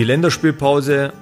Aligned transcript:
Die 0.00 0.04
Länderspielpause, 0.04 1.12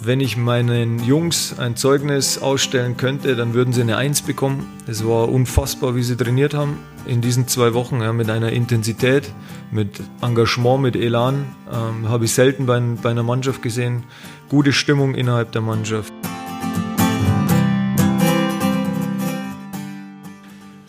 wenn 0.00 0.18
ich 0.18 0.36
meinen 0.36 0.98
Jungs 1.04 1.56
ein 1.56 1.76
Zeugnis 1.76 2.36
ausstellen 2.36 2.96
könnte, 2.96 3.36
dann 3.36 3.54
würden 3.54 3.72
sie 3.72 3.80
eine 3.80 3.96
Eins 3.96 4.22
bekommen. 4.22 4.66
Es 4.88 5.06
war 5.06 5.28
unfassbar, 5.28 5.94
wie 5.94 6.02
sie 6.02 6.16
trainiert 6.16 6.52
haben 6.52 6.80
in 7.06 7.20
diesen 7.20 7.46
zwei 7.46 7.74
Wochen 7.74 8.00
ja, 8.00 8.12
mit 8.12 8.28
einer 8.30 8.50
Intensität, 8.50 9.32
mit 9.70 10.00
Engagement, 10.20 10.82
mit 10.82 10.96
Elan. 10.96 11.44
Ähm, 11.72 12.08
Habe 12.08 12.24
ich 12.24 12.32
selten 12.32 12.66
bei, 12.66 12.80
bei 12.80 13.10
einer 13.10 13.22
Mannschaft 13.22 13.62
gesehen. 13.62 14.02
Gute 14.48 14.72
Stimmung 14.72 15.14
innerhalb 15.14 15.52
der 15.52 15.60
Mannschaft. 15.60 16.12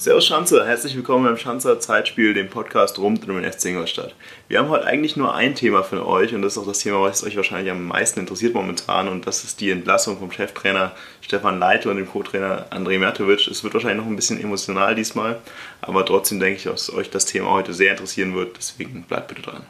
Servus 0.05 0.27
Schanzer, 0.27 0.67
herzlich 0.67 0.95
willkommen 0.95 1.25
beim 1.25 1.35
Schanzer 1.35 1.79
Zeitspiel, 1.79 2.35
dem 2.35 2.47
Podcast 2.47 2.99
rund 2.99 3.27
um 3.27 3.41
den 3.41 3.51
FC 3.51 3.69
Ingolstadt. 3.69 4.13
Wir 4.47 4.59
haben 4.59 4.69
heute 4.69 4.85
eigentlich 4.85 5.17
nur 5.17 5.33
ein 5.33 5.55
Thema 5.55 5.81
für 5.81 6.05
euch 6.05 6.35
und 6.35 6.43
das 6.43 6.51
ist 6.53 6.57
auch 6.59 6.67
das 6.67 6.77
Thema, 6.77 7.01
was 7.01 7.23
euch 7.23 7.35
wahrscheinlich 7.35 7.71
am 7.71 7.87
meisten 7.87 8.19
interessiert 8.19 8.53
momentan 8.53 9.07
und 9.07 9.25
das 9.25 9.43
ist 9.43 9.61
die 9.61 9.71
Entlassung 9.71 10.19
vom 10.19 10.31
Cheftrainer 10.31 10.91
Stefan 11.21 11.57
Leitl 11.57 11.89
und 11.89 11.97
dem 11.97 12.07
Co-Trainer 12.07 12.67
Andrej 12.69 12.99
Mertovic. 12.99 13.47
Es 13.47 13.63
wird 13.63 13.73
wahrscheinlich 13.73 13.97
noch 13.97 14.05
ein 14.05 14.15
bisschen 14.15 14.39
emotional 14.39 14.93
diesmal, 14.93 15.41
aber 15.81 16.05
trotzdem 16.05 16.39
denke 16.39 16.57
ich, 16.57 16.65
dass 16.65 16.93
euch 16.93 17.09
das 17.09 17.25
Thema 17.25 17.49
heute 17.49 17.73
sehr 17.73 17.89
interessieren 17.89 18.35
wird, 18.35 18.57
deswegen 18.57 19.05
bleibt 19.05 19.29
bitte 19.29 19.41
dran. 19.41 19.63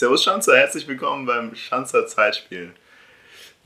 Servus 0.00 0.24
Schanzer, 0.24 0.56
herzlich 0.56 0.88
willkommen 0.88 1.26
beim 1.26 1.54
Schanzer 1.54 2.06
Zeitspiel. 2.06 2.70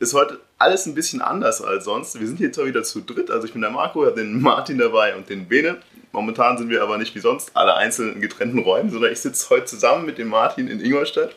Ist 0.00 0.14
heute 0.14 0.40
alles 0.58 0.84
ein 0.84 0.96
bisschen 0.96 1.22
anders 1.22 1.62
als 1.62 1.84
sonst. 1.84 2.18
Wir 2.18 2.26
sind 2.26 2.38
hier 2.38 2.50
zwar 2.50 2.66
wieder 2.66 2.82
zu 2.82 3.02
dritt, 3.02 3.30
also 3.30 3.46
ich 3.46 3.52
bin 3.52 3.62
der 3.62 3.70
Marco, 3.70 4.04
habe 4.04 4.16
den 4.16 4.42
Martin 4.42 4.76
dabei 4.76 5.14
und 5.14 5.30
den 5.30 5.46
Bene. 5.46 5.76
Momentan 6.10 6.58
sind 6.58 6.70
wir 6.70 6.82
aber 6.82 6.98
nicht 6.98 7.14
wie 7.14 7.20
sonst 7.20 7.52
alle 7.54 7.76
einzeln 7.76 8.14
in 8.14 8.20
getrennten 8.20 8.58
Räumen, 8.58 8.90
sondern 8.90 9.12
ich 9.12 9.20
sitze 9.20 9.48
heute 9.50 9.66
zusammen 9.66 10.06
mit 10.06 10.18
dem 10.18 10.26
Martin 10.26 10.66
in 10.66 10.80
Ingolstadt 10.80 11.36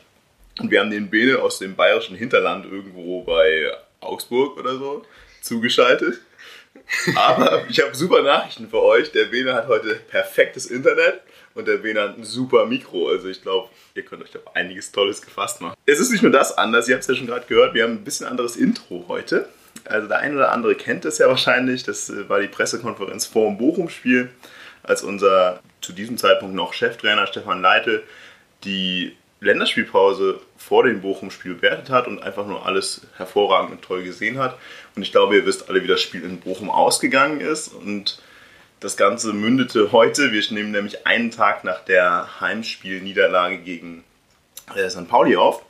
und 0.60 0.72
wir 0.72 0.80
haben 0.80 0.90
den 0.90 1.12
Bene 1.12 1.38
aus 1.38 1.60
dem 1.60 1.76
bayerischen 1.76 2.16
Hinterland 2.16 2.66
irgendwo 2.66 3.22
bei 3.22 3.72
Augsburg 4.00 4.58
oder 4.58 4.80
so 4.80 5.06
zugeschaltet. 5.44 6.22
Aber 7.16 7.66
ich 7.70 7.80
habe 7.82 7.94
super 7.94 8.24
Nachrichten 8.24 8.68
für 8.68 8.82
euch. 8.82 9.12
Der 9.12 9.26
Bene 9.26 9.54
hat 9.54 9.68
heute 9.68 9.94
perfektes 9.94 10.66
Internet 10.66 11.22
und 11.58 11.68
der 11.68 11.78
Bene 11.78 12.02
hat 12.02 12.18
ein 12.18 12.24
super 12.24 12.66
Mikro. 12.66 13.10
Also 13.10 13.28
ich 13.28 13.42
glaube, 13.42 13.70
ihr 13.96 14.04
könnt 14.04 14.24
euch 14.24 14.36
auf 14.36 14.56
einiges 14.56 14.92
Tolles 14.92 15.22
gefasst 15.22 15.60
machen. 15.60 15.76
Es 15.86 16.00
ist 16.00 16.12
nicht 16.12 16.22
nur 16.22 16.32
das 16.32 16.58
anders, 16.58 16.88
ihr 16.88 16.94
habt 16.94 17.02
es 17.02 17.08
ja 17.08 17.16
schon 17.16 17.28
gerade 17.28 17.46
gehört, 17.48 17.74
wir 17.74 17.84
haben 17.84 17.94
ein 17.94 18.04
bisschen 18.04 18.28
anderes 18.28 18.56
Intro 18.56 19.06
heute. 19.08 19.50
Also 19.86 20.08
der 20.08 20.20
eine 20.20 20.36
oder 20.36 20.52
andere 20.52 20.76
kennt 20.76 21.06
es 21.06 21.18
ja 21.18 21.28
wahrscheinlich. 21.28 21.84
Das 21.84 22.10
äh, 22.10 22.30
war 22.30 22.40
die 22.40 22.48
Pressekonferenz 22.48 23.26
vor 23.26 23.48
dem 23.48 23.58
Bochum-Spiel, 23.58 24.30
als 24.84 25.04
unser 25.04 25.60
zu 25.82 25.94
diesem 25.94 26.18
Zeitpunkt 26.18 26.56
noch 26.56 26.74
Cheftrainer 26.74 27.28
Stefan 27.28 27.62
Leite 27.62 28.04
die 28.64 29.16
Länderspielpause 29.40 30.40
vor 30.58 30.84
dem 30.84 31.02
Bochum-Spiel 31.02 31.56
bewertet 31.56 31.90
hat 31.90 32.08
und 32.08 32.22
einfach 32.22 32.48
nur 32.48 32.66
alles 32.66 33.02
hervorragend 33.18 33.72
und 33.72 33.82
toll 33.82 34.04
gesehen 34.04 34.40
hat. 34.40 34.58
Und 34.96 35.04
ich 35.04 35.12
glaube, 35.12 35.36
ihr 35.36 35.46
wisst 35.46 35.70
alle, 35.70 35.84
wie 35.84 35.88
das 35.88 36.02
Spiel 36.02 36.24
in 36.24 36.40
Bochum 36.40 36.70
ausgegangen 36.70 37.40
ist. 37.40 37.68
Und 37.68 38.20
das 38.80 38.98
Ganze 38.98 39.34
mündete 39.34 39.92
heute. 39.92 40.32
Wir 40.32 40.44
nehmen 40.52 40.72
nämlich 40.72 41.06
einen 41.08 41.32
Tag 41.32 41.64
nach 41.64 41.84
der 41.86 42.40
Heimspielniederlage 42.40 43.58
gegen 43.58 44.04
äh, 44.76 44.90
St. 44.90 45.08
Pauli 45.08 45.36
auf. 45.36 45.64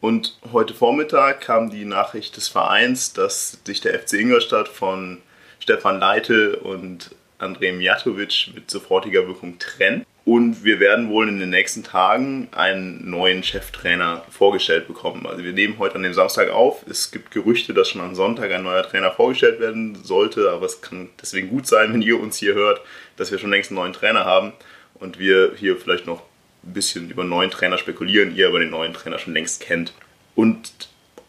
Und 0.00 0.38
heute 0.52 0.72
Vormittag 0.72 1.42
kam 1.42 1.70
die 1.70 1.84
Nachricht 1.84 2.36
des 2.36 2.48
Vereins, 2.48 3.12
dass 3.12 3.58
sich 3.64 3.82
der 3.82 3.98
FC 3.98 4.14
Ingolstadt 4.14 4.68
von 4.68 5.18
Stefan 5.58 6.00
Leite 6.00 6.56
und 6.56 7.14
Andrej 7.38 7.72
Mijatovic 7.72 8.50
mit 8.54 8.70
sofortiger 8.70 9.26
Wirkung 9.26 9.58
trennt. 9.58 10.06
Und 10.24 10.64
wir 10.64 10.80
werden 10.80 11.08
wohl 11.08 11.28
in 11.28 11.40
den 11.40 11.50
nächsten 11.50 11.82
Tagen 11.82 12.48
einen 12.52 13.08
neuen 13.08 13.42
Cheftrainer 13.42 14.24
vorgestellt 14.30 14.86
bekommen. 14.86 15.26
Also 15.26 15.42
wir 15.44 15.52
nehmen 15.52 15.78
heute 15.78 15.94
an 15.94 16.02
dem 16.02 16.12
Samstag 16.12 16.50
auf. 16.50 16.84
Es 16.88 17.10
gibt 17.10 17.30
Gerüchte, 17.30 17.72
dass 17.72 17.88
schon 17.88 18.02
am 18.02 18.14
Sonntag 18.14 18.52
ein 18.52 18.62
neuer 18.62 18.82
Trainer 18.82 19.12
vorgestellt 19.12 19.60
werden 19.60 19.96
sollte. 20.02 20.50
Aber 20.50 20.66
es 20.66 20.82
kann 20.82 21.08
deswegen 21.20 21.48
gut 21.48 21.66
sein, 21.66 21.92
wenn 21.92 22.02
ihr 22.02 22.20
uns 22.20 22.36
hier 22.36 22.54
hört, 22.54 22.80
dass 23.16 23.30
wir 23.30 23.38
schon 23.38 23.50
längst 23.50 23.70
einen 23.70 23.78
neuen 23.78 23.92
Trainer 23.94 24.24
haben 24.24 24.52
und 24.94 25.18
wir 25.18 25.52
hier 25.56 25.76
vielleicht 25.76 26.06
noch 26.06 26.22
ein 26.62 26.74
bisschen 26.74 27.10
über 27.10 27.22
einen 27.22 27.30
neuen 27.30 27.50
Trainer 27.50 27.78
spekulieren, 27.78 28.36
ihr 28.36 28.48
aber 28.48 28.58
den 28.58 28.70
neuen 28.70 28.92
Trainer 28.92 29.18
schon 29.18 29.32
längst 29.32 29.60
kennt. 29.60 29.94
Und 30.34 30.70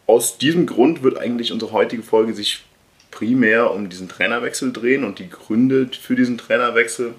aus 0.06 0.36
diesem 0.36 0.66
Grund 0.66 1.02
wird 1.02 1.18
eigentlich 1.18 1.52
unsere 1.52 1.72
heutige 1.72 2.02
Folge 2.02 2.34
sich 2.34 2.64
primär 3.10 3.70
um 3.70 3.88
diesen 3.88 4.08
Trainerwechsel 4.08 4.72
drehen 4.72 5.04
und 5.04 5.18
die 5.18 5.30
Gründe 5.30 5.88
für 5.98 6.16
diesen 6.16 6.38
Trainerwechsel. 6.38 7.14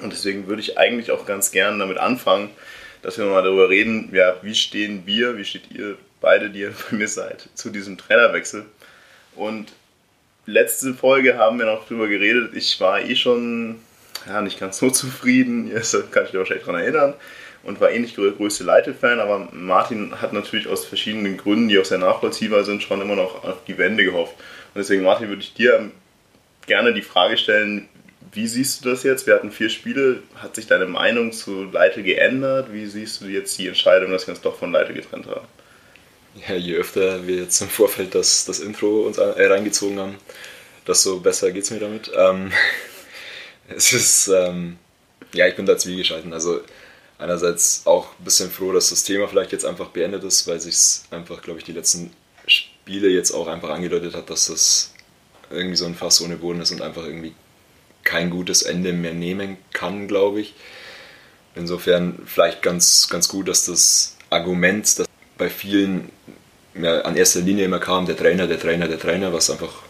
Und 0.00 0.12
deswegen 0.12 0.46
würde 0.46 0.62
ich 0.62 0.78
eigentlich 0.78 1.10
auch 1.10 1.26
ganz 1.26 1.50
gern 1.50 1.78
damit 1.78 1.98
anfangen, 1.98 2.50
dass 3.02 3.18
wir 3.18 3.26
mal 3.26 3.42
darüber 3.42 3.68
reden, 3.68 4.10
ja, 4.14 4.36
wie 4.42 4.54
stehen 4.54 5.02
wir, 5.06 5.36
wie 5.36 5.44
steht 5.44 5.70
ihr 5.70 5.96
beide, 6.20 6.50
die 6.50 6.60
ihr 6.60 6.72
bei 6.90 6.96
mir 6.96 7.08
seid, 7.08 7.48
zu 7.54 7.70
diesem 7.70 7.98
Trainerwechsel. 7.98 8.64
Und 9.34 9.72
letzte 10.46 10.94
Folge 10.94 11.36
haben 11.36 11.58
wir 11.58 11.66
noch 11.66 11.84
darüber 11.86 12.08
geredet. 12.08 12.52
Ich 12.54 12.80
war 12.80 13.00
eh 13.00 13.16
schon 13.16 13.80
ja, 14.26 14.40
nicht 14.40 14.58
ganz 14.58 14.78
so 14.78 14.90
zufrieden, 14.90 15.70
das 15.72 15.96
kann 16.10 16.24
ich 16.24 16.30
dir 16.30 16.38
wahrscheinlich 16.38 16.64
daran 16.64 16.80
erinnern, 16.80 17.14
und 17.64 17.80
war 17.80 17.90
eh 17.90 17.98
nicht 17.98 18.16
der 18.16 18.32
größte 18.32 18.64
Leite-Fan, 18.64 19.20
aber 19.20 19.48
Martin 19.52 20.20
hat 20.20 20.32
natürlich 20.32 20.66
aus 20.66 20.84
verschiedenen 20.84 21.36
Gründen, 21.36 21.68
die 21.68 21.78
auch 21.78 21.84
sehr 21.84 21.98
nachvollziehbar 21.98 22.64
sind, 22.64 22.82
schon 22.82 23.00
immer 23.00 23.14
noch 23.14 23.44
auf 23.44 23.64
die 23.66 23.78
Wende 23.78 24.04
gehofft. 24.04 24.34
Und 24.74 24.78
deswegen, 24.78 25.04
Martin, 25.04 25.28
würde 25.28 25.42
ich 25.42 25.54
dir 25.54 25.90
gerne 26.66 26.92
die 26.92 27.02
Frage 27.02 27.36
stellen, 27.36 27.88
wie 28.32 28.46
siehst 28.46 28.84
du 28.84 28.90
das 28.90 29.02
jetzt? 29.02 29.26
Wir 29.26 29.34
hatten 29.34 29.52
vier 29.52 29.68
Spiele. 29.68 30.22
Hat 30.36 30.56
sich 30.56 30.66
deine 30.66 30.86
Meinung 30.86 31.32
zu 31.32 31.64
Leite 31.64 32.02
geändert? 32.02 32.72
Wie 32.72 32.86
siehst 32.86 33.20
du 33.20 33.26
jetzt 33.26 33.58
die 33.58 33.68
Entscheidung, 33.68 34.10
dass 34.10 34.26
wir 34.26 34.32
uns 34.32 34.40
doch 34.40 34.58
von 34.58 34.72
Leite 34.72 34.94
getrennt 34.94 35.26
haben? 35.26 35.46
Ja, 36.48 36.54
je 36.54 36.76
öfter 36.76 37.26
wir 37.26 37.36
jetzt 37.36 37.60
im 37.60 37.68
Vorfeld 37.68 38.14
das, 38.14 38.46
das 38.46 38.60
Intro 38.60 39.02
uns 39.02 39.18
äh, 39.18 39.46
reingezogen 39.46 40.00
haben, 40.00 40.16
desto 40.86 41.20
besser 41.20 41.52
geht 41.52 41.64
es 41.64 41.70
mir 41.70 41.80
damit. 41.80 42.10
Ähm, 42.16 42.52
es 43.68 43.92
ist, 43.92 44.28
ähm, 44.28 44.78
ja, 45.34 45.46
ich 45.46 45.54
bin 45.54 45.66
da 45.66 45.76
zwiegeschalten. 45.76 46.32
Also 46.32 46.62
einerseits 47.18 47.82
auch 47.84 48.18
ein 48.18 48.24
bisschen 48.24 48.50
froh, 48.50 48.72
dass 48.72 48.88
das 48.88 49.04
Thema 49.04 49.28
vielleicht 49.28 49.52
jetzt 49.52 49.66
einfach 49.66 49.88
beendet 49.88 50.24
ist, 50.24 50.46
weil 50.46 50.58
sich 50.58 50.74
es 50.74 51.04
einfach, 51.10 51.42
glaube 51.42 51.58
ich, 51.58 51.66
die 51.66 51.72
letzten 51.72 52.10
Spiele 52.46 53.08
jetzt 53.08 53.32
auch 53.32 53.46
einfach 53.46 53.68
angedeutet 53.68 54.14
hat, 54.14 54.30
dass 54.30 54.46
das 54.46 54.94
irgendwie 55.50 55.76
so 55.76 55.84
ein 55.84 55.94
Fass 55.94 56.22
ohne 56.22 56.36
Boden 56.36 56.62
ist 56.62 56.70
und 56.70 56.80
einfach 56.80 57.04
irgendwie 57.04 57.34
kein 58.04 58.30
gutes 58.30 58.62
Ende 58.62 58.92
mehr 58.92 59.14
nehmen 59.14 59.56
kann, 59.72 60.08
glaube 60.08 60.40
ich. 60.40 60.54
Insofern 61.54 62.20
vielleicht 62.24 62.62
ganz, 62.62 63.08
ganz 63.08 63.28
gut, 63.28 63.48
dass 63.48 63.66
das 63.66 64.16
Argument, 64.30 64.98
das 64.98 65.06
bei 65.36 65.50
vielen 65.50 66.10
ja, 66.74 67.02
an 67.02 67.16
erster 67.16 67.40
Linie 67.40 67.66
immer 67.66 67.78
kam, 67.78 68.06
der 68.06 68.16
Trainer, 68.16 68.46
der 68.46 68.58
Trainer, 68.58 68.88
der 68.88 68.98
Trainer, 68.98 69.32
was 69.32 69.50
einfach 69.50 69.82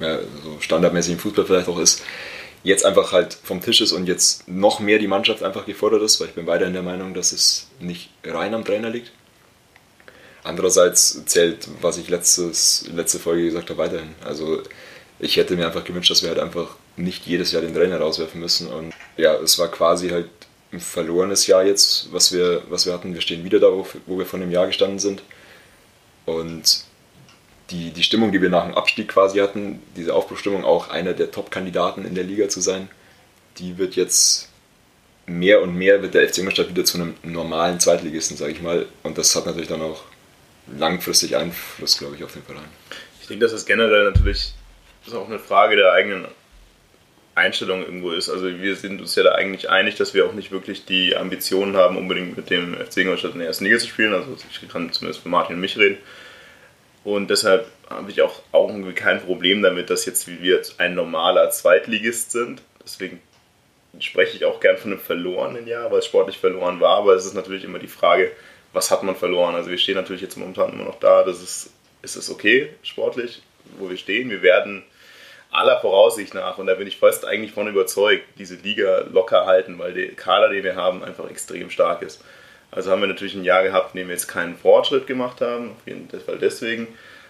ja, 0.00 0.18
so 0.44 0.60
standardmäßig 0.60 1.14
im 1.14 1.18
Fußball 1.18 1.46
vielleicht 1.46 1.68
auch 1.68 1.78
ist, 1.78 2.02
jetzt 2.62 2.84
einfach 2.84 3.12
halt 3.12 3.34
vom 3.42 3.62
Tisch 3.62 3.80
ist 3.80 3.92
und 3.92 4.06
jetzt 4.06 4.48
noch 4.48 4.80
mehr 4.80 4.98
die 4.98 5.06
Mannschaft 5.06 5.42
einfach 5.42 5.66
gefordert 5.66 6.02
ist, 6.02 6.20
weil 6.20 6.28
ich 6.28 6.34
bin 6.34 6.46
weiterhin 6.46 6.74
der 6.74 6.82
Meinung, 6.82 7.14
dass 7.14 7.32
es 7.32 7.68
nicht 7.80 8.10
rein 8.24 8.54
am 8.54 8.64
Trainer 8.64 8.90
liegt. 8.90 9.12
Andererseits 10.44 11.24
zählt, 11.26 11.68
was 11.80 11.98
ich 11.98 12.08
letztes, 12.08 12.88
letzte 12.92 13.18
Folge 13.18 13.44
gesagt 13.44 13.70
habe, 13.70 13.78
weiterhin. 13.78 14.14
Also 14.24 14.62
ich 15.18 15.36
hätte 15.36 15.56
mir 15.56 15.66
einfach 15.66 15.84
gewünscht, 15.84 16.10
dass 16.10 16.22
wir 16.22 16.30
halt 16.30 16.38
einfach 16.38 16.76
nicht 16.98 17.26
jedes 17.26 17.52
Jahr 17.52 17.62
den 17.62 17.74
Trainer 17.74 17.98
rauswerfen 17.98 18.40
müssen. 18.40 18.68
Und 18.68 18.94
ja, 19.16 19.34
es 19.34 19.58
war 19.58 19.68
quasi 19.68 20.10
halt 20.10 20.28
ein 20.72 20.80
verlorenes 20.80 21.46
Jahr 21.46 21.64
jetzt, 21.64 22.12
was 22.12 22.32
wir, 22.32 22.62
was 22.68 22.86
wir 22.86 22.92
hatten. 22.92 23.14
Wir 23.14 23.20
stehen 23.20 23.44
wieder 23.44 23.60
da, 23.60 23.68
wo, 23.68 24.18
wir 24.18 24.26
von 24.26 24.40
dem 24.40 24.50
Jahr 24.50 24.66
gestanden 24.66 24.98
sind. 24.98 25.22
Und 26.26 26.84
die, 27.70 27.90
die 27.90 28.02
Stimmung, 28.02 28.32
die 28.32 28.42
wir 28.42 28.50
nach 28.50 28.64
dem 28.64 28.74
Abstieg 28.74 29.08
quasi 29.08 29.38
hatten, 29.38 29.82
diese 29.96 30.14
Aufbruchstimmung, 30.14 30.64
auch 30.64 30.90
einer 30.90 31.14
der 31.14 31.30
Top-Kandidaten 31.30 32.04
in 32.04 32.14
der 32.14 32.24
Liga 32.24 32.48
zu 32.48 32.60
sein, 32.60 32.88
die 33.58 33.78
wird 33.78 33.96
jetzt 33.96 34.48
mehr 35.26 35.62
und 35.62 35.74
mehr 35.74 36.02
wird 36.02 36.14
der 36.14 36.28
FC 36.28 36.38
Ingolstadt 36.38 36.70
wieder 36.70 36.84
zu 36.84 36.98
einem 36.98 37.14
normalen 37.22 37.80
Zweitligisten, 37.80 38.36
sage 38.36 38.52
ich 38.52 38.62
mal. 38.62 38.86
Und 39.02 39.18
das 39.18 39.34
hat 39.36 39.46
natürlich 39.46 39.68
dann 39.68 39.82
auch 39.82 40.02
langfristig 40.76 41.36
Einfluss, 41.36 41.98
glaube 41.98 42.16
ich, 42.16 42.24
auf 42.24 42.32
den 42.32 42.42
Verein. 42.42 42.68
Ich 43.20 43.28
denke, 43.28 43.46
das 43.46 43.66
generell 43.66 44.04
natürlich 44.04 44.54
das 45.08 45.14
ist 45.14 45.22
auch 45.22 45.28
eine 45.28 45.38
Frage 45.38 45.76
der 45.76 45.92
eigenen 45.92 46.26
Einstellung 47.38 47.82
irgendwo 47.84 48.10
ist. 48.10 48.28
Also 48.28 48.46
wir 48.46 48.76
sind 48.76 49.00
uns 49.00 49.14
ja 49.14 49.22
da 49.22 49.32
eigentlich 49.32 49.70
einig, 49.70 49.96
dass 49.96 50.14
wir 50.14 50.26
auch 50.26 50.32
nicht 50.32 50.50
wirklich 50.50 50.84
die 50.84 51.16
Ambitionen 51.16 51.76
haben, 51.76 51.96
unbedingt 51.96 52.36
mit 52.36 52.50
dem 52.50 52.74
FC 52.74 52.98
Ingolstadt 52.98 53.32
in 53.32 53.38
der 53.38 53.48
ersten 53.48 53.64
Liga 53.64 53.78
zu 53.78 53.86
spielen. 53.86 54.12
Also 54.12 54.36
ich 54.50 54.68
kann 54.68 54.92
zumindest 54.92 55.22
für 55.22 55.28
Martin 55.28 55.54
und 55.54 55.60
mich 55.60 55.78
reden. 55.78 55.98
Und 57.04 57.30
deshalb 57.30 57.66
habe 57.88 58.10
ich 58.10 58.20
auch, 58.22 58.42
auch 58.52 58.68
irgendwie 58.68 58.92
kein 58.92 59.20
Problem 59.20 59.62
damit, 59.62 59.88
dass 59.88 60.04
jetzt 60.04 60.28
wir 60.28 60.60
ein 60.78 60.94
normaler 60.94 61.50
Zweitligist 61.50 62.32
sind. 62.32 62.60
Deswegen 62.84 63.20
spreche 64.00 64.36
ich 64.36 64.44
auch 64.44 64.60
gern 64.60 64.76
von 64.76 64.92
einem 64.92 65.00
verlorenen 65.00 65.66
Jahr, 65.66 65.90
weil 65.90 66.00
es 66.00 66.06
sportlich 66.06 66.38
verloren 66.38 66.80
war. 66.80 66.98
Aber 66.98 67.14
es 67.14 67.24
ist 67.24 67.34
natürlich 67.34 67.64
immer 67.64 67.78
die 67.78 67.88
Frage, 67.88 68.32
was 68.72 68.90
hat 68.90 69.02
man 69.02 69.16
verloren? 69.16 69.54
Also 69.54 69.70
wir 69.70 69.78
stehen 69.78 69.94
natürlich 69.94 70.22
jetzt 70.22 70.36
momentan 70.36 70.72
immer 70.72 70.84
noch 70.84 70.98
da. 70.98 71.22
Das 71.22 71.42
ist, 71.42 71.70
ist 72.02 72.16
es 72.16 72.30
okay 72.30 72.68
sportlich, 72.82 73.42
wo 73.78 73.88
wir 73.88 73.96
stehen. 73.96 74.30
Wir 74.30 74.42
werden 74.42 74.82
aller 75.50 75.80
Voraussicht 75.80 76.34
nach, 76.34 76.58
und 76.58 76.66
da 76.66 76.74
bin 76.74 76.86
ich 76.86 76.98
fast 76.98 77.24
eigentlich 77.24 77.52
von 77.52 77.68
überzeugt, 77.68 78.24
diese 78.38 78.56
Liga 78.56 79.04
locker 79.10 79.46
halten, 79.46 79.78
weil 79.78 79.94
der 79.94 80.08
Kader, 80.12 80.50
den 80.50 80.64
wir 80.64 80.76
haben, 80.76 81.02
einfach 81.02 81.28
extrem 81.30 81.70
stark 81.70 82.02
ist. 82.02 82.22
Also 82.70 82.90
haben 82.90 83.00
wir 83.00 83.08
natürlich 83.08 83.34
ein 83.34 83.44
Jahr 83.44 83.62
gehabt, 83.62 83.94
in 83.94 84.00
dem 84.00 84.08
wir 84.08 84.14
jetzt 84.14 84.28
keinen 84.28 84.56
Fortschritt 84.56 85.06
gemacht 85.06 85.40
haben, 85.40 85.70
auf 85.70 85.86
jeden 85.86 86.08
Fall 86.08 86.38
deswegen. 86.38 86.88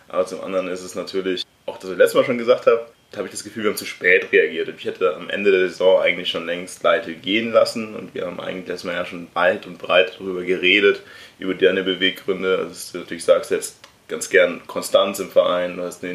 Aber 0.09 0.27
zum 0.27 0.41
anderen 0.41 0.69
ist 0.69 0.83
es 0.83 0.95
natürlich, 0.95 1.45
auch 1.67 1.79
das 1.79 1.91
ich 1.91 1.97
letztes 1.97 2.17
Mal 2.17 2.25
schon 2.25 2.39
gesagt 2.39 2.67
habe, 2.67 2.87
da 3.11 3.19
habe 3.19 3.29
ich 3.29 3.33
das 3.33 3.45
Gefühl, 3.45 3.63
wir 3.63 3.71
haben 3.71 3.77
zu 3.77 3.87
spät 3.87 4.31
reagiert. 4.33 4.69
Ich 4.77 4.85
hätte 4.85 5.15
am 5.15 5.31
Ende 5.31 5.51
der 5.51 5.69
Saison 5.69 6.01
eigentlich 6.01 6.29
schon 6.29 6.45
längst 6.45 6.83
Leite 6.83 7.15
gehen 7.15 7.53
lassen 7.53 7.95
und 7.95 8.15
wir 8.15 8.27
haben 8.27 8.41
eigentlich 8.41 8.69
letztes 8.69 8.85
Mal 8.85 8.95
ja 8.95 9.07
schon 9.07 9.29
weit 9.33 9.67
und 9.67 9.79
breit 9.79 10.17
darüber 10.19 10.43
geredet, 10.43 11.03
über 11.39 11.55
deine 11.55 11.85
Beweggründe. 11.85 12.59
Also, 12.59 12.93
du 12.93 12.99
natürlich 12.99 13.25
sagst 13.25 13.51
jetzt 13.51 13.79
ganz 14.09 14.29
gern 14.29 14.61
Konstanz 14.67 15.21
im 15.21 15.31
Verein, 15.31 15.77
du 15.77 15.85
hast 15.85 16.03
eine 16.03 16.13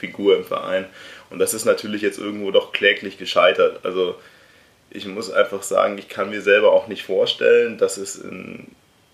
Identifikationsfigur 0.00 0.36
im 0.36 0.44
Verein 0.44 0.86
und 1.30 1.38
das 1.38 1.54
ist 1.54 1.64
natürlich 1.64 2.02
jetzt 2.02 2.18
irgendwo 2.18 2.50
doch 2.50 2.72
kläglich 2.72 3.18
gescheitert. 3.18 3.80
Also 3.84 4.16
ich 4.90 5.06
muss 5.06 5.30
einfach 5.30 5.62
sagen, 5.62 5.98
ich 5.98 6.08
kann 6.08 6.30
mir 6.30 6.42
selber 6.42 6.72
auch 6.72 6.88
nicht 6.88 7.04
vorstellen, 7.04 7.78
dass 7.78 7.96
es 7.96 8.16
in 8.16 8.68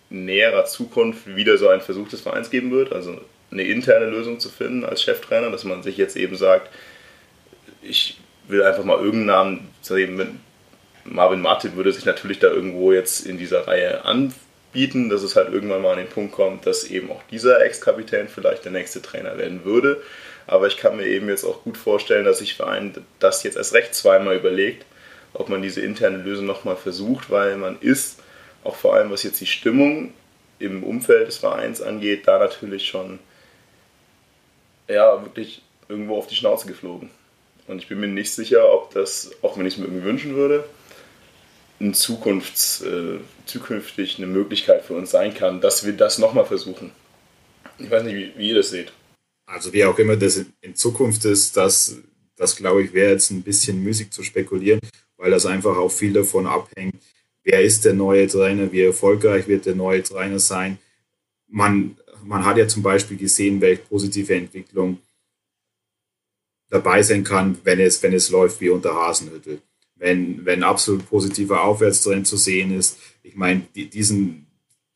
näherer 0.09 0.65
Zukunft 0.65 1.37
wieder 1.37 1.59
so 1.59 1.69
einen 1.69 1.83
Versuch 1.83 2.09
des 2.09 2.21
Vereins 2.21 2.51
geben 2.51 2.71
wird, 2.71 2.93
also 2.93 3.21
eine 3.51 3.63
interne 3.63 4.07
Lösung 4.07 4.41
zu 4.41 4.49
finden 4.49 4.85
als 4.85 5.03
Cheftrainer, 5.03 5.51
dass 5.51 5.65
man 5.65 5.83
sich 5.83 5.97
jetzt 5.97 6.17
eben 6.17 6.37
sagt, 6.37 6.71
ich 7.83 8.19
will 8.49 8.63
einfach 8.63 8.85
mal 8.85 8.99
irgendeinen 8.99 9.69
Namen, 9.83 10.41
Marvin 11.05 11.41
Martin 11.41 11.77
würde 11.77 11.93
sich 11.93 12.05
natürlich 12.05 12.39
da 12.39 12.49
irgendwo 12.49 12.93
jetzt 12.93 13.27
in 13.27 13.39
dieser 13.39 13.67
Reihe 13.69 14.05
anbieten, 14.05 15.09
dass 15.09 15.23
es 15.23 15.37
halt 15.37 15.53
irgendwann 15.53 15.83
mal 15.83 15.93
an 15.93 15.99
den 15.99 16.09
Punkt 16.09 16.33
kommt, 16.33 16.67
dass 16.67 16.85
eben 16.85 17.11
auch 17.11 17.23
dieser 17.31 17.65
Ex-Kapitän 17.65 18.29
vielleicht 18.29 18.65
der 18.65 18.73
nächste 18.73 19.03
Trainer 19.03 19.39
werden 19.39 19.65
würde. 19.65 20.03
Aber 20.47 20.67
ich 20.67 20.77
kann 20.77 20.97
mir 20.97 21.07
eben 21.07 21.29
jetzt 21.29 21.45
auch 21.45 21.63
gut 21.65 21.77
vorstellen, 21.77 22.25
dass 22.25 22.39
sich 22.39 22.55
Verein 22.55 22.95
das 23.19 23.43
jetzt 23.43 23.57
erst 23.57 23.75
recht 23.75 23.95
zweimal 23.95 24.37
überlegt 24.37 24.85
ob 25.39 25.49
man 25.49 25.63
diese 25.63 25.81
interne 25.81 26.19
Lösung 26.19 26.47
nochmal 26.47 26.77
versucht, 26.77 27.31
weil 27.31 27.57
man 27.57 27.79
ist, 27.81 28.21
auch 28.65 28.77
vor 28.77 28.95
allem 28.95 29.11
was 29.11 29.23
jetzt 29.23 29.41
die 29.41 29.47
Stimmung 29.47 30.13
im 30.59 30.83
Umfeld 30.83 31.29
des 31.29 31.39
Vereins 31.39 31.83
angeht, 31.83 32.27
da 32.27 32.39
natürlich 32.39 32.87
schon 32.87 33.19
ja, 34.89 35.23
wirklich 35.25 35.63
irgendwo 35.89 36.17
auf 36.17 36.27
die 36.27 36.37
Schnauze 36.37 36.67
geflogen. 36.67 37.11
Und 37.67 37.79
ich 37.79 37.89
bin 37.89 38.01
mir 38.01 38.09
nicht 38.09 38.33
sicher, 38.33 38.73
ob 38.73 38.93
das, 38.95 39.31
auch 39.43 39.59
wenn 39.59 39.67
ich 39.67 39.75
es 39.75 39.79
mir 39.79 39.87
irgendwie 39.87 40.05
wünschen 40.05 40.37
würde, 40.37 40.65
in 41.79 41.93
Zukunft, 41.93 42.57
äh, 42.83 43.19
zukünftig 43.45 44.17
eine 44.17 44.27
Möglichkeit 44.27 44.85
für 44.85 44.95
uns 44.95 45.11
sein 45.11 45.35
kann, 45.35 45.61
dass 45.61 45.85
wir 45.85 45.93
das 45.93 46.19
nochmal 46.19 46.47
versuchen. 46.47 46.93
Ich 47.79 47.91
weiß 47.91 48.05
nicht, 48.05 48.15
wie, 48.15 48.33
wie, 48.37 48.49
ihr 48.49 48.55
das 48.55 48.71
seht. 48.71 48.93
Also 49.47 49.73
wie 49.73 49.85
auch 49.85 49.99
immer 49.99 50.17
das 50.17 50.45
in 50.61 50.75
Zukunft 50.75 51.25
ist, 51.25 51.57
das, 51.57 51.97
das 52.35 52.57
glaube 52.57 52.83
ich, 52.83 52.93
wäre 52.93 53.13
jetzt 53.13 53.31
ein 53.31 53.43
bisschen 53.43 53.83
müßig 53.83 54.11
zu 54.11 54.23
spekulieren 54.23 54.81
weil 55.17 55.31
das 55.31 55.47
einfach 55.47 55.77
auch 55.77 55.91
viel 55.91 56.13
davon 56.13 56.47
abhängt, 56.47 57.03
wer 57.43 57.63
ist 57.63 57.85
der 57.85 57.95
neue 57.95 58.27
Trainer, 58.27 58.71
wie 58.73 58.83
erfolgreich 58.83 59.49
wird 59.49 59.67
der 59.67 59.75
neue 59.75 60.03
Trainer 60.03 60.39
sein. 60.39 60.79
Man, 61.49 61.97
man 62.25 62.45
hat 62.45 62.59
ja 62.59 62.69
zum 62.69 62.83
Beispiel 62.83 63.17
gesehen, 63.17 63.61
welche 63.61 63.83
positive 63.83 64.35
Entwicklung 64.35 64.99
dabei 66.69 67.03
sein 67.03 67.25
kann, 67.25 67.59
wenn 67.65 67.81
es, 67.81 68.03
wenn 68.03 68.13
es 68.13 68.31
läuft 68.31 68.61
wie 68.61 68.71
unter 68.71 68.95
Hasenhüttel. 68.95 69.63
Wenn, 69.95 70.45
wenn 70.45 70.63
absolut 70.63 71.09
positiver 71.09 71.65
Aufwärtstrend 71.65 72.27
zu 72.27 72.37
sehen 72.37 72.77
ist. 72.77 72.99
Ich 73.23 73.35
meine, 73.35 73.63
diesen, 73.75 74.47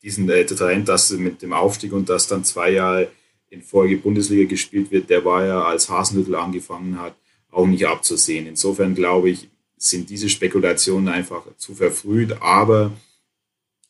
diesen 0.03 0.29
äh, 0.29 0.45
Trend, 0.45 0.89
dass 0.89 1.09
mit 1.11 1.41
dem 1.41 1.53
Aufstieg 1.53 1.91
und 1.91 2.07
dass 2.07 2.27
dann 2.27 2.43
zwei 2.43 2.69
Jahre 2.69 3.09
in 3.51 3.61
Folge 3.61 3.97
Bundesliga 3.97 4.49
gespielt 4.49 4.89
wird, 4.91 5.09
der 5.09 5.23
war 5.23 5.45
ja, 5.45 5.63
als 5.63 5.89
Hasenhüttel 5.89 6.35
angefangen 6.35 6.99
hat, 6.99 7.15
auch 7.51 7.67
nicht 7.67 7.85
abzusehen. 7.85 8.47
Insofern 8.47 8.95
glaube 8.95 9.29
ich, 9.29 9.49
sind 9.77 10.09
diese 10.09 10.29
Spekulationen 10.29 11.09
einfach 11.09 11.43
zu 11.57 11.75
verfrüht. 11.75 12.41
Aber 12.41 12.93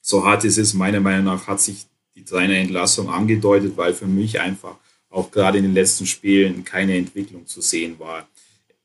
so 0.01 0.25
hart 0.25 0.43
es 0.45 0.57
ist, 0.57 0.73
meiner 0.73 0.99
Meinung 0.99 1.25
nach 1.25 1.47
hat 1.47 1.61
sich 1.61 1.85
die 2.15 2.25
Trainerentlassung 2.25 3.09
angedeutet, 3.09 3.77
weil 3.77 3.93
für 3.93 4.07
mich 4.07 4.39
einfach 4.39 4.75
auch 5.09 5.29
gerade 5.29 5.59
in 5.59 5.63
den 5.63 5.73
letzten 5.73 6.07
Spielen 6.07 6.63
keine 6.65 6.97
Entwicklung 6.97 7.45
zu 7.45 7.61
sehen 7.61 7.99
war. 7.99 8.27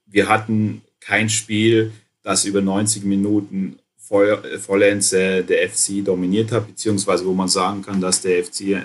Wir 0.05 0.28
hatten 0.28 0.82
kein 1.00 1.31
Spiel, 1.31 1.93
das 2.23 2.44
über 2.44 2.61
90 2.61 3.05
Minuten 3.05 3.78
voll, 3.96 4.43
vollends 4.58 5.12
äh, 5.12 5.43
der 5.43 5.70
FC 5.70 6.05
dominiert 6.05 6.52
hat, 6.52 6.67
beziehungsweise 6.67 7.25
wo 7.25 7.32
man 7.32 7.49
sagen 7.49 7.82
kann, 7.82 8.00
dass 8.00 8.20
der 8.20 8.44
FC 8.44 8.82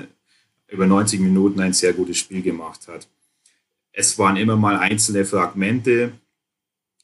über 0.72 0.88
90 0.88 1.20
Minuten 1.20 1.60
ein 1.60 1.74
sehr 1.74 1.94
gutes 1.94 2.18
Spiel 2.18 2.42
gemacht 2.42 2.88
hat. 2.88 3.08
Es 3.92 4.18
waren 4.18 4.38
immer 4.38 4.56
mal 4.56 4.78
einzelne 4.78 5.26
Fragmente, 5.26 6.14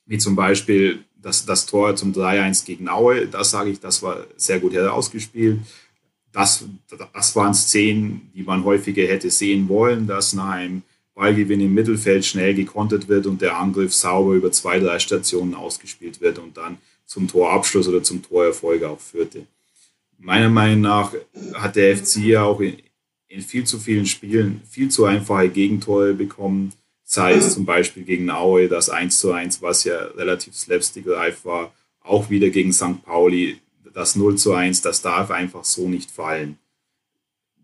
wie 0.05 0.17
zum 0.17 0.35
Beispiel 0.35 1.03
das, 1.21 1.45
das 1.45 1.65
Tor 1.65 1.95
zum 1.95 2.13
3-1 2.13 2.65
gegen 2.65 2.87
Aue, 2.87 3.27
das 3.27 3.51
sage 3.51 3.69
ich, 3.69 3.79
das 3.79 4.01
war 4.01 4.25
sehr 4.37 4.59
gut 4.59 4.73
herausgespielt. 4.73 5.59
Das, 6.31 6.63
das 7.13 7.35
waren 7.35 7.53
Szenen, 7.53 8.31
die 8.33 8.43
man 8.43 8.63
häufiger 8.63 9.03
hätte 9.03 9.29
sehen 9.29 9.67
wollen, 9.67 10.07
dass 10.07 10.33
nach 10.33 10.49
einem 10.49 10.83
Ballgewinn 11.13 11.61
im 11.61 11.73
Mittelfeld 11.73 12.25
schnell 12.25 12.53
gekontert 12.53 13.07
wird 13.07 13.25
und 13.25 13.41
der 13.41 13.57
Angriff 13.57 13.93
sauber 13.93 14.33
über 14.33 14.51
zwei, 14.51 14.79
drei 14.79 14.99
Stationen 14.99 15.55
ausgespielt 15.55 16.21
wird 16.21 16.37
und 16.39 16.55
dann 16.55 16.77
zum 17.05 17.27
Torabschluss 17.27 17.87
oder 17.87 18.03
zum 18.03 18.21
Torerfolg 18.21 18.83
auch 18.83 18.99
führte. 18.99 19.47
Meiner 20.19 20.49
Meinung 20.49 20.81
nach 20.81 21.13
hat 21.55 21.75
der 21.75 21.97
FC 21.97 22.17
ja 22.17 22.43
auch 22.43 22.61
in, 22.61 22.77
in 23.27 23.41
viel 23.41 23.65
zu 23.65 23.79
vielen 23.79 24.05
Spielen 24.05 24.61
viel 24.69 24.89
zu 24.89 25.05
einfache 25.05 25.49
Gegentore 25.49 26.13
bekommen 26.13 26.73
sei 27.09 27.35
es 27.35 27.53
zum 27.53 27.65
Beispiel 27.65 28.03
gegen 28.03 28.29
Aue 28.29 28.67
das 28.67 28.89
1 28.89 29.17
zu 29.19 29.31
1, 29.31 29.61
was 29.61 29.85
ja 29.85 29.97
relativ 29.97 30.53
slapstick-reif 30.53 31.45
war, 31.45 31.73
auch 32.01 32.29
wieder 32.29 32.49
gegen 32.49 32.73
St. 32.73 33.01
Pauli 33.03 33.61
das 33.93 34.17
0 34.17 34.37
zu 34.37 34.53
1, 34.53 34.81
das 34.81 35.01
darf 35.01 35.31
einfach 35.31 35.63
so 35.63 35.87
nicht 35.87 36.11
fallen. 36.11 36.57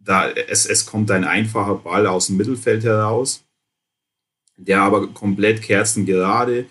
Da, 0.04 0.30
es, 0.32 0.66
es 0.66 0.86
kommt 0.86 1.12
ein 1.12 1.26
einfacher 1.26 1.76
Ball 1.76 2.08
aus 2.08 2.28
dem 2.28 2.38
Mittelfeld 2.38 2.86
heraus, 2.86 3.44
der 4.56 4.82
aber 4.82 5.08
komplett 5.08 5.62
kerzengerade, 5.62 6.66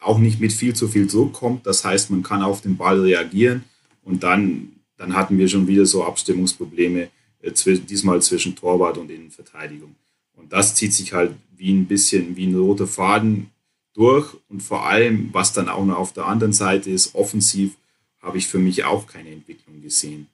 auch 0.00 0.18
nicht 0.18 0.40
mit 0.40 0.54
viel 0.54 0.74
zu 0.74 0.88
viel 0.88 1.06
Druck 1.06 1.34
kommt. 1.34 1.66
Das 1.66 1.84
heißt, 1.84 2.10
man 2.10 2.22
kann 2.22 2.42
auf 2.42 2.62
den 2.62 2.78
Ball 2.78 2.98
reagieren 2.98 3.64
und 4.02 4.22
dann, 4.22 4.72
dann 4.96 5.14
hatten 5.14 5.36
wir 5.36 5.48
schon 5.48 5.66
wieder 5.66 5.84
so 5.84 6.02
Abstimmungsprobleme, 6.02 7.10
äh, 7.44 7.78
diesmal 7.78 8.22
zwischen 8.22 8.56
Torwart 8.56 8.98
und 8.98 9.10
Innenverteidigung. 9.10 9.94
Und 10.36 10.52
das 10.52 10.74
zieht 10.74 10.92
sich 10.92 11.12
halt 11.12 11.32
wie 11.56 11.72
ein 11.72 11.86
bisschen 11.86 12.36
wie 12.36 12.46
ein 12.46 12.58
roter 12.58 12.86
Faden 12.86 13.50
durch. 13.94 14.34
Und 14.48 14.62
vor 14.62 14.86
allem, 14.86 15.30
was 15.32 15.52
dann 15.52 15.68
auch 15.68 15.84
noch 15.84 15.98
auf 15.98 16.12
der 16.12 16.26
anderen 16.26 16.52
Seite 16.52 16.90
ist, 16.90 17.14
offensiv 17.14 17.72
habe 18.20 18.38
ich 18.38 18.48
für 18.48 18.58
mich 18.58 18.84
auch 18.84 19.06
keine 19.06 19.30
Entwicklung 19.30 19.82
gesehen. 19.82 20.28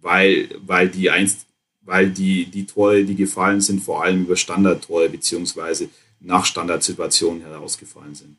Weil, 0.00 0.48
weil 0.64 0.88
die 0.88 1.10
einst, 1.10 1.46
weil 1.82 2.10
die, 2.10 2.46
die 2.46 2.66
Tore, 2.66 3.04
die 3.04 3.14
gefallen 3.14 3.60
sind, 3.60 3.82
vor 3.82 4.02
allem 4.02 4.22
über 4.22 4.36
Standardtore 4.36 5.08
beziehungsweise 5.08 5.88
nach 6.20 6.44
Standardsituationen 6.44 7.42
herausgefallen 7.42 8.14
sind. 8.14 8.36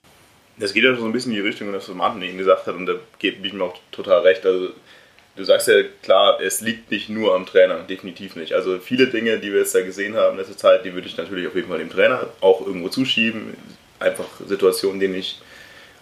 Das 0.58 0.74
geht 0.74 0.84
ja 0.84 0.96
so 0.96 1.06
ein 1.06 1.12
bisschen 1.12 1.32
in 1.32 1.38
die 1.38 1.48
Richtung, 1.48 1.72
was 1.74 1.88
Martin 1.90 2.22
eben 2.22 2.38
gesagt 2.38 2.68
hat, 2.68 2.76
und 2.76 2.86
da 2.86 2.94
gebe 3.20 3.46
ich 3.46 3.54
mir 3.54 3.64
auch 3.64 3.78
total 3.92 4.22
recht. 4.22 4.46
Also 4.46 4.70
du 5.36 5.44
sagst 5.44 5.68
ja 5.68 5.84
klar, 6.02 6.40
es 6.42 6.62
liegt 6.62 6.92
nicht 6.92 7.10
nur 7.10 7.36
am 7.36 7.46
Trainer, 7.46 7.80
definitiv 7.80 8.36
nicht. 8.36 8.54
Also 8.54 8.80
viele 8.80 9.08
Dinge, 9.08 9.40
die 9.40 9.52
wir 9.52 9.60
jetzt 9.60 9.76
da 9.76 9.82
gesehen 9.82 10.16
haben 10.16 10.34
in 10.34 10.40
letzter 10.40 10.58
Zeit, 10.58 10.86
die 10.86 10.94
würde 10.94 11.08
ich 11.08 11.18
natürlich 11.18 11.48
auf 11.48 11.56
jeden 11.56 11.70
Fall 11.70 11.80
dem 11.80 11.90
Trainer 11.90 12.28
auch 12.42 12.66
irgendwo 12.66 12.90
zuschieben. 12.90 13.56
Einfach 14.00 14.28
Situationen, 14.46 15.00
denen 15.00 15.16
ich 15.16 15.40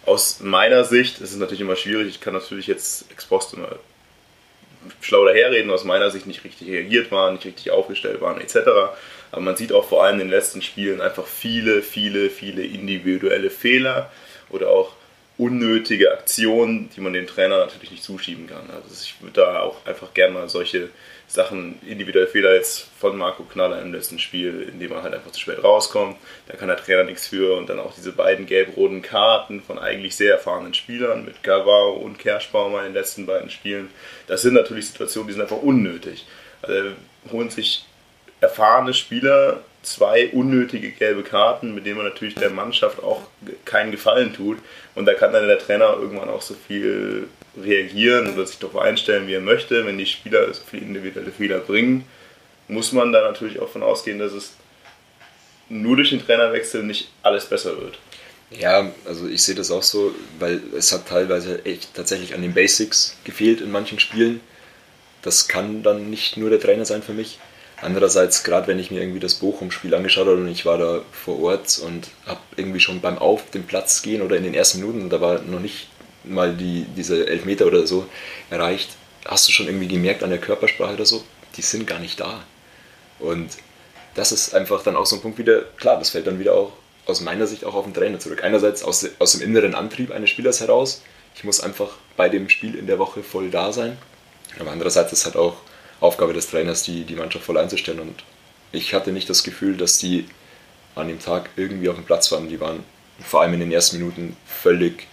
aus 0.05 0.39
meiner 0.39 0.83
Sicht, 0.83 1.21
es 1.21 1.31
ist 1.31 1.37
natürlich 1.37 1.61
immer 1.61 1.75
schwierig, 1.75 2.07
ich 2.07 2.21
kann 2.21 2.33
natürlich 2.33 2.67
jetzt 2.67 3.11
ex 3.11 3.25
post 3.25 3.53
immer 3.53 3.77
schlau 4.99 5.25
daherreden, 5.25 5.69
aus 5.69 5.83
meiner 5.83 6.09
Sicht 6.09 6.25
nicht 6.25 6.43
richtig 6.43 6.67
reagiert 6.69 7.11
waren, 7.11 7.35
nicht 7.35 7.45
richtig 7.45 7.69
aufgestellt 7.69 8.19
waren, 8.19 8.41
etc. 8.41 8.57
Aber 9.31 9.41
man 9.41 9.55
sieht 9.55 9.71
auch 9.71 9.87
vor 9.87 10.03
allem 10.03 10.15
in 10.15 10.27
den 10.27 10.29
letzten 10.29 10.61
Spielen 10.63 11.01
einfach 11.01 11.25
viele, 11.25 11.83
viele, 11.83 12.29
viele 12.31 12.63
individuelle 12.63 13.51
Fehler 13.51 14.11
oder 14.49 14.69
auch 14.69 14.93
unnötige 15.41 16.11
Aktionen, 16.11 16.91
die 16.95 17.01
man 17.01 17.13
dem 17.13 17.25
Trainer 17.25 17.57
natürlich 17.57 17.89
nicht 17.89 18.03
zuschieben 18.03 18.45
kann. 18.45 18.69
Also 18.69 18.93
ich 19.03 19.15
würde 19.21 19.41
da 19.41 19.61
auch 19.61 19.83
einfach 19.87 20.13
gerne 20.13 20.35
mal 20.35 20.47
solche 20.47 20.89
Sachen, 21.27 21.79
individuelle 21.83 22.27
Fehler 22.27 22.53
jetzt 22.53 22.89
von 22.99 23.17
Marco 23.17 23.41
Knaller 23.43 23.81
im 23.81 23.91
letzten 23.91 24.19
Spiel, 24.19 24.69
in 24.71 24.79
dem 24.79 24.91
er 24.91 25.01
halt 25.01 25.15
einfach 25.15 25.31
zu 25.31 25.39
spät 25.39 25.63
rauskommt, 25.63 26.17
da 26.47 26.55
kann 26.55 26.67
der 26.67 26.77
Trainer 26.77 27.05
nichts 27.05 27.27
für 27.27 27.57
und 27.57 27.69
dann 27.69 27.79
auch 27.79 27.95
diese 27.95 28.11
beiden 28.11 28.45
gelb-roten 28.45 29.01
Karten 29.01 29.63
von 29.63 29.79
eigentlich 29.79 30.15
sehr 30.15 30.33
erfahrenen 30.33 30.75
Spielern 30.75 31.25
mit 31.25 31.41
Gavao 31.41 31.93
und 31.93 32.19
Kerschbaumer 32.19 32.79
in 32.79 32.85
den 32.85 32.93
letzten 32.93 33.25
beiden 33.25 33.49
Spielen, 33.49 33.89
das 34.27 34.43
sind 34.43 34.53
natürlich 34.53 34.89
Situationen, 34.89 35.27
die 35.27 35.33
sind 35.33 35.41
einfach 35.41 35.63
unnötig. 35.63 36.27
Also 36.61 36.91
holen 37.31 37.49
sich 37.49 37.85
erfahrene 38.41 38.93
Spieler 38.93 39.63
zwei 39.83 40.29
unnötige 40.29 40.91
gelbe 40.91 41.23
Karten, 41.23 41.73
mit 41.73 41.85
denen 41.85 41.97
man 41.97 42.05
natürlich 42.05 42.35
der 42.35 42.49
Mannschaft 42.49 43.01
auch 43.01 43.23
keinen 43.65 43.91
Gefallen 43.91 44.33
tut. 44.33 44.57
Und 44.95 45.05
da 45.05 45.13
kann 45.13 45.33
dann 45.33 45.47
der 45.47 45.59
Trainer 45.59 45.97
irgendwann 45.99 46.29
auch 46.29 46.41
so 46.41 46.55
viel 46.67 47.27
reagieren 47.59 48.33
oder 48.33 48.45
sich 48.45 48.59
darauf 48.59 48.79
einstellen, 48.79 49.27
wie 49.27 49.33
er 49.33 49.41
möchte. 49.41 49.85
Wenn 49.85 49.97
die 49.97 50.05
Spieler 50.05 50.53
so 50.53 50.61
viele 50.69 50.85
individuelle 50.85 51.31
Fehler 51.31 51.59
bringen, 51.59 52.05
muss 52.67 52.91
man 52.91 53.11
da 53.11 53.21
natürlich 53.21 53.59
auch 53.59 53.69
von 53.69 53.83
ausgehen, 53.83 54.19
dass 54.19 54.33
es 54.33 54.53
nur 55.69 55.95
durch 55.95 56.09
den 56.09 56.23
Trainerwechsel 56.23 56.83
nicht 56.83 57.09
alles 57.23 57.45
besser 57.45 57.77
wird. 57.81 57.97
Ja, 58.51 58.91
also 59.05 59.27
ich 59.27 59.43
sehe 59.43 59.55
das 59.55 59.71
auch 59.71 59.83
so, 59.83 60.13
weil 60.37 60.61
es 60.77 60.91
hat 60.91 61.07
teilweise 61.07 61.63
echt 61.65 61.93
tatsächlich 61.93 62.33
an 62.33 62.41
den 62.41 62.53
Basics 62.53 63.17
gefehlt 63.23 63.61
in 63.61 63.71
manchen 63.71 63.99
Spielen. 63.99 64.41
Das 65.21 65.47
kann 65.47 65.83
dann 65.83 66.09
nicht 66.09 66.35
nur 66.35 66.49
der 66.49 66.59
Trainer 66.59 66.83
sein 66.83 67.01
für 67.01 67.13
mich. 67.13 67.39
Andererseits, 67.81 68.43
gerade 68.43 68.67
wenn 68.67 68.77
ich 68.77 68.91
mir 68.91 69.01
irgendwie 69.01 69.19
das 69.19 69.35
Bochum-Spiel 69.35 69.95
angeschaut 69.95 70.27
habe 70.27 70.37
und 70.37 70.47
ich 70.47 70.65
war 70.65 70.77
da 70.77 71.01
vor 71.11 71.41
Ort 71.41 71.79
und 71.79 72.09
habe 72.27 72.39
irgendwie 72.55 72.79
schon 72.79 73.01
beim 73.01 73.17
Auf 73.17 73.49
den 73.49 73.63
Platz 73.63 74.03
gehen 74.03 74.21
oder 74.21 74.37
in 74.37 74.43
den 74.43 74.53
ersten 74.53 74.79
Minuten, 74.79 75.09
da 75.09 75.19
war 75.19 75.41
noch 75.41 75.59
nicht 75.59 75.87
mal 76.23 76.53
die, 76.55 76.85
diese 76.95 77.27
Elfmeter 77.27 77.65
oder 77.65 77.87
so 77.87 78.05
erreicht, 78.51 78.91
hast 79.25 79.47
du 79.47 79.51
schon 79.51 79.65
irgendwie 79.65 79.87
gemerkt 79.87 80.23
an 80.23 80.29
der 80.29 80.39
Körpersprache 80.39 80.93
oder 80.93 81.05
so, 81.05 81.23
die 81.57 81.63
sind 81.63 81.87
gar 81.87 81.97
nicht 81.97 82.19
da. 82.19 82.43
Und 83.19 83.49
das 84.13 84.31
ist 84.31 84.53
einfach 84.53 84.83
dann 84.83 84.95
auch 84.95 85.07
so 85.07 85.15
ein 85.15 85.21
Punkt 85.21 85.39
wieder, 85.39 85.61
klar, 85.77 85.97
das 85.97 86.11
fällt 86.11 86.27
dann 86.27 86.39
wieder 86.39 86.53
auch 86.53 86.73
aus 87.07 87.21
meiner 87.21 87.47
Sicht 87.47 87.65
auch 87.65 87.73
auf 87.73 87.85
den 87.85 87.95
Trainer 87.95 88.19
zurück. 88.19 88.43
Einerseits 88.43 88.83
aus, 88.83 89.07
aus 89.17 89.31
dem 89.31 89.41
inneren 89.41 89.73
Antrieb 89.73 90.11
eines 90.11 90.29
Spielers 90.29 90.61
heraus, 90.61 91.01
ich 91.35 91.43
muss 91.43 91.61
einfach 91.61 91.89
bei 92.15 92.29
dem 92.29 92.49
Spiel 92.49 92.75
in 92.75 92.85
der 92.85 92.99
Woche 92.99 93.23
voll 93.23 93.49
da 93.49 93.71
sein. 93.73 93.97
Aber 94.59 94.71
andererseits 94.71 95.13
ist 95.13 95.25
halt 95.25 95.37
auch 95.37 95.55
Aufgabe 96.01 96.33
des 96.33 96.49
Trainers, 96.49 96.83
die, 96.83 97.03
die 97.05 97.15
Mannschaft 97.15 97.45
voll 97.45 97.57
einzustellen. 97.57 97.99
Und 97.99 98.23
ich 98.71 98.93
hatte 98.93 99.13
nicht 99.13 99.29
das 99.29 99.43
Gefühl, 99.43 99.77
dass 99.77 99.97
die 99.97 100.25
an 100.95 101.07
dem 101.07 101.19
Tag 101.19 101.49
irgendwie 101.55 101.87
auf 101.87 101.95
dem 101.95 102.03
Platz 102.03 102.31
waren. 102.31 102.49
Die 102.49 102.59
waren 102.59 102.83
vor 103.19 103.41
allem 103.41 103.53
in 103.53 103.61
den 103.61 103.71
ersten 103.71 103.97
Minuten 103.97 104.35
völlig, 104.45 105.07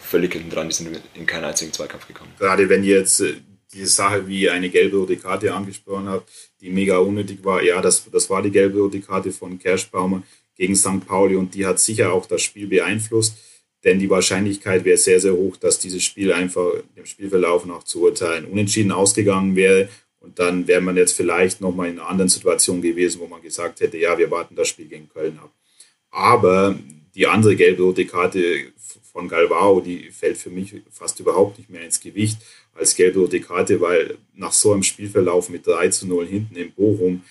völlig 0.00 0.32
hinten 0.32 0.50
dran. 0.50 0.68
Die 0.68 0.74
sind 0.74 1.00
in 1.14 1.26
keinen 1.26 1.44
einzigen 1.44 1.72
Zweikampf 1.72 2.08
gekommen. 2.08 2.32
Gerade 2.38 2.68
wenn 2.68 2.82
ihr 2.82 2.98
jetzt 2.98 3.20
äh, 3.20 3.34
diese 3.72 3.86
Sache 3.86 4.26
wie 4.26 4.48
eine 4.48 4.70
gelbe 4.70 4.96
rote 4.96 5.16
Karte 5.16 5.54
angesprochen 5.54 6.08
habt, 6.08 6.28
die 6.60 6.70
mega 6.70 6.98
unnötig 6.98 7.44
war, 7.44 7.62
ja, 7.62 7.80
das, 7.80 8.10
das 8.10 8.28
war 8.30 8.42
die 8.42 8.50
gelbe 8.50 8.80
rote 8.80 9.00
Karte 9.00 9.30
von 9.30 9.58
Kerschbaumer 9.58 10.22
gegen 10.56 10.74
St. 10.74 11.06
Pauli 11.06 11.36
und 11.36 11.54
die 11.54 11.66
hat 11.66 11.78
sicher 11.78 12.12
auch 12.12 12.26
das 12.26 12.42
Spiel 12.42 12.66
beeinflusst, 12.66 13.36
denn 13.84 13.98
die 13.98 14.10
Wahrscheinlichkeit 14.10 14.84
wäre 14.84 14.96
sehr, 14.96 15.20
sehr 15.20 15.34
hoch, 15.34 15.56
dass 15.56 15.78
dieses 15.78 16.02
Spiel 16.02 16.32
einfach 16.32 16.72
dem 16.96 17.06
Spielverlauf 17.06 17.64
nach 17.64 17.84
zu 17.84 18.02
urteilen 18.02 18.46
unentschieden 18.46 18.92
ausgegangen 18.92 19.56
wäre 19.56 19.88
und 20.20 20.38
dann 20.38 20.66
wäre 20.66 20.80
man 20.80 20.96
jetzt 20.96 21.16
vielleicht 21.16 21.60
nochmal 21.60 21.88
in 21.88 21.98
einer 21.98 22.08
anderen 22.08 22.28
Situation 22.28 22.82
gewesen, 22.82 23.20
wo 23.20 23.26
man 23.26 23.40
gesagt 23.40 23.80
hätte, 23.80 23.98
ja, 23.98 24.18
wir 24.18 24.30
warten 24.30 24.56
das 24.56 24.68
Spiel 24.68 24.86
gegen 24.86 25.08
Köln 25.08 25.38
ab. 25.38 25.52
Aber 26.10 26.78
die 27.14 27.26
andere 27.26 27.56
gelb-rote 27.56 28.04
Karte 28.06 28.72
von 29.12 29.28
Galvao, 29.28 29.80
die 29.80 30.10
fällt 30.10 30.36
für 30.36 30.50
mich 30.50 30.74
fast 30.90 31.18
überhaupt 31.20 31.58
nicht 31.58 31.70
mehr 31.70 31.82
ins 31.82 32.00
Gewicht 32.00 32.38
als 32.74 32.94
gelb-rote 32.94 33.40
Karte, 33.40 33.80
weil 33.80 34.18
nach 34.34 34.52
so 34.52 34.72
einem 34.72 34.82
Spielverlauf 34.82 35.48
mit 35.48 35.66
3 35.66 35.88
zu 35.88 36.06
0 36.06 36.26
hinten 36.26 36.56
in 36.56 36.72
Bochum 36.72 37.22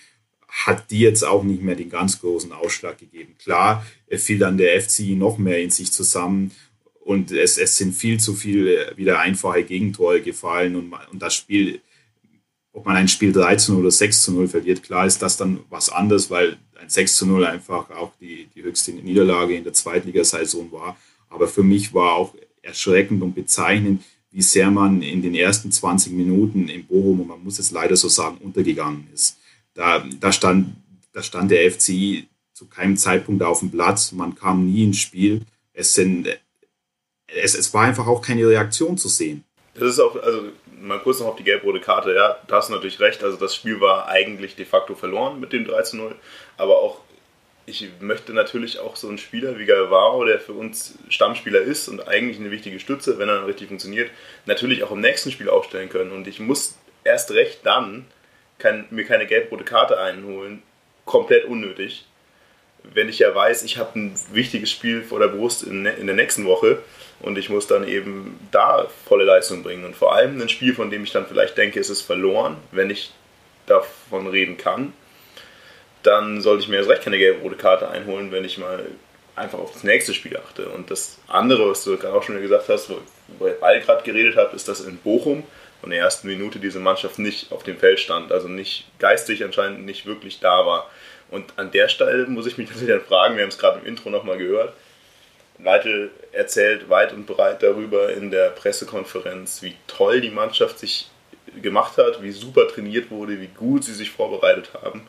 hat 0.65 0.89
die 0.91 0.99
jetzt 0.99 1.23
auch 1.23 1.43
nicht 1.43 1.61
mehr 1.61 1.75
den 1.75 1.89
ganz 1.89 2.19
großen 2.19 2.51
Ausschlag 2.51 2.97
gegeben. 2.97 3.35
Klar, 3.41 3.85
fiel 4.11 4.39
dann 4.39 4.57
der 4.57 4.81
FCI 4.81 5.15
noch 5.15 5.37
mehr 5.37 5.59
in 5.59 5.69
sich 5.69 5.91
zusammen 5.91 6.51
und 7.01 7.31
es, 7.31 7.57
es 7.57 7.77
sind 7.77 7.95
viel 7.95 8.19
zu 8.19 8.33
viele 8.33 8.93
wieder 8.97 9.19
einfache 9.19 9.63
Gegentore 9.63 10.21
gefallen 10.21 10.75
und, 10.75 10.93
und 11.11 11.21
das 11.21 11.35
Spiel 11.35 11.81
ob 12.77 12.85
man 12.85 12.95
ein 12.95 13.07
Spiel 13.07 13.33
3 13.33 13.55
zu 13.55 13.71
0 13.73 13.81
oder 13.81 13.91
6 13.91 14.21
zu 14.21 14.31
0 14.31 14.47
verliert, 14.47 14.83
klar 14.83 15.07
ist 15.07 15.19
das 15.23 15.35
dann 15.35 15.61
was 15.71 15.89
anderes, 15.89 16.29
weil 16.29 16.57
ein 16.79 16.89
6 16.89 17.15
zu 17.15 17.25
0 17.25 17.43
einfach 17.43 17.89
auch 17.89 18.11
die, 18.21 18.47
die 18.53 18.61
höchste 18.61 18.91
Niederlage 18.91 19.55
in 19.55 19.63
der 19.63 19.73
Zweitligasaison 19.73 20.71
war. 20.71 20.95
Aber 21.27 21.47
für 21.47 21.63
mich 21.63 21.95
war 21.95 22.13
auch 22.13 22.35
erschreckend 22.61 23.23
und 23.23 23.33
bezeichnend, 23.33 24.03
wie 24.29 24.43
sehr 24.43 24.69
man 24.69 25.01
in 25.01 25.23
den 25.23 25.33
ersten 25.33 25.71
20 25.71 26.13
Minuten 26.13 26.67
in 26.67 26.85
Bochum, 26.85 27.21
und 27.21 27.27
man 27.27 27.43
muss 27.43 27.57
es 27.57 27.71
leider 27.71 27.95
so 27.95 28.09
sagen, 28.09 28.37
untergegangen 28.37 29.07
ist. 29.11 29.37
Da, 29.77 30.03
da, 30.19 30.31
stand, 30.31 30.75
da 31.13 31.21
stand 31.21 31.51
der 31.51 31.71
FCI 31.71 32.27
zu 32.51 32.65
keinem 32.65 32.97
Zeitpunkt 32.97 33.43
auf 33.43 33.59
dem 33.59 33.69
Platz, 33.69 34.11
man 34.11 34.33
kam 34.33 34.65
nie 34.65 34.85
ins 34.85 34.97
Spiel. 34.97 35.41
Es, 35.71 35.93
sind, 35.93 36.27
es, 37.27 37.53
es 37.53 37.71
war 37.75 37.83
einfach 37.83 38.07
auch 38.07 38.23
keine 38.23 38.47
Reaktion 38.47 38.97
zu 38.97 39.07
sehen. 39.07 39.43
Das 39.75 39.83
ist 39.83 39.99
auch, 39.99 40.15
also 40.15 40.45
mal 40.81 40.99
kurz 40.99 41.19
noch 41.19 41.27
auf 41.27 41.35
die 41.35 41.43
gelb-rote 41.43 41.79
Karte. 41.79 42.15
Ja, 42.15 42.39
da 42.47 42.55
hast 42.55 42.69
du 42.69 42.73
natürlich 42.73 42.99
recht. 42.99 43.23
Also 43.23 43.37
das 43.37 43.53
Spiel 43.53 43.79
war 43.79 44.07
eigentlich 44.07 44.55
de 44.55 44.65
facto 44.65 44.95
verloren 44.95 45.39
mit 45.39 45.53
dem 45.53 45.65
3 45.65 45.81
zu 45.83 45.97
0. 45.97 46.15
Aber 46.57 46.79
auch, 46.79 47.01
ich 47.67 47.87
möchte 47.99 48.33
natürlich 48.33 48.79
auch 48.79 48.95
so 48.95 49.07
einen 49.07 49.19
Spieler 49.19 49.59
wie 49.59 49.65
Galvaro, 49.65 50.25
der 50.25 50.39
für 50.39 50.53
uns 50.53 50.97
Stammspieler 51.09 51.61
ist 51.61 51.87
und 51.87 52.07
eigentlich 52.07 52.39
eine 52.39 52.49
wichtige 52.49 52.79
Stütze, 52.79 53.19
wenn 53.19 53.29
er 53.29 53.35
dann 53.35 53.45
richtig 53.45 53.67
funktioniert, 53.67 54.09
natürlich 54.47 54.83
auch 54.83 54.89
im 54.89 55.01
nächsten 55.01 55.29
Spiel 55.29 55.49
aufstellen 55.49 55.89
können. 55.89 56.11
Und 56.11 56.25
ich 56.25 56.39
muss 56.39 56.79
erst 57.03 57.29
recht 57.29 57.59
dann 57.63 58.07
kein, 58.59 58.85
mir 58.89 59.05
keine 59.05 59.25
gelb-rote 59.25 59.63
Karte 59.63 59.99
einholen. 59.99 60.61
Komplett 61.05 61.45
unnötig. 61.45 62.05
Wenn 62.83 63.09
ich 63.09 63.19
ja 63.19 63.33
weiß, 63.33 63.63
ich 63.63 63.77
habe 63.77 63.99
ein 63.99 64.15
wichtiges 64.31 64.71
Spiel 64.71 65.01
vor 65.01 65.19
der 65.19 65.27
Brust 65.27 65.63
in, 65.63 65.85
in 65.85 66.07
der 66.07 66.15
nächsten 66.15 66.45
Woche 66.45 66.79
und 67.19 67.37
ich 67.37 67.49
muss 67.49 67.67
dann 67.67 67.87
eben 67.87 68.39
da 68.51 68.87
volle 69.05 69.25
Leistung 69.25 69.63
bringen. 69.63 69.85
Und 69.85 69.95
vor 69.95 70.15
allem 70.15 70.39
ein 70.39 70.49
Spiel, 70.49 70.73
von 70.73 70.89
dem 70.89 71.03
ich 71.03 71.11
dann 71.11 71.25
vielleicht 71.25 71.57
denke, 71.57 71.79
es 71.79 71.89
ist 71.89 72.01
verloren, 72.01 72.57
wenn 72.71 72.89
ich 72.89 73.11
davon 73.65 74.27
reden 74.27 74.57
kann, 74.57 74.93
dann 76.03 76.41
sollte 76.41 76.63
ich 76.63 76.69
mir 76.69 76.77
erst 76.77 76.89
recht 76.89 77.03
keine 77.03 77.17
gelbe 77.17 77.41
rote 77.41 77.55
Karte 77.55 77.89
einholen, 77.89 78.31
wenn 78.31 78.45
ich 78.45 78.57
mal 78.57 78.85
einfach 79.35 79.59
auf 79.59 79.73
das 79.73 79.83
nächste 79.83 80.13
Spiel 80.13 80.37
achte. 80.37 80.69
Und 80.69 80.89
das 80.89 81.17
andere, 81.27 81.69
was 81.69 81.83
du 81.83 81.97
gerade 81.97 82.15
auch 82.15 82.23
schon 82.23 82.41
gesagt 82.41 82.69
hast, 82.69 82.89
wo 82.89 83.47
ich 83.47 83.85
gerade 83.85 84.03
geredet 84.03 84.37
habe, 84.37 84.55
ist, 84.55 84.67
dass 84.67 84.81
in 84.81 84.97
Bochum 84.97 85.43
von 85.81 85.89
der 85.89 85.99
ersten 85.99 86.27
Minute 86.27 86.59
diese 86.59 86.79
Mannschaft 86.79 87.19
nicht 87.19 87.51
auf 87.51 87.63
dem 87.63 87.77
Feld 87.77 87.99
stand, 87.99 88.31
also 88.31 88.47
nicht 88.47 88.85
geistig 88.99 89.43
anscheinend 89.43 89.85
nicht 89.85 90.05
wirklich 90.05 90.39
da 90.39 90.65
war. 90.65 90.89
Und 91.29 91.53
an 91.57 91.71
der 91.71 91.89
Stelle 91.89 92.25
muss 92.27 92.47
ich 92.47 92.57
mich 92.57 92.69
natürlich 92.71 92.89
dann 92.89 93.01
fragen, 93.01 93.35
wir 93.35 93.43
haben 93.43 93.49
es 93.49 93.57
gerade 93.57 93.79
im 93.79 93.85
Intro 93.85 94.09
nochmal 94.09 94.37
gehört, 94.37 94.73
Leitl 95.59 96.11
erzählt 96.33 96.89
weit 96.89 97.13
und 97.13 97.25
breit 97.25 97.63
darüber 97.63 98.13
in 98.13 98.29
der 98.29 98.49
Pressekonferenz, 98.49 99.63
wie 99.63 99.75
toll 99.87 100.21
die 100.21 100.29
Mannschaft 100.29 100.77
sich 100.79 101.09
gemacht 101.61 101.97
hat, 101.97 102.21
wie 102.21 102.31
super 102.31 102.67
trainiert 102.67 103.09
wurde, 103.09 103.41
wie 103.41 103.47
gut 103.47 103.83
sie 103.83 103.93
sich 103.93 104.11
vorbereitet 104.11 104.69
haben. 104.73 105.07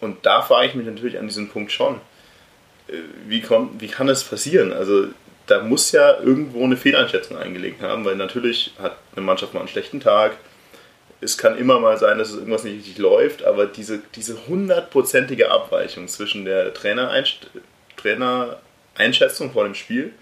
Und 0.00 0.24
da 0.24 0.42
frage 0.42 0.68
ich 0.68 0.74
mich 0.74 0.86
natürlich 0.86 1.18
an 1.18 1.26
diesem 1.26 1.48
Punkt 1.48 1.72
schon, 1.72 2.00
äh, 2.88 2.92
wie, 3.26 3.40
kommt, 3.40 3.80
wie 3.80 3.88
kann 3.88 4.06
das 4.06 4.24
passieren? 4.24 4.72
Also 4.72 5.08
da 5.50 5.62
muss 5.62 5.90
ja 5.90 6.20
irgendwo 6.20 6.62
eine 6.64 6.76
Fehleinschätzung 6.76 7.36
eingelegt 7.36 7.82
haben, 7.82 8.04
weil 8.04 8.14
natürlich 8.14 8.72
hat 8.80 8.96
eine 9.16 9.24
Mannschaft 9.24 9.52
mal 9.52 9.60
einen 9.60 9.68
schlechten 9.68 10.00
Tag. 10.00 10.36
Es 11.20 11.36
kann 11.36 11.58
immer 11.58 11.80
mal 11.80 11.98
sein, 11.98 12.18
dass 12.18 12.30
es 12.30 12.36
irgendwas 12.36 12.64
nicht 12.64 12.76
richtig 12.76 12.98
läuft, 12.98 13.44
aber 13.44 13.66
diese, 13.66 14.00
diese 14.14 14.46
hundertprozentige 14.46 15.50
Abweichung 15.50 16.08
zwischen 16.08 16.44
der 16.44 16.72
Trainer 16.72 17.10
Einschätzung 18.94 19.52
vor 19.52 19.64
dem 19.64 19.74
Spiel, 19.74 20.12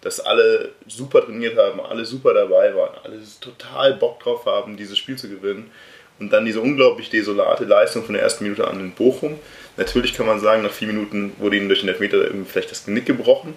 dass 0.00 0.20
alle 0.20 0.70
super 0.86 1.24
trainiert 1.24 1.58
haben, 1.58 1.80
alle 1.80 2.04
super 2.04 2.32
dabei 2.32 2.74
waren, 2.74 2.94
alle 3.04 3.18
total 3.40 3.94
Bock 3.94 4.20
drauf 4.20 4.46
haben, 4.46 4.76
dieses 4.76 4.96
Spiel 4.96 5.16
zu 5.16 5.28
gewinnen. 5.28 5.70
Und 6.18 6.32
dann 6.32 6.44
diese 6.44 6.60
unglaublich 6.60 7.10
desolate 7.10 7.64
Leistung 7.64 8.02
von 8.02 8.14
der 8.14 8.22
ersten 8.22 8.42
Minute 8.42 8.66
an 8.66 8.80
in 8.80 8.90
Bochum. 8.90 9.38
Natürlich 9.76 10.14
kann 10.14 10.26
man 10.26 10.40
sagen, 10.40 10.64
nach 10.64 10.72
vier 10.72 10.88
Minuten 10.88 11.32
wurde 11.38 11.56
ihnen 11.56 11.68
durch 11.68 11.80
den 11.80 11.88
Elfmeter 11.88 12.26
vielleicht 12.44 12.72
das 12.72 12.84
Genick 12.84 13.06
gebrochen. 13.06 13.54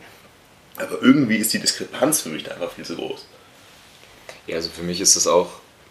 Aber 0.81 1.01
irgendwie 1.01 1.37
ist 1.37 1.53
die 1.53 1.59
Diskrepanz 1.59 2.21
für 2.21 2.29
mich 2.29 2.43
da 2.43 2.51
einfach 2.51 2.71
viel 2.71 2.85
zu 2.85 2.95
groß. 2.95 3.25
Ja, 4.47 4.55
also 4.55 4.69
für 4.69 4.83
mich 4.83 4.99
ist 4.99 5.15
das 5.15 5.27
auch, 5.27 5.49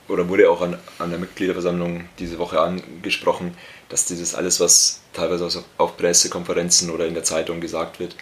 oder 0.09 0.29
wurde 0.29 0.51
auch 0.51 0.61
an, 0.61 0.79
an 0.99 1.11
der 1.11 1.19
Mitgliederversammlung 1.19 2.09
diese 2.19 2.39
Woche 2.39 2.61
angesprochen, 2.61 3.57
dass 3.89 4.07
dieses 4.07 4.35
alles, 4.35 4.59
was 4.61 5.01
teilweise 5.13 5.65
auf 5.79 5.97
Pressekonferenzen 5.97 6.91
oder 6.91 7.07
in 7.07 7.15
der 7.15 7.25
Zeitung 7.25 7.61
gesagt 7.61 8.01
wird, 8.01 8.17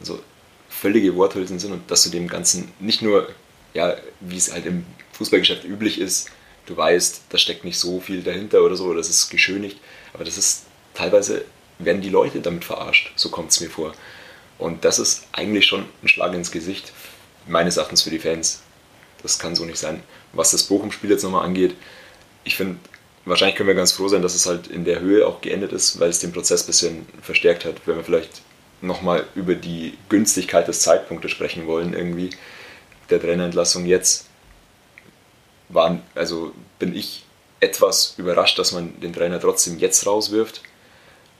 also 0.00 0.20
völlige 0.68 1.14
Worthülsen 1.16 1.58
sind 1.58 1.72
und 1.72 1.90
dass 1.90 2.04
du 2.04 2.10
dem 2.10 2.28
Ganzen 2.28 2.72
nicht 2.80 3.02
nur, 3.02 3.28
ja, 3.74 3.96
wie 4.20 4.36
es 4.36 4.52
halt 4.52 4.66
im 4.66 4.84
Fußballgeschäft 5.12 5.64
üblich 5.64 6.00
ist, 6.00 6.30
du 6.66 6.76
weißt, 6.76 7.22
da 7.28 7.38
steckt 7.38 7.64
nicht 7.64 7.78
so 7.78 8.00
viel 8.00 8.22
dahinter 8.22 8.62
oder 8.62 8.76
so, 8.76 8.94
das 8.94 9.08
ist 9.08 9.30
geschönigt, 9.30 9.78
aber 10.14 10.24
das 10.24 10.38
ist 10.38 10.64
teilweise 10.94 11.44
werden 11.78 12.02
die 12.02 12.08
Leute 12.08 12.40
damit 12.40 12.64
verarscht, 12.64 13.12
so 13.16 13.28
kommt 13.30 13.50
es 13.50 13.60
mir 13.60 13.70
vor. 13.70 13.92
Und 14.62 14.84
das 14.84 15.00
ist 15.00 15.24
eigentlich 15.32 15.66
schon 15.66 15.86
ein 16.02 16.08
Schlag 16.08 16.32
ins 16.34 16.52
Gesicht, 16.52 16.92
meines 17.48 17.76
Erachtens 17.76 18.02
für 18.02 18.10
die 18.10 18.20
Fans. 18.20 18.62
Das 19.22 19.40
kann 19.40 19.56
so 19.56 19.64
nicht 19.64 19.78
sein. 19.78 20.02
Was 20.32 20.52
das 20.52 20.62
Bochum-Spiel 20.62 21.10
jetzt 21.10 21.24
nochmal 21.24 21.44
angeht, 21.44 21.74
ich 22.44 22.56
finde, 22.56 22.78
wahrscheinlich 23.24 23.56
können 23.56 23.66
wir 23.66 23.74
ganz 23.74 23.90
froh 23.90 24.06
sein, 24.06 24.22
dass 24.22 24.36
es 24.36 24.46
halt 24.46 24.68
in 24.68 24.84
der 24.84 25.00
Höhe 25.00 25.26
auch 25.26 25.40
geendet 25.40 25.72
ist, 25.72 25.98
weil 25.98 26.10
es 26.10 26.20
den 26.20 26.32
Prozess 26.32 26.62
ein 26.62 26.66
bisschen 26.66 27.06
verstärkt 27.22 27.64
hat. 27.64 27.74
Wenn 27.86 27.96
wir 27.96 28.04
vielleicht 28.04 28.42
nochmal 28.80 29.26
über 29.34 29.56
die 29.56 29.98
Günstigkeit 30.08 30.68
des 30.68 30.80
Zeitpunktes 30.80 31.32
sprechen 31.32 31.66
wollen, 31.66 31.92
irgendwie, 31.92 32.30
der 33.10 33.20
Trainerentlassung 33.20 33.84
jetzt, 33.84 34.26
waren, 35.70 36.02
also 36.14 36.52
bin 36.78 36.94
ich 36.94 37.24
etwas 37.58 38.14
überrascht, 38.16 38.58
dass 38.58 38.70
man 38.70 39.00
den 39.00 39.12
Trainer 39.12 39.40
trotzdem 39.40 39.78
jetzt 39.78 40.06
rauswirft. 40.06 40.62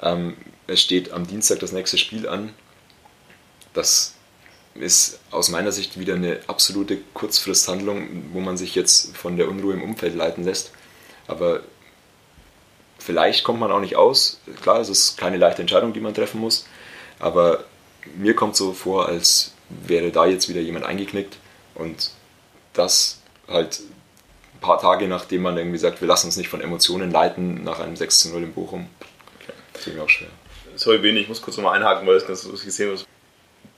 Ähm, 0.00 0.36
es 0.66 0.80
steht 0.80 1.12
am 1.12 1.26
Dienstag 1.26 1.60
das 1.60 1.70
nächste 1.70 1.98
Spiel 1.98 2.28
an. 2.28 2.52
Das 3.74 4.14
ist 4.74 5.20
aus 5.30 5.50
meiner 5.50 5.72
Sicht 5.72 5.98
wieder 5.98 6.14
eine 6.14 6.40
absolute 6.46 6.98
Kurzfristhandlung, 7.14 8.30
wo 8.32 8.40
man 8.40 8.56
sich 8.56 8.74
jetzt 8.74 9.16
von 9.16 9.36
der 9.36 9.48
Unruhe 9.48 9.74
im 9.74 9.82
Umfeld 9.82 10.14
leiten 10.14 10.44
lässt. 10.44 10.72
Aber 11.26 11.60
vielleicht 12.98 13.44
kommt 13.44 13.60
man 13.60 13.70
auch 13.70 13.80
nicht 13.80 13.96
aus. 13.96 14.40
Klar, 14.62 14.80
es 14.80 14.88
ist 14.88 15.18
keine 15.18 15.36
leichte 15.36 15.62
Entscheidung, 15.62 15.92
die 15.92 16.00
man 16.00 16.14
treffen 16.14 16.40
muss. 16.40 16.66
Aber 17.18 17.64
mir 18.16 18.34
kommt 18.34 18.56
so 18.56 18.72
vor, 18.72 19.08
als 19.08 19.52
wäre 19.68 20.10
da 20.10 20.26
jetzt 20.26 20.48
wieder 20.48 20.60
jemand 20.60 20.84
eingeknickt 20.84 21.36
und 21.74 22.10
das 22.72 23.20
halt 23.48 23.80
ein 24.54 24.60
paar 24.60 24.80
Tage 24.80 25.08
nachdem 25.08 25.42
man 25.42 25.56
irgendwie 25.56 25.78
sagt, 25.78 26.00
wir 26.00 26.08
lassen 26.08 26.26
uns 26.26 26.36
nicht 26.36 26.48
von 26.48 26.60
Emotionen 26.60 27.10
leiten 27.10 27.64
nach 27.64 27.80
einem 27.80 27.96
6 27.96 28.20
zu 28.20 28.28
0 28.30 28.42
in 28.44 28.52
Bochum. 28.52 28.88
Okay. 29.40 29.52
Das 29.72 29.86
ist 29.86 29.94
mir 29.94 30.02
auch 30.02 30.08
schwer. 30.08 30.28
Sorry, 30.76 30.98
Bene, 30.98 31.20
ich 31.20 31.28
muss 31.28 31.42
kurz 31.42 31.56
nochmal 31.56 31.76
einhaken, 31.76 32.06
weil 32.06 32.14
das 32.14 32.26
ganz 32.26 32.44
lustig 32.44 32.66
gesehen 32.66 32.94
ist. 32.94 33.06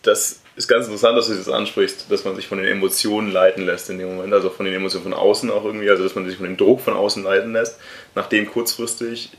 Das 0.04 0.42
ist 0.54 0.68
ganz 0.68 0.86
interessant, 0.86 1.18
dass 1.18 1.28
du 1.28 1.34
das 1.34 1.48
ansprichst, 1.48 2.10
dass 2.10 2.24
man 2.24 2.36
sich 2.36 2.46
von 2.46 2.58
den 2.58 2.68
Emotionen 2.68 3.32
leiten 3.32 3.64
lässt 3.64 3.90
in 3.90 3.98
dem 3.98 4.14
Moment, 4.14 4.32
also 4.32 4.50
von 4.50 4.66
den 4.66 4.74
Emotionen 4.74 5.04
von 5.04 5.14
außen 5.14 5.50
auch 5.50 5.64
irgendwie, 5.64 5.90
also 5.90 6.04
dass 6.04 6.14
man 6.14 6.26
sich 6.26 6.36
von 6.36 6.46
dem 6.46 6.56
Druck 6.56 6.80
von 6.80 6.94
außen 6.94 7.24
leiten 7.24 7.52
lässt, 7.52 7.78
nachdem 8.14 8.46
kurzfristig, 8.46 9.32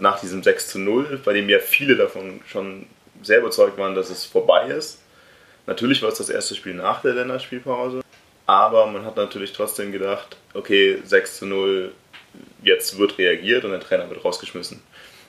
nach 0.00 0.20
diesem 0.20 0.42
6 0.42 0.68
zu 0.68 0.78
0, 0.78 1.20
bei 1.24 1.32
dem 1.32 1.48
ja 1.48 1.58
viele 1.58 1.96
davon 1.96 2.40
schon 2.46 2.86
sehr 3.22 3.40
überzeugt 3.40 3.78
waren, 3.78 3.94
dass 3.94 4.08
es 4.10 4.24
vorbei 4.24 4.68
ist. 4.68 5.00
Natürlich 5.66 6.02
war 6.02 6.08
es 6.08 6.18
das 6.18 6.30
erste 6.30 6.54
Spiel 6.54 6.74
nach 6.74 7.02
der 7.02 7.14
Länderspielpause, 7.14 8.02
aber 8.46 8.86
man 8.86 9.04
hat 9.04 9.16
natürlich 9.16 9.52
trotzdem 9.52 9.92
gedacht, 9.92 10.36
okay, 10.54 10.98
6 11.04 11.38
zu 11.38 11.46
0, 11.46 11.92
jetzt 12.62 12.98
wird 12.98 13.18
reagiert 13.18 13.64
und 13.64 13.72
der 13.72 13.80
Trainer 13.80 14.08
wird 14.08 14.24
rausgeschmissen. 14.24 14.80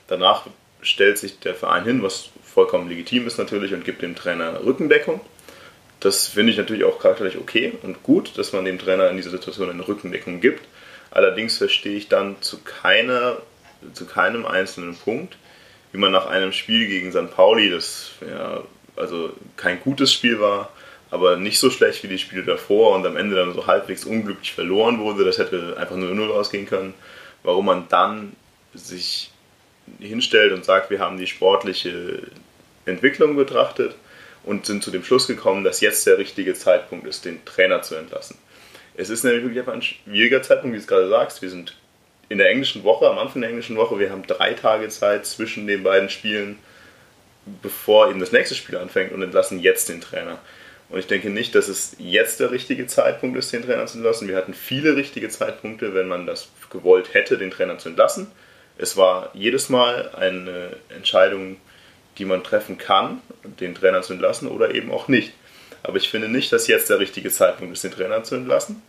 Danach 0.06 0.46
stellt 0.80 1.18
sich 1.18 1.40
der 1.40 1.54
Verein 1.54 1.84
hin, 1.84 2.02
was 2.02 2.30
vollkommen 2.58 2.88
legitim 2.88 3.24
ist 3.28 3.38
natürlich, 3.38 3.72
und 3.72 3.84
gibt 3.84 4.02
dem 4.02 4.16
Trainer 4.16 4.64
Rückendeckung. 4.64 5.20
Das 6.00 6.26
finde 6.26 6.50
ich 6.50 6.58
natürlich 6.58 6.82
auch 6.82 6.98
charakterlich 6.98 7.38
okay 7.38 7.72
und 7.84 8.02
gut, 8.02 8.36
dass 8.36 8.52
man 8.52 8.64
dem 8.64 8.80
Trainer 8.80 9.10
in 9.10 9.16
dieser 9.16 9.30
Situation 9.30 9.70
eine 9.70 9.86
Rückendeckung 9.86 10.40
gibt. 10.40 10.66
Allerdings 11.12 11.56
verstehe 11.58 11.96
ich 11.96 12.08
dann 12.08 12.34
zu, 12.40 12.58
keiner, 12.58 13.36
zu 13.92 14.06
keinem 14.06 14.44
einzelnen 14.44 14.96
Punkt, 14.96 15.36
wie 15.92 15.98
man 15.98 16.10
nach 16.10 16.26
einem 16.26 16.50
Spiel 16.50 16.88
gegen 16.88 17.12
St. 17.12 17.30
Pauli, 17.30 17.70
das 17.70 18.10
ja, 18.28 18.64
also 18.96 19.30
kein 19.56 19.78
gutes 19.78 20.12
Spiel 20.12 20.40
war, 20.40 20.70
aber 21.12 21.36
nicht 21.36 21.60
so 21.60 21.70
schlecht 21.70 22.02
wie 22.02 22.08
die 22.08 22.18
Spiele 22.18 22.42
davor 22.42 22.96
und 22.96 23.06
am 23.06 23.16
Ende 23.16 23.36
dann 23.36 23.54
so 23.54 23.68
halbwegs 23.68 24.04
unglücklich 24.04 24.52
verloren 24.52 24.98
wurde, 24.98 25.24
das 25.24 25.38
hätte 25.38 25.76
einfach 25.78 25.94
nur 25.94 26.12
0 26.12 26.32
ausgehen 26.32 26.66
können, 26.66 26.94
warum 27.44 27.66
man 27.66 27.86
dann 27.88 28.32
sich 28.74 29.30
hinstellt 30.00 30.52
und 30.52 30.64
sagt, 30.64 30.90
wir 30.90 31.00
haben 31.00 31.18
die 31.18 31.26
sportliche 31.26 32.22
Entwicklung 32.90 33.36
betrachtet 33.36 33.94
und 34.44 34.66
sind 34.66 34.82
zu 34.82 34.90
dem 34.90 35.04
Schluss 35.04 35.26
gekommen, 35.26 35.64
dass 35.64 35.80
jetzt 35.80 36.06
der 36.06 36.18
richtige 36.18 36.54
Zeitpunkt 36.54 37.06
ist, 37.06 37.24
den 37.24 37.44
Trainer 37.44 37.82
zu 37.82 37.94
entlassen. 37.94 38.36
Es 38.96 39.10
ist 39.10 39.24
nämlich 39.24 39.42
wirklich 39.42 39.60
einfach 39.60 39.74
ein 39.74 39.82
schwieriger 39.82 40.42
Zeitpunkt, 40.42 40.74
wie 40.74 40.78
du 40.78 40.82
es 40.82 40.88
gerade 40.88 41.08
sagst. 41.08 41.42
Wir 41.42 41.50
sind 41.50 41.76
in 42.28 42.38
der 42.38 42.50
englischen 42.50 42.84
Woche, 42.84 43.08
am 43.08 43.18
Anfang 43.18 43.42
der 43.42 43.50
englischen 43.50 43.76
Woche, 43.76 43.98
wir 43.98 44.10
haben 44.10 44.26
drei 44.26 44.52
Tage 44.52 44.88
Zeit 44.88 45.24
zwischen 45.24 45.66
den 45.66 45.82
beiden 45.82 46.10
Spielen, 46.10 46.58
bevor 47.62 48.10
eben 48.10 48.20
das 48.20 48.32
nächste 48.32 48.54
Spiel 48.54 48.76
anfängt 48.76 49.12
und 49.12 49.22
entlassen 49.22 49.60
jetzt 49.60 49.88
den 49.88 50.00
Trainer. 50.00 50.38
Und 50.90 50.98
ich 50.98 51.06
denke 51.06 51.30
nicht, 51.30 51.54
dass 51.54 51.68
es 51.68 51.96
jetzt 51.98 52.40
der 52.40 52.50
richtige 52.50 52.86
Zeitpunkt 52.86 53.38
ist, 53.38 53.52
den 53.52 53.62
Trainer 53.62 53.86
zu 53.86 53.98
entlassen. 53.98 54.28
Wir 54.28 54.36
hatten 54.36 54.54
viele 54.54 54.96
richtige 54.96 55.28
Zeitpunkte, 55.28 55.94
wenn 55.94 56.08
man 56.08 56.26
das 56.26 56.48
gewollt 56.70 57.12
hätte, 57.14 57.36
den 57.36 57.50
Trainer 57.50 57.78
zu 57.78 57.90
entlassen. 57.90 58.26
Es 58.78 58.96
war 58.96 59.30
jedes 59.34 59.68
Mal 59.68 60.10
eine 60.14 60.76
Entscheidung, 60.88 61.56
die 62.18 62.24
man 62.24 62.42
treffen 62.42 62.78
kann, 62.78 63.20
den 63.60 63.74
Trainer 63.74 64.02
zu 64.02 64.12
entlassen 64.12 64.48
oder 64.48 64.74
eben 64.74 64.90
auch 64.90 65.08
nicht. 65.08 65.32
Aber 65.82 65.96
ich 65.96 66.08
finde 66.08 66.28
nicht, 66.28 66.52
dass 66.52 66.66
jetzt 66.66 66.90
der 66.90 66.98
richtige 66.98 67.30
Zeitpunkt 67.30 67.72
ist, 67.72 67.84
den 67.84 67.92
Trainer 67.92 68.22
zu 68.24 68.34
entlassen. 68.34 68.82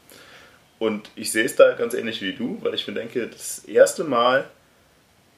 Und 0.79 1.11
ich 1.15 1.31
sehe 1.31 1.43
es 1.43 1.55
da 1.55 1.73
ganz 1.73 1.93
ähnlich 1.93 2.21
wie 2.21 2.33
du, 2.33 2.57
weil 2.61 2.73
ich 2.73 2.87
mir 2.87 2.93
denke, 2.93 3.27
das 3.27 3.59
erste 3.65 4.03
Mal 4.03 4.45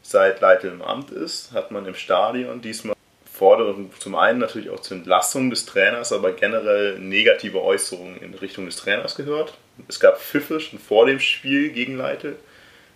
seit 0.03 0.39
Leitl 0.39 0.67
im 0.67 0.81
Amt 0.81 1.11
ist, 1.11 1.51
hat 1.51 1.71
man 1.71 1.85
im 1.85 1.95
Stadion 1.95 2.61
diesmal 2.61 2.95
Forderungen 3.31 3.91
zum 3.97 4.15
einen 4.15 4.39
natürlich 4.39 4.69
auch 4.69 4.81
zur 4.81 4.97
Entlassung 4.97 5.49
des 5.49 5.65
Trainers, 5.65 6.13
aber 6.13 6.31
generell 6.33 6.99
negative 6.99 7.61
Äußerungen 7.61 8.21
in 8.21 8.35
Richtung 8.35 8.67
des 8.67 8.75
Trainers 8.75 9.15
gehört. 9.15 9.55
Es 9.87 9.99
gab 9.99 10.21
Pfiffe 10.21 10.59
schon 10.59 10.77
vor 10.77 11.07
dem 11.07 11.19
Spiel 11.19 11.71
gegen 11.71 11.97
Leitl. 11.97 12.35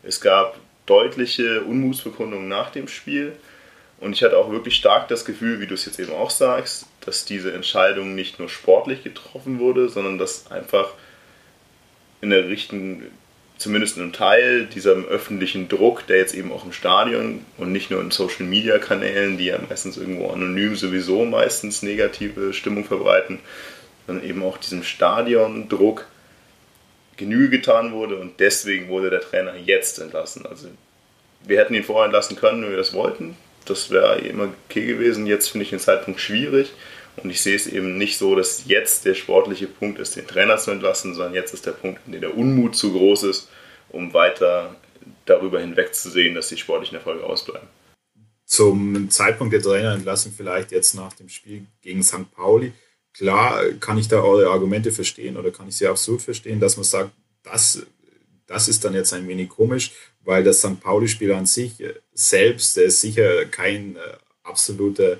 Es 0.04 0.22
gab 0.22 0.60
deutliche 0.86 1.62
Unmutsbekundungen 1.64 2.48
nach 2.48 2.70
dem 2.70 2.88
Spiel. 2.88 3.34
Und 4.00 4.14
ich 4.14 4.24
hatte 4.24 4.38
auch 4.38 4.52
wirklich 4.52 4.76
stark 4.76 5.08
das 5.08 5.26
Gefühl, 5.26 5.60
wie 5.60 5.68
du 5.68 5.74
es 5.74 5.86
jetzt 5.86 6.00
eben 6.00 6.12
auch 6.12 6.30
sagst, 6.30 6.86
dass 7.06 7.26
diese 7.26 7.54
Entscheidung 7.54 8.16
nicht 8.16 8.40
nur 8.40 8.50
sportlich 8.50 9.04
getroffen 9.04 9.60
wurde, 9.60 9.90
sondern 9.90 10.18
dass 10.18 10.52
einfach 10.52 10.90
in 12.22 12.30
der 12.30 12.48
richtigen, 12.48 13.04
zumindest 13.58 13.98
in 13.98 14.04
einem 14.04 14.14
Teil, 14.14 14.66
diesem 14.66 15.06
öffentlichen 15.06 15.70
Druck, 15.70 16.08
der 16.08 16.18
jetzt 16.18 16.34
eben 16.34 16.52
auch 16.52 16.66
im 16.66 16.74
Stadion 16.74 17.46
und 17.58 17.72
nicht 17.72 17.90
nur 17.90 18.02
in 18.02 18.12
Social 18.12 18.46
Media 18.46 18.80
Kanälen, 18.80 19.38
die 19.38 19.46
ja 19.46 19.60
meistens 19.70 19.98
irgendwo 19.98 20.30
anonym 20.30 20.76
sowieso 20.76 21.24
meistens 21.24 21.82
negative 21.82 22.54
Stimmung 22.54 22.84
verbreiten, 22.84 23.40
sondern 24.08 24.26
eben 24.26 24.44
auch 24.44 24.58
diesem 24.58 24.84
Stadion-Druck 24.84 26.06
Genüge 27.18 27.58
getan 27.58 27.94
wurde 27.94 28.18
und 28.18 28.40
deswegen 28.40 28.90
wurde 28.90 29.10
der 29.10 29.22
Trainer 29.22 29.56
jetzt 29.56 30.00
entlassen. 30.00 30.46
Also 30.46 30.68
wir 31.46 31.60
hätten 31.60 31.74
ihn 31.74 31.84
vorher 31.84 32.06
entlassen 32.06 32.36
können, 32.36 32.62
wenn 32.64 32.72
wir 32.72 32.78
das 32.78 32.94
wollten. 32.94 33.38
Das 33.66 33.90
wäre 33.90 34.20
immer 34.20 34.54
okay 34.68 34.86
gewesen. 34.86 35.26
Jetzt 35.26 35.50
finde 35.50 35.64
ich 35.64 35.70
den 35.72 35.80
Zeitpunkt 35.80 36.20
schwierig 36.20 36.72
und 37.18 37.30
ich 37.30 37.42
sehe 37.42 37.56
es 37.56 37.68
eben 37.68 37.98
nicht 37.98 38.18
so, 38.18 38.36
dass 38.36 38.66
jetzt 38.66 39.06
der 39.06 39.16
sportliche 39.16 39.68
Punkt 39.68 40.00
ist, 40.00 40.16
den 40.16 40.28
Trainer 40.28 40.58
zu 40.58 40.72
entlassen, 40.72 41.14
sondern 41.16 41.34
jetzt 41.34 41.54
ist 41.54 41.66
der 41.66 41.72
Punkt, 41.72 42.02
in 42.06 42.14
dem 42.14 42.22
der 42.22 42.38
Unmut 42.38 42.76
zu 42.76 42.92
groß 42.92 43.24
ist, 43.24 43.50
um 43.90 44.14
weiter 44.14 44.76
darüber 45.26 45.60
hinwegzusehen, 45.60 46.36
dass 46.36 46.50
die 46.50 46.58
sportlichen 46.58 46.98
Erfolge 46.98 47.24
ausbleiben. 47.24 47.68
Zum 48.46 49.10
Zeitpunkt 49.10 49.54
der 49.54 49.62
Trainerentlassung 49.62 50.32
vielleicht 50.36 50.72
jetzt 50.72 50.94
nach 50.94 51.14
dem 51.14 51.30
Spiel 51.30 51.66
gegen 51.82 52.04
St. 52.04 52.32
Pauli 52.32 52.74
klar 53.16 53.64
kann 53.80 53.98
ich 53.98 54.08
da 54.08 54.22
eure 54.22 54.50
Argumente 54.50 54.92
verstehen 54.92 55.38
oder 55.38 55.52
kann 55.52 55.68
ich 55.68 55.78
sie 55.78 55.88
absolut 55.88 56.22
verstehen, 56.22 56.60
dass 56.60 56.78
man 56.78 56.84
sagt, 56.84 57.12
das, 57.44 57.86
das 58.46 58.68
ist 58.68 58.84
dann 58.84 58.94
jetzt 58.94 59.14
ein 59.14 59.28
wenig 59.28 59.50
komisch, 59.50 59.92
weil 60.26 60.44
das 60.44 60.60
St. 60.60 60.80
Pauli-Spiel 60.82 61.32
an 61.32 61.46
sich 61.46 61.80
äh, 61.80 61.94
selbst 62.14 62.78
ist 62.78 63.02
sicher 63.02 63.46
kein 63.46 63.96
äh, 63.96 64.00
absoluter, 64.44 65.20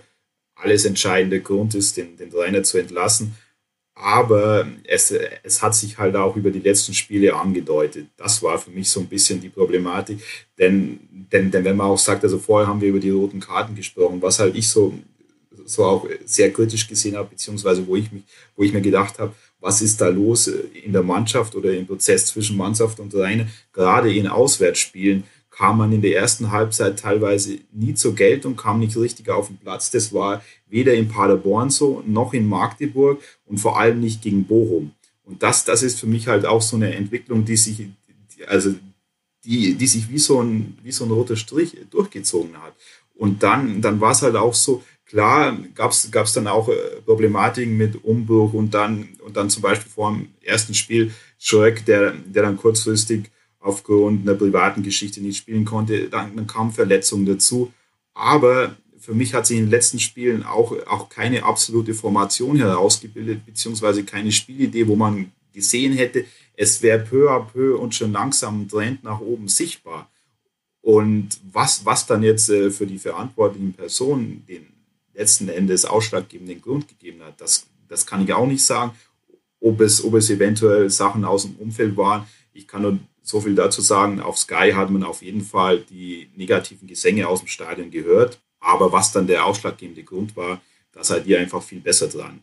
alles 0.56 0.86
entscheidender 0.86 1.40
Grund 1.40 1.76
ist, 1.76 1.98
den, 1.98 2.18
den 2.18 2.32
Trainer 2.32 2.64
zu 2.64 2.78
entlassen. 2.78 3.36
Aber 3.98 4.68
es, 4.84 5.12
es 5.44 5.62
hat 5.62 5.74
sich 5.74 5.98
halt 5.98 6.18
auch 6.18 6.36
über 6.36 6.52
die 6.52 6.60
letzten 6.60 6.94
Spiele 6.94 7.34
angedeutet. 7.34 8.08
Das 8.18 8.44
war 8.44 8.58
für 8.58 8.72
mich 8.72 8.90
so 8.90 9.00
ein 9.00 9.08
bisschen 9.08 9.40
die 9.40 9.50
Problematik. 9.50 10.20
Denn, 10.60 11.00
denn, 11.32 11.50
denn 11.50 11.64
wenn 11.64 11.78
man 11.78 11.88
auch 11.88 11.98
sagt, 11.98 12.24
also 12.24 12.38
vorher 12.38 12.68
haben 12.68 12.82
wir 12.82 12.90
über 12.90 13.00
die 13.00 13.10
roten 13.10 13.40
Karten 13.40 13.74
gesprochen, 13.74 14.22
was 14.22 14.40
halt 14.40 14.56
ich 14.56 14.68
so 14.68 14.94
so 15.66 15.84
auch 15.84 16.08
sehr 16.26 16.52
kritisch 16.52 16.88
gesehen 16.88 17.16
habe, 17.16 17.30
beziehungsweise 17.30 17.86
wo 17.88 17.96
ich, 17.96 18.12
mich, 18.12 18.24
wo 18.56 18.64
ich 18.64 18.72
mir 18.72 18.82
gedacht 18.82 19.20
habe, 19.20 19.34
was 19.66 19.82
ist 19.82 20.00
da 20.00 20.10
los 20.10 20.46
in 20.46 20.94
der 20.94 21.02
Mannschaft 21.02 21.56
oder 21.56 21.74
im 21.74 21.88
Prozess 21.88 22.28
zwischen 22.28 22.56
Mannschaft 22.56 23.00
und 23.00 23.16
Reine. 23.16 23.50
Gerade 23.74 24.14
in 24.14 24.28
Auswärtsspielen 24.28 25.24
kam 25.50 25.80
man 25.80 25.92
in 25.92 26.04
der 26.04 26.16
ersten 26.16 26.52
Halbzeit 26.52 27.00
teilweise 27.00 27.58
nie 27.72 27.96
zur 27.96 28.14
Geltung, 28.14 28.56
kam 28.56 28.80
nicht 28.80 28.96
richtig 28.96 29.28
auf 29.30 29.48
den 29.48 29.58
Platz. 29.58 29.90
Das 29.90 30.14
war 30.14 30.44
weder 30.68 30.94
in 30.94 31.08
Paderborn 31.08 31.72
so, 31.72 32.04
noch 32.06 32.36
in 32.36 32.48
Magdeburg 32.48 33.20
und 33.46 33.58
vor 33.58 33.80
allem 33.80 34.02
nicht 34.02 34.22
gegen 34.22 34.46
Bochum. 34.46 34.92
Und 35.24 35.42
das, 35.42 35.66
das 35.66 35.82
ist 35.82 36.00
für 36.00 36.08
mich 36.08 36.28
halt 36.28 36.46
auch 36.46 36.62
so 36.62 36.76
eine 36.76 36.94
Entwicklung, 36.94 37.44
die 37.44 37.58
sich, 37.58 37.88
also 38.46 38.76
die, 39.46 39.74
die 39.74 39.88
sich 39.88 40.12
wie 40.12 40.20
so, 40.20 40.44
ein, 40.44 40.78
wie 40.84 40.92
so 40.92 41.06
ein 41.06 41.12
roter 41.12 41.38
Strich 41.38 41.76
durchgezogen 41.90 42.62
hat. 42.62 42.76
Und 43.16 43.42
dann, 43.42 43.82
dann 43.82 44.00
war 44.00 44.12
es 44.12 44.22
halt 44.22 44.36
auch 44.36 44.54
so, 44.54 44.84
Klar 45.06 45.58
gab 45.76 45.92
es 45.92 46.34
dann 46.34 46.48
auch 46.48 46.68
äh, 46.68 46.74
Problematiken 47.06 47.78
mit 47.78 48.04
Umbruch 48.04 48.54
und 48.54 48.74
dann, 48.74 49.10
und 49.24 49.38
dann 49.38 49.50
zum 49.50 49.62
Beispiel 49.62 49.92
vor 49.92 50.12
dem 50.12 50.30
ersten 50.42 50.74
Spiel 50.74 51.14
Schreck, 51.38 51.86
der, 51.86 52.14
der 52.14 52.44
dann 52.44 52.58
kurzfristig 52.58 53.30
aufgrund 53.60 54.28
einer 54.28 54.38
privaten 54.38 54.82
Geschichte 54.84 55.22
nicht 55.22 55.38
spielen 55.38 55.66
konnte. 55.66 56.10
Dann, 56.10 56.36
dann 56.36 56.48
kam 56.48 56.72
Verletzungen 56.72 57.26
dazu. 57.26 57.72
Aber 58.14 58.76
für 58.98 59.14
mich 59.14 59.34
hat 59.36 59.46
sich 59.46 59.58
in 59.58 59.66
den 59.66 59.72
letzten 59.72 60.00
Spielen 60.00 60.44
auch, 60.44 60.76
auch 60.88 61.10
keine 61.10 61.44
absolute 61.44 61.94
Formation 61.94 62.58
herausgebildet, 62.58 63.46
beziehungsweise 63.46 64.04
keine 64.04 64.32
Spielidee, 64.32 64.88
wo 64.88 64.96
man 64.96 65.32
gesehen 65.54 65.94
hätte, 65.94 66.26
es 66.56 66.82
wäre 66.82 67.00
peu 67.00 67.30
à 67.30 67.40
peu 67.40 67.78
und 67.78 67.94
schon 67.94 68.12
langsam 68.12 68.62
ein 68.62 68.68
Trend 68.68 69.04
nach 69.04 69.20
oben 69.20 69.48
sichtbar. 69.48 70.10
Und 70.82 71.40
was, 71.52 71.86
was 71.86 72.06
dann 72.06 72.24
jetzt 72.24 72.50
äh, 72.50 72.72
für 72.72 72.88
die 72.88 73.00
verantwortlichen 73.00 73.74
Personen 73.74 74.46
den 74.48 74.75
letzten 75.16 75.50
Endes 75.50 75.86
ausschlaggebenden 75.86 76.62
Grund 76.62 76.88
gegeben 76.88 77.24
hat. 77.24 77.40
Das, 77.40 77.68
das 77.88 78.06
kann 78.06 78.24
ich 78.24 78.34
auch 78.34 78.46
nicht 78.46 78.64
sagen. 78.64 78.92
Ob 79.60 79.82
es, 79.82 80.04
ob 80.04 80.14
es 80.16 80.30
eventuell 80.30 80.90
Sachen 80.90 81.26
aus 81.26 81.44
dem 81.44 81.56
Umfeld 81.56 81.98
waren. 81.98 82.28
Ich 82.54 82.68
kann 82.68 82.84
nur 82.84 83.00
so 83.24 83.42
viel 83.42 83.56
dazu 83.56 83.82
sagen. 83.82 84.22
Auf 84.22 84.38
Sky 84.38 84.74
hat 84.74 84.90
man 84.90 85.04
auf 85.04 85.22
jeden 85.22 85.42
Fall 85.42 85.80
die 85.80 86.30
negativen 86.36 86.88
Gesänge 86.88 87.28
aus 87.28 87.40
dem 87.40 87.48
Stadion 87.48 87.90
gehört. 87.90 88.40
Aber 88.60 88.92
was 88.92 89.12
dann 89.12 89.28
der 89.28 89.46
ausschlaggebende 89.46 90.04
Grund 90.04 90.36
war, 90.36 90.62
da 90.92 91.04
seid 91.04 91.28
ihr 91.28 91.40
einfach 91.40 91.62
viel 91.62 91.80
besser 91.80 92.08
dran. 92.08 92.42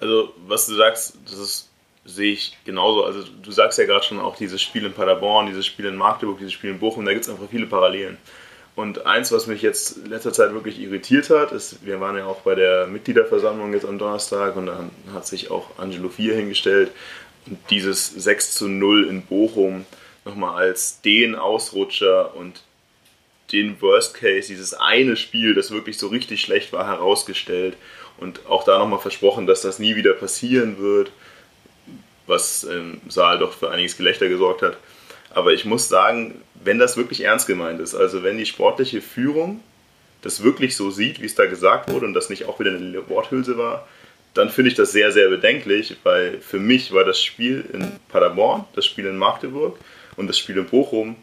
Also, 0.00 0.32
was 0.46 0.66
du 0.66 0.74
sagst, 0.74 1.16
das 1.24 1.38
ist, 1.38 1.70
sehe 2.04 2.32
ich 2.32 2.56
genauso. 2.64 3.04
Also, 3.04 3.24
du 3.42 3.50
sagst 3.52 3.78
ja 3.78 3.86
gerade 3.86 4.04
schon 4.04 4.18
auch 4.18 4.36
dieses 4.36 4.60
Spiel 4.60 4.84
in 4.84 4.92
Paderborn, 4.92 5.46
dieses 5.46 5.66
Spiel 5.66 5.86
in 5.86 5.96
Magdeburg, 5.96 6.38
dieses 6.38 6.52
Spiel 6.52 6.70
in 6.70 6.78
Bochum, 6.78 7.04
da 7.04 7.12
gibt 7.12 7.24
es 7.24 7.30
einfach 7.30 7.48
viele 7.48 7.66
Parallelen. 7.66 8.18
Und 8.74 9.04
eins, 9.04 9.30
was 9.32 9.46
mich 9.46 9.60
jetzt 9.60 9.98
in 9.98 10.06
letzter 10.06 10.32
Zeit 10.32 10.54
wirklich 10.54 10.80
irritiert 10.80 11.28
hat, 11.28 11.52
ist, 11.52 11.84
wir 11.84 12.00
waren 12.00 12.16
ja 12.16 12.24
auch 12.24 12.40
bei 12.40 12.54
der 12.54 12.86
Mitgliederversammlung 12.86 13.74
jetzt 13.74 13.84
am 13.84 13.98
Donnerstag 13.98 14.56
und 14.56 14.66
dann 14.66 14.90
hat 15.12 15.26
sich 15.26 15.50
auch 15.50 15.78
Angelo 15.78 16.08
4 16.08 16.34
hingestellt 16.34 16.90
und 17.46 17.58
dieses 17.68 18.08
6 18.08 18.54
zu 18.54 18.68
0 18.68 19.08
in 19.08 19.22
Bochum 19.22 19.84
nochmal 20.24 20.56
als 20.56 21.02
den 21.02 21.34
Ausrutscher 21.34 22.34
und 22.34 22.62
den 23.52 23.80
Worst 23.82 24.14
Case, 24.14 24.48
dieses 24.48 24.72
eine 24.72 25.16
Spiel, 25.16 25.54
das 25.54 25.70
wirklich 25.70 25.98
so 25.98 26.06
richtig 26.06 26.40
schlecht 26.40 26.72
war, 26.72 26.86
herausgestellt 26.86 27.76
und 28.16 28.46
auch 28.46 28.64
da 28.64 28.78
nochmal 28.78 29.00
versprochen, 29.00 29.46
dass 29.46 29.60
das 29.60 29.78
nie 29.78 29.96
wieder 29.96 30.14
passieren 30.14 30.78
wird, 30.78 31.12
was 32.26 32.64
im 32.64 33.00
Saal 33.08 33.38
doch 33.38 33.52
für 33.52 33.70
einiges 33.70 33.98
Gelächter 33.98 34.28
gesorgt 34.28 34.62
hat. 34.62 34.78
Aber 35.34 35.52
ich 35.52 35.64
muss 35.64 35.88
sagen, 35.88 36.40
wenn 36.54 36.78
das 36.78 36.96
wirklich 36.96 37.22
ernst 37.22 37.46
gemeint 37.46 37.80
ist, 37.80 37.94
also 37.94 38.22
wenn 38.22 38.38
die 38.38 38.46
sportliche 38.46 39.00
Führung 39.00 39.60
das 40.20 40.42
wirklich 40.42 40.76
so 40.76 40.90
sieht, 40.90 41.20
wie 41.20 41.26
es 41.26 41.34
da 41.34 41.46
gesagt 41.46 41.90
wurde 41.90 42.06
und 42.06 42.14
das 42.14 42.30
nicht 42.30 42.44
auch 42.44 42.60
wieder 42.60 42.70
eine 42.70 43.08
Worthülse 43.08 43.58
war, 43.58 43.86
dann 44.34 44.50
finde 44.50 44.70
ich 44.70 44.76
das 44.76 44.92
sehr, 44.92 45.12
sehr 45.12 45.28
bedenklich, 45.28 45.96
weil 46.04 46.40
für 46.40 46.58
mich 46.58 46.92
war 46.92 47.04
das 47.04 47.20
Spiel 47.20 47.64
in 47.72 47.92
Paderborn, 48.08 48.64
das 48.74 48.86
Spiel 48.86 49.06
in 49.06 49.18
Magdeburg 49.18 49.76
und 50.16 50.28
das 50.28 50.38
Spiel 50.38 50.56
in 50.56 50.66
Bochum 50.66 51.16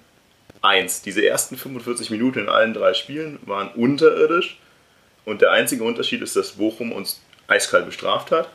eins. 0.62 1.02
Diese 1.02 1.26
ersten 1.26 1.58
45 1.58 2.10
Minuten 2.12 2.40
in 2.40 2.50
allen 2.50 2.74
drei 2.74 2.94
Spielen 2.94 3.40
waren 3.46 3.70
unterirdisch 3.70 4.60
und 5.26 5.42
der 5.42 5.52
einzige 5.52 5.84
Unterschied 5.84 6.22
ist, 6.22 6.36
dass 6.36 6.54
Bochum 6.54 6.92
uns 6.92 7.22
eiskalt 7.48 7.86
bestraft 7.86 8.32
hat, 8.32 8.50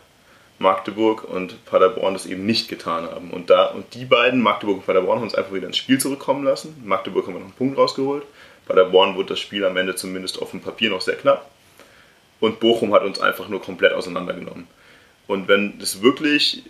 Magdeburg 0.58 1.24
und 1.24 1.64
Paderborn 1.64 2.14
das 2.14 2.26
eben 2.26 2.46
nicht 2.46 2.68
getan 2.68 3.04
haben. 3.04 3.30
Und, 3.30 3.50
da, 3.50 3.66
und 3.66 3.92
die 3.94 4.04
beiden, 4.04 4.40
Magdeburg 4.40 4.78
und 4.78 4.86
Paderborn, 4.86 5.18
haben 5.18 5.24
uns 5.24 5.34
einfach 5.34 5.52
wieder 5.52 5.66
ins 5.66 5.76
Spiel 5.76 5.98
zurückkommen 5.98 6.44
lassen. 6.44 6.80
Magdeburg 6.84 7.26
haben 7.26 7.34
wir 7.34 7.40
noch 7.40 7.46
einen 7.46 7.56
Punkt 7.56 7.76
rausgeholt. 7.76 8.24
Paderborn 8.66 9.16
wurde 9.16 9.30
das 9.30 9.40
Spiel 9.40 9.64
am 9.64 9.76
Ende 9.76 9.94
zumindest 9.94 10.40
auf 10.40 10.52
dem 10.52 10.60
Papier 10.60 10.90
noch 10.90 11.00
sehr 11.00 11.16
knapp. 11.16 11.50
Und 12.40 12.60
Bochum 12.60 12.94
hat 12.94 13.02
uns 13.02 13.20
einfach 13.20 13.48
nur 13.48 13.60
komplett 13.60 13.92
auseinandergenommen. 13.92 14.66
Und 15.26 15.48
wenn 15.48 15.78
es 15.80 16.02
wirklich 16.02 16.64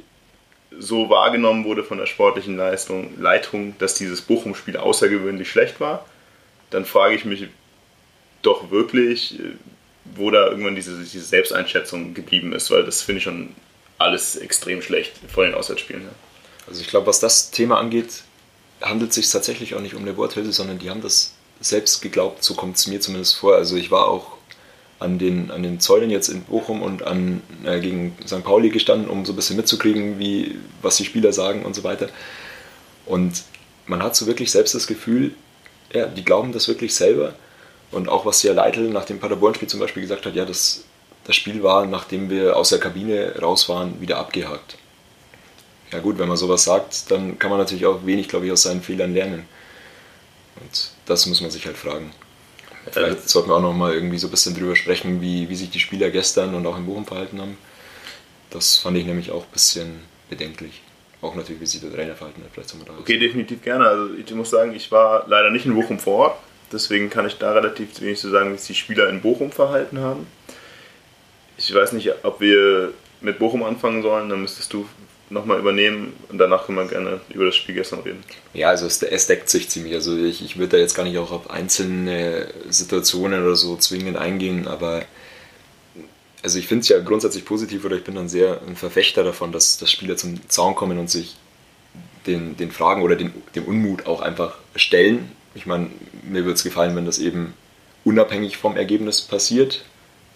so 0.79 1.11
wahrgenommen 1.11 1.65
wurde 1.65 1.85
von 1.85 1.99
der 1.99 2.07
sportlichen 2.07 2.57
Leistung, 2.57 3.13
Leitung, 3.21 3.77
dass 3.79 3.95
dieses 3.95 4.23
Bochum-Spiel 4.23 4.77
außergewöhnlich 4.77 5.49
schlecht 5.49 5.81
war, 5.81 6.05
dann 6.71 6.85
frage 6.85 7.15
ich 7.15 7.25
mich 7.25 7.49
doch 8.43 8.71
wirklich, 8.71 9.39
wo 10.05 10.31
da 10.31 10.49
irgendwann 10.49 10.75
diese, 10.75 10.99
diese 10.99 11.21
Selbsteinschätzung 11.21 12.15
geblieben 12.15 12.53
ist, 12.53 12.71
weil 12.71 12.85
das 12.85 13.03
finde 13.03 13.19
ich 13.19 13.25
schon 13.25 13.51
alles 13.99 14.37
extrem 14.37 14.83
schlecht 14.83 15.13
vor 15.33 15.45
den 15.45 15.55
Auswärtsspielen. 15.55 16.03
Ja. 16.03 16.09
Also 16.67 16.81
ich 16.81 16.89
glaube, 16.89 17.07
was 17.07 17.21
das 17.21 17.51
Thema 17.51 17.79
angeht, 17.79 18.23
handelt 18.81 19.11
es 19.11 19.17
sich 19.17 19.31
tatsächlich 19.31 19.75
auch 19.75 19.81
nicht 19.81 19.95
um 19.95 20.03
eine 20.03 20.17
Worthülse, 20.17 20.53
sondern 20.53 20.79
die 20.79 20.91
haben 20.91 21.03
das 21.03 21.33
selbst 21.61 22.03
geglaubt, 22.03 22.43
so 22.43 22.55
kommt 22.55 22.77
es 22.77 22.87
mir 22.87 23.01
zumindest 23.01 23.37
vor. 23.37 23.55
Also 23.55 23.77
ich 23.77 23.91
war 23.91 24.09
auch 24.09 24.33
an 24.99 25.19
den, 25.19 25.51
an 25.51 25.63
den 25.63 25.81
Zäunen 25.81 26.11
jetzt 26.11 26.29
in 26.29 26.43
Bochum 26.43 26.83
und 26.83 27.03
an, 27.03 27.43
äh, 27.65 27.81
gegen 27.81 28.17
St. 28.27 28.45
Pauli 28.45 28.71
gestanden, 28.71 29.09
um 29.09 29.25
so 29.25 29.33
ein 29.33 29.37
bisschen 29.37 29.57
mitzukriegen, 29.57 30.19
wie, 30.19 30.59
was 30.83 30.97
die 30.97 31.05
Spieler 31.05 31.33
sagen 31.33 31.65
und 31.65 31.75
so 31.75 31.85
weiter. 31.85 32.09
Und 33.07 33.43
man 33.87 34.03
hat 34.03 34.17
so 34.17 34.27
wirklich 34.27 34.51
selbst 34.51 34.75
das 34.75 34.87
Gefühl, 34.87 35.35
ja, 35.93 36.07
die 36.07 36.25
glauben 36.25 36.53
das 36.53 36.69
wirklich 36.69 36.95
selber. 36.95 37.35
Und 37.91 38.09
auch 38.09 38.27
was 38.27 38.41
Sia 38.41 38.53
Leitl 38.53 38.89
nach 38.91 39.05
dem 39.05 39.21
Paderborn-Spiel 39.21 39.69
zum 39.69 39.81
Beispiel 39.81 40.03
gesagt 40.03 40.27
hat, 40.27 40.35
ja, 40.35 40.45
das, 40.45 40.85
das 41.25 41.37
Spiel 41.37 41.63
war, 41.63 41.87
nachdem 41.87 42.31
wir 42.31 42.57
aus 42.57 42.69
der 42.69 42.79
Kabine 42.79 43.35
raus 43.41 43.69
waren, 43.69 44.01
wieder 44.01 44.19
abgehakt. 44.19 44.77
Ja 45.91 46.01
gut, 46.01 46.19
wenn 46.19 46.29
man 46.29 46.37
sowas 46.37 46.65
sagt, 46.65 47.11
dann 47.11 47.39
kann 47.39 47.51
man 47.51 47.59
natürlich 47.59 47.87
auch 47.87 48.05
wenig, 48.05 48.29
glaube 48.29 48.47
ich, 48.47 48.53
aus 48.53 48.63
seinen 48.63 48.83
Fehlern 48.83 49.15
lernen. 49.15 49.47
Und 50.61 50.91
das 51.07 51.27
muss 51.27 51.41
man 51.41 51.51
sich 51.51 51.67
halt 51.67 51.77
fragen. 51.77 52.13
Vielleicht 52.91 53.29
sollten 53.29 53.49
wir 53.49 53.57
auch 53.57 53.63
noch 53.63 53.73
mal 53.73 53.95
irgendwie 53.95 54.19
so 54.19 54.29
ein 54.29 54.31
bisschen 54.31 54.55
drüber 54.55 54.77
sprechen, 54.77 55.21
wie, 55.21 55.49
wie 55.49 55.57
sich 55.57 55.71
die 55.71 55.81
Spieler 55.81 56.11
gestern 56.11 56.55
und 56.55 56.67
auch 56.67 56.77
in 56.77 56.87
Bochum 56.87 57.07
verhalten 57.07 57.41
haben. 57.41 57.57
Das 58.51 58.77
fand 58.77 58.97
ich 58.99 59.07
nämlich 59.07 59.31
auch 59.31 59.45
ein 59.45 59.53
bisschen 59.53 60.01
bedenklich. 60.29 60.83
Auch 61.23 61.35
natürlich, 61.35 61.61
wie 61.63 61.67
sich 61.67 61.81
der 61.81 61.93
Trainer 61.93 62.15
verhalten 62.15 62.43
hat. 62.43 62.51
Vielleicht 62.53 62.75
da 62.75 62.93
okay, 62.99 63.19
definitiv 63.19 63.63
gerne. 63.63 63.87
Also 63.87 64.15
ich 64.15 64.31
muss 64.35 64.51
sagen, 64.51 64.75
ich 64.75 64.93
war 64.93 65.25
leider 65.27 65.51
nicht 65.51 65.65
in 65.65 65.75
Bochum 65.75 65.99
vor 65.99 66.19
Ort. 66.19 66.39
Deswegen 66.71 67.09
kann 67.09 67.27
ich 67.27 67.39
da 67.39 67.53
relativ 67.53 68.01
wenig 68.01 68.19
zu 68.19 68.31
sagen, 68.31 68.53
wie 68.53 68.59
sich 68.59 68.67
die 68.67 68.75
Spieler 68.75 69.09
in 69.09 69.23
Bochum 69.23 69.51
verhalten 69.51 70.01
haben. 70.01 70.27
Ich 71.69 71.75
weiß 71.75 71.93
nicht, 71.93 72.13
ob 72.25 72.41
wir 72.41 72.93
mit 73.21 73.39
Bochum 73.39 73.63
anfangen 73.63 74.03
sollen. 74.03 74.29
Dann 74.29 74.43
müsstest 74.43 74.73
du 74.73 74.87
nochmal 75.31 75.59
übernehmen 75.59 76.13
und 76.29 76.39
danach 76.39 76.67
können 76.67 76.79
wir 76.79 76.87
gerne 76.87 77.21
über 77.31 77.47
das 77.47 77.57
Spiel 77.57 77.75
gestern 77.75 78.01
reden. 78.01 78.23
Ja, 78.53 78.69
also 78.69 78.87
es, 78.87 79.03
es 79.03 79.27
deckt 79.27 79.49
sich 79.49 79.69
ziemlich. 79.69 79.95
Also 79.95 80.17
ich, 80.17 80.45
ich 80.45 80.59
würde 80.59 80.77
da 80.77 80.77
jetzt 80.77 80.95
gar 80.95 81.05
nicht 81.05 81.19
auch 81.19 81.33
auf 81.33 81.51
einzelne 81.51 82.49
Situationen 82.69 83.43
oder 83.43 83.57
so 83.57 83.77
zwingend 83.77 84.17
eingehen, 84.17 84.69
aber 84.69 85.03
also 86.43 86.59
ich 86.59 86.69
finde 86.69 86.83
es 86.83 86.89
ja 86.89 87.01
grundsätzlich 87.01 87.47
positiv 87.47 87.85
oder 87.87 87.97
ich 87.97 88.05
bin 88.05 88.15
dann 88.15 88.29
sehr 88.29 88.61
ein 88.67 88.77
Verfechter 88.77 89.25
davon, 89.25 89.51
dass, 89.51 89.79
dass 89.79 89.91
Spieler 89.91 90.17
zum 90.17 90.47
Zaun 90.51 90.75
kommen 90.75 90.99
und 90.99 91.09
sich 91.09 91.37
den, 92.27 92.57
den 92.57 92.71
Fragen 92.71 93.03
oder 93.03 93.17
den, 93.17 93.33
dem 93.55 93.65
Unmut 93.65 94.07
auch 94.07 94.21
einfach 94.21 94.59
stellen. 94.77 95.33
Ich 95.55 95.65
meine, 95.65 95.91
mir 96.23 96.45
würde 96.45 96.55
es 96.55 96.65
gefallen, 96.65 96.95
wenn 96.97 97.07
das 97.07 97.19
eben 97.19 97.55
unabhängig 98.05 98.59
vom 98.59 98.77
Ergebnis 98.77 99.23
passiert. 99.23 99.85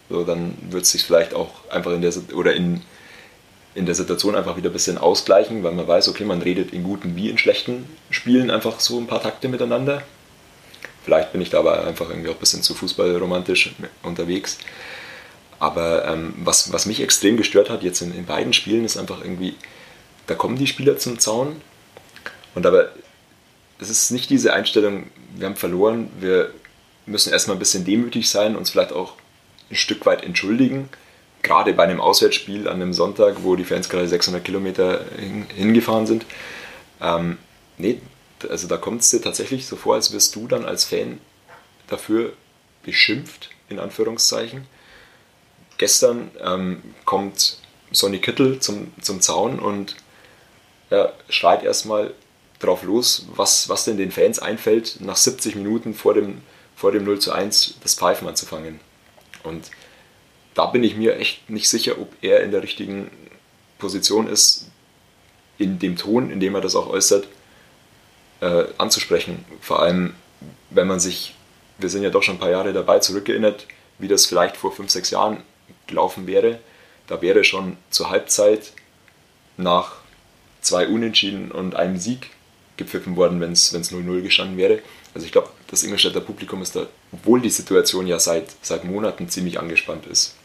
So, 0.08 0.24
dann 0.24 0.56
wird 0.70 0.84
es 0.84 0.92
sich 0.92 1.04
vielleicht 1.04 1.34
auch 1.34 1.50
einfach 1.70 1.92
in 1.92 2.02
der 2.02 2.12
oder 2.34 2.54
in 2.54 2.82
in 3.74 3.86
der 3.86 3.94
Situation 3.94 4.34
einfach 4.34 4.56
wieder 4.56 4.70
ein 4.70 4.72
bisschen 4.72 4.98
ausgleichen, 4.98 5.62
weil 5.62 5.72
man 5.72 5.86
weiß, 5.86 6.08
okay, 6.08 6.24
man 6.24 6.42
redet 6.42 6.72
in 6.72 6.82
guten 6.82 7.14
wie 7.14 7.30
in 7.30 7.38
schlechten 7.38 7.86
Spielen 8.10 8.50
einfach 8.50 8.80
so 8.80 8.98
ein 8.98 9.06
paar 9.06 9.22
Takte 9.22 9.48
miteinander. 9.48 10.02
Vielleicht 11.04 11.32
bin 11.32 11.40
ich 11.40 11.50
da 11.50 11.60
aber 11.60 11.86
einfach 11.86 12.10
irgendwie 12.10 12.28
auch 12.28 12.34
ein 12.34 12.40
bisschen 12.40 12.62
zu 12.62 12.74
fußballromantisch 12.74 13.76
unterwegs. 14.02 14.58
Aber 15.60 16.06
ähm, 16.06 16.34
was, 16.38 16.72
was 16.72 16.86
mich 16.86 17.00
extrem 17.00 17.36
gestört 17.36 17.70
hat 17.70 17.82
jetzt 17.82 18.00
in, 18.00 18.14
in 18.14 18.26
beiden 18.26 18.52
Spielen 18.52 18.84
ist 18.84 18.96
einfach 18.96 19.22
irgendwie, 19.22 19.54
da 20.26 20.34
kommen 20.34 20.56
die 20.56 20.66
Spieler 20.66 20.98
zum 20.98 21.18
Zaun 21.18 21.60
und 22.54 22.66
aber 22.66 22.90
es 23.80 23.90
ist 23.90 24.10
nicht 24.10 24.28
diese 24.28 24.52
Einstellung, 24.52 25.06
wir 25.36 25.46
haben 25.46 25.56
verloren, 25.56 26.10
wir 26.18 26.50
müssen 27.06 27.32
erstmal 27.32 27.56
ein 27.56 27.60
bisschen 27.60 27.84
demütig 27.84 28.28
sein, 28.28 28.56
uns 28.56 28.70
vielleicht 28.70 28.92
auch 28.92 29.14
ein 29.70 29.76
Stück 29.76 30.07
weit 30.07 30.24
entschuldigen 30.24 30.88
gerade 31.42 31.72
bei 31.72 31.85
einem 31.85 32.00
Auswärtsspiel 32.00 32.68
an 32.68 32.74
einem 32.74 32.92
Sonntag, 32.92 33.42
wo 33.42 33.57
die 33.57 33.64
Fans 33.64 33.88
gerade 33.88 34.09
600 34.09 34.44
Kilometer 34.44 35.04
hingefahren 35.54 36.07
sind, 36.07 36.26
ähm, 37.00 37.38
nee, 37.76 38.00
also 38.48 38.68
da 38.68 38.76
kommt 38.76 39.02
es 39.02 39.11
dir 39.11 39.22
tatsächlich 39.22 39.66
so 39.66 39.76
vor, 39.76 39.94
als 39.94 40.12
wirst 40.12 40.35
du 40.37 40.46
dann 40.46 40.64
als 40.64 40.85
Fan 40.85 41.20
dafür 41.88 42.33
beschimpft, 42.83 43.50
in 43.68 43.78
Anführungszeichen. 43.78 44.66
Gestern 45.76 46.31
ähm, 46.44 46.83
kommt 47.04 47.59
Sonny 47.92 48.18
Kittel 48.18 48.59
zum, 48.61 48.92
zum 49.00 49.20
Zaun 49.20 49.59
und 49.59 49.96
ja, 50.90 51.12
schreit 51.28 51.62
erstmal 51.62 52.14
drauf 52.59 52.83
los, 52.83 53.26
was, 53.35 53.68
was 53.68 53.85
denn 53.85 53.96
den 53.96 54.11
Fans 54.11 54.38
einfällt, 54.40 54.98
nach 55.00 55.16
70 55.16 55.54
Minuten 55.54 55.94
vor 55.94 56.14
dem, 56.14 56.42
vor 56.74 56.90
dem 56.90 57.04
0 57.04 57.20
zu 57.20 57.33
1 57.33 57.78
das 57.83 57.94
Pfeifen 57.94 58.26
anzufangen. 58.26 58.81
Und 59.48 59.70
da 60.54 60.66
bin 60.66 60.84
ich 60.84 60.96
mir 60.96 61.16
echt 61.16 61.50
nicht 61.50 61.68
sicher, 61.68 61.98
ob 62.00 62.12
er 62.22 62.42
in 62.42 62.50
der 62.50 62.62
richtigen 62.62 63.11
Position 63.78 64.28
ist, 64.28 64.66
in 65.56 65.78
dem 65.78 65.96
Ton, 65.96 66.30
in 66.30 66.40
dem 66.40 66.54
er 66.54 66.61
das 66.61 66.76
auch 66.76 66.88
äußert, 66.88 67.28
äh, 68.40 68.64
anzusprechen. 68.78 69.44
Vor 69.61 69.82
allem, 69.82 70.14
wenn 70.70 70.87
man 70.87 71.00
sich, 71.00 71.34
wir 71.78 71.88
sind 71.88 72.02
ja 72.02 72.11
doch 72.11 72.22
schon 72.22 72.37
ein 72.37 72.40
paar 72.40 72.50
Jahre 72.50 72.72
dabei, 72.72 72.98
zurückerinnert, 73.00 73.66
wie 73.98 74.08
das 74.08 74.26
vielleicht 74.26 74.56
vor 74.56 74.72
fünf, 74.72 74.90
sechs 74.90 75.11
Jahren 75.11 75.42
gelaufen 75.87 76.26
wäre. 76.26 76.61
Da 77.06 77.20
wäre 77.22 77.42
schon 77.42 77.76
zur 77.90 78.11
Halbzeit 78.11 78.72
nach 79.56 79.96
zwei 80.61 80.87
Unentschieden 80.87 81.50
und 81.50 81.74
einem 81.74 81.98
Sieg 81.98 82.30
gepfiffen 82.76 83.16
worden, 83.16 83.40
wenn 83.40 83.52
es 83.52 83.74
0-0 83.74 84.22
gestanden 84.22 84.56
wäre. 84.56 84.80
Also 85.18 85.26
ich 85.26 85.33
glaube, 85.33 85.48
das 85.66 85.83
Ingolstädter 85.83 86.20
Publikum 86.20 86.62
ist 86.62 86.76
da, 86.76 86.87
obwohl 87.11 87.40
die 87.40 87.50
Situation 87.50 88.07
ja 88.07 88.20
seit, 88.20 88.44
seit 88.62 88.85
Monaten 88.85 89.28
ziemlich 89.28 89.59
angespannt 89.59 90.07
ist, 90.07 90.37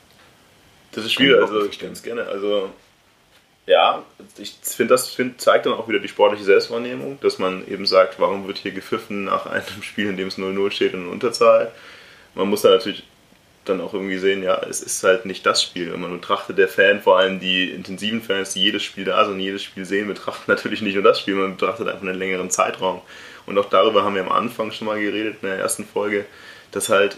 das 0.94 1.06
ist 1.06 1.14
schwierig, 1.14 1.44
also 1.44 1.64
ich 1.64 1.78
ganz 1.78 2.02
gerne. 2.02 2.26
Also 2.26 2.72
ja, 3.68 4.04
ich 4.40 4.56
finde, 4.64 4.96
das 4.96 5.10
find, 5.10 5.40
zeigt 5.40 5.68
dann 5.68 5.74
auch 5.74 5.88
wieder 5.88 6.00
die 6.00 6.08
sportliche 6.08 6.44
Selbstwahrnehmung, 6.44 7.20
dass 7.22 7.38
man 7.38 7.68
eben 7.68 7.86
sagt, 7.86 8.20
warum 8.20 8.48
wird 8.48 8.58
hier 8.58 8.72
gepfiffen 8.72 9.26
nach 9.26 9.46
einem 9.52 9.84
Spiel, 9.84 10.10
in 10.10 10.18
dem 10.18 10.30
es 10.30 10.40
0-0 10.40 10.72
steht 10.72 10.96
in 10.96 11.08
Unterzahl. 11.08 11.72
Man 12.34 12.50
muss 12.50 12.64
da 12.64 12.70
natürlich 12.70 13.04
dann 13.66 13.80
auch 13.80 13.94
irgendwie 13.94 14.18
sehen, 14.18 14.42
ja, 14.42 14.60
es 14.68 14.82
ist 14.82 15.04
halt 15.04 15.28
nicht 15.28 15.46
das 15.46 15.62
Spiel. 15.62 15.94
Und 15.94 16.02
man 16.02 16.20
betrachtet 16.20 16.58
der 16.58 16.68
Fan, 16.68 17.00
vor 17.00 17.20
allem 17.20 17.40
die 17.40 17.70
intensiven 17.70 18.24
Fans, 18.24 18.54
die 18.54 18.64
jedes 18.64 18.82
Spiel 18.82 19.06
da 19.06 19.24
sind, 19.24 19.40
jedes 19.40 19.62
Spiel 19.62 19.86
sehen, 19.86 20.08
betrachten 20.08 20.46
natürlich 20.48 20.82
nicht 20.82 20.96
nur 20.96 21.04
das 21.04 21.20
Spiel, 21.20 21.36
man 21.36 21.58
betrachtet 21.58 21.88
einfach 21.88 22.02
einen 22.02 22.18
längeren 22.18 22.50
Zeitraum. 22.50 23.02
Und 23.46 23.58
auch 23.58 23.70
darüber 23.70 24.04
haben 24.04 24.16
wir 24.16 24.22
am 24.22 24.32
Anfang 24.32 24.72
schon 24.72 24.88
mal 24.88 25.00
geredet, 25.00 25.38
in 25.42 25.50
der 25.50 25.58
ersten 25.58 25.86
Folge, 25.86 26.26
dass 26.72 26.90
halt 26.90 27.18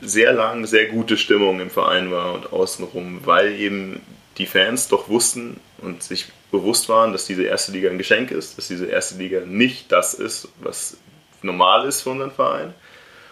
sehr 0.00 0.32
lang 0.32 0.66
sehr 0.66 0.86
gute 0.86 1.16
Stimmung 1.16 1.60
im 1.60 1.70
Verein 1.70 2.10
war 2.10 2.32
und 2.32 2.52
außenrum, 2.52 3.20
weil 3.24 3.52
eben 3.60 4.00
die 4.38 4.46
Fans 4.46 4.88
doch 4.88 5.08
wussten 5.08 5.60
und 5.78 6.02
sich 6.02 6.26
bewusst 6.50 6.88
waren, 6.88 7.12
dass 7.12 7.26
diese 7.26 7.44
erste 7.44 7.72
Liga 7.72 7.90
ein 7.90 7.98
Geschenk 7.98 8.30
ist, 8.30 8.56
dass 8.56 8.68
diese 8.68 8.86
erste 8.86 9.16
Liga 9.16 9.40
nicht 9.40 9.92
das 9.92 10.14
ist, 10.14 10.48
was 10.60 10.96
normal 11.42 11.86
ist 11.86 12.02
für 12.02 12.10
unseren 12.10 12.30
Verein. 12.30 12.74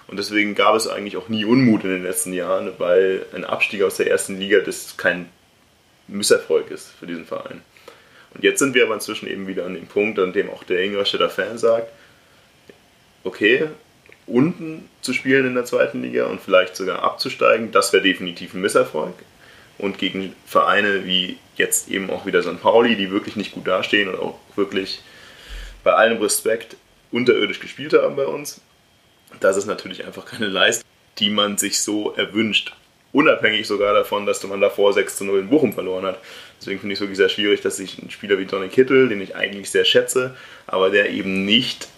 Und 0.07 0.19
deswegen 0.19 0.55
gab 0.55 0.75
es 0.75 0.89
eigentlich 0.89 1.17
auch 1.17 1.29
nie 1.29 1.45
Unmut 1.45 1.85
in 1.85 1.91
den 1.91 2.03
letzten 2.03 2.33
Jahren, 2.33 2.73
weil 2.79 3.27
ein 3.35 3.45
Abstieg 3.45 3.83
aus 3.83 3.97
der 3.97 4.11
ersten 4.11 4.39
Liga 4.39 4.61
das 4.61 4.97
kein 4.97 5.29
Misserfolg 6.07 6.71
ist 6.71 6.91
für 6.99 7.07
diesen 7.07 7.27
Verein. 7.27 7.63
Und 8.35 8.45
jetzt 8.45 8.59
sind 8.59 8.75
wir 8.75 8.85
aber 8.85 8.95
inzwischen 8.95 9.29
eben 9.29 9.47
wieder 9.47 9.67
an 9.67 9.75
dem 9.75 9.87
Punkt, 9.87 10.19
an 10.19 10.33
dem 10.33 10.51
auch 10.51 10.65
der 10.65 10.83
Ingolstädter 10.83 11.31
Fan 11.31 11.59
sagt, 11.59 11.91
okay, 13.25 13.69
unten 14.27 14.89
zu 15.01 15.13
spielen 15.13 15.47
in 15.47 15.55
der 15.55 15.65
zweiten 15.65 16.03
Liga 16.03 16.27
und 16.27 16.41
vielleicht 16.41 16.77
sogar 16.77 17.03
abzusteigen, 17.03 17.73
das 17.73 17.93
wäre 17.93 18.03
definitiv 18.03 18.55
ein 18.55 18.61
Misserfolg. 18.61 19.15
Und 19.79 19.99
gegen 19.99 20.35
Vereine 20.45 21.07
wie 21.07 21.39
jetzt 21.57 21.89
eben 21.89 22.11
auch 22.11 22.27
wieder 22.27 22.43
St. 22.43 22.61
Pauli, 22.61 22.97
die 22.97 23.11
wirklich 23.11 23.37
nicht 23.37 23.53
gut 23.53 23.67
dastehen 23.67 24.09
und 24.09 24.19
auch 24.19 24.39
wirklich 24.57 25.03
bei 25.85 25.93
allem 25.93 26.21
Respekt 26.21 26.77
unterirdisch 27.13 27.61
gespielt 27.61 27.93
haben 27.95 28.17
bei 28.17 28.27
uns, 28.27 28.61
das 29.41 29.57
ist 29.57 29.67
natürlich 29.67 30.05
einfach 30.05 30.27
keine 30.27 30.47
Leistung, 30.47 30.89
die 31.19 31.31
man 31.31 31.59
sich 31.59 31.81
so 31.81 32.13
erwünscht. 32.15 32.75
Unabhängig 33.13 33.67
sogar 33.67 33.95
davon, 33.95 34.27
dass 34.27 34.43
man 34.45 34.61
davor 34.61 34.93
6 34.93 35.17
zu 35.17 35.25
0 35.25 35.41
in 35.41 35.49
Bochum 35.49 35.73
verloren 35.73 36.05
hat. 36.05 36.19
Deswegen 36.61 36.81
finde 36.81 36.93
ich 36.93 36.99
es 36.99 37.01
wirklich 37.01 37.17
sehr 37.17 37.31
schwierig, 37.31 37.63
dass 37.63 37.77
sich 37.77 37.99
ein 38.03 38.11
Spieler 38.11 38.39
wie 38.39 38.45
Donny 38.45 38.69
Kittel, 38.69 39.09
den 39.09 39.21
ich 39.21 39.35
eigentlich 39.35 39.71
sehr 39.71 39.85
schätze, 39.85 40.37
aber 40.67 40.91
der 40.91 41.11
eben 41.11 41.45
nicht 41.45 41.89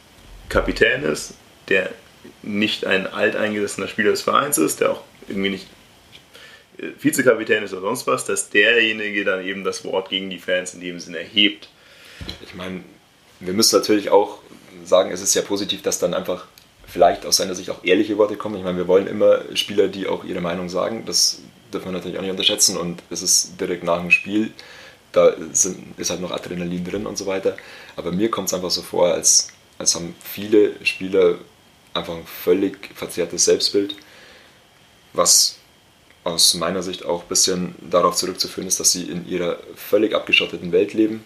Kapitän 0.50 1.02
ist, 1.04 1.32
der 1.68 1.90
nicht 2.42 2.84
ein 2.84 3.06
alteingesessener 3.06 3.88
Spieler 3.88 4.10
des 4.10 4.20
Vereins 4.20 4.58
ist, 4.58 4.80
der 4.80 4.92
auch 4.92 5.02
irgendwie 5.28 5.50
nicht 5.50 5.66
äh, 6.78 6.88
Vizekapitän 7.00 7.62
ist 7.62 7.72
oder 7.72 7.82
sonst 7.82 8.06
was, 8.06 8.26
dass 8.26 8.50
derjenige 8.50 9.24
dann 9.24 9.42
eben 9.42 9.64
das 9.64 9.84
Wort 9.84 10.10
gegen 10.10 10.28
die 10.28 10.38
Fans 10.38 10.74
in 10.74 10.80
dem 10.80 11.00
Sinne 11.00 11.20
erhebt. 11.20 11.70
Ich 12.44 12.54
meine, 12.54 12.82
wir 13.40 13.54
müssen 13.54 13.78
natürlich 13.78 14.10
auch 14.10 14.40
sagen, 14.84 15.10
es 15.10 15.22
ist 15.22 15.34
ja 15.34 15.42
positiv, 15.42 15.80
dass 15.80 15.98
dann 15.98 16.12
einfach 16.12 16.46
vielleicht 16.86 17.24
aus 17.24 17.36
seiner 17.36 17.54
Sicht 17.54 17.70
auch 17.70 17.84
ehrliche 17.84 18.18
Worte 18.18 18.36
kommen. 18.36 18.56
Ich 18.56 18.64
meine, 18.64 18.76
wir 18.76 18.88
wollen 18.88 19.06
immer 19.06 19.40
Spieler, 19.54 19.88
die 19.88 20.06
auch 20.06 20.24
ihre 20.24 20.40
Meinung 20.40 20.68
sagen. 20.68 21.04
Das 21.06 21.40
dürfen 21.72 21.86
wir 21.86 21.92
natürlich 21.92 22.18
auch 22.18 22.22
nicht 22.22 22.30
unterschätzen 22.30 22.76
und 22.76 23.02
es 23.10 23.22
ist 23.22 23.60
direkt 23.60 23.84
nach 23.84 24.00
dem 24.00 24.10
Spiel. 24.10 24.52
Da 25.12 25.34
sind, 25.52 25.98
ist 25.98 26.10
halt 26.10 26.20
noch 26.20 26.30
Adrenalin 26.30 26.84
drin 26.84 27.06
und 27.06 27.16
so 27.16 27.26
weiter. 27.26 27.56
Aber 27.96 28.12
mir 28.12 28.30
kommt 28.30 28.48
es 28.48 28.54
einfach 28.54 28.70
so 28.70 28.82
vor, 28.82 29.12
als, 29.12 29.48
als 29.80 29.94
haben 29.94 30.14
viele 30.22 30.74
Spieler 30.84 31.38
einfach 31.94 32.14
ein 32.14 32.26
völlig 32.26 32.90
verzerrtes 32.94 33.46
Selbstbild, 33.46 33.96
was 35.14 35.56
aus 36.22 36.52
meiner 36.52 36.82
Sicht 36.82 37.06
auch 37.06 37.22
ein 37.22 37.28
bisschen 37.28 37.74
darauf 37.90 38.14
zurückzuführen 38.14 38.68
ist, 38.68 38.78
dass 38.78 38.92
sie 38.92 39.04
in 39.04 39.26
ihrer 39.26 39.58
völlig 39.74 40.14
abgeschotteten 40.14 40.70
Welt 40.70 40.92
leben, 40.92 41.24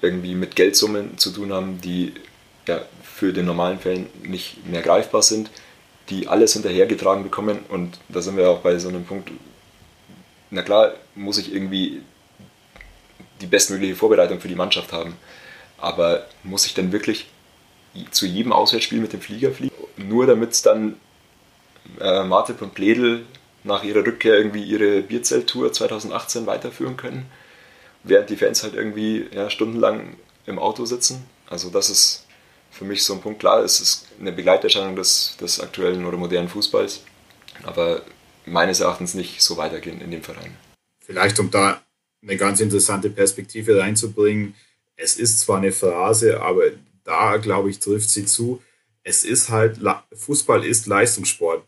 irgendwie 0.00 0.34
mit 0.34 0.56
Geldsummen 0.56 1.18
zu 1.18 1.30
tun 1.30 1.52
haben, 1.52 1.78
die 1.82 2.14
ja, 2.66 2.80
für 3.02 3.34
den 3.34 3.44
normalen 3.44 3.78
Fällen 3.78 4.06
nicht 4.22 4.66
mehr 4.66 4.80
greifbar 4.80 5.22
sind, 5.22 5.50
die 6.08 6.28
alles 6.28 6.54
hinterhergetragen 6.54 7.22
bekommen. 7.22 7.58
Und 7.68 7.98
da 8.08 8.22
sind 8.22 8.38
wir 8.38 8.48
auch 8.48 8.60
bei 8.60 8.78
so 8.78 8.88
einem 8.88 9.04
Punkt, 9.04 9.30
na 10.50 10.62
klar 10.62 10.94
muss 11.14 11.36
ich 11.36 11.54
irgendwie 11.54 12.00
die 13.42 13.46
bestmögliche 13.46 13.94
Vorbereitung 13.94 14.40
für 14.40 14.48
die 14.48 14.54
Mannschaft 14.54 14.94
haben, 14.94 15.16
aber 15.78 16.26
muss 16.42 16.66
ich 16.66 16.74
denn 16.74 16.92
wirklich 16.92 17.26
zu 18.10 18.26
jedem 18.26 18.52
Auswärtsspiel 18.52 19.00
mit 19.00 19.12
dem 19.12 19.20
Flieger 19.20 19.52
fliegen, 19.52 19.74
nur 19.96 20.26
damit 20.26 20.64
dann 20.66 20.96
äh, 22.00 22.24
Martip 22.24 22.60
und 22.62 22.74
Pledel 22.74 23.24
nach 23.64 23.82
ihrer 23.82 24.04
Rückkehr 24.04 24.36
irgendwie 24.36 24.62
ihre 24.62 25.02
Bierzelttour 25.02 25.72
2018 25.72 26.46
weiterführen 26.46 26.96
können, 26.96 27.26
während 28.02 28.30
die 28.30 28.36
Fans 28.36 28.62
halt 28.62 28.74
irgendwie 28.74 29.26
ja, 29.32 29.50
stundenlang 29.50 30.16
im 30.46 30.58
Auto 30.58 30.84
sitzen. 30.84 31.24
Also 31.48 31.70
das 31.70 31.90
ist 31.90 32.26
für 32.70 32.84
mich 32.84 33.04
so 33.04 33.14
ein 33.14 33.20
Punkt. 33.20 33.40
Klar, 33.40 33.60
es 33.60 33.80
ist 33.80 34.06
eine 34.20 34.32
Begleiterscheinung 34.32 34.96
des, 34.96 35.36
des 35.40 35.60
aktuellen 35.60 36.04
oder 36.04 36.16
modernen 36.16 36.48
Fußballs, 36.48 37.02
aber 37.64 38.02
meines 38.44 38.80
Erachtens 38.80 39.14
nicht 39.14 39.42
so 39.42 39.56
weitergehen 39.56 40.00
in 40.00 40.10
dem 40.10 40.22
Verein. 40.22 40.56
Vielleicht 41.04 41.38
um 41.40 41.50
da 41.50 41.80
eine 42.22 42.36
ganz 42.36 42.60
interessante 42.60 43.10
Perspektive 43.10 43.78
reinzubringen. 43.78 44.54
Es 44.96 45.16
ist 45.16 45.40
zwar 45.40 45.58
eine 45.58 45.72
Phrase, 45.72 46.40
aber 46.40 46.64
da 47.04 47.36
glaube 47.36 47.70
ich 47.70 47.78
trifft 47.78 48.10
sie 48.10 48.24
zu. 48.24 48.62
Es 49.02 49.24
ist 49.24 49.50
halt, 49.50 49.78
Fußball 50.12 50.64
ist 50.64 50.86
Leistungssport 50.86 51.64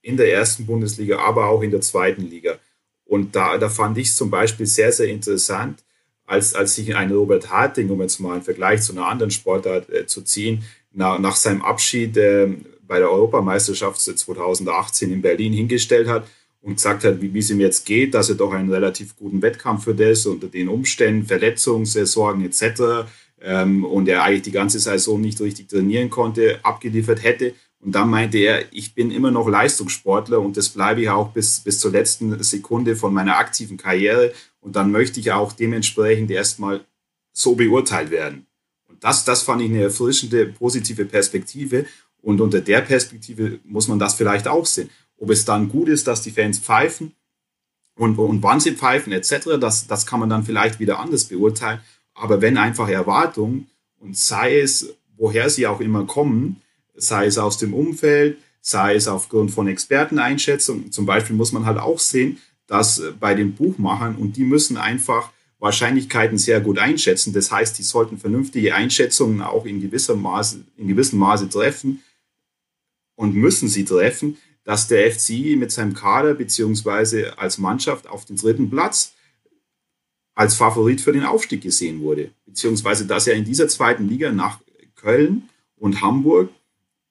in 0.00 0.16
der 0.16 0.32
ersten 0.32 0.66
Bundesliga, 0.66 1.18
aber 1.18 1.46
auch 1.46 1.62
in 1.62 1.70
der 1.70 1.80
zweiten 1.80 2.22
Liga. 2.22 2.58
Und 3.04 3.36
da, 3.36 3.58
da 3.58 3.68
fand 3.68 3.98
ich 3.98 4.08
es 4.08 4.16
zum 4.16 4.30
Beispiel 4.30 4.66
sehr, 4.66 4.90
sehr 4.90 5.08
interessant, 5.08 5.84
als, 6.24 6.54
als 6.54 6.74
sich 6.74 6.96
ein 6.96 7.12
Robert 7.12 7.50
Harting, 7.50 7.90
um 7.90 8.00
jetzt 8.00 8.18
mal 8.20 8.32
einen 8.32 8.42
Vergleich 8.42 8.82
zu 8.82 8.92
einer 8.92 9.06
anderen 9.06 9.30
Sportart 9.30 9.90
äh, 9.90 10.06
zu 10.06 10.22
ziehen, 10.22 10.64
nach, 10.92 11.18
nach 11.18 11.36
seinem 11.36 11.62
Abschied 11.62 12.16
äh, 12.16 12.48
bei 12.82 12.98
der 12.98 13.10
Europameisterschaft 13.10 14.00
2018 14.00 15.12
in 15.12 15.22
Berlin 15.22 15.52
hingestellt 15.52 16.08
hat 16.08 16.26
und 16.62 16.76
gesagt 16.76 17.04
hat, 17.04 17.20
wie 17.20 17.36
es 17.38 17.50
ihm 17.50 17.60
jetzt 17.60 17.84
geht, 17.84 18.14
dass 18.14 18.28
er 18.28 18.36
doch 18.36 18.52
einen 18.52 18.70
relativ 18.70 19.16
guten 19.16 19.42
Wettkampf 19.42 19.84
für 19.84 19.94
das 19.94 20.24
unter 20.26 20.46
den 20.46 20.68
Umständen, 20.68 21.26
Verletzungssorgen 21.26 22.44
etc. 22.44 23.08
Ähm, 23.40 23.84
und 23.84 24.08
er 24.08 24.22
eigentlich 24.22 24.42
die 24.42 24.52
ganze 24.52 24.78
Saison 24.78 25.20
nicht 25.20 25.40
richtig 25.40 25.68
trainieren 25.68 26.08
konnte, 26.08 26.60
abgeliefert 26.62 27.22
hätte. 27.22 27.54
Und 27.80 27.92
dann 27.92 28.10
meinte 28.10 28.38
er, 28.38 28.72
ich 28.72 28.94
bin 28.94 29.10
immer 29.10 29.32
noch 29.32 29.48
Leistungssportler 29.48 30.40
und 30.40 30.56
das 30.56 30.68
bleibe 30.68 31.02
ich 31.02 31.08
auch 31.08 31.32
bis, 31.32 31.60
bis 31.60 31.80
zur 31.80 31.90
letzten 31.90 32.40
Sekunde 32.42 32.94
von 32.94 33.12
meiner 33.12 33.38
aktiven 33.38 33.76
Karriere. 33.76 34.32
Und 34.60 34.76
dann 34.76 34.92
möchte 34.92 35.18
ich 35.18 35.32
auch 35.32 35.52
dementsprechend 35.52 36.30
erstmal 36.30 36.84
so 37.32 37.56
beurteilt 37.56 38.12
werden. 38.12 38.46
Und 38.88 39.02
das, 39.02 39.24
das 39.24 39.42
fand 39.42 39.62
ich 39.62 39.68
eine 39.68 39.82
erfrischende, 39.82 40.46
positive 40.46 41.04
Perspektive. 41.06 41.86
Und 42.20 42.40
unter 42.40 42.60
der 42.60 42.82
Perspektive 42.82 43.58
muss 43.64 43.88
man 43.88 43.98
das 43.98 44.14
vielleicht 44.14 44.46
auch 44.46 44.64
sehen. 44.64 44.90
Ob 45.22 45.30
es 45.30 45.44
dann 45.44 45.68
gut 45.68 45.88
ist, 45.88 46.08
dass 46.08 46.22
die 46.22 46.32
Fans 46.32 46.58
pfeifen 46.58 47.12
und, 47.94 48.18
und 48.18 48.42
wann 48.42 48.58
sie 48.58 48.72
pfeifen 48.72 49.12
etc., 49.12 49.50
das, 49.60 49.86
das 49.86 50.04
kann 50.04 50.18
man 50.18 50.28
dann 50.28 50.42
vielleicht 50.42 50.80
wieder 50.80 50.98
anders 50.98 51.26
beurteilen. 51.26 51.78
Aber 52.12 52.40
wenn 52.40 52.58
einfach 52.58 52.88
Erwartungen 52.88 53.70
und 54.00 54.16
sei 54.16 54.58
es, 54.58 54.96
woher 55.16 55.48
sie 55.48 55.68
auch 55.68 55.80
immer 55.80 56.06
kommen, 56.06 56.60
sei 56.96 57.26
es 57.26 57.38
aus 57.38 57.56
dem 57.56 57.72
Umfeld, 57.72 58.38
sei 58.62 58.96
es 58.96 59.06
aufgrund 59.06 59.52
von 59.52 59.68
Experteneinschätzungen, 59.68 60.90
zum 60.90 61.06
Beispiel 61.06 61.36
muss 61.36 61.52
man 61.52 61.66
halt 61.66 61.78
auch 61.78 62.00
sehen, 62.00 62.38
dass 62.66 62.98
äh, 62.98 63.12
bei 63.12 63.36
den 63.36 63.54
Buchmachern 63.54 64.16
und 64.16 64.36
die 64.36 64.44
müssen 64.44 64.76
einfach 64.76 65.30
Wahrscheinlichkeiten 65.60 66.36
sehr 66.36 66.60
gut 66.60 66.80
einschätzen. 66.80 67.32
Das 67.32 67.52
heißt, 67.52 67.78
die 67.78 67.84
sollten 67.84 68.18
vernünftige 68.18 68.74
Einschätzungen 68.74 69.40
auch 69.40 69.66
in 69.66 69.80
gewissem 69.80 70.20
Maße, 70.20 70.64
in 70.76 70.88
gewissem 70.88 71.20
Maße 71.20 71.48
treffen 71.48 72.02
und 73.14 73.36
müssen 73.36 73.68
sie 73.68 73.84
treffen, 73.84 74.36
dass 74.64 74.88
der 74.88 75.10
FCI 75.10 75.56
mit 75.56 75.72
seinem 75.72 75.94
Kader 75.94 76.34
beziehungsweise 76.34 77.38
als 77.38 77.58
Mannschaft 77.58 78.06
auf 78.06 78.24
den 78.24 78.36
dritten 78.36 78.70
Platz 78.70 79.14
als 80.34 80.54
Favorit 80.54 81.00
für 81.00 81.12
den 81.12 81.24
Aufstieg 81.24 81.62
gesehen 81.62 82.00
wurde, 82.00 82.30
beziehungsweise 82.46 83.06
dass 83.06 83.26
er 83.26 83.34
in 83.34 83.44
dieser 83.44 83.68
zweiten 83.68 84.08
Liga 84.08 84.32
nach 84.32 84.60
Köln 84.94 85.48
und 85.76 86.00
Hamburg 86.00 86.50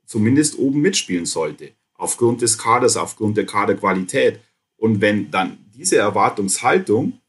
zumindest 0.06 0.58
oben 0.58 0.82
mitspielen 0.82 1.26
sollte, 1.26 1.72
aufgrund 1.94 2.42
des 2.42 2.58
Kaders, 2.58 2.98
aufgrund 2.98 3.38
der 3.38 3.46
Kaderqualität. 3.46 4.40
Und 4.78 5.02
wenn 5.02 5.30
dann 5.30 5.58
diese 5.76 5.98
Erwartungshaltung 5.98 7.20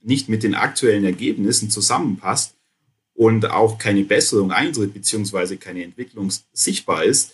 nicht 0.00 0.28
mit 0.28 0.42
den 0.42 0.54
aktuellen 0.54 1.04
Ergebnissen 1.04 1.70
zusammenpasst 1.70 2.54
und 3.14 3.50
auch 3.50 3.78
keine 3.78 4.04
Besserung 4.04 4.52
eintritt, 4.52 4.94
beziehungsweise 4.94 5.56
keine 5.56 5.82
Entwicklung 5.82 6.32
sichtbar 6.52 7.04
ist, 7.04 7.32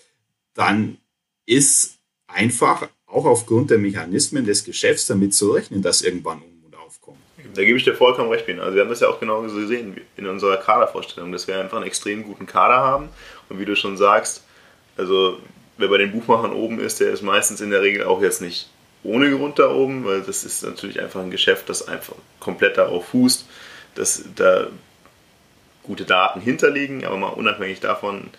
dann 0.54 0.98
ist 1.46 1.98
einfach 2.34 2.88
auch 3.06 3.24
aufgrund 3.26 3.70
der 3.70 3.78
Mechanismen 3.78 4.44
des 4.44 4.64
Geschäfts 4.64 5.06
damit 5.06 5.34
zu 5.34 5.52
rechnen, 5.52 5.82
dass 5.82 6.02
irgendwann 6.02 6.38
Unmut 6.38 6.74
aufkommt. 6.76 7.18
Da 7.54 7.62
gebe 7.62 7.76
ich 7.76 7.84
dir 7.84 7.94
vollkommen 7.94 8.30
recht, 8.30 8.46
Ben. 8.46 8.60
Also 8.60 8.74
wir 8.74 8.82
haben 8.82 8.88
das 8.88 9.00
ja 9.00 9.08
auch 9.08 9.20
genau 9.20 9.46
so 9.48 9.56
gesehen 9.56 10.00
in 10.16 10.26
unserer 10.26 10.56
Kadervorstellung, 10.56 11.32
dass 11.32 11.46
wir 11.46 11.60
einfach 11.60 11.76
einen 11.76 11.86
extrem 11.86 12.24
guten 12.24 12.46
Kader 12.46 12.76
haben 12.76 13.08
und 13.48 13.58
wie 13.58 13.64
du 13.64 13.76
schon 13.76 13.96
sagst, 13.96 14.44
also 14.96 15.38
wer 15.76 15.88
bei 15.88 15.98
den 15.98 16.12
Buchmachern 16.12 16.52
oben 16.52 16.80
ist, 16.80 17.00
der 17.00 17.10
ist 17.10 17.22
meistens 17.22 17.60
in 17.60 17.70
der 17.70 17.82
Regel 17.82 18.04
auch 18.04 18.22
jetzt 18.22 18.40
nicht 18.40 18.70
ohne 19.04 19.30
Grund 19.30 19.58
da 19.58 19.70
oben, 19.70 20.04
weil 20.04 20.22
das 20.22 20.44
ist 20.44 20.62
natürlich 20.62 21.00
einfach 21.00 21.20
ein 21.20 21.30
Geschäft, 21.30 21.68
das 21.68 21.88
einfach 21.88 22.14
komplett 22.40 22.78
darauf 22.78 23.06
fußt, 23.08 23.46
dass 23.94 24.24
da 24.36 24.68
gute 25.82 26.04
Daten 26.04 26.40
hinterliegen, 26.40 27.04
aber 27.04 27.16
mal 27.16 27.28
unabhängig 27.28 27.80
davon 27.80 28.30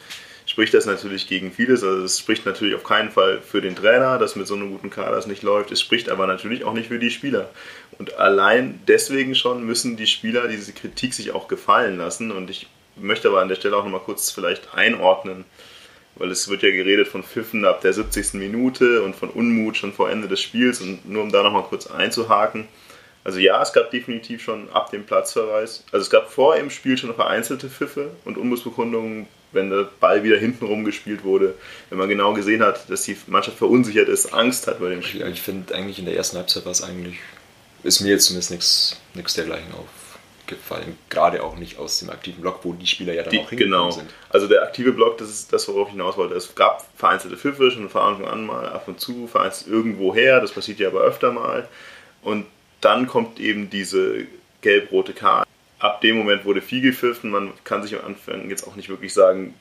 spricht 0.54 0.76
das 0.76 0.86
natürlich 0.86 1.28
gegen 1.28 1.52
vieles. 1.52 1.84
Also 1.84 2.04
es 2.04 2.20
spricht 2.20 2.46
natürlich 2.46 2.76
auf 2.76 2.84
keinen 2.84 3.10
Fall 3.10 3.42
für 3.42 3.60
den 3.60 3.76
Trainer, 3.76 4.20
dass 4.20 4.36
mit 4.36 4.46
so 4.46 4.54
einem 4.54 4.70
guten 4.70 4.92
Kader 4.92 5.18
es 5.18 5.26
nicht 5.26 5.42
läuft. 5.42 5.72
Es 5.72 5.82
spricht 5.82 6.10
aber 6.10 6.28
natürlich 6.28 6.64
auch 6.64 6.74
nicht 6.74 6.90
für 6.90 7.00
die 7.00 7.10
Spieler. 7.10 7.50
Und 7.98 8.20
allein 8.20 8.80
deswegen 8.88 9.34
schon 9.34 9.66
müssen 9.66 9.98
die 9.98 10.06
Spieler 10.06 10.48
diese 10.48 10.72
Kritik 10.72 11.16
sich 11.16 11.32
auch 11.32 11.48
gefallen 11.48 11.98
lassen. 11.98 12.32
Und 12.32 12.52
ich 12.52 12.68
möchte 12.96 13.30
aber 13.30 13.42
an 13.42 13.48
der 13.48 13.56
Stelle 13.56 13.76
auch 13.76 13.84
nochmal 13.84 14.02
kurz 14.02 14.30
vielleicht 14.30 14.76
einordnen, 14.76 15.46
weil 16.18 16.30
es 16.30 16.48
wird 16.48 16.62
ja 16.62 16.70
geredet 16.70 17.08
von 17.08 17.24
Pfiffen 17.24 17.66
ab 17.66 17.82
der 17.82 17.94
70. 17.94 18.36
Minute 18.36 19.02
und 19.02 19.16
von 19.16 19.32
Unmut 19.32 19.76
schon 19.76 19.92
vor 19.92 20.12
Ende 20.12 20.28
des 20.28 20.40
Spiels 20.40 20.82
und 20.82 21.10
nur 21.10 21.24
um 21.24 21.32
da 21.32 21.42
nochmal 21.42 21.64
kurz 21.64 21.88
einzuhaken. 21.88 22.68
Also 23.24 23.40
ja, 23.40 23.60
es 23.60 23.74
gab 23.74 23.90
definitiv 23.90 24.44
schon 24.44 24.70
ab 24.70 24.92
dem 24.92 25.04
Platzverweis, 25.04 25.84
also 25.92 26.04
es 26.04 26.12
gab 26.12 26.30
vor 26.30 26.58
im 26.58 26.70
Spiel 26.70 26.96
schon 26.96 27.16
vereinzelte 27.16 27.70
Pfiffe 27.70 28.12
und 28.26 28.38
Unmutsbekundungen, 28.38 29.28
wenn 29.54 29.70
der 29.70 29.88
Ball 30.00 30.24
wieder 30.24 30.38
hinten 30.38 30.66
rumgespielt 30.66 31.24
wurde, 31.24 31.56
wenn 31.90 31.98
man 31.98 32.10
genau 32.10 32.34
gesehen 32.34 32.64
hat, 32.64 32.90
dass 32.90 33.04
die 33.04 33.16
Mannschaft 33.28 33.58
verunsichert 33.58 34.10
ist, 34.10 34.34
Angst 34.34 34.68
hat 34.68 34.80
bei 34.80 34.90
dem 34.90 35.02
Spiel. 35.02 35.26
Ich 35.28 35.42
finde 35.42 35.74
eigentlich 35.76 36.00
in 36.00 36.06
der 36.06 36.16
ersten 36.16 36.38
Halbzeit 36.38 36.66
war 36.66 36.72
es 36.72 36.84
eigentlich, 36.84 37.20
ist 37.84 38.02
mir 38.02 38.10
jetzt 38.10 38.26
zumindest 38.26 38.98
nichts 39.14 39.34
dergleichen 39.36 39.74
aufgefallen. 39.74 40.98
Gerade 41.10 41.44
auch 41.44 41.56
nicht 41.56 41.78
aus 41.78 42.00
dem 42.00 42.10
aktiven 42.10 42.42
Block, 42.42 42.60
wo 42.64 42.74
die 42.74 42.88
Spieler 42.88 43.14
ja 43.14 43.24
dann 43.24 43.32
Die, 43.32 43.40
auch 43.40 43.50
hingekommen 43.50 43.90
genau. 43.90 43.92
sind. 43.92 44.10
Also 44.30 44.48
der 44.48 44.64
aktive 44.64 44.92
Block, 44.92 45.18
das 45.18 45.30
ist 45.30 45.54
das, 45.54 45.68
worauf 45.68 45.88
ich 45.88 45.94
hinaus 45.94 46.18
wollte. 46.18 46.36
Es 46.36 46.54
gab 46.56 46.86
vereinzelte 46.98 47.38
Pfiffe 47.38 47.72
schon 47.72 47.90
von 47.90 48.02
Anfang 48.02 48.28
an 48.28 48.46
mal 48.46 48.68
ab 48.70 48.88
und 48.88 49.00
zu, 49.00 49.28
vereinzelt 49.28 49.72
irgendwo 49.72 50.14
her, 50.14 50.42
das 50.42 50.52
passiert 50.52 50.80
ja 50.80 50.88
aber 50.90 51.02
öfter 51.02 51.32
mal. 51.32 51.68
Und 52.22 52.46
dann 52.82 53.08
kommt 53.08 53.40
eben 53.40 53.70
diese 53.70 54.26
gelb-rote 54.62 55.14
Karte. 55.14 55.48
Ab 55.84 56.00
dem 56.00 56.16
Moment 56.16 56.46
wurde 56.46 56.62
viel 56.62 56.80
gepfiffen. 56.80 57.30
Man 57.30 57.52
kann 57.66 57.84
sich 57.84 57.94
am 57.94 58.06
Anfang 58.06 58.50
jetzt 58.50 58.66
auch 58.66 58.78
nicht 58.78 58.88
wirklich 58.88 59.14
sagen, 59.14 59.54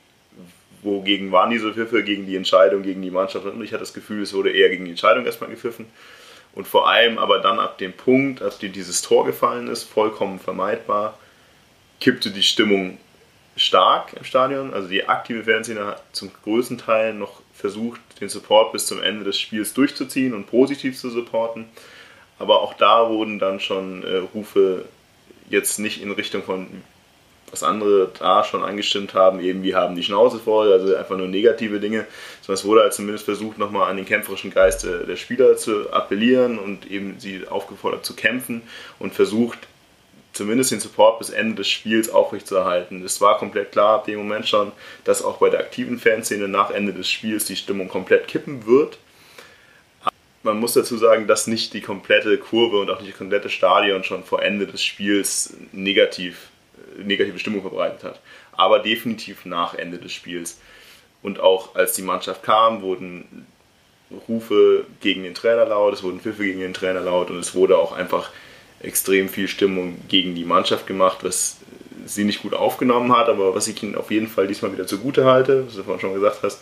wogegen 0.81 1.33
waren 1.33 1.49
diese 1.49 1.73
Pfiffe, 1.73 2.01
gegen 2.01 2.25
die 2.25 2.37
Entscheidung, 2.37 2.81
gegen 2.81 3.01
die 3.01 3.11
Mannschaft. 3.11 3.45
Und 3.45 3.61
ich 3.61 3.73
hatte 3.73 3.81
das 3.81 3.93
Gefühl, 3.93 4.23
es 4.23 4.33
wurde 4.33 4.49
eher 4.49 4.69
gegen 4.69 4.85
die 4.85 4.91
Entscheidung 4.91 5.25
erstmal 5.25 5.49
gepfiffen. 5.49 5.85
Und 6.55 6.65
vor 6.65 6.87
allem 6.87 7.17
aber 7.17 7.39
dann 7.39 7.59
ab 7.59 7.77
dem 7.77 7.91
Punkt, 7.91 8.41
ab 8.41 8.57
dem 8.57 8.71
dieses 8.71 9.01
Tor 9.01 9.25
gefallen 9.25 9.67
ist, 9.67 9.83
vollkommen 9.83 10.39
vermeidbar, 10.39 11.19
kippte 11.99 12.31
die 12.31 12.41
Stimmung 12.41 12.99
stark 13.57 14.13
im 14.13 14.23
Stadion. 14.23 14.73
Also 14.73 14.87
die 14.87 15.05
aktive 15.05 15.43
Fanszene 15.43 15.85
hat 15.85 16.03
zum 16.13 16.31
größten 16.45 16.77
Teil 16.77 17.13
noch 17.13 17.41
versucht, 17.53 17.99
den 18.21 18.29
Support 18.29 18.71
bis 18.71 18.87
zum 18.87 19.03
Ende 19.03 19.25
des 19.25 19.37
Spiels 19.37 19.73
durchzuziehen 19.73 20.33
und 20.33 20.47
positiv 20.47 20.97
zu 20.97 21.09
supporten. 21.09 21.65
Aber 22.39 22.61
auch 22.61 22.75
da 22.75 23.09
wurden 23.09 23.39
dann 23.39 23.59
schon 23.59 24.03
äh, 24.03 24.19
Rufe 24.33 24.85
jetzt 25.49 25.79
nicht 25.79 26.01
in 26.01 26.11
Richtung 26.11 26.43
von 26.43 26.67
was 27.53 27.61
andere 27.61 28.09
da 28.17 28.43
schon 28.43 28.63
angestimmt 28.63 29.13
haben, 29.13 29.39
eben 29.39 29.61
wir 29.61 29.75
haben 29.75 29.95
die 29.95 30.01
Schnauze 30.01 30.39
voll, 30.39 30.73
also 30.73 30.95
einfach 30.95 31.15
nur 31.15 31.27
negative 31.27 31.79
Dinge, 31.79 32.07
sondern 32.41 32.59
es 32.59 32.65
wurde 32.65 32.81
halt 32.81 32.93
zumindest 32.93 33.25
versucht, 33.25 33.59
nochmal 33.59 33.91
an 33.91 33.95
den 33.97 34.07
kämpferischen 34.07 34.51
Geist 34.51 34.83
der, 34.83 35.15
Spieler 35.15 35.55
zu 35.55 35.93
appellieren 35.93 36.57
und 36.57 36.89
eben 36.89 37.19
sie 37.19 37.47
aufgefordert 37.47 38.05
zu 38.05 38.15
kämpfen 38.15 38.63
und 38.97 39.13
versucht, 39.13 39.59
zumindest 40.33 40.71
den 40.71 40.79
Support 40.79 41.19
bis 41.19 41.29
Ende 41.29 41.57
des 41.57 41.69
Spiels 41.69 42.09
aufrechtzuerhalten. 42.09 43.05
Es 43.05 43.21
war 43.21 43.37
komplett 43.37 43.71
klar 43.71 43.97
ab 43.97 44.05
dem 44.05 44.17
Moment 44.17 44.47
schon, 44.47 44.71
dass 45.03 45.23
auch 45.23 45.37
bei 45.37 45.51
der 45.51 45.59
aktiven 45.59 45.99
Fanszene 45.99 46.47
nach 46.47 46.71
Ende 46.71 46.91
des 46.91 47.07
Spiels 47.07 47.45
die 47.45 47.55
Stimmung 47.55 47.87
komplett 47.87 48.27
kippen 48.27 48.65
wird. 48.65 48.97
Man 50.43 50.59
muss 50.59 50.73
dazu 50.73 50.97
sagen, 50.97 51.25
dass 51.25 51.47
nicht 51.47 51.73
die 51.73 51.81
komplette 51.81 52.37
Kurve 52.37 52.79
und 52.79 52.89
auch 52.89 52.99
nicht 52.99 53.11
das 53.11 53.17
komplette 53.17 53.49
Stadion 53.49 54.03
schon 54.03 54.23
vor 54.23 54.43
Ende 54.43 54.67
des 54.67 54.83
Spiels 54.83 55.55
negativ, 55.71 56.49
äh, 56.99 57.03
negative 57.03 57.39
Stimmung 57.39 57.61
verbreitet 57.61 58.03
hat. 58.03 58.19
Aber 58.51 58.79
definitiv 58.79 59.45
nach 59.45 59.73
Ende 59.73 59.97
des 59.97 60.11
Spiels. 60.11 60.59
Und 61.21 61.39
auch 61.39 61.75
als 61.75 61.93
die 61.93 62.01
Mannschaft 62.01 62.43
kam, 62.43 62.81
wurden 62.81 63.47
Rufe 64.27 64.85
gegen 64.99 65.23
den 65.23 65.33
Trainer 65.33 65.65
laut, 65.65 65.93
es 65.93 66.03
wurden 66.03 66.19
Pfiffe 66.19 66.43
gegen 66.43 66.59
den 66.59 66.73
Trainer 66.73 67.01
laut 67.01 67.29
und 67.29 67.39
es 67.39 67.55
wurde 67.55 67.77
auch 67.77 67.93
einfach 67.93 68.29
extrem 68.81 69.29
viel 69.29 69.47
Stimmung 69.47 69.97
gegen 70.09 70.35
die 70.35 70.43
Mannschaft 70.43 70.85
gemacht, 70.85 71.19
was 71.21 71.57
sie 72.05 72.25
nicht 72.25 72.41
gut 72.41 72.53
aufgenommen 72.53 73.15
hat, 73.15 73.29
aber 73.29 73.55
was 73.55 73.67
ich 73.67 73.81
ihnen 73.81 73.95
auf 73.95 74.11
jeden 74.11 74.27
Fall 74.27 74.47
diesmal 74.47 74.73
wieder 74.73 74.85
zugute 74.85 75.25
halte, 75.25 75.65
was 75.65 75.75
du 75.75 75.83
vorhin 75.83 76.01
schon 76.01 76.13
gesagt 76.13 76.43
hast. 76.43 76.61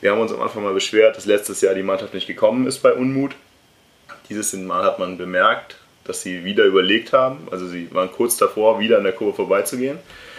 Wir 0.00 0.12
haben 0.12 0.20
uns 0.20 0.32
am 0.32 0.40
Anfang 0.40 0.62
mal 0.62 0.74
beschwert, 0.74 1.16
dass 1.16 1.26
letztes 1.26 1.60
Jahr 1.60 1.74
die 1.74 1.82
Mannschaft 1.82 2.14
nicht 2.14 2.26
gekommen 2.26 2.66
ist 2.66 2.78
bei 2.78 2.92
Unmut. 2.92 3.34
Dieses 4.28 4.52
Mal 4.52 4.84
hat 4.84 4.98
man 4.98 5.18
bemerkt, 5.18 5.76
dass 6.04 6.22
sie 6.22 6.44
wieder 6.44 6.64
überlegt 6.64 7.12
haben. 7.12 7.48
Also 7.50 7.66
sie 7.66 7.92
waren 7.92 8.10
kurz 8.12 8.36
davor, 8.36 8.78
wieder 8.78 8.98
an 8.98 9.04
der 9.04 9.12
Kurve 9.12 9.34
vorbeizugehen. 9.34 9.98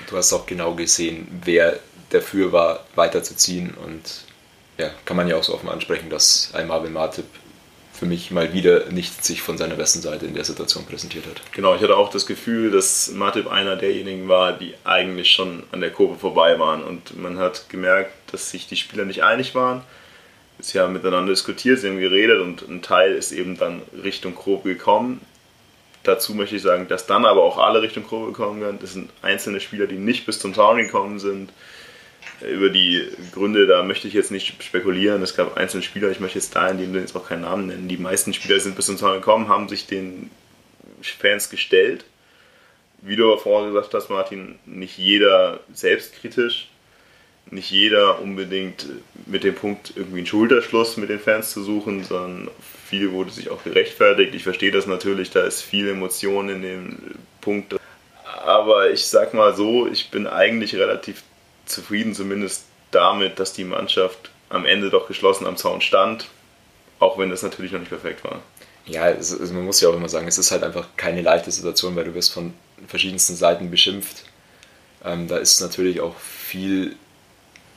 Du 0.09 0.15
hast 0.15 0.31
auch 0.33 0.45
genau 0.45 0.73
gesehen, 0.73 1.27
wer 1.43 1.79
dafür 2.09 2.51
war, 2.51 2.85
weiterzuziehen. 2.95 3.75
Und 3.85 4.25
ja, 4.77 4.91
kann 5.05 5.17
man 5.17 5.27
ja 5.27 5.35
auch 5.35 5.43
so 5.43 5.53
offen 5.53 5.69
ansprechen, 5.69 6.09
dass 6.09 6.51
ein 6.53 6.67
Marvin 6.67 6.93
Martip 6.93 7.25
für 7.99 8.05
mich 8.05 8.31
mal 8.31 8.53
wieder 8.53 8.85
nicht 8.91 9.25
sich 9.25 9.41
von 9.41 9.57
seiner 9.57 9.75
besten 9.75 10.01
Seite 10.01 10.25
in 10.25 10.33
der 10.33 10.45
Situation 10.45 10.85
präsentiert 10.85 11.25
hat. 11.25 11.41
Genau, 11.51 11.75
ich 11.75 11.81
hatte 11.81 11.97
auch 11.97 12.09
das 12.09 12.25
Gefühl, 12.25 12.71
dass 12.71 13.11
Matip 13.11 13.51
einer 13.51 13.75
derjenigen 13.75 14.29
war, 14.29 14.53
die 14.53 14.73
eigentlich 14.85 15.31
schon 15.31 15.63
an 15.73 15.81
der 15.81 15.91
Kurve 15.91 16.17
vorbei 16.17 16.57
waren. 16.59 16.81
Und 16.81 17.21
man 17.21 17.37
hat 17.37 17.69
gemerkt, 17.69 18.13
dass 18.31 18.49
sich 18.51 18.67
die 18.67 18.77
Spieler 18.77 19.03
nicht 19.03 19.23
einig 19.23 19.53
waren. 19.53 19.83
Sie 20.59 20.79
haben 20.79 20.93
miteinander 20.93 21.31
diskutiert, 21.31 21.79
sie 21.79 21.89
haben 21.89 21.99
geredet 21.99 22.41
und 22.41 22.67
ein 22.67 22.81
Teil 22.81 23.13
ist 23.13 23.33
eben 23.33 23.57
dann 23.57 23.81
Richtung 24.03 24.33
Kurve 24.33 24.69
gekommen. 24.69 25.19
Dazu 26.03 26.33
möchte 26.33 26.55
ich 26.55 26.61
sagen, 26.61 26.87
dass 26.87 27.05
dann 27.05 27.25
aber 27.25 27.43
auch 27.43 27.57
alle 27.57 27.81
Richtung 27.81 28.03
Kurve 28.03 28.27
gekommen 28.27 28.61
sind. 28.61 28.81
Das 28.81 28.93
sind 28.93 29.09
einzelne 29.21 29.59
Spieler, 29.59 29.87
die 29.87 29.97
nicht 29.97 30.25
bis 30.25 30.39
zum 30.39 30.53
Zaun 30.53 30.77
gekommen 30.77 31.19
sind. 31.19 31.51
Über 32.41 32.69
die 32.69 33.05
Gründe, 33.33 33.67
da 33.67 33.83
möchte 33.83 34.07
ich 34.07 34.13
jetzt 34.13 34.31
nicht 34.31 34.63
spekulieren. 34.63 35.21
Es 35.21 35.35
gab 35.35 35.57
einzelne 35.57 35.83
Spieler, 35.83 36.09
ich 36.09 36.21
möchte 36.21 36.39
jetzt 36.39 36.55
da 36.55 36.69
in 36.69 36.77
dem 36.77 36.87
Sinne 36.87 37.01
jetzt 37.01 37.15
auch 37.15 37.27
keinen 37.27 37.41
Namen 37.41 37.67
nennen. 37.67 37.87
Die 37.89 37.97
meisten 37.97 38.33
Spieler 38.33 38.59
sind 38.59 38.75
bis 38.75 38.85
zum 38.85 38.97
Zaun 38.97 39.13
gekommen, 39.15 39.49
haben 39.49 39.67
sich 39.67 39.87
den 39.87 40.29
Fans 41.01 41.49
gestellt. 41.49 42.05
Wie 43.01 43.15
du 43.15 43.35
vorher 43.37 43.71
gesagt 43.71 43.93
hast, 43.93 44.09
Martin, 44.09 44.59
nicht 44.65 44.97
jeder 44.97 45.59
selbstkritisch, 45.73 46.69
nicht 47.51 47.71
jeder 47.71 48.21
unbedingt 48.21 48.85
mit 49.25 49.43
dem 49.43 49.55
Punkt 49.55 49.93
irgendwie 49.95 50.19
einen 50.19 50.27
Schulterschluss 50.27 50.97
mit 50.97 51.09
den 51.09 51.19
Fans 51.19 51.51
zu 51.51 51.63
suchen, 51.63 52.03
sondern 52.03 52.49
viel 52.87 53.11
wurde 53.11 53.31
sich 53.31 53.49
auch 53.49 53.63
gerechtfertigt. 53.63 54.35
Ich 54.35 54.43
verstehe 54.43 54.71
das 54.71 54.85
natürlich, 54.85 55.31
da 55.31 55.43
ist 55.43 55.61
viel 55.61 55.89
Emotion 55.89 56.49
in 56.49 56.61
dem 56.61 56.97
Punkt. 57.41 57.75
Aber 58.45 58.91
ich 58.91 59.05
sag 59.05 59.33
mal 59.33 59.55
so, 59.55 59.87
ich 59.87 60.11
bin 60.11 60.27
eigentlich 60.27 60.75
relativ 60.75 61.23
zufrieden 61.69 62.13
zumindest 62.13 62.65
damit, 62.91 63.39
dass 63.39 63.53
die 63.53 63.63
Mannschaft 63.63 64.31
am 64.49 64.65
Ende 64.65 64.89
doch 64.89 65.07
geschlossen 65.07 65.45
am 65.45 65.57
Zaun 65.57 65.81
stand, 65.81 66.27
auch 66.99 67.17
wenn 67.17 67.29
das 67.29 67.43
natürlich 67.43 67.71
noch 67.71 67.79
nicht 67.79 67.89
perfekt 67.89 68.23
war. 68.23 68.41
Ja, 68.85 69.03
also 69.03 69.37
man 69.53 69.65
muss 69.65 69.81
ja 69.81 69.89
auch 69.89 69.95
immer 69.95 70.09
sagen, 70.09 70.27
es 70.27 70.37
ist 70.37 70.51
halt 70.51 70.63
einfach 70.63 70.87
keine 70.97 71.21
leichte 71.21 71.51
Situation, 71.51 71.95
weil 71.95 72.05
du 72.05 72.15
wirst 72.15 72.33
von 72.33 72.53
verschiedensten 72.87 73.35
Seiten 73.35 73.69
beschimpft. 73.69 74.23
Ähm, 75.05 75.27
da 75.27 75.37
ist 75.37 75.61
natürlich 75.61 76.01
auch 76.01 76.15
viel 76.17 76.95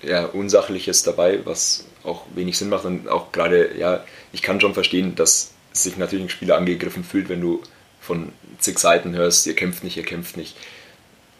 ja, 0.02 0.24
Unsachliches 0.24 1.02
dabei, 1.02 1.44
was 1.44 1.86
auch 2.02 2.24
wenig 2.34 2.58
Sinn 2.58 2.70
macht 2.70 2.84
und 2.84 3.08
auch 3.08 3.30
gerade, 3.30 3.76
ja, 3.78 4.04
ich 4.32 4.42
kann 4.42 4.60
schon 4.60 4.74
verstehen, 4.74 5.14
dass 5.14 5.52
sich 5.72 5.96
natürlich 5.96 6.24
ein 6.24 6.30
Spieler 6.30 6.56
angegriffen 6.56 7.04
fühlt, 7.04 7.28
wenn 7.28 7.40
du 7.40 7.62
von 8.00 8.32
zig 8.58 8.78
Seiten 8.78 9.14
hörst, 9.14 9.46
ihr 9.46 9.54
kämpft 9.54 9.84
nicht, 9.84 9.96
ihr 9.96 10.04
kämpft 10.04 10.36
nicht. 10.36 10.56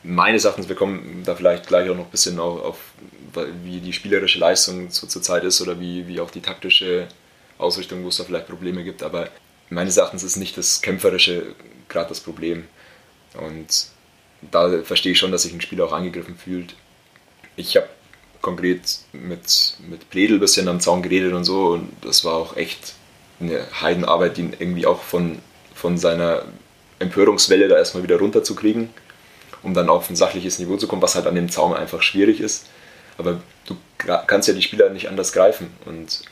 Meines 0.05 0.45
Erachtens, 0.45 0.69
wir 0.69 0.77
kommen 0.77 1.23
da 1.25 1.35
vielleicht 1.35 1.67
gleich 1.69 1.89
auch 1.89 1.97
noch 1.97 2.07
ein 2.07 2.11
bisschen 2.11 2.41
auf, 2.41 2.63
auf 2.63 2.77
wie 3.65 3.81
die 3.81 3.93
spielerische 3.93 4.39
Leistung 4.39 4.91
so 4.91 5.07
zur 5.07 5.23
Zeit 5.23 5.45
ist 5.45 5.61
oder 5.61 5.81
wie, 5.81 6.07
wie 6.09 6.21
auch 6.21 6.31
die 6.31 6.41
taktische 6.41 7.09
Ausrichtung, 7.59 8.05
wo 8.05 8.09
es 8.09 8.17
da 8.17 8.25
vielleicht 8.25 8.49
Probleme 8.49 8.85
gibt, 8.85 9.03
aber 9.03 9.29
meines 9.71 9.97
Erachtens 9.97 10.23
ist 10.23 10.37
nicht 10.37 10.59
das 10.59 10.83
Kämpferische 10.83 11.55
gerade 11.89 12.09
das 12.09 12.21
Problem. 12.21 12.65
Und 13.35 13.87
da 14.51 14.83
verstehe 14.83 15.13
ich 15.13 15.19
schon, 15.19 15.33
dass 15.33 15.43
sich 15.43 15.53
ein 15.53 15.61
Spieler 15.61 15.85
auch 15.85 15.93
angegriffen 15.93 16.37
fühlt. 16.37 16.75
Ich 17.57 17.77
habe 17.77 17.89
konkret 18.41 18.99
mit, 19.13 19.75
mit 19.89 20.11
Pledel 20.11 20.37
ein 20.37 20.41
bisschen 20.41 20.69
am 20.69 20.81
Zaun 20.81 21.03
geredet 21.03 21.33
und 21.33 21.45
so 21.45 21.69
und 21.69 21.89
das 22.03 22.25
war 22.25 22.35
auch 22.35 22.57
echt 22.57 22.95
eine 23.41 23.65
Heidenarbeit, 23.81 24.37
ihn 24.39 24.55
irgendwie 24.59 24.87
auch 24.87 25.03
von, 25.03 25.39
von 25.75 25.97
seiner 25.97 26.45
Empörungswelle 26.99 27.69
da 27.69 27.77
erstmal 27.77 28.03
wieder 28.03 28.19
runterzukriegen, 28.19 28.91
um 29.63 29.75
dann 29.75 29.89
auf 29.89 30.11
ein 30.11 30.17
sachliches 30.17 30.59
Niveau 30.59 30.77
zu 30.77 30.89
kommen, 30.89 31.03
was 31.03 31.15
halt 31.15 31.27
an 31.27 31.35
dem 31.35 31.51
Zaun 31.51 31.75
einfach 31.75 32.03
schwierig 32.03 32.41
ist. 32.41 32.67
Aber 33.19 33.41
du 33.67 33.77
kannst 34.27 34.49
ja 34.49 34.55
die 34.55 34.63
Spieler 34.63 34.91
nicht 34.91 35.09
anders 35.09 35.33
greifen 35.33 35.71
und 35.85 36.23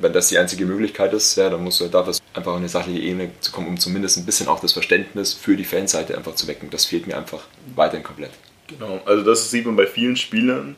wenn 0.00 0.12
das 0.12 0.28
die 0.28 0.38
einzige 0.38 0.64
Möglichkeit 0.64 1.12
ist, 1.12 1.36
ja, 1.36 1.50
dann 1.50 1.62
musst 1.62 1.80
du 1.80 1.84
halt 1.84 1.94
da 1.94 2.00
einfach 2.00 2.52
auf 2.52 2.56
eine 2.56 2.68
sachliche 2.68 3.00
Ebene 3.00 3.30
zu 3.40 3.52
kommen, 3.52 3.68
um 3.68 3.78
zumindest 3.78 4.16
ein 4.16 4.26
bisschen 4.26 4.48
auch 4.48 4.60
das 4.60 4.72
Verständnis 4.72 5.34
für 5.34 5.56
die 5.56 5.64
Fanseite 5.64 6.16
einfach 6.16 6.34
zu 6.34 6.46
wecken. 6.46 6.70
Das 6.70 6.86
fehlt 6.86 7.06
mir 7.06 7.16
einfach 7.16 7.44
weiterhin 7.74 8.02
komplett. 8.02 8.30
Genau, 8.66 9.00
also 9.04 9.22
das 9.22 9.50
sieht 9.50 9.66
man 9.66 9.76
bei 9.76 9.86
vielen 9.86 10.16
Spielern. 10.16 10.76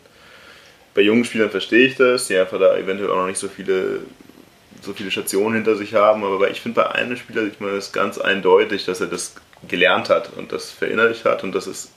Bei 0.95 1.03
jungen 1.03 1.25
Spielern 1.25 1.51
verstehe 1.51 1.87
ich 1.87 1.97
das, 1.97 2.27
die 2.27 2.37
einfach 2.37 2.59
da 2.59 2.77
eventuell 2.77 3.11
auch 3.11 3.17
noch 3.17 3.27
nicht 3.27 3.39
so 3.39 3.49
viele, 3.49 4.01
so 4.83 4.93
viele 4.93 5.11
Stationen 5.11 5.55
hinter 5.55 5.77
sich 5.77 5.95
haben, 5.95 6.25
aber 6.25 6.51
ich 6.51 6.61
finde, 6.61 6.83
bei 6.83 6.91
einem 6.91 7.17
Spieler 7.17 7.45
sieht 7.45 7.61
man 7.61 7.75
das 7.75 7.93
ganz 7.93 8.19
eindeutig, 8.19 8.85
dass 8.85 9.01
er 9.01 9.07
das 9.07 9.35
gelernt 9.69 10.09
hat 10.09 10.31
und 10.37 10.53
das 10.53 10.71
verinnerlicht 10.71 11.25
hat 11.25 11.45
und 11.45 11.55
das 11.55 11.67
ist 11.67 11.93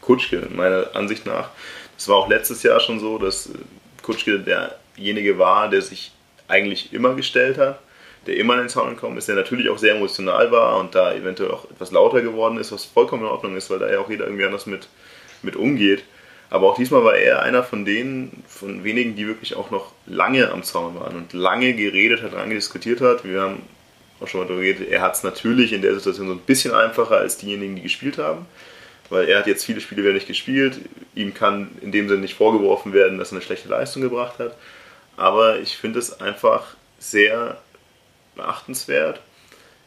Kutschke, 0.00 0.46
meiner 0.50 0.94
Ansicht 0.94 1.26
nach. 1.26 1.50
Das 1.96 2.08
war 2.08 2.16
auch 2.16 2.28
letztes 2.28 2.62
Jahr 2.62 2.80
schon 2.80 3.00
so, 3.00 3.18
dass 3.18 3.50
Kutschke 4.02 4.38
derjenige 4.38 5.38
war, 5.38 5.68
der 5.68 5.82
sich 5.82 6.12
eigentlich 6.46 6.92
immer 6.92 7.14
gestellt 7.14 7.58
hat, 7.58 7.80
der 8.26 8.36
immer 8.36 8.54
an 8.54 8.60
den 8.60 8.68
Zaun 8.68 8.94
gekommen 8.94 9.18
ist, 9.18 9.28
der 9.28 9.34
natürlich 9.34 9.68
auch 9.68 9.78
sehr 9.78 9.94
emotional 9.96 10.50
war 10.50 10.78
und 10.78 10.94
da 10.94 11.12
eventuell 11.12 11.50
auch 11.50 11.70
etwas 11.70 11.92
lauter 11.92 12.22
geworden 12.22 12.58
ist, 12.58 12.72
was 12.72 12.84
vollkommen 12.84 13.24
in 13.24 13.28
Ordnung 13.28 13.56
ist, 13.56 13.70
weil 13.70 13.78
da 13.78 13.90
ja 13.90 13.98
auch 13.98 14.10
jeder 14.10 14.26
irgendwie 14.26 14.44
anders 14.44 14.66
mit, 14.66 14.88
mit 15.42 15.56
umgeht. 15.56 16.04
Aber 16.50 16.68
auch 16.70 16.76
diesmal 16.76 17.04
war 17.04 17.16
er 17.16 17.42
einer 17.42 17.62
von 17.62 17.84
denen, 17.84 18.42
von 18.46 18.82
wenigen, 18.84 19.16
die 19.16 19.26
wirklich 19.26 19.54
auch 19.54 19.70
noch 19.70 19.92
lange 20.06 20.50
am 20.50 20.62
Zaun 20.62 20.98
waren 20.98 21.16
und 21.16 21.32
lange 21.34 21.74
geredet 21.74 22.22
hat, 22.22 22.32
lange 22.32 22.54
diskutiert 22.54 23.00
hat. 23.00 23.24
Wir 23.24 23.42
haben 23.42 23.62
auch 24.20 24.28
schon 24.28 24.40
mal 24.40 24.46
darüber 24.46 24.62
geredet, 24.62 24.88
er 24.88 25.02
hat 25.02 25.14
es 25.14 25.22
natürlich 25.22 25.72
in 25.72 25.82
der 25.82 25.94
Situation 25.94 26.28
so 26.28 26.34
ein 26.34 26.40
bisschen 26.40 26.74
einfacher 26.74 27.18
als 27.18 27.38
diejenigen, 27.38 27.76
die 27.76 27.82
gespielt 27.82 28.18
haben. 28.18 28.46
Weil 29.10 29.28
er 29.28 29.38
hat 29.38 29.46
jetzt 29.46 29.64
viele 29.64 29.80
Spiele 29.80 30.02
wieder 30.02 30.12
nicht 30.12 30.26
gespielt. 30.26 30.80
Ihm 31.14 31.32
kann 31.32 31.70
in 31.80 31.92
dem 31.92 32.08
Sinne 32.08 32.20
nicht 32.20 32.34
vorgeworfen 32.34 32.92
werden, 32.92 33.18
dass 33.18 33.32
er 33.32 33.36
eine 33.36 33.42
schlechte 33.42 33.68
Leistung 33.68 34.02
gebracht 34.02 34.38
hat. 34.38 34.56
Aber 35.16 35.58
ich 35.60 35.76
finde 35.76 35.98
es 35.98 36.20
einfach 36.20 36.74
sehr 36.98 37.58
beachtenswert, 38.36 39.20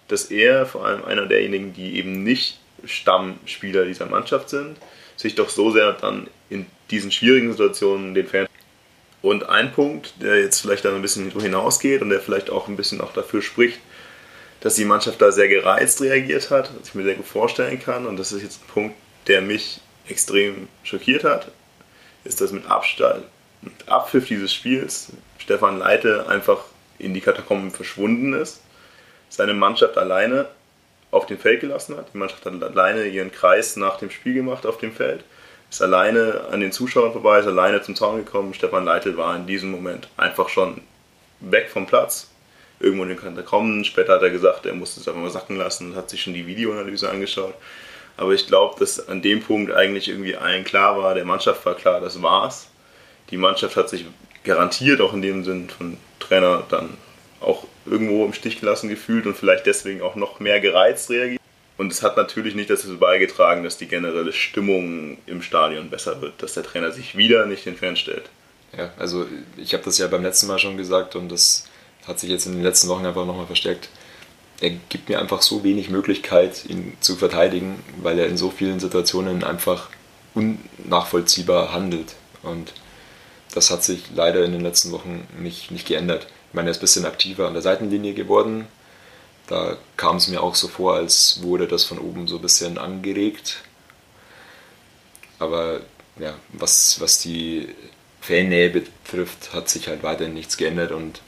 dass 0.07 0.25
er, 0.25 0.65
vor 0.65 0.85
allem 0.85 1.05
einer 1.05 1.25
derjenigen, 1.25 1.73
die 1.73 1.97
eben 1.97 2.23
nicht 2.23 2.59
Stammspieler 2.83 3.85
dieser 3.85 4.07
Mannschaft 4.07 4.49
sind, 4.49 4.77
sich 5.15 5.35
doch 5.35 5.49
so 5.49 5.71
sehr 5.71 5.93
dann 5.93 6.27
in 6.49 6.65
diesen 6.89 7.11
schwierigen 7.11 7.51
Situationen 7.51 8.13
den 8.13 8.27
Fans. 8.27 8.49
Und 9.21 9.47
ein 9.47 9.71
Punkt, 9.71 10.15
der 10.19 10.41
jetzt 10.41 10.61
vielleicht 10.61 10.83
dann 10.83 10.95
ein 10.95 11.01
bisschen 11.01 11.31
hinausgeht 11.39 12.01
und 12.01 12.09
der 12.09 12.19
vielleicht 12.19 12.49
auch 12.49 12.67
ein 12.67 12.75
bisschen 12.75 13.01
auch 13.01 13.13
dafür 13.13 13.41
spricht, 13.41 13.79
dass 14.61 14.75
die 14.75 14.85
Mannschaft 14.85 15.21
da 15.21 15.31
sehr 15.31 15.49
gereizt 15.49 16.01
reagiert 16.01 16.49
hat, 16.49 16.71
was 16.79 16.89
ich 16.89 16.95
mir 16.95 17.03
sehr 17.03 17.15
gut 17.15 17.27
vorstellen 17.27 17.79
kann. 17.79 18.05
Und 18.05 18.17
das 18.17 18.31
ist 18.31 18.43
jetzt 18.43 18.61
ein 18.63 18.73
Punkt, 18.73 18.95
der 19.27 19.41
mich 19.41 19.81
extrem 20.07 20.67
schockiert 20.83 21.23
hat, 21.23 21.51
ist, 22.23 22.39
dass 22.39 22.51
mit, 22.51 22.69
Abstand, 22.69 23.25
mit 23.61 23.73
Abpfiff 23.89 24.27
dieses 24.27 24.53
Spiels 24.53 25.09
Stefan 25.39 25.79
Leite 25.79 26.27
einfach 26.29 26.63
in 26.99 27.13
die 27.13 27.21
Katakomben 27.21 27.71
verschwunden 27.71 28.33
ist, 28.33 28.61
seine 29.29 29.55
Mannschaft 29.55 29.97
alleine 29.97 30.47
auf 31.09 31.25
dem 31.25 31.39
Feld 31.39 31.61
gelassen 31.61 31.97
hat. 31.97 32.13
Die 32.13 32.17
Mannschaft 32.17 32.45
hat 32.45 32.61
alleine 32.61 33.05
ihren 33.05 33.31
Kreis 33.31 33.75
nach 33.75 33.97
dem 33.97 34.11
Spiel 34.11 34.35
gemacht 34.35 34.65
auf 34.67 34.77
dem 34.77 34.93
Feld, 34.93 35.23
ist 35.69 35.81
alleine 35.81 36.45
an 36.51 36.59
den 36.59 36.71
Zuschauern 36.71 37.11
vorbei, 37.11 37.39
ist 37.39 37.47
alleine 37.47 37.81
zum 37.81 37.95
Zaun 37.95 38.23
gekommen. 38.23 38.53
Stefan 38.53 38.85
Leitl 38.85 39.17
war 39.17 39.35
in 39.35 39.47
diesem 39.47 39.71
Moment 39.71 40.07
einfach 40.17 40.49
schon 40.49 40.81
weg 41.39 41.69
vom 41.69 41.87
Platz, 41.87 42.29
irgendwo 42.81 43.05
den 43.05 43.17
Katakomben. 43.17 43.85
Später 43.85 44.13
hat 44.13 44.21
er 44.21 44.29
gesagt, 44.29 44.65
er 44.65 44.73
musste 44.73 44.99
es 44.99 45.07
einfach 45.07 45.21
mal 45.21 45.29
sacken 45.29 45.57
lassen 45.57 45.91
und 45.91 45.95
hat 45.95 46.09
sich 46.09 46.21
schon 46.21 46.33
die 46.33 46.47
Videoanalyse 46.47 47.09
angeschaut. 47.09 47.53
Aber 48.17 48.33
ich 48.33 48.47
glaube, 48.47 48.79
dass 48.79 49.07
an 49.07 49.21
dem 49.21 49.41
Punkt 49.41 49.71
eigentlich 49.71 50.09
irgendwie 50.09 50.35
allen 50.35 50.63
klar 50.63 50.97
war, 50.97 51.15
der 51.15 51.25
Mannschaft 51.25 51.65
war 51.65 51.75
klar, 51.75 52.01
das 52.01 52.21
war's. 52.21 52.67
Die 53.29 53.37
Mannschaft 53.37 53.75
hat 53.75 53.89
sich 53.89 54.05
garantiert 54.43 55.01
auch 55.01 55.13
in 55.13 55.21
dem 55.21 55.43
Sinn 55.43 55.69
von 55.69 55.97
Trainer 56.19 56.63
dann 56.69 56.97
auch 57.39 57.65
irgendwo 57.85 58.25
im 58.25 58.33
Stich 58.33 58.59
gelassen 58.59 58.89
gefühlt 58.89 59.25
und 59.25 59.35
vielleicht 59.35 59.65
deswegen 59.65 60.01
auch 60.01 60.15
noch 60.15 60.39
mehr 60.39 60.59
gereizt 60.59 61.09
reagiert. 61.09 61.41
Und 61.77 61.91
es 61.91 62.03
hat 62.03 62.15
natürlich 62.15 62.53
nicht 62.53 62.69
dazu 62.69 62.95
beigetragen, 62.97 63.63
dass 63.63 63.77
die 63.77 63.87
generelle 63.87 64.33
Stimmung 64.33 65.17
im 65.25 65.41
Stadion 65.41 65.89
besser 65.89 66.21
wird, 66.21 66.43
dass 66.43 66.53
der 66.53 66.63
Trainer 66.63 66.91
sich 66.91 67.17
wieder 67.17 67.47
nicht 67.47 67.67
Fan 67.79 67.95
stellt. 67.95 68.29
Ja, 68.77 68.91
also 68.99 69.25
ich 69.57 69.73
habe 69.73 69.83
das 69.83 69.97
ja 69.97 70.07
beim 70.07 70.21
letzten 70.21 70.47
Mal 70.47 70.59
schon 70.59 70.77
gesagt 70.77 71.15
und 71.15 71.29
das 71.29 71.67
hat 72.07 72.19
sich 72.19 72.29
jetzt 72.29 72.45
in 72.45 72.53
den 72.53 72.63
letzten 72.63 72.87
Wochen 72.89 73.05
einfach 73.05 73.25
nochmal 73.25 73.45
verstärkt. 73.45 73.89
Er 74.59 74.71
gibt 74.89 75.09
mir 75.09 75.19
einfach 75.19 75.41
so 75.41 75.63
wenig 75.63 75.89
Möglichkeit, 75.89 76.65
ihn 76.65 76.95
zu 76.99 77.15
verteidigen, 77.15 77.83
weil 78.01 78.19
er 78.19 78.27
in 78.27 78.37
so 78.37 78.51
vielen 78.51 78.79
Situationen 78.79 79.43
einfach 79.43 79.89
unnachvollziehbar 80.35 81.73
handelt. 81.73 82.15
Und 82.43 82.73
das 83.53 83.69
hat 83.69 83.83
sich 83.83 84.03
leider 84.13 84.43
in 84.45 84.51
den 84.51 84.61
letzten 84.61 84.91
Wochen 84.91 85.27
nicht, 85.39 85.71
nicht 85.71 85.87
geändert. 85.87 86.27
Ich 86.49 86.53
meine, 86.53 86.69
er 86.69 86.71
ist 86.71 86.77
ein 86.77 86.81
bisschen 86.81 87.05
aktiver 87.05 87.47
an 87.47 87.53
der 87.53 87.61
Seitenlinie 87.61 88.13
geworden. 88.13 88.67
Da 89.47 89.77
kam 89.97 90.17
es 90.17 90.27
mir 90.27 90.41
auch 90.41 90.55
so 90.55 90.67
vor, 90.67 90.95
als 90.95 91.41
wurde 91.41 91.67
das 91.67 91.83
von 91.83 91.99
oben 91.99 92.27
so 92.27 92.37
ein 92.37 92.41
bisschen 92.41 92.77
angeregt. 92.77 93.63
Aber 95.39 95.81
ja, 96.19 96.35
was, 96.53 97.01
was 97.01 97.19
die 97.19 97.69
Fannähe 98.21 98.69
betrifft, 98.69 99.53
hat 99.53 99.69
sich 99.69 99.87
halt 99.87 100.03
weiterhin 100.03 100.33
nichts 100.33 100.55
geändert. 100.55 100.91
Und 100.91 101.21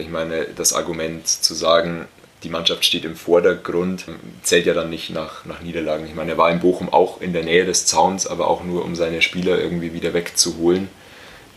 ich 0.00 0.08
meine, 0.08 0.46
das 0.56 0.72
Argument 0.72 1.26
zu 1.26 1.54
sagen, 1.54 2.06
die 2.42 2.48
Mannschaft 2.48 2.84
steht 2.84 3.04
im 3.04 3.16
Vordergrund, 3.16 4.06
zählt 4.42 4.66
ja 4.66 4.74
dann 4.74 4.88
nicht 4.88 5.10
nach, 5.10 5.44
nach 5.44 5.60
Niederlagen. 5.60 6.06
Ich 6.06 6.14
meine, 6.14 6.32
er 6.32 6.38
war 6.38 6.50
in 6.50 6.60
Bochum 6.60 6.88
auch 6.88 7.20
in 7.20 7.32
der 7.32 7.44
Nähe 7.44 7.66
des 7.66 7.86
Zauns, 7.86 8.26
aber 8.26 8.48
auch 8.48 8.64
nur, 8.64 8.84
um 8.84 8.96
seine 8.96 9.20
Spieler 9.20 9.58
irgendwie 9.58 9.92
wieder 9.92 10.14
wegzuholen 10.14 10.88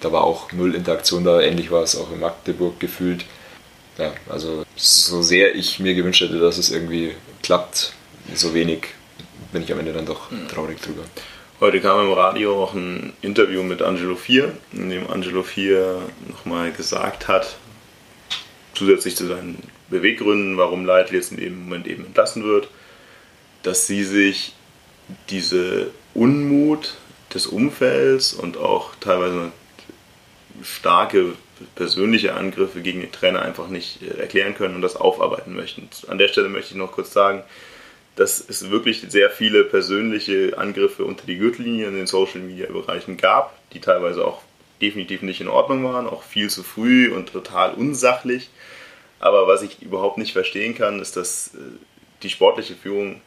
da 0.03 0.11
war 0.11 0.23
auch 0.23 0.51
null 0.51 0.75
Interaktion 0.75 1.23
da. 1.23 1.39
Ähnlich 1.39 1.71
war 1.71 1.83
es 1.83 1.95
auch 1.95 2.11
in 2.11 2.19
Magdeburg 2.19 2.79
gefühlt. 2.79 3.25
Ja, 3.97 4.11
also 4.29 4.65
so 4.75 5.21
sehr 5.21 5.55
ich 5.55 5.79
mir 5.79 5.93
gewünscht 5.93 6.21
hätte, 6.21 6.39
dass 6.39 6.57
es 6.57 6.71
irgendwie 6.71 7.13
klappt, 7.41 7.93
so 8.33 8.53
wenig 8.53 8.87
bin 9.51 9.63
ich 9.63 9.71
am 9.71 9.79
Ende 9.79 9.93
dann 9.93 10.05
doch 10.05 10.31
hm. 10.31 10.47
traurig 10.47 10.81
drüber. 10.81 11.03
Heute 11.59 11.79
kam 11.79 12.05
im 12.05 12.11
Radio 12.11 12.63
auch 12.63 12.73
ein 12.73 13.13
Interview 13.21 13.61
mit 13.63 13.81
Angelo 13.81 14.15
4, 14.15 14.51
in 14.73 14.89
dem 14.89 15.09
Angelo 15.09 15.43
4 15.43 16.01
nochmal 16.27 16.71
gesagt 16.71 17.27
hat, 17.27 17.55
zusätzlich 18.83 19.15
zu 19.15 19.27
seinen 19.27 19.57
Beweggründen, 19.89 20.57
warum 20.57 20.85
Leitl 20.85 21.15
jetzt 21.15 21.31
in 21.31 21.37
dem 21.37 21.63
Moment 21.63 21.87
eben 21.87 22.05
entlassen 22.05 22.43
wird, 22.43 22.67
dass 23.63 23.87
sie 23.87 24.03
sich 24.03 24.53
diese 25.29 25.91
Unmut 26.13 26.95
des 27.33 27.47
Umfelds 27.47 28.33
und 28.33 28.57
auch 28.57 28.95
teilweise 28.99 29.51
starke 30.61 31.33
persönliche 31.75 32.33
Angriffe 32.33 32.81
gegen 32.81 33.01
den 33.01 33.11
Trainer 33.11 33.41
einfach 33.41 33.69
nicht 33.69 34.01
äh, 34.01 34.19
erklären 34.19 34.55
können 34.55 34.75
und 34.75 34.81
das 34.81 34.95
aufarbeiten 34.95 35.55
möchten. 35.55 35.89
An 36.07 36.17
der 36.17 36.27
Stelle 36.27 36.49
möchte 36.49 36.71
ich 36.71 36.77
noch 36.77 36.91
kurz 36.91 37.13
sagen, 37.13 37.43
dass 38.15 38.43
es 38.47 38.69
wirklich 38.69 39.05
sehr 39.07 39.29
viele 39.29 39.63
persönliche 39.63 40.57
Angriffe 40.57 41.05
unter 41.05 41.25
die 41.25 41.37
Gürtellinie 41.37 41.87
in 41.87 41.95
den 41.95 42.07
Social 42.07 42.41
Media 42.41 42.67
Bereichen 42.67 43.17
gab, 43.17 43.57
die 43.71 43.79
teilweise 43.79 44.25
auch 44.25 44.41
definitiv 44.83 45.21
nicht 45.21 45.41
in 45.41 45.47
Ordnung 45.47 45.83
waren, 45.85 46.07
auch 46.07 46.23
viel 46.23 46.49
zu 46.49 46.61
früh 46.61 47.11
und 47.11 47.31
total 47.31 47.73
unsachlich. 47.73 48.49
Aber 49.19 49.47
was 49.47 49.61
ich 49.61 49.81
überhaupt 49.81 50.17
nicht 50.17 50.33
verstehen 50.33 50.75
kann, 50.75 50.99
ist, 50.99 51.15
dass 51.15 51.55
äh, 51.55 51.59
die 52.21 52.29
sportliche 52.29 52.75
Führung 52.75 53.21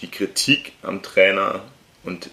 die 0.00 0.10
Kritik 0.10 0.72
am 0.82 1.02
Trainer 1.02 1.60
und 2.04 2.30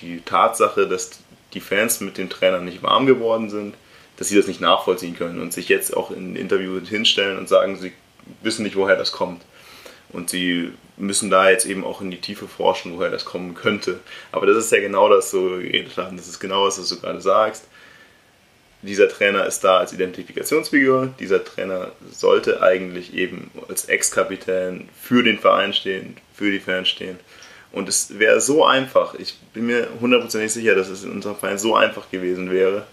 die 0.00 0.20
Tatsache, 0.22 0.88
dass 0.88 1.20
die 1.54 1.60
Fans 1.60 2.00
mit 2.00 2.18
dem 2.18 2.30
Trainer 2.30 2.60
nicht 2.60 2.82
warm 2.82 3.06
geworden 3.06 3.50
sind, 3.50 3.74
dass 4.16 4.28
sie 4.28 4.36
das 4.36 4.46
nicht 4.46 4.60
nachvollziehen 4.60 5.16
können 5.16 5.40
und 5.40 5.52
sich 5.52 5.68
jetzt 5.68 5.96
auch 5.96 6.10
in 6.10 6.34
Interviews 6.34 6.88
hinstellen 6.88 7.38
und 7.38 7.48
sagen, 7.48 7.76
sie 7.76 7.92
wissen 8.42 8.62
nicht, 8.62 8.76
woher 8.76 8.96
das 8.96 9.12
kommt. 9.12 9.42
Und 10.08 10.30
sie 10.30 10.72
müssen 10.96 11.30
da 11.30 11.50
jetzt 11.50 11.66
eben 11.66 11.84
auch 11.84 12.00
in 12.00 12.10
die 12.10 12.20
Tiefe 12.20 12.48
forschen, 12.48 12.96
woher 12.96 13.10
das 13.10 13.24
kommen 13.24 13.54
könnte. 13.54 14.00
Aber 14.30 14.46
das 14.46 14.56
ist 14.56 14.72
ja 14.72 14.80
genau 14.80 15.08
das, 15.08 15.30
so 15.30 15.42
geredet 15.42 15.96
haben. 15.96 16.16
Das 16.16 16.28
ist 16.28 16.40
genau 16.40 16.66
das, 16.66 16.78
was 16.78 16.88
du 16.88 17.00
gerade 17.00 17.20
sagst. 17.20 17.66
Dieser 18.82 19.08
Trainer 19.08 19.46
ist 19.46 19.60
da 19.60 19.78
als 19.78 19.92
Identifikationsfigur. 19.92 21.14
Dieser 21.20 21.44
Trainer 21.44 21.92
sollte 22.10 22.62
eigentlich 22.62 23.14
eben 23.14 23.50
als 23.68 23.84
Ex-Kapitän 23.84 24.88
für 25.00 25.22
den 25.22 25.38
Verein 25.38 25.72
stehen, 25.72 26.16
für 26.34 26.50
die 26.50 26.58
Fans 26.58 26.88
stehen. 26.88 27.18
Und 27.70 27.88
es 27.88 28.18
wäre 28.18 28.40
so 28.40 28.64
einfach, 28.64 29.14
ich 29.14 29.38
bin 29.54 29.66
mir 29.66 29.88
hundertprozentig 30.00 30.52
sicher, 30.52 30.74
dass 30.74 30.88
es 30.88 31.04
in 31.04 31.12
unserem 31.12 31.36
Verein 31.36 31.58
so 31.58 31.76
einfach 31.76 32.10
gewesen 32.10 32.50
wäre, 32.50 32.84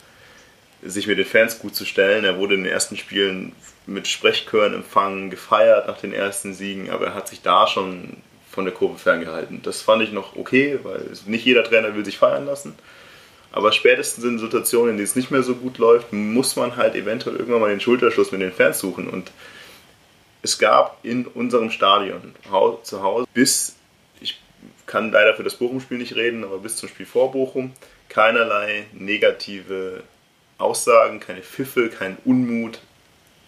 sich 0.84 1.08
mit 1.08 1.18
den 1.18 1.26
Fans 1.26 1.60
gut 1.60 1.76
zu 1.76 1.86
stellen. 1.86 2.24
Er 2.24 2.38
wurde 2.38 2.56
in 2.56 2.64
den 2.64 2.72
ersten 2.72 2.96
Spielen 2.96 3.54
mit 3.88 4.08
Sprechchören 4.08 4.76
empfangen, 4.76 5.30
gefeiert 5.30 5.88
nach 5.88 6.00
den 6.00 6.14
ersten 6.14 6.54
Siegen, 6.54 6.92
aber 6.92 7.08
er 7.08 7.14
hat 7.16 7.28
sich 7.28 7.42
da 7.42 7.68
schon 7.68 8.18
von 8.50 8.66
der 8.66 8.74
Kurve 8.74 8.98
ferngehalten. 8.98 9.62
Das 9.64 9.82
fand 9.82 10.04
ich 10.04 10.12
noch 10.12 10.36
okay, 10.36 10.80
weil 10.84 11.06
nicht 11.26 11.46
jeder 11.46 11.64
Trainer 11.64 11.96
will 11.96 12.06
sich 12.06 12.18
feiern 12.18 12.46
lassen. 12.46 12.76
Aber 13.52 13.72
spätestens 13.72 14.24
in 14.24 14.40
Situationen, 14.40 14.92
in 14.92 14.98
denen 14.98 15.08
es 15.08 15.16
nicht 15.16 15.32
mehr 15.32 15.44
so 15.44 15.56
gut 15.56 15.78
läuft, 15.78 16.14
muss 16.14 16.56
man 16.56 16.76
halt 16.76 16.96
eventuell 16.96 17.36
irgendwann 17.38 17.62
mal 17.62 17.70
den 17.70 17.80
Schulterschluss 17.80 18.32
mit 18.32 18.42
den 18.42 18.52
Fans 18.52 18.80
suchen. 18.80 19.10
Und 19.10 19.32
es 20.42 20.60
gab 20.60 21.04
in 21.04 21.26
unserem 21.26 21.72
Stadion 21.72 22.36
zu 22.84 23.02
Hause 23.02 23.28
bis 23.34 23.76
kann 24.90 25.12
leider 25.12 25.36
für 25.36 25.44
das 25.44 25.56
Bochum-Spiel 25.56 26.00
nicht 26.00 26.16
reden, 26.16 26.44
aber 26.44 26.58
bis 26.58 26.76
zum 26.76 26.90
Spiel 26.90 27.06
vor 27.06 27.32
Bochum 27.32 27.74
keinerlei 28.10 28.88
negative 28.92 30.04
Aussagen, 30.58 31.20
keine 31.20 31.44
Pfiffe, 31.44 31.90
kein 31.90 32.18
Unmut 32.26 32.80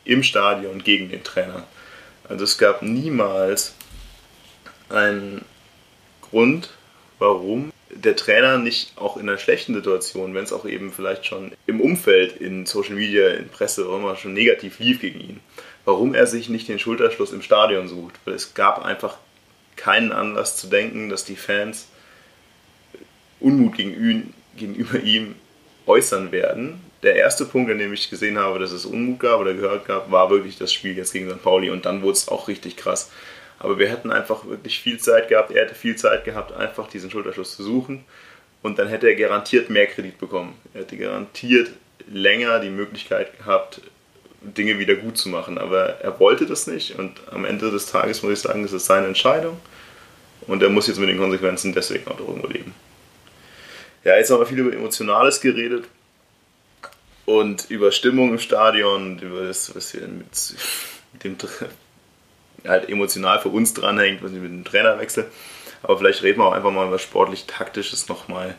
im 0.05 0.21
Stadion 0.21 0.83
gegen 0.83 1.09
den 1.09 1.23
Trainer. 1.23 1.65
Also 2.29 2.43
es 2.43 2.59
gab 2.59 2.83
niemals 2.83 3.73
einen 4.89 5.43
Grund, 6.21 6.69
warum 7.17 7.73
der 7.93 8.15
Trainer 8.15 8.57
nicht 8.57 8.97
auch 8.97 9.17
in 9.17 9.27
einer 9.27 9.37
schlechten 9.37 9.73
Situation, 9.73 10.33
wenn 10.33 10.43
es 10.43 10.53
auch 10.53 10.65
eben 10.65 10.91
vielleicht 10.91 11.25
schon 11.25 11.51
im 11.67 11.81
Umfeld, 11.81 12.37
in 12.37 12.65
Social 12.65 12.95
Media, 12.95 13.29
in 13.29 13.49
Presse 13.49 13.87
auch 13.87 13.97
immer 13.97 14.15
schon 14.15 14.33
negativ 14.33 14.79
lief 14.79 15.01
gegen 15.01 15.19
ihn, 15.19 15.39
warum 15.85 16.13
er 16.13 16.27
sich 16.27 16.49
nicht 16.49 16.67
den 16.67 16.79
Schulterschluss 16.79 17.33
im 17.33 17.41
Stadion 17.41 17.87
sucht. 17.87 18.15
Weil 18.25 18.35
es 18.35 18.53
gab 18.53 18.83
einfach 18.83 19.17
keinen 19.75 20.11
Anlass 20.11 20.57
zu 20.57 20.67
denken, 20.67 21.09
dass 21.09 21.25
die 21.25 21.35
Fans 21.35 21.87
Unmut 23.39 23.75
gegenüber 23.75 24.99
ihm 24.99 25.35
äußern 25.87 26.31
werden. 26.31 26.81
Der 27.03 27.15
erste 27.15 27.45
Punkt, 27.45 27.71
an 27.71 27.79
dem 27.79 27.93
ich 27.93 28.11
gesehen 28.11 28.37
habe, 28.37 28.59
dass 28.59 28.71
es 28.71 28.85
Unmut 28.85 29.19
gab 29.19 29.39
oder 29.39 29.55
gehört 29.55 29.85
gab, 29.85 30.11
war 30.11 30.29
wirklich 30.29 30.57
das 30.57 30.71
Spiel 30.71 30.95
jetzt 30.95 31.13
gegen 31.13 31.31
St. 31.31 31.41
Pauli 31.41 31.71
und 31.71 31.85
dann 31.85 32.03
wurde 32.03 32.13
es 32.13 32.27
auch 32.27 32.47
richtig 32.47 32.77
krass. 32.77 33.11
Aber 33.61 33.77
wir 33.77 33.87
hätten 33.89 34.11
einfach 34.11 34.45
wirklich 34.45 34.79
viel 34.79 34.99
Zeit 34.99 35.29
gehabt, 35.29 35.51
er 35.51 35.65
hätte 35.65 35.75
viel 35.75 35.95
Zeit 35.95 36.25
gehabt, 36.25 36.51
einfach 36.51 36.89
diesen 36.89 37.11
Schulterschluss 37.11 37.55
zu 37.55 37.63
suchen 37.63 38.03
und 38.63 38.79
dann 38.79 38.87
hätte 38.87 39.07
er 39.07 39.15
garantiert 39.15 39.69
mehr 39.69 39.85
Kredit 39.85 40.17
bekommen. 40.17 40.55
Er 40.73 40.81
hätte 40.81 40.97
garantiert 40.97 41.69
länger 42.11 42.59
die 42.59 42.71
Möglichkeit 42.71 43.37
gehabt, 43.37 43.81
Dinge 44.41 44.79
wieder 44.79 44.95
gut 44.95 45.17
zu 45.17 45.29
machen. 45.29 45.59
Aber 45.59 46.01
er 46.01 46.19
wollte 46.19 46.47
das 46.47 46.65
nicht 46.65 46.97
und 46.97 47.21
am 47.29 47.45
Ende 47.45 47.69
des 47.69 47.85
Tages 47.85 48.23
muss 48.23 48.33
ich 48.33 48.39
sagen, 48.39 48.63
das 48.63 48.73
ist 48.73 48.87
seine 48.87 49.05
Entscheidung 49.05 49.59
und 50.47 50.63
er 50.63 50.69
muss 50.69 50.87
jetzt 50.87 50.99
mit 50.99 51.09
den 51.09 51.19
Konsequenzen 51.19 51.71
deswegen 51.71 52.09
auch 52.09 52.19
irgendwo 52.19 52.47
leben. 52.47 52.73
Ja, 54.03 54.17
jetzt 54.17 54.31
haben 54.31 54.39
wir 54.39 54.47
viel 54.47 54.57
über 54.57 54.73
Emotionales 54.73 55.39
geredet 55.39 55.85
und 57.25 57.69
über 57.69 57.91
Stimmung 57.91 58.31
im 58.31 58.39
Stadion, 58.39 59.19
über 59.19 59.43
das, 59.43 59.75
was 59.75 59.91
hier 59.91 60.07
mit, 60.07 60.55
mit 61.13 61.23
dem 61.23 61.37
halt 62.67 62.89
emotional 62.89 63.39
für 63.39 63.49
uns 63.49 63.73
dranhängt, 63.73 64.23
was 64.23 64.31
mit 64.31 64.43
dem 64.43 64.63
Trainerwechsel. 64.63 65.25
Aber 65.83 65.97
vielleicht 65.97 66.23
reden 66.23 66.39
wir 66.39 66.45
auch 66.45 66.53
einfach 66.53 66.71
mal 66.71 66.91
was 66.91 67.01
sportlich-taktisches 67.01 68.07
nochmal, 68.07 68.55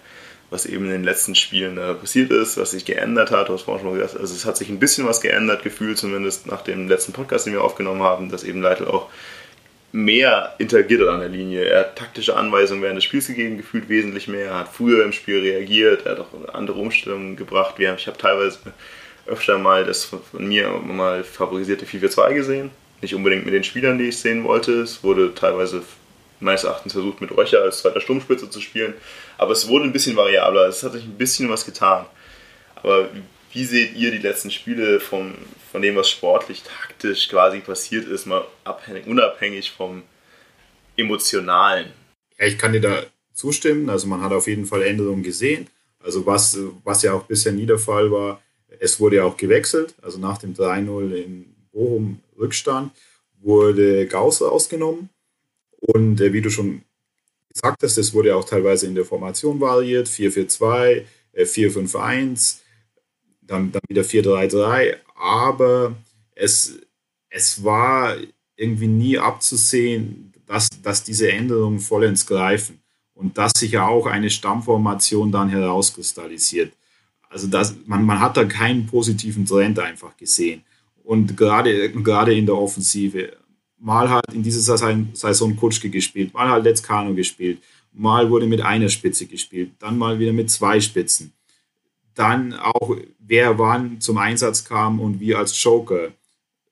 was 0.50 0.66
eben 0.66 0.84
in 0.86 0.90
den 0.90 1.04
letzten 1.04 1.34
Spielen 1.34 1.78
äh, 1.78 1.94
passiert 1.94 2.30
ist, 2.30 2.56
was 2.56 2.72
sich 2.72 2.84
geändert 2.84 3.30
hat. 3.30 3.48
Du 3.48 3.54
hast 3.54 3.62
vorhin 3.62 3.82
schon 3.84 3.92
mal 3.92 4.00
gesagt, 4.00 4.20
also 4.20 4.34
es 4.34 4.44
hat 4.44 4.56
sich 4.56 4.68
ein 4.68 4.80
bisschen 4.80 5.06
was 5.06 5.20
geändert, 5.20 5.62
gefühlt 5.62 5.98
zumindest 5.98 6.46
nach 6.46 6.62
dem 6.62 6.88
letzten 6.88 7.12
Podcast, 7.12 7.46
den 7.46 7.52
wir 7.52 7.62
aufgenommen 7.62 8.02
haben, 8.02 8.30
dass 8.30 8.44
eben 8.44 8.60
Leitl 8.60 8.86
auch 8.86 9.08
mehr 9.92 10.54
interagiert 10.58 11.06
an 11.08 11.20
der 11.20 11.28
Linie. 11.28 11.64
Er 11.64 11.80
hat 11.80 11.96
taktische 11.96 12.34
Anweisungen 12.34 12.82
während 12.82 12.96
des 12.96 13.04
Spiels 13.04 13.26
gegeben, 13.26 13.58
gefühlt 13.58 13.88
wesentlich 13.88 14.26
mehr. 14.26 14.46
Er 14.46 14.58
hat 14.60 14.68
früher 14.68 15.04
im 15.04 15.12
Spiel 15.12 15.40
reagiert, 15.40 16.06
er 16.06 16.12
hat 16.12 16.20
auch 16.20 16.54
andere 16.54 16.80
Umstellungen 16.80 17.36
gebracht. 17.36 17.74
Ich 17.78 18.06
habe 18.06 18.18
teilweise 18.18 18.58
öfter 19.26 19.58
mal 19.58 19.84
das 19.84 20.04
von 20.04 20.20
mir 20.48 20.70
mal 20.70 21.22
favorisierte 21.22 21.84
4-4-2 21.84 22.34
gesehen. 22.34 22.70
Nicht 23.02 23.14
unbedingt 23.14 23.44
mit 23.44 23.52
den 23.52 23.64
Spielern, 23.64 23.98
die 23.98 24.08
ich 24.08 24.16
sehen 24.16 24.44
wollte. 24.44 24.80
Es 24.80 25.02
wurde 25.02 25.34
teilweise 25.34 25.82
meines 26.40 26.64
Erachtens 26.64 26.92
versucht, 26.92 27.20
mit 27.20 27.36
Röcher 27.36 27.62
als 27.62 27.78
zweiter 27.78 28.00
Sturmspitze 28.00 28.48
zu 28.48 28.60
spielen. 28.60 28.94
Aber 29.38 29.52
es 29.52 29.68
wurde 29.68 29.84
ein 29.84 29.92
bisschen 29.92 30.16
variabler. 30.16 30.68
Es 30.68 30.82
hat 30.82 30.92
sich 30.92 31.04
ein 31.04 31.18
bisschen 31.18 31.48
was 31.48 31.64
getan. 31.64 32.06
Aber 32.76 33.08
wie 33.52 33.64
seht 33.64 33.94
ihr 33.96 34.10
die 34.10 34.18
letzten 34.18 34.50
Spiele 34.50 35.00
vom, 35.00 35.34
von 35.70 35.82
dem, 35.82 35.96
was 35.96 36.08
sportlich, 36.10 36.62
taktisch 36.62 37.28
quasi 37.28 37.58
passiert 37.60 38.06
ist, 38.06 38.26
mal 38.26 38.44
abhängig, 38.64 39.06
unabhängig 39.06 39.72
vom 39.72 40.02
Emotionalen? 40.96 41.88
Ja, 42.38 42.46
ich 42.46 42.58
kann 42.58 42.72
dir 42.72 42.80
da 42.80 43.02
zustimmen. 43.34 43.90
Also 43.90 44.06
man 44.06 44.22
hat 44.22 44.32
auf 44.32 44.46
jeden 44.46 44.64
Fall 44.64 44.82
Änderungen 44.82 45.22
gesehen. 45.22 45.68
Also 46.02 46.26
was, 46.26 46.58
was 46.84 47.02
ja 47.02 47.12
auch 47.12 47.24
bisher 47.24 47.52
nie 47.52 47.66
der 47.66 47.78
Fall 47.78 48.10
war, 48.10 48.40
es 48.80 48.98
wurde 49.00 49.16
ja 49.16 49.24
auch 49.24 49.36
gewechselt. 49.36 49.94
Also 50.02 50.18
nach 50.18 50.38
dem 50.38 50.54
3-0 50.54 51.14
in 51.14 51.51
Bochum 51.72 52.20
Rückstand 52.38 52.92
wurde 53.40 54.06
Gauss 54.06 54.42
ausgenommen 54.42 55.08
und 55.80 56.20
äh, 56.20 56.32
wie 56.32 56.40
du 56.40 56.50
schon 56.50 56.82
gesagt 57.48 57.82
hast, 57.82 57.98
es 57.98 58.14
wurde 58.14 58.36
auch 58.36 58.44
teilweise 58.44 58.86
in 58.86 58.94
der 58.94 59.04
Formation 59.04 59.60
variiert, 59.60 60.08
4-4-2, 60.08 61.04
äh, 61.32 61.44
4-5-1, 61.44 62.58
dann, 63.42 63.72
dann 63.72 63.82
wieder 63.88 64.02
4-3-3, 64.02 64.96
aber 65.14 65.96
es, 66.34 66.78
es 67.28 67.62
war 67.64 68.16
irgendwie 68.56 68.86
nie 68.86 69.18
abzusehen, 69.18 70.32
dass, 70.46 70.68
dass 70.82 71.02
diese 71.02 71.30
Änderungen 71.30 71.80
vollends 71.80 72.26
greifen 72.26 72.80
und 73.14 73.36
dass 73.38 73.52
sich 73.56 73.72
ja 73.72 73.86
auch 73.86 74.06
eine 74.06 74.30
Stammformation 74.30 75.32
dann 75.32 75.48
herauskristallisiert. 75.48 76.72
Also 77.28 77.46
das, 77.46 77.74
man, 77.86 78.04
man 78.04 78.20
hat 78.20 78.36
da 78.36 78.44
keinen 78.44 78.86
positiven 78.86 79.46
Trend 79.46 79.78
einfach 79.78 80.16
gesehen. 80.16 80.62
Und 81.04 81.36
gerade, 81.36 81.90
gerade 81.90 82.34
in 82.34 82.46
der 82.46 82.56
Offensive 82.56 83.36
mal 83.82 84.08
hat 84.08 84.32
in 84.32 84.42
dieser 84.42 84.78
Saison 85.12 85.56
Kutschke 85.56 85.90
gespielt, 85.90 86.32
mal 86.32 86.48
hat 86.48 86.64
Letzkano 86.64 87.14
gespielt, 87.14 87.58
mal 87.92 88.30
wurde 88.30 88.46
mit 88.46 88.60
einer 88.60 88.88
Spitze 88.88 89.26
gespielt, 89.26 89.72
dann 89.80 89.98
mal 89.98 90.18
wieder 90.18 90.32
mit 90.32 90.50
zwei 90.50 90.80
Spitzen. 90.80 91.32
Dann 92.14 92.54
auch, 92.54 92.96
wer 93.18 93.58
wann 93.58 94.00
zum 94.00 94.18
Einsatz 94.18 94.64
kam 94.64 95.00
und 95.00 95.18
wie 95.18 95.34
als 95.34 95.60
Joker, 95.62 96.12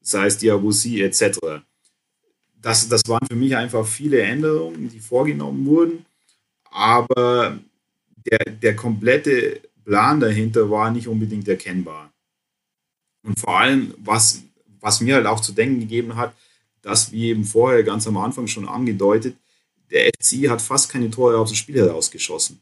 sei 0.00 0.26
es 0.26 0.38
Diabusi 0.38 1.02
etc. 1.02 1.38
Das, 2.62 2.88
das 2.88 3.02
waren 3.08 3.26
für 3.28 3.36
mich 3.36 3.56
einfach 3.56 3.86
viele 3.86 4.20
Änderungen, 4.20 4.88
die 4.88 5.00
vorgenommen 5.00 5.66
wurden, 5.66 6.04
aber 6.70 7.58
der, 8.30 8.38
der 8.50 8.76
komplette 8.76 9.60
Plan 9.84 10.20
dahinter 10.20 10.70
war 10.70 10.90
nicht 10.90 11.08
unbedingt 11.08 11.48
erkennbar. 11.48 12.09
Und 13.22 13.38
vor 13.38 13.58
allem, 13.58 13.94
was, 13.98 14.42
was 14.80 15.00
mir 15.00 15.16
halt 15.16 15.26
auch 15.26 15.40
zu 15.40 15.52
denken 15.52 15.80
gegeben 15.80 16.16
hat, 16.16 16.34
dass, 16.82 17.12
wie 17.12 17.28
eben 17.28 17.44
vorher 17.44 17.82
ganz 17.82 18.06
am 18.06 18.16
Anfang 18.16 18.46
schon 18.46 18.68
angedeutet, 18.68 19.36
der 19.90 20.10
FC 20.18 20.48
hat 20.48 20.62
fast 20.62 20.90
keine 20.90 21.10
Tore 21.10 21.36
aus 21.38 21.50
dem 21.50 21.56
Spiel 21.56 21.76
herausgeschossen. 21.76 22.60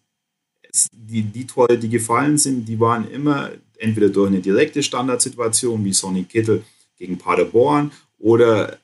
Es, 0.63 0.89
die, 0.93 1.23
die 1.23 1.47
Tore, 1.47 1.79
die 1.79 1.89
gefallen 1.89 2.39
sind, 2.39 2.67
die 2.67 2.81
waren 2.81 3.09
immer 3.11 3.53
entweder 3.79 4.09
durch 4.09 4.29
eine 4.29 4.41
direkte 4.41 4.83
Standardsituation 4.83 5.85
wie 5.85 5.93
Sonny 5.93 6.25
Kittel 6.25 6.65
gegen 6.97 7.19
Paderborn 7.19 7.93
oder 8.19 8.79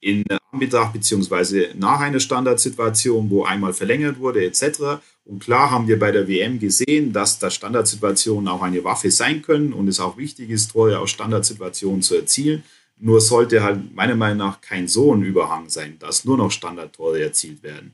in 0.00 0.24
Anbetracht 0.52 0.92
beziehungsweise 0.92 1.70
nach 1.76 2.00
einer 2.00 2.20
Standardsituation, 2.20 3.30
wo 3.30 3.44
einmal 3.44 3.72
verlängert 3.72 4.18
wurde 4.18 4.44
etc. 4.44 5.00
Und 5.24 5.42
klar 5.42 5.70
haben 5.70 5.88
wir 5.88 5.98
bei 5.98 6.12
der 6.12 6.28
WM 6.28 6.58
gesehen, 6.58 7.12
dass 7.12 7.38
da 7.38 7.50
Standardsituationen 7.50 8.48
auch 8.48 8.62
eine 8.62 8.82
Waffe 8.84 9.10
sein 9.10 9.42
können 9.42 9.72
und 9.72 9.88
es 9.88 10.00
auch 10.00 10.16
wichtig 10.16 10.50
ist, 10.50 10.70
Tore 10.70 10.98
aus 10.98 11.10
Standardsituationen 11.10 12.02
zu 12.02 12.16
erzielen. 12.16 12.62
Nur 13.00 13.20
sollte 13.20 13.62
halt 13.62 13.94
meiner 13.94 14.14
Meinung 14.14 14.38
nach 14.38 14.60
kein 14.60 14.88
so 14.88 15.14
ein 15.14 15.22
Überhang 15.22 15.68
sein, 15.68 15.98
dass 15.98 16.24
nur 16.24 16.36
noch 16.36 16.50
Standardtore 16.50 17.20
erzielt 17.22 17.62
werden. 17.62 17.92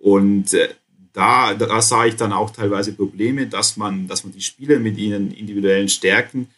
Und 0.00 0.54
äh, 0.54 0.68
da, 1.12 1.54
da 1.54 1.80
sah 1.82 2.06
ich 2.06 2.16
dann 2.16 2.32
auch 2.32 2.50
teilweise 2.50 2.92
Probleme, 2.92 3.46
dass 3.46 3.76
man, 3.76 4.06
dass 4.06 4.22
man 4.22 4.32
die 4.32 4.40
Spieler 4.40 4.78
mit 4.78 4.96
ihren 4.98 5.32
individuellen 5.32 5.88
Stärken 5.88 6.48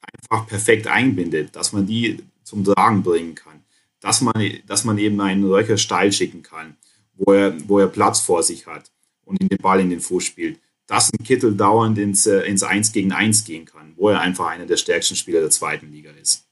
einfach 0.00 0.46
perfekt 0.46 0.86
einbindet, 0.86 1.54
dass 1.54 1.72
man 1.72 1.86
die 1.86 2.18
zum 2.42 2.64
Tragen 2.64 3.02
bringen 3.02 3.34
kann, 3.34 3.57
dass 4.00 4.20
man, 4.20 4.34
dass 4.66 4.84
man 4.84 4.98
eben 4.98 5.20
einen 5.20 5.44
Röcher 5.44 5.76
steil 5.76 6.12
schicken 6.12 6.42
kann, 6.42 6.76
wo 7.14 7.32
er, 7.32 7.56
wo 7.68 7.78
er 7.78 7.88
Platz 7.88 8.20
vor 8.20 8.42
sich 8.42 8.66
hat 8.66 8.90
und 9.24 9.40
den 9.40 9.58
Ball 9.58 9.80
in 9.80 9.90
den 9.90 10.00
Fuß 10.00 10.24
spielt, 10.24 10.60
dass 10.86 11.12
ein 11.12 11.24
Kittel 11.24 11.54
dauernd 11.54 11.98
ins, 11.98 12.26
äh, 12.26 12.40
ins 12.40 12.62
1 12.62 12.92
gegen 12.92 13.12
1 13.12 13.44
gehen 13.44 13.66
kann, 13.66 13.92
wo 13.96 14.08
er 14.08 14.20
einfach 14.20 14.46
einer 14.46 14.66
der 14.66 14.76
stärksten 14.76 15.16
Spieler 15.16 15.40
der 15.40 15.50
zweiten 15.50 15.92
Liga 15.92 16.10
ist. 16.12 16.46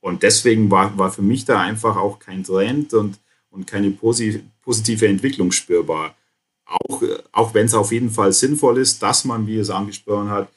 Und 0.00 0.22
deswegen 0.22 0.70
war, 0.70 0.96
war 0.98 1.10
für 1.12 1.22
mich 1.22 1.44
da 1.44 1.60
einfach 1.60 1.96
auch 1.96 2.18
kein 2.18 2.44
Trend 2.44 2.94
und, 2.94 3.18
und 3.50 3.66
keine 3.66 3.90
positive 3.90 5.06
Entwicklung 5.06 5.52
spürbar. 5.52 6.16
Auch, 6.64 7.02
auch 7.32 7.54
wenn 7.54 7.66
es 7.66 7.74
auf 7.74 7.92
jeden 7.92 8.10
Fall 8.10 8.32
sinnvoll 8.32 8.78
ist, 8.78 9.02
dass 9.02 9.24
man, 9.24 9.46
wie 9.46 9.56
es 9.56 9.70
angesprochen 9.70 10.30
hat, 10.30 10.48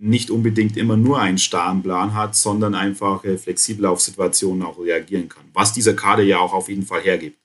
nicht 0.00 0.30
unbedingt 0.30 0.78
immer 0.78 0.96
nur 0.96 1.20
einen 1.20 1.38
starren 1.38 1.82
Plan 1.82 2.14
hat, 2.14 2.34
sondern 2.34 2.74
einfach 2.74 3.22
äh, 3.24 3.36
flexibel 3.36 3.84
auf 3.84 4.00
Situationen 4.00 4.62
auch 4.62 4.78
reagieren 4.78 5.28
kann. 5.28 5.44
Was 5.52 5.74
dieser 5.74 5.94
Kader 5.94 6.22
ja 6.22 6.38
auch 6.38 6.54
auf 6.54 6.70
jeden 6.70 6.84
Fall 6.84 7.02
hergibt. 7.02 7.38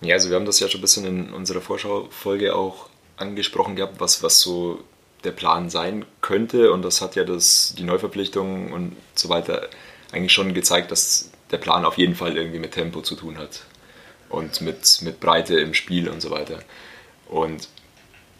Ja, 0.00 0.14
also 0.14 0.28
wir 0.28 0.36
haben 0.36 0.44
das 0.44 0.58
ja 0.58 0.68
schon 0.68 0.80
ein 0.80 0.82
bisschen 0.82 1.06
in 1.06 1.32
unserer 1.32 1.60
Vorschaufolge 1.60 2.54
auch 2.54 2.88
angesprochen 3.16 3.76
gehabt, 3.76 4.00
was, 4.00 4.22
was 4.22 4.40
so 4.40 4.80
der 5.22 5.30
Plan 5.30 5.70
sein 5.70 6.04
könnte. 6.20 6.72
Und 6.72 6.82
das 6.82 7.00
hat 7.00 7.14
ja 7.14 7.22
das, 7.22 7.74
die 7.78 7.84
Neuverpflichtung 7.84 8.72
und 8.72 8.96
so 9.14 9.28
weiter 9.28 9.68
eigentlich 10.10 10.32
schon 10.32 10.54
gezeigt, 10.54 10.90
dass 10.90 11.30
der 11.52 11.58
Plan 11.58 11.84
auf 11.84 11.98
jeden 11.98 12.16
Fall 12.16 12.36
irgendwie 12.36 12.58
mit 12.58 12.72
Tempo 12.72 13.00
zu 13.00 13.14
tun 13.14 13.38
hat 13.38 13.64
und 14.28 14.60
mit, 14.60 15.02
mit 15.02 15.20
Breite 15.20 15.58
im 15.60 15.72
Spiel 15.72 16.08
und 16.08 16.20
so 16.20 16.30
weiter. 16.30 16.58
Und 17.28 17.68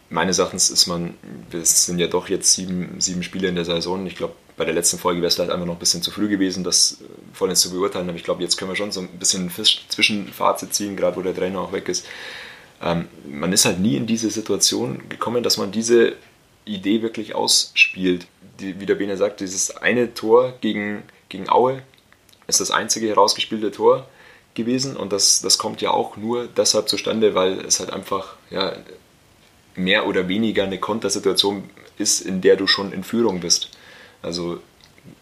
meines 0.09 0.39
Erachtens 0.39 0.71
ist 0.71 0.87
man, 0.87 1.15
wir 1.51 1.65
sind 1.65 1.99
ja 1.99 2.07
doch 2.07 2.29
jetzt 2.29 2.53
sieben, 2.55 3.01
sieben 3.01 3.23
Spiele 3.23 3.49
in 3.49 3.55
der 3.55 3.65
Saison. 3.65 4.07
Ich 4.07 4.17
glaube, 4.17 4.35
bei 4.57 4.65
der 4.65 4.75
letzten 4.75 4.99
Folge 4.99 5.21
wäre 5.21 5.29
es 5.29 5.35
vielleicht 5.35 5.51
einfach 5.51 5.67
noch 5.67 5.75
ein 5.75 5.81
bisschen 5.81 6.03
zu 6.03 6.11
früh 6.11 6.29
gewesen, 6.29 6.65
das 6.65 6.99
vollends 7.33 7.61
zu 7.61 7.71
beurteilen. 7.71 8.09
Aber 8.09 8.17
ich 8.17 8.25
glaube, 8.25 8.43
jetzt 8.43 8.57
können 8.57 8.71
wir 8.71 8.77
schon 8.77 8.93
so 8.93 9.01
ein 9.01 9.09
bisschen 9.09 9.47
ein 9.47 9.65
Zwischenfazit 9.89 10.73
ziehen, 10.73 10.97
gerade 10.97 11.17
wo 11.17 11.23
der 11.23 11.35
Trainer 11.35 11.61
auch 11.61 11.73
weg 11.73 11.89
ist. 11.89 12.07
Ähm, 12.83 13.09
man 13.29 13.53
ist 13.53 13.65
halt 13.65 13.81
nie 13.81 13.97
in 13.97 14.07
diese 14.07 14.31
Situation 14.31 15.09
gekommen, 15.09 15.43
dass 15.43 15.57
man 15.57 15.73
diese 15.73 16.15
Idee 16.65 17.03
wirklich 17.03 17.35
ausspielt. 17.35 18.27
Die, 18.61 18.81
wie 18.81 18.87
der 18.87 18.95
Bene 18.95 19.17
sagt, 19.17 19.41
dieses 19.41 19.77
eine 19.77 20.15
Tor 20.15 20.55
gegen 20.61 21.03
gegen 21.29 21.49
Aue 21.49 21.83
ist 22.47 22.61
das 22.61 22.71
einzige 22.71 23.09
herausgespielte 23.09 23.71
Tor 23.71 24.09
gewesen 24.55 24.97
und 24.97 25.13
das, 25.13 25.41
das 25.43 25.59
kommt 25.59 25.81
ja 25.81 25.91
auch 25.91 26.17
nur 26.17 26.47
deshalb 26.47 26.89
zustande, 26.89 27.35
weil 27.35 27.61
es 27.61 27.81
halt 27.81 27.93
einfach 27.93 28.37
ja, 28.51 28.73
mehr 29.77 30.07
oder 30.07 30.29
weniger 30.29 30.65
eine 30.65 30.79
Kontersituation 30.79 31.69
ist, 31.99 32.21
in 32.21 32.41
der 32.41 32.57
du 32.57 32.67
schon 32.67 32.93
in 32.93 33.05
Führung 33.05 33.41
bist. 33.41 33.71
Also 34.23 34.61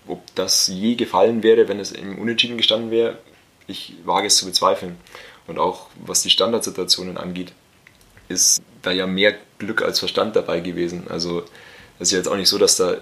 ob 0.07 0.23
das 0.35 0.69
je 0.69 0.95
gefallen 0.95 1.43
wäre, 1.43 1.69
wenn 1.69 1.81
es 1.81 1.93
im 1.93 2.19
Unentschieden 2.19 2.57
gestanden 2.57 2.91
wäre, 2.91 3.19
ich 3.67 3.95
wage 4.05 4.27
es 4.27 4.37
zu 4.37 4.47
bezweifeln. 4.47 4.97
Und 5.47 5.59
auch 5.59 5.89
was 6.05 6.23
die 6.23 6.31
Standardsituationen 6.31 7.17
angeht, 7.17 7.53
ist 8.29 8.63
da 8.83 8.91
ja 8.91 9.07
mehr 9.07 9.35
Glück 9.59 9.83
als 9.83 9.99
Verstand 9.99 10.37
dabei 10.37 10.61
gewesen. 10.61 11.05
Also 11.09 11.45
es 11.99 12.09
ist 12.09 12.13
ja 12.13 12.19
jetzt 12.19 12.29
auch 12.29 12.37
nicht 12.37 12.49
so, 12.49 12.59
dass 12.59 12.77
da 12.77 12.97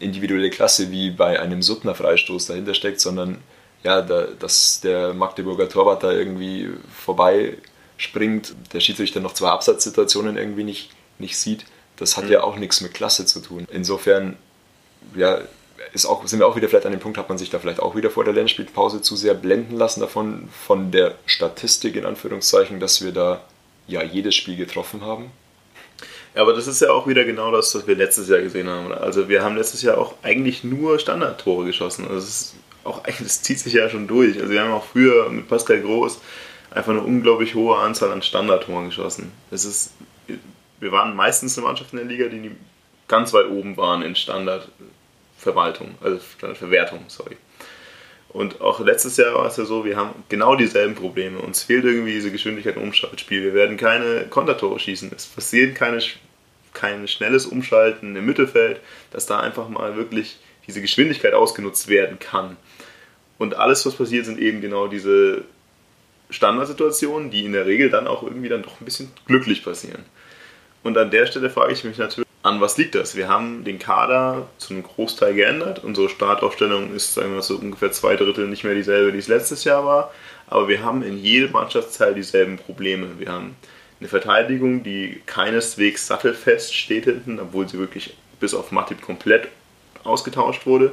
individuelle 0.00 0.50
Klasse 0.50 0.90
wie 0.90 1.10
bei 1.10 1.40
einem 1.40 1.62
Suttner-Freistoß 1.62 2.46
dahinter 2.46 2.74
steckt, 2.74 3.00
sondern 3.00 3.38
ja, 3.82 4.02
da, 4.02 4.26
dass 4.38 4.80
der 4.80 5.14
Magdeburger 5.14 5.68
Torwart 5.68 6.02
da 6.02 6.12
irgendwie 6.12 6.70
vorbei 6.90 7.58
springt, 7.96 8.54
der 8.72 8.80
Schiedsrichter 8.80 9.20
noch 9.20 9.34
zwei 9.34 9.50
Absatzsituationen 9.50 10.36
irgendwie 10.36 10.64
nicht, 10.64 10.90
nicht 11.18 11.36
sieht, 11.36 11.64
das 11.96 12.16
hat 12.16 12.24
mhm. 12.24 12.32
ja 12.32 12.42
auch 12.42 12.56
nichts 12.56 12.80
mit 12.80 12.94
Klasse 12.94 13.26
zu 13.26 13.40
tun. 13.40 13.66
Insofern, 13.70 14.36
ja, 15.14 15.40
ist 15.92 16.06
auch, 16.06 16.26
sind 16.26 16.38
wir 16.38 16.46
auch 16.46 16.56
wieder 16.56 16.68
vielleicht 16.68 16.86
an 16.86 16.92
dem 16.92 17.00
Punkt, 17.00 17.18
hat 17.18 17.28
man 17.28 17.38
sich 17.38 17.50
da 17.50 17.58
vielleicht 17.58 17.80
auch 17.80 17.94
wieder 17.94 18.10
vor 18.10 18.24
der 18.24 18.32
Länderspielpause 18.32 19.02
zu 19.02 19.16
sehr 19.16 19.34
blenden 19.34 19.76
lassen 19.76 20.00
davon, 20.00 20.48
von 20.66 20.90
der 20.90 21.14
Statistik 21.26 21.96
in 21.96 22.06
Anführungszeichen, 22.06 22.80
dass 22.80 23.04
wir 23.04 23.12
da 23.12 23.42
ja 23.86 24.02
jedes 24.02 24.34
Spiel 24.34 24.56
getroffen 24.56 25.02
haben. 25.02 25.30
Ja, 26.34 26.42
aber 26.42 26.52
das 26.52 26.66
ist 26.66 26.80
ja 26.80 26.90
auch 26.90 27.06
wieder 27.06 27.24
genau 27.24 27.52
das, 27.52 27.74
was 27.74 27.86
wir 27.86 27.94
letztes 27.94 28.28
Jahr 28.28 28.40
gesehen 28.40 28.68
haben. 28.68 28.92
Also 28.92 29.28
wir 29.28 29.42
haben 29.44 29.56
letztes 29.56 29.82
Jahr 29.82 29.98
auch 29.98 30.14
eigentlich 30.22 30.64
nur 30.64 30.98
Standardtore 30.98 31.66
geschossen. 31.66 32.06
Also 32.08 32.16
das, 32.16 32.28
ist 32.28 32.54
auch, 32.82 33.02
das 33.20 33.42
zieht 33.42 33.60
sich 33.60 33.74
ja 33.74 33.88
schon 33.88 34.08
durch. 34.08 34.40
Also 34.40 34.50
wir 34.50 34.62
haben 34.62 34.72
auch 34.72 34.84
früher 34.84 35.28
mit 35.28 35.48
Pascal 35.48 35.80
Groß 35.80 36.18
einfach 36.74 36.90
eine 36.90 37.02
unglaublich 37.02 37.54
hohe 37.54 37.78
Anzahl 37.78 38.10
an 38.10 38.22
Standardtoren 38.22 38.86
geschossen. 38.86 39.32
Das 39.50 39.64
ist, 39.64 39.92
wir 40.80 40.92
waren 40.92 41.14
meistens 41.14 41.56
eine 41.56 41.66
Mannschaft 41.66 41.92
in 41.92 41.98
der 41.98 42.06
Liga, 42.06 42.26
die 42.26 42.50
ganz 43.08 43.32
weit 43.32 43.48
oben 43.48 43.76
waren 43.76 44.02
in 44.02 44.16
Standardverwaltung, 44.16 45.94
also 46.02 46.18
Standardverwertung, 46.36 47.04
sorry. 47.08 47.36
Und 48.28 48.60
auch 48.60 48.80
letztes 48.80 49.16
Jahr 49.16 49.34
war 49.34 49.46
es 49.46 49.56
ja 49.56 49.64
so, 49.64 49.84
wir 49.84 49.96
haben 49.96 50.24
genau 50.28 50.56
dieselben 50.56 50.96
Probleme. 50.96 51.38
Uns 51.38 51.62
fehlt 51.62 51.84
irgendwie 51.84 52.14
diese 52.14 52.32
Geschwindigkeit 52.32 52.74
im 52.74 52.82
Umschaltspiel. 52.82 53.44
Wir 53.44 53.54
werden 53.54 53.76
keine 53.76 54.26
Kontertore 54.28 54.80
schießen. 54.80 55.12
Es 55.14 55.26
passiert 55.26 55.76
keine, 55.76 56.00
kein 56.72 57.06
schnelles 57.06 57.46
Umschalten 57.46 58.16
im 58.16 58.26
Mittelfeld, 58.26 58.80
dass 59.12 59.26
da 59.26 59.38
einfach 59.38 59.68
mal 59.68 59.96
wirklich 59.96 60.38
diese 60.66 60.80
Geschwindigkeit 60.80 61.32
ausgenutzt 61.32 61.86
werden 61.86 62.18
kann. 62.18 62.56
Und 63.38 63.54
alles, 63.54 63.86
was 63.86 63.94
passiert, 63.94 64.26
sind 64.26 64.40
eben 64.40 64.60
genau 64.60 64.88
diese 64.88 65.44
Standardsituationen, 66.30 67.30
die 67.30 67.44
in 67.44 67.52
der 67.52 67.66
Regel 67.66 67.90
dann 67.90 68.06
auch 68.06 68.22
irgendwie 68.22 68.48
dann 68.48 68.62
doch 68.62 68.80
ein 68.80 68.84
bisschen 68.84 69.12
glücklich 69.26 69.64
passieren. 69.64 70.04
Und 70.82 70.98
an 70.98 71.10
der 71.10 71.26
Stelle 71.26 71.50
frage 71.50 71.72
ich 71.72 71.84
mich 71.84 71.98
natürlich, 71.98 72.28
an 72.42 72.60
was 72.60 72.76
liegt 72.76 72.94
das? 72.94 73.16
Wir 73.16 73.28
haben 73.28 73.64
den 73.64 73.78
Kader 73.78 74.48
zu 74.58 74.74
einem 74.74 74.82
Großteil 74.82 75.32
geändert. 75.34 75.82
Unsere 75.82 76.10
Startaufstellung 76.10 76.94
ist, 76.94 77.14
sagen 77.14 77.30
wir 77.30 77.36
mal, 77.36 77.42
so 77.42 77.56
ungefähr 77.56 77.90
zwei 77.90 78.16
Drittel 78.16 78.48
nicht 78.48 78.64
mehr 78.64 78.74
dieselbe, 78.74 79.12
die 79.12 79.18
es 79.18 79.28
letztes 79.28 79.64
Jahr 79.64 79.86
war. 79.86 80.12
Aber 80.46 80.68
wir 80.68 80.82
haben 80.82 81.02
in 81.02 81.16
jedem 81.16 81.52
Mannschaftsteil 81.52 82.14
dieselben 82.14 82.58
Probleme. 82.58 83.18
Wir 83.18 83.32
haben 83.32 83.56
eine 83.98 84.10
Verteidigung, 84.10 84.82
die 84.82 85.22
keineswegs 85.24 86.06
sattelfest 86.06 86.74
steht 86.74 87.04
hinten, 87.04 87.40
obwohl 87.40 87.66
sie 87.66 87.78
wirklich 87.78 88.14
bis 88.40 88.52
auf 88.52 88.72
Matip 88.72 89.00
komplett 89.00 89.48
ausgetauscht 90.02 90.66
wurde. 90.66 90.92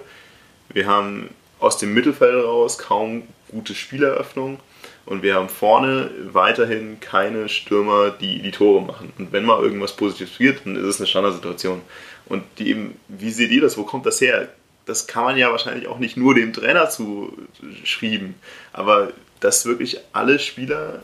Wir 0.70 0.88
haben 0.88 1.32
aus 1.60 1.78
dem 1.78 1.94
Mittelfeld 1.94 2.46
raus 2.46 2.78
kaum 2.78 3.24
gute 3.50 3.76
Spieleröffnung. 3.76 4.62
Und 5.06 5.24
wir 5.24 5.36
haben 5.36 5.50
vorne 5.50 6.12
weiterhin 6.32 7.00
keine 7.00 7.50
Stürmer, 7.50 8.12
die 8.12 8.42
die 8.42 8.52
Tore 8.52 8.82
machen. 8.82 9.12
Und 9.18 9.32
wenn 9.32 9.46
mal 9.46 9.62
irgendwas 9.62 9.96
Positives 9.96 10.40
wird, 10.40 10.66
dann 10.66 10.76
ist 10.76 10.84
es 10.84 11.00
eine 11.00 11.08
Standardsituation. 11.08 11.82
Und 12.28 12.44
die 12.60 12.70
eben, 12.70 13.00
wie 13.08 13.32
seht 13.32 13.52
ihr 13.52 13.62
das? 13.62 13.78
Wo 13.78 13.84
kommt 13.84 14.06
das 14.06 14.22
her? 14.22 14.48
Das 14.86 15.08
kann 15.08 15.24
man 15.24 15.38
ja 15.38 15.52
wahrscheinlich 15.52 15.88
auch 15.88 16.00
nicht 16.00 16.18
nur 16.18 16.36
dem 16.36 16.54
Trainer 16.54 16.90
zuschreiben. 16.90 18.36
Aber 18.74 19.12
dass 19.40 19.66
wirklich 19.66 20.00
alle 20.14 20.40
Spieler, 20.40 21.04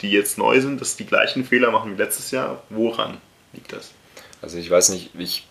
die 0.00 0.10
jetzt 0.10 0.38
neu 0.38 0.60
sind, 0.60 0.80
dass 0.80 0.96
die 0.96 1.06
gleichen 1.06 1.44
Fehler 1.44 1.70
machen 1.70 1.92
wie 1.92 2.00
letztes 2.00 2.30
Jahr, 2.30 2.62
woran 2.70 3.18
liegt 3.52 3.72
das? 3.72 3.92
Also 4.40 4.58
ich 4.58 4.70
weiß 4.70 4.90
nicht, 4.90 5.10
ich 5.18 5.46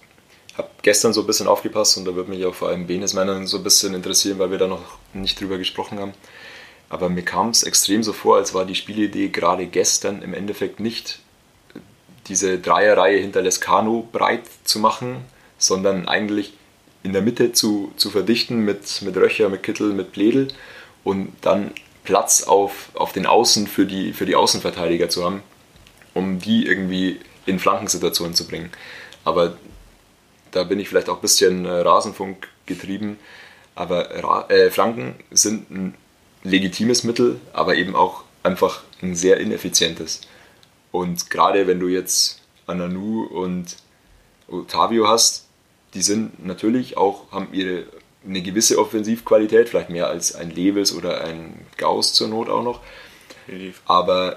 habe 0.58 0.70
gestern 0.82 1.14
so 1.14 1.22
ein 1.22 1.28
bisschen 1.28 1.48
aufgepasst 1.48 1.98
und 1.98 2.06
da 2.06 2.16
würde 2.16 2.32
mich 2.32 2.46
auch 2.46 2.56
vor 2.56 2.70
allem 2.70 2.88
Benes 2.88 3.14
Meinung 3.14 3.46
so 3.46 3.58
ein 3.58 3.64
bisschen 3.64 3.94
interessieren, 3.94 4.40
weil 4.40 4.52
wir 4.52 4.58
da 4.58 4.68
noch 4.68 4.98
nicht 5.14 5.40
drüber 5.40 5.58
gesprochen 5.58 6.00
haben. 6.00 6.14
Aber 6.90 7.10
mir 7.10 7.24
kam 7.24 7.50
es 7.50 7.64
extrem 7.64 8.04
so 8.04 8.14
vor, 8.14 8.38
als 8.38 8.54
war 8.54 8.66
die 8.66 8.76
Spielidee 8.76 9.30
gerade 9.30 9.66
gestern 9.66 10.22
im 10.22 10.34
Endeffekt 10.34 10.80
nicht 10.80 11.20
diese 12.28 12.60
Dreierreihe 12.60 13.20
hinter 13.20 13.42
Lescano 13.42 14.08
breit 14.12 14.44
zu 14.64 14.80
machen, 14.80 15.26
sondern 15.58 16.08
eigentlich 16.08 16.54
in 17.04 17.14
der 17.14 17.22
Mitte 17.22 17.54
zu, 17.54 17.92
zu 17.96 18.10
verdichten 18.10 18.60
mit, 18.66 19.02
mit 19.02 19.16
Röcher, 19.16 19.50
mit 19.50 19.64
Kittel, 19.64 19.94
mit 19.94 20.12
Pledel 20.12 20.50
und 21.04 21.34
dann 21.42 21.72
Platz 22.04 22.44
auf, 22.44 22.90
auf 22.94 23.12
den 23.12 23.26
Außen 23.26 23.68
für 23.68 23.86
die, 23.86 24.14
für 24.14 24.26
die 24.26 24.36
Außenverteidiger 24.36 25.10
zu 25.10 25.24
haben, 25.24 25.44
um 26.14 26.40
die 26.40 26.66
irgendwie 26.66 27.20
in 27.46 27.60
Flankensituationen 27.60 28.34
zu 28.34 28.48
bringen. 28.48 28.72
Aber 29.24 29.58
da 30.52 30.64
bin 30.64 30.80
ich 30.80 30.90
vielleicht 30.90 31.10
auch 31.10 31.16
ein 31.16 31.22
bisschen 31.22 31.66
äh, 31.66 31.70
Rasenfunk 31.70 32.48
getrieben. 32.66 33.20
Aber 33.76 34.10
Ra 34.24 34.46
äh, 34.50 34.72
Flanken 34.72 35.16
sind 35.32 35.70
ein 35.70 35.94
legitimes 36.44 37.04
Mittel, 37.04 37.40
aber 37.54 37.76
eben 37.76 37.96
auch 37.96 38.24
einfach 38.44 38.82
ein 39.02 39.16
sehr 39.16 39.38
ineffizientes. 39.38 40.22
Und 40.92 41.30
gerade 41.30 41.68
wenn 41.68 41.80
du 41.80 41.88
jetzt 41.88 42.42
Ananu 42.66 43.24
und 43.24 43.78
Otavio 44.48 45.08
hast, 45.08 45.46
die 45.94 46.02
sind 46.02 46.46
natürlich 46.46 46.98
auch, 46.98 47.32
haben 47.32 47.50
ihre 47.54 47.86
eine 48.26 48.42
gewisse 48.42 48.78
Offensivqualität, 48.78 49.70
vielleicht 49.70 49.90
mehr 49.90 50.08
als 50.08 50.36
ein 50.36 50.52
Lewis 50.52 50.94
oder 50.94 51.24
ein 51.24 51.66
Gauss 51.78 52.14
zur 52.14 52.28
Not 52.28 52.50
auch 52.50 52.64
noch. 52.64 52.82
Aber 53.86 54.36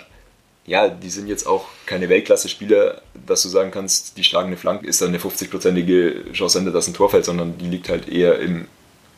ja, 0.66 0.88
die 0.88 1.10
sind 1.10 1.26
jetzt 1.26 1.46
auch 1.46 1.66
keine 1.86 2.08
Weltklasse-Spieler, 2.08 3.02
dass 3.26 3.42
du 3.42 3.48
sagen 3.48 3.70
kannst, 3.70 4.16
die 4.16 4.24
schlagende 4.24 4.56
Flanke 4.56 4.86
ist 4.86 5.02
dann 5.02 5.08
eine 5.08 5.18
50-prozentige 5.18 6.32
Chance, 6.32 6.70
dass 6.70 6.86
ein 6.86 6.94
Tor 6.94 7.10
fällt, 7.10 7.24
sondern 7.24 7.58
die 7.58 7.68
liegt 7.68 7.88
halt 7.88 8.08
eher 8.08 8.38
im 8.38 8.68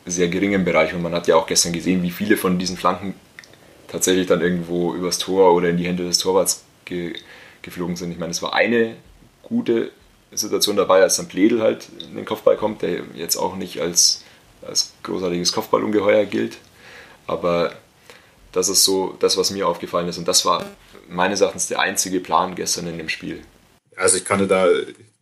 sehr 0.06 0.28
geringen 0.28 0.64
Bereich. 0.64 0.94
Und 0.94 1.02
man 1.02 1.14
hat 1.14 1.26
ja 1.26 1.36
auch 1.36 1.46
gestern 1.46 1.72
gesehen, 1.72 2.02
wie 2.02 2.10
viele 2.10 2.36
von 2.36 2.58
diesen 2.58 2.76
Flanken 2.76 3.14
tatsächlich 3.88 4.26
dann 4.26 4.40
irgendwo 4.40 4.94
übers 4.94 5.18
Tor 5.18 5.54
oder 5.54 5.68
in 5.68 5.76
die 5.76 5.86
Hände 5.86 6.04
des 6.04 6.18
Torwarts 6.18 6.64
ge 6.84 7.14
geflogen 7.60 7.94
sind. 7.94 8.10
Ich 8.10 8.18
meine, 8.18 8.32
es 8.32 8.42
war 8.42 8.54
eine 8.54 8.96
gute 9.42 9.92
Situation 10.32 10.76
dabei, 10.76 11.00
als 11.02 11.16
dann 11.16 11.28
Pledel 11.28 11.62
halt 11.62 11.88
in 12.00 12.16
den 12.16 12.24
Kopfball 12.24 12.56
kommt, 12.56 12.82
der 12.82 13.02
jetzt 13.14 13.36
auch 13.36 13.54
nicht 13.54 13.80
als, 13.80 14.24
als 14.62 14.94
großartiges 15.04 15.52
Kopfballungeheuer 15.52 16.24
gilt. 16.24 16.58
Aber 17.28 17.72
das 18.50 18.68
ist 18.68 18.84
so 18.84 19.16
das, 19.20 19.36
was 19.36 19.50
mir 19.50 19.68
aufgefallen 19.68 20.08
ist. 20.08 20.18
Und 20.18 20.26
das 20.26 20.44
war 20.44 20.66
meines 21.08 21.40
Erachtens 21.40 21.68
der 21.68 21.78
einzige 21.78 22.18
Plan 22.18 22.54
gestern 22.56 22.88
in 22.88 22.98
dem 22.98 23.08
Spiel. 23.08 23.42
Also 23.96 24.16
ich 24.16 24.24
kann 24.24 24.46
da 24.48 24.66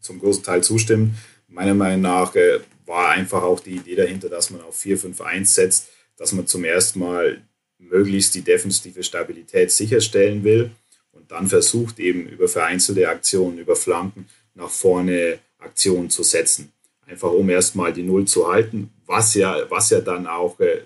zum 0.01 0.19
großen 0.19 0.43
Teil 0.43 0.63
zustimmen. 0.63 1.19
Meiner 1.49 1.75
Meinung 1.75 2.01
nach 2.01 2.35
äh, 2.35 2.61
war 2.91 3.11
einfach 3.11 3.45
auch 3.45 3.61
die 3.61 3.77
Idee 3.77 3.95
dahinter, 3.95 4.29
dass 4.29 4.51
man 4.51 4.61
auf 4.63 4.79
4-5-1 4.83 5.45
setzt, 5.45 5.89
dass 6.17 6.33
man 6.33 6.49
zum 6.49 6.65
ersten 6.65 6.99
Mal 6.99 7.41
möglichst 7.79 8.35
die 8.35 8.43
defensive 8.43 9.03
Stabilität 9.05 9.71
sicherstellen 9.71 10.43
will 10.43 10.73
und 11.13 11.31
dann 11.31 11.47
versucht 11.47 12.01
eben 12.01 12.27
über 12.27 12.49
vereinzelte 12.49 13.09
Aktionen, 13.09 13.59
über 13.59 13.77
Flanken 13.77 14.27
nach 14.55 14.69
vorne 14.69 15.39
Aktionen 15.59 16.11
zu 16.11 16.25
setzen. 16.25 16.73
Einfach 17.07 17.31
um 17.31 17.49
erstmal 17.49 17.93
die 17.93 18.03
Null 18.03 18.25
zu 18.27 18.49
halten, 18.49 18.91
was 19.07 19.35
ja, 19.35 19.71
was 19.71 19.91
ja 19.91 20.01
dann 20.01 20.27
auch 20.27 20.59
äh, 20.59 20.83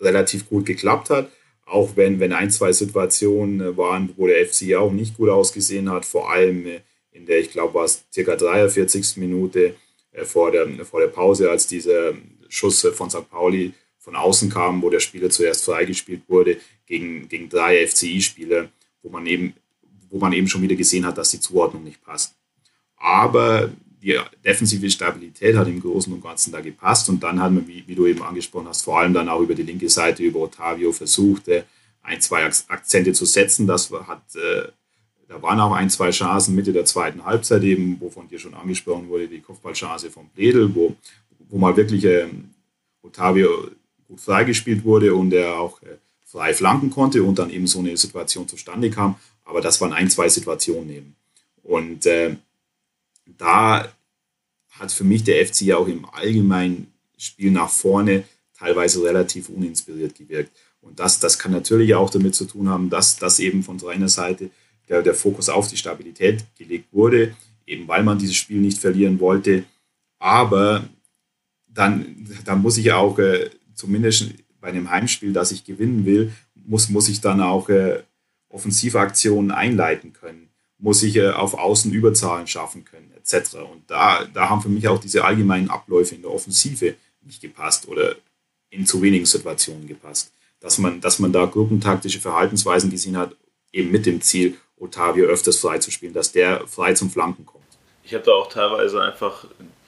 relativ 0.00 0.48
gut 0.48 0.64
geklappt 0.64 1.10
hat. 1.10 1.30
Auch 1.66 1.94
wenn, 1.94 2.20
wenn 2.20 2.32
ein, 2.32 2.50
zwei 2.50 2.72
Situationen 2.72 3.60
äh, 3.60 3.76
waren, 3.76 4.14
wo 4.16 4.26
der 4.26 4.46
FC 4.46 4.74
auch 4.74 4.90
nicht 4.90 5.18
gut 5.18 5.28
ausgesehen 5.28 5.90
hat, 5.90 6.06
vor 6.06 6.30
allem 6.32 6.66
äh, 6.66 6.80
in 7.10 7.26
der, 7.26 7.38
ich 7.40 7.50
glaube, 7.50 7.74
war 7.74 7.84
es 7.84 8.04
circa 8.10 8.34
43. 8.34 9.18
Minute, 9.18 9.74
vor, 10.24 10.50
der, 10.50 10.84
vor 10.84 11.00
der 11.00 11.08
Pause, 11.08 11.50
als 11.50 11.66
dieser 11.66 12.12
Schuss 12.48 12.86
von 12.94 13.10
St. 13.10 13.28
Pauli 13.30 13.72
von 13.98 14.16
außen 14.16 14.50
kam, 14.50 14.82
wo 14.82 14.90
der 14.90 15.00
Spieler 15.00 15.30
zuerst 15.30 15.64
freigespielt 15.64 16.22
wurde, 16.28 16.58
gegen, 16.86 17.28
gegen 17.28 17.48
drei 17.48 17.86
FCI-Spieler, 17.86 18.68
wo 19.02 19.10
man 19.10 19.26
eben 19.26 19.54
wo 20.12 20.18
man 20.18 20.32
eben 20.34 20.46
schon 20.46 20.62
wieder 20.62 20.76
gesehen 20.76 21.06
hat, 21.06 21.18
dass 21.18 21.30
die 21.30 21.40
Zuordnung 21.40 21.82
nicht 21.82 22.02
passt. 22.04 22.36
Aber 22.96 23.70
die 24.02 24.20
defensive 24.44 24.90
Stabilität 24.90 25.56
hat 25.56 25.66
im 25.68 25.80
Großen 25.80 26.12
und 26.12 26.22
Ganzen 26.22 26.52
da 26.52 26.60
gepasst 26.60 27.08
und 27.08 27.22
dann 27.22 27.40
hat 27.40 27.50
man, 27.50 27.66
wie, 27.66 27.82
wie, 27.86 27.94
du 27.94 28.06
eben 28.06 28.22
angesprochen 28.22 28.68
hast, 28.68 28.82
vor 28.82 29.00
allem 29.00 29.14
dann 29.14 29.28
auch 29.28 29.40
über 29.40 29.54
die 29.54 29.62
linke 29.62 29.88
Seite, 29.88 30.22
über 30.22 30.40
Otavio 30.40 30.92
versucht, 30.92 31.44
ein, 32.02 32.20
zwei 32.20 32.44
Akzente 32.44 33.12
zu 33.12 33.24
setzen. 33.24 33.66
Das 33.66 33.90
hat 33.90 34.22
äh, 34.36 34.68
da 35.32 35.40
waren 35.40 35.60
auch 35.60 35.72
ein, 35.72 35.88
zwei 35.88 36.10
Chancen 36.10 36.54
Mitte 36.54 36.74
der 36.74 36.84
zweiten 36.84 37.24
Halbzeit 37.24 37.62
eben, 37.62 37.98
wovon 38.00 38.28
dir 38.28 38.38
schon 38.38 38.52
angesprochen 38.52 39.08
wurde, 39.08 39.28
die 39.28 39.40
Kopfballchance 39.40 40.10
vom 40.10 40.28
Bledel, 40.28 40.74
wo, 40.74 40.94
wo 41.48 41.56
mal 41.56 41.74
wirklich 41.74 42.04
äh, 42.04 42.26
Otavio 43.02 43.70
gut 44.06 44.20
freigespielt 44.20 44.84
wurde 44.84 45.14
und 45.14 45.32
er 45.32 45.58
auch 45.58 45.80
äh, 45.82 45.96
frei 46.26 46.52
flanken 46.52 46.90
konnte 46.90 47.22
und 47.22 47.38
dann 47.38 47.48
eben 47.48 47.66
so 47.66 47.78
eine 47.78 47.96
Situation 47.96 48.46
zustande 48.46 48.90
kam. 48.90 49.16
Aber 49.44 49.62
das 49.62 49.80
waren 49.80 49.94
ein, 49.94 50.10
zwei 50.10 50.28
Situationen 50.28 50.90
eben. 50.90 51.16
Und 51.62 52.04
äh, 52.04 52.36
da 53.38 53.90
hat 54.70 54.92
für 54.92 55.04
mich 55.04 55.24
der 55.24 55.46
FC 55.46 55.62
ja 55.62 55.78
auch 55.78 55.88
im 55.88 56.04
allgemeinen 56.12 56.92
Spiel 57.16 57.52
nach 57.52 57.70
vorne 57.70 58.24
teilweise 58.58 59.02
relativ 59.02 59.48
uninspiriert 59.48 60.14
gewirkt. 60.14 60.50
Und 60.82 61.00
das, 61.00 61.20
das 61.20 61.38
kann 61.38 61.52
natürlich 61.52 61.94
auch 61.94 62.10
damit 62.10 62.34
zu 62.34 62.44
tun 62.44 62.68
haben, 62.68 62.90
dass 62.90 63.16
das 63.16 63.38
eben 63.38 63.62
von 63.62 63.78
seiner 63.78 64.10
Seite 64.10 64.50
der, 64.92 65.02
der 65.02 65.14
Fokus 65.14 65.48
auf 65.48 65.68
die 65.68 65.78
Stabilität 65.78 66.44
gelegt 66.58 66.92
wurde, 66.92 67.34
eben 67.66 67.88
weil 67.88 68.02
man 68.02 68.18
dieses 68.18 68.36
Spiel 68.36 68.60
nicht 68.60 68.78
verlieren 68.78 69.18
wollte. 69.20 69.64
Aber 70.18 70.84
dann, 71.66 72.28
dann 72.44 72.60
muss 72.60 72.76
ich 72.76 72.92
auch 72.92 73.18
äh, 73.18 73.48
zumindest 73.74 74.34
bei 74.60 74.68
einem 74.68 74.90
Heimspiel, 74.90 75.32
das 75.32 75.50
ich 75.50 75.64
gewinnen 75.64 76.04
will, 76.04 76.32
muss, 76.54 76.90
muss 76.90 77.08
ich 77.08 77.22
dann 77.22 77.40
auch 77.40 77.70
äh, 77.70 78.02
Offensivaktionen 78.50 79.50
einleiten 79.50 80.12
können, 80.12 80.50
muss 80.78 81.02
ich 81.02 81.16
äh, 81.16 81.30
auf 81.30 81.54
Außen 81.54 81.90
Überzahlen 81.90 82.46
schaffen 82.46 82.84
können, 82.84 83.10
etc. 83.16 83.54
Und 83.72 83.82
da, 83.86 84.26
da 84.26 84.50
haben 84.50 84.60
für 84.60 84.68
mich 84.68 84.86
auch 84.88 85.00
diese 85.00 85.24
allgemeinen 85.24 85.70
Abläufe 85.70 86.14
in 86.14 86.22
der 86.22 86.30
Offensive 86.30 86.96
nicht 87.22 87.40
gepasst 87.40 87.88
oder 87.88 88.14
in 88.68 88.84
zu 88.84 89.00
wenigen 89.00 89.24
Situationen 89.24 89.88
gepasst. 89.88 90.32
Dass 90.60 90.76
man, 90.76 91.00
dass 91.00 91.18
man 91.18 91.32
da 91.32 91.46
gruppentaktische 91.46 92.20
Verhaltensweisen 92.20 92.90
gesehen 92.90 93.16
hat, 93.16 93.34
eben 93.72 93.90
mit 93.90 94.04
dem 94.04 94.20
Ziel, 94.20 94.58
Otavio 94.82 95.26
öfters 95.26 95.58
frei 95.58 95.78
zu 95.78 95.90
spielen, 95.90 96.12
dass 96.12 96.32
der 96.32 96.66
frei 96.66 96.94
zum 96.94 97.10
Flanken 97.10 97.46
kommt. 97.46 97.62
Ich 98.04 98.14
habe 98.14 98.24
da 98.24 98.32
auch 98.32 98.48
teilweise 98.48 99.00
einfach 99.00 99.44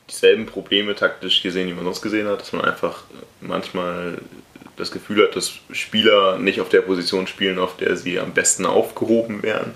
dieselben 0.09 0.47
Probleme 0.47 0.95
taktisch 0.95 1.43
gesehen, 1.43 1.67
die 1.67 1.75
man 1.75 1.85
sonst 1.85 2.03
gesehen 2.03 2.29
hat, 2.29 2.41
dass 2.41 2.53
man 2.53 2.65
einfach 2.65 3.05
manchmal 3.41 4.19
das 4.77 4.91
Gefühl 4.91 5.25
hat, 5.25 5.37
dass 5.37 5.53
Spieler 5.73 6.39
nicht 6.39 6.61
auf 6.61 6.69
der 6.69 6.83
Position 6.83 7.27
spielen, 7.27 7.59
auf 7.59 7.77
der 7.77 7.97
sie 7.97 8.19
am 8.19 8.35
besten 8.35 8.67
aufgehoben 8.67 9.43
wären. 9.43 9.75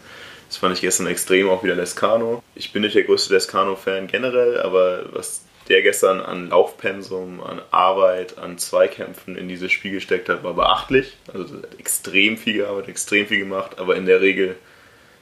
Das 0.49 0.57
fand 0.57 0.75
ich 0.75 0.81
gestern 0.81 1.07
extrem, 1.07 1.49
auch 1.49 1.63
wieder 1.63 1.75
Lescano. 1.75 2.43
Ich 2.55 2.73
bin 2.73 2.83
nicht 2.83 2.95
der 2.95 3.05
größte 3.05 3.35
Lescano-Fan 3.35 4.07
generell, 4.07 4.61
aber 4.61 5.05
was 5.13 5.43
der 5.69 5.83
gestern 5.83 6.21
an 6.21 6.49
Laufpensum, 6.49 7.43
an 7.43 7.61
Arbeit, 7.71 8.39
an 8.39 8.59
Zweikämpfen 8.59 9.37
in 9.37 9.49
dieses 9.49 9.71
Spiel 9.71 9.93
gesteckt 9.93 10.29
hat, 10.29 10.43
war 10.43 10.55
beachtlich. 10.55 11.17
Also 11.33 11.57
extrem 11.79 12.39
viel 12.39 12.55
gearbeitet, 12.55 12.89
extrem 12.89 13.27
viel 13.27 13.41
gemacht, 13.41 13.79
aber 13.79 13.97
in 13.97 14.07
der 14.07 14.21
Regel 14.21 14.57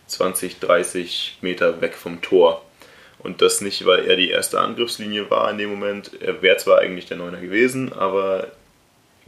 20, 0.07 0.61
30 0.61 1.39
Meter 1.41 1.81
weg 1.81 1.95
vom 1.95 2.21
Tor. 2.23 2.63
Und 3.19 3.43
das 3.43 3.61
nicht, 3.61 3.87
weil 3.87 4.09
er 4.09 4.17
die 4.17 4.31
erste 4.31 4.61
Angriffslinie 4.61 5.31
war 5.31 5.51
in 5.51 5.59
dem 5.59 5.71
Moment. 5.71 6.11
Er 6.21 6.43
wäre 6.43 6.59
zwar 6.59 6.79
eigentlich 6.79 7.07
der 7.07 7.17
Neuner 7.17 7.41
gewesen, 7.41 7.93
aber 7.93 8.49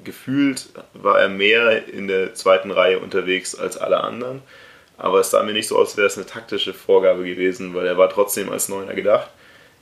gefühlt 0.05 0.69
war 0.95 1.21
er 1.21 1.29
mehr 1.29 1.89
in 1.89 2.07
der 2.07 2.35
zweiten 2.35 2.71
Reihe 2.71 3.01
unterwegs 3.01 3.55
als 3.55 3.77
alle 3.77 4.01
anderen. 4.01 4.43
Aber 4.97 5.21
es 5.21 5.31
sah 5.31 5.43
mir 5.43 5.53
nicht 5.53 5.69
so 5.69 5.77
aus, 5.77 5.91
als 5.91 5.97
wäre 5.97 6.07
es 6.09 6.17
eine 6.17 6.27
taktische 6.27 6.75
Vorgabe 6.75 7.25
gewesen, 7.25 7.75
weil 7.75 7.87
er 7.87 7.99
war 7.99 8.11
trotzdem 8.11 8.51
als 8.51 8.69
Neuner 8.69 8.95
gedacht. 8.95 9.29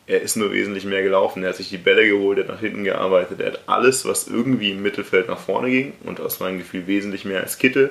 Er 0.06 0.22
ist 0.22 0.36
nur 0.36 0.52
wesentlich 0.52 0.84
mehr 0.84 1.02
gelaufen. 1.02 1.42
Er 1.42 1.48
hat 1.48 1.56
sich 1.56 1.70
die 1.70 1.78
Bälle 1.78 2.06
geholt, 2.06 2.38
er 2.38 2.44
hat 2.44 2.52
nach 2.52 2.60
hinten 2.60 2.84
gearbeitet. 2.84 3.40
Er 3.40 3.52
hat 3.52 3.60
alles, 3.66 4.04
was 4.04 4.28
irgendwie 4.28 4.70
im 4.70 4.82
Mittelfeld 4.82 5.28
nach 5.28 5.38
vorne 5.38 5.70
ging 5.70 5.94
und 6.04 6.20
aus 6.20 6.38
meinem 6.38 6.58
Gefühl 6.58 6.86
wesentlich 6.86 7.24
mehr 7.24 7.40
als 7.40 7.58
Kittel 7.58 7.90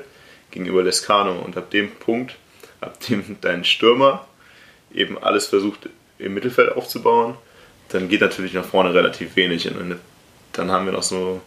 gegenüber 0.52 0.84
Lescano. 0.84 1.40
Und 1.40 1.58
ab 1.58 1.72
dem 1.72 1.92
Punkt, 1.92 2.38
ab 2.86 3.00
dem 3.08 3.38
dein 3.42 3.64
Stürmer 3.64 4.26
eben 4.94 5.18
alles 5.18 5.48
versucht 5.48 5.90
im 6.18 6.34
Mittelfeld 6.34 6.72
aufzubauen, 6.72 7.36
dann 7.90 8.08
geht 8.10 8.22
natürlich 8.22 8.54
nach 8.54 8.66
vorne 8.66 8.94
relativ 8.94 9.36
wenig. 9.36 9.68
Und 9.68 9.98
dann 10.54 10.72
haben 10.72 10.86
wir 10.86 10.94
noch 10.94 11.04
so 11.04 11.42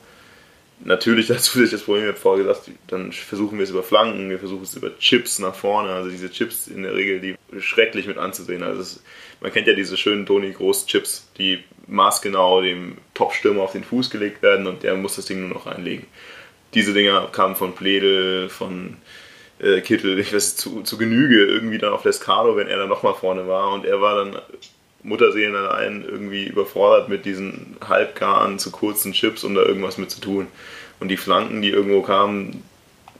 natürlich 0.85 1.27
dazu 1.29 1.65
das 1.65 1.83
Problem, 1.83 2.09
ich 2.09 2.25
habe 2.25 2.55
dann 2.87 3.13
versuchen 3.13 3.59
wir 3.59 3.65
es 3.65 3.71
über 3.71 3.83
Flanken, 3.83 4.31
wir 4.31 4.39
versuchen 4.39 4.63
es 4.63 4.75
über 4.75 4.97
Chips 4.99 5.39
nach 5.39 5.55
vorne. 5.55 5.91
Also 5.91 6.11
diese 6.11 6.31
Chips 6.31 6.69
in 6.69 6.83
der 6.83 6.95
Regel, 6.95 7.21
die 7.21 7.61
schrecklich 7.61 8.07
mit 8.07 8.19
anzusehen. 8.19 8.63
Also 8.63 8.83
es, 8.83 9.03
man 9.41 9.53
kennt 9.53 9.67
ja 9.67 9.75
diese 9.75 9.97
schönen 9.97 10.27
Toni 10.27 10.53
Groß 10.53 10.87
Chips, 10.87 11.31
die 11.39 11.65
maßgenau 11.87 12.61
dem 12.61 12.99
Top-Stürmer 13.15 13.63
auf 13.63 13.73
den 13.73 13.85
Fuß 13.85 14.11
gelegt 14.11 14.43
werden 14.43 14.67
und 14.67 14.83
der 14.83 14.95
muss 14.95 15.17
das 15.17 15.27
Ding 15.27 15.41
nur 15.41 15.51
noch 15.51 15.67
einlegen. 15.67 16.07
Diese 16.75 16.93
Dinger 16.93 17.29
kamen 17.33 17.57
von 17.57 17.75
Pledel, 17.75 18.51
von 18.51 18.99
äh, 19.61 19.81
Kittel, 19.81 20.19
ich 20.19 20.35
weiß 20.35 20.57
zu, 20.57 20.83
zu 20.83 20.99
Genüge 20.99 21.45
irgendwie 21.45 21.79
dann 21.79 21.93
auf 21.93 22.05
Lescano, 22.05 22.57
wenn 22.57 22.69
er 22.69 22.79
dann 22.79 22.89
nochmal 22.89 23.15
vorne 23.15 23.49
war 23.49 23.73
und 23.73 23.85
er 23.85 24.01
war 24.01 24.25
dann 24.25 24.39
Mutterseelen 25.03 25.55
allein 25.55 26.05
irgendwie 26.05 26.47
überfordert 26.47 27.09
mit 27.09 27.25
diesen 27.25 27.77
halbgaren, 27.87 28.59
zu 28.59 28.71
kurzen 28.71 29.13
Chips, 29.13 29.45
um 29.45 29.55
da 29.55 29.63
irgendwas 29.63 29.99
mit 29.99 30.11
zu 30.11 30.21
tun. 30.21 30.49
Und 31.01 31.09
die 31.09 31.17
Flanken, 31.17 31.63
die 31.63 31.71
irgendwo 31.71 32.03
kamen, 32.03 32.65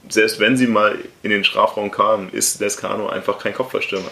selbst 0.09 0.39
wenn 0.39 0.57
sie 0.57 0.67
mal 0.67 0.97
in 1.23 1.31
den 1.31 1.43
Strafraum 1.43 1.91
kamen, 1.91 2.29
ist 2.31 2.59
Lescano 2.59 3.07
einfach 3.07 3.39
kein 3.39 3.53
Kopfballstürmer. 3.53 4.11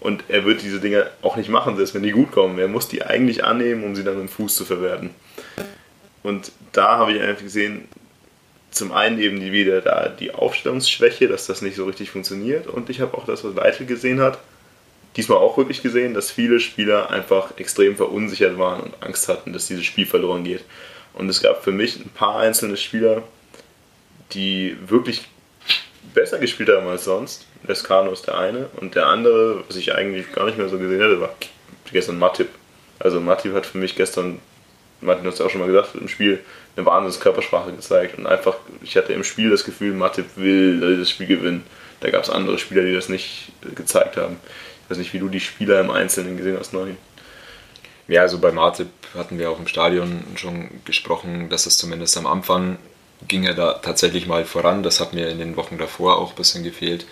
Und 0.00 0.24
er 0.28 0.44
wird 0.44 0.62
diese 0.62 0.80
Dinge 0.80 1.10
auch 1.22 1.36
nicht 1.36 1.48
machen, 1.48 1.76
selbst 1.76 1.94
wenn 1.94 2.02
die 2.02 2.12
gut 2.12 2.32
kommen. 2.32 2.58
Er 2.58 2.68
muss 2.68 2.88
die 2.88 3.04
eigentlich 3.04 3.44
annehmen, 3.44 3.84
um 3.84 3.94
sie 3.94 4.04
dann 4.04 4.14
mit 4.14 4.28
dem 4.28 4.28
Fuß 4.28 4.56
zu 4.56 4.64
verwerten. 4.64 5.10
Und 6.22 6.52
da 6.72 6.98
habe 6.98 7.12
ich 7.12 7.20
einfach 7.20 7.42
gesehen, 7.42 7.88
zum 8.70 8.92
einen 8.92 9.18
eben 9.18 9.40
die, 9.40 9.52
wieder 9.52 9.80
da 9.80 10.08
die 10.08 10.32
Aufstellungsschwäche, 10.32 11.28
dass 11.28 11.46
das 11.46 11.62
nicht 11.62 11.76
so 11.76 11.84
richtig 11.84 12.10
funktioniert. 12.10 12.66
Und 12.66 12.90
ich 12.90 13.00
habe 13.00 13.16
auch 13.16 13.24
das, 13.24 13.44
was 13.44 13.54
Leitl 13.54 13.86
gesehen 13.86 14.20
hat, 14.20 14.38
diesmal 15.16 15.38
auch 15.38 15.56
wirklich 15.56 15.82
gesehen, 15.82 16.14
dass 16.14 16.30
viele 16.30 16.60
Spieler 16.60 17.10
einfach 17.10 17.56
extrem 17.58 17.96
verunsichert 17.96 18.58
waren 18.58 18.82
und 18.82 19.02
Angst 19.02 19.28
hatten, 19.28 19.52
dass 19.52 19.66
dieses 19.66 19.84
Spiel 19.84 20.06
verloren 20.06 20.44
geht. 20.44 20.64
Und 21.14 21.28
es 21.28 21.40
gab 21.42 21.64
für 21.64 21.72
mich 21.72 21.96
ein 21.96 22.10
paar 22.10 22.40
einzelne 22.40 22.76
Spieler, 22.76 23.22
die 24.32 24.76
wirklich 24.86 25.24
besser 26.14 26.38
gespielt 26.38 26.68
haben 26.68 26.86
als 26.86 27.04
sonst. 27.04 27.46
Lescano 27.66 28.12
ist 28.12 28.26
der 28.26 28.38
eine 28.38 28.68
und 28.76 28.94
der 28.94 29.06
andere, 29.06 29.64
was 29.66 29.76
ich 29.76 29.94
eigentlich 29.94 30.32
gar 30.32 30.44
nicht 30.46 30.58
mehr 30.58 30.68
so 30.68 30.78
gesehen 30.78 31.00
hätte, 31.00 31.20
war 31.20 31.34
gestern 31.90 32.18
Matip. 32.18 32.48
Also 32.98 33.20
Matip 33.20 33.54
hat 33.54 33.66
für 33.66 33.78
mich 33.78 33.96
gestern, 33.96 34.40
Martin 35.06 35.26
hat 35.26 35.34
es 35.34 35.40
auch 35.40 35.50
schon 35.50 35.60
mal 35.60 35.68
gesagt, 35.68 35.94
im 35.94 36.08
Spiel 36.08 36.40
eine 36.76 36.84
wahnsinnige 36.84 37.22
Körpersprache 37.22 37.72
gezeigt 37.72 38.18
und 38.18 38.26
einfach, 38.26 38.56
ich 38.82 38.96
hatte 38.96 39.12
im 39.12 39.24
Spiel 39.24 39.50
das 39.50 39.64
Gefühl, 39.64 39.94
Matip 39.94 40.36
will 40.36 40.98
das 40.98 41.10
Spiel 41.10 41.26
gewinnen. 41.26 41.64
Da 42.00 42.10
gab 42.10 42.22
es 42.22 42.30
andere 42.30 42.58
Spieler, 42.58 42.82
die 42.82 42.92
das 42.92 43.08
nicht 43.08 43.52
gezeigt 43.74 44.16
haben. 44.16 44.36
Ich 44.84 44.90
weiß 44.90 44.98
nicht, 44.98 45.14
wie 45.14 45.18
du 45.18 45.28
die 45.28 45.40
Spieler 45.40 45.80
im 45.80 45.90
Einzelnen 45.90 46.36
gesehen 46.36 46.56
hast, 46.58 46.72
Neu. 46.72 46.90
Ja, 48.08 48.20
also 48.20 48.38
bei 48.38 48.52
Martip 48.52 48.88
hatten 49.14 49.38
wir 49.38 49.50
auch 49.50 49.58
im 49.58 49.66
Stadion 49.66 50.22
schon 50.36 50.68
gesprochen, 50.84 51.48
dass 51.48 51.66
es 51.66 51.78
zumindest 51.78 52.16
am 52.18 52.26
Anfang 52.26 52.78
ging 53.26 53.44
er 53.44 53.54
da 53.54 53.74
tatsächlich 53.74 54.26
mal 54.26 54.44
voran. 54.44 54.82
Das 54.82 55.00
hat 55.00 55.14
mir 55.14 55.28
in 55.28 55.38
den 55.38 55.56
Wochen 55.56 55.78
davor 55.78 56.18
auch 56.18 56.30
ein 56.30 56.36
bisschen 56.36 56.62
gefehlt. 56.62 57.06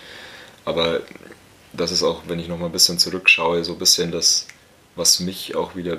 Aber 0.63 1.01
das 1.73 1.91
ist 1.91 2.03
auch, 2.03 2.23
wenn 2.27 2.39
ich 2.39 2.47
noch 2.47 2.57
mal 2.57 2.67
ein 2.67 2.71
bisschen 2.71 2.99
zurückschaue, 2.99 3.63
so 3.63 3.73
ein 3.73 3.79
bisschen 3.79 4.11
das, 4.11 4.47
was 4.95 5.19
mich 5.19 5.55
auch 5.55 5.75
wieder 5.75 5.97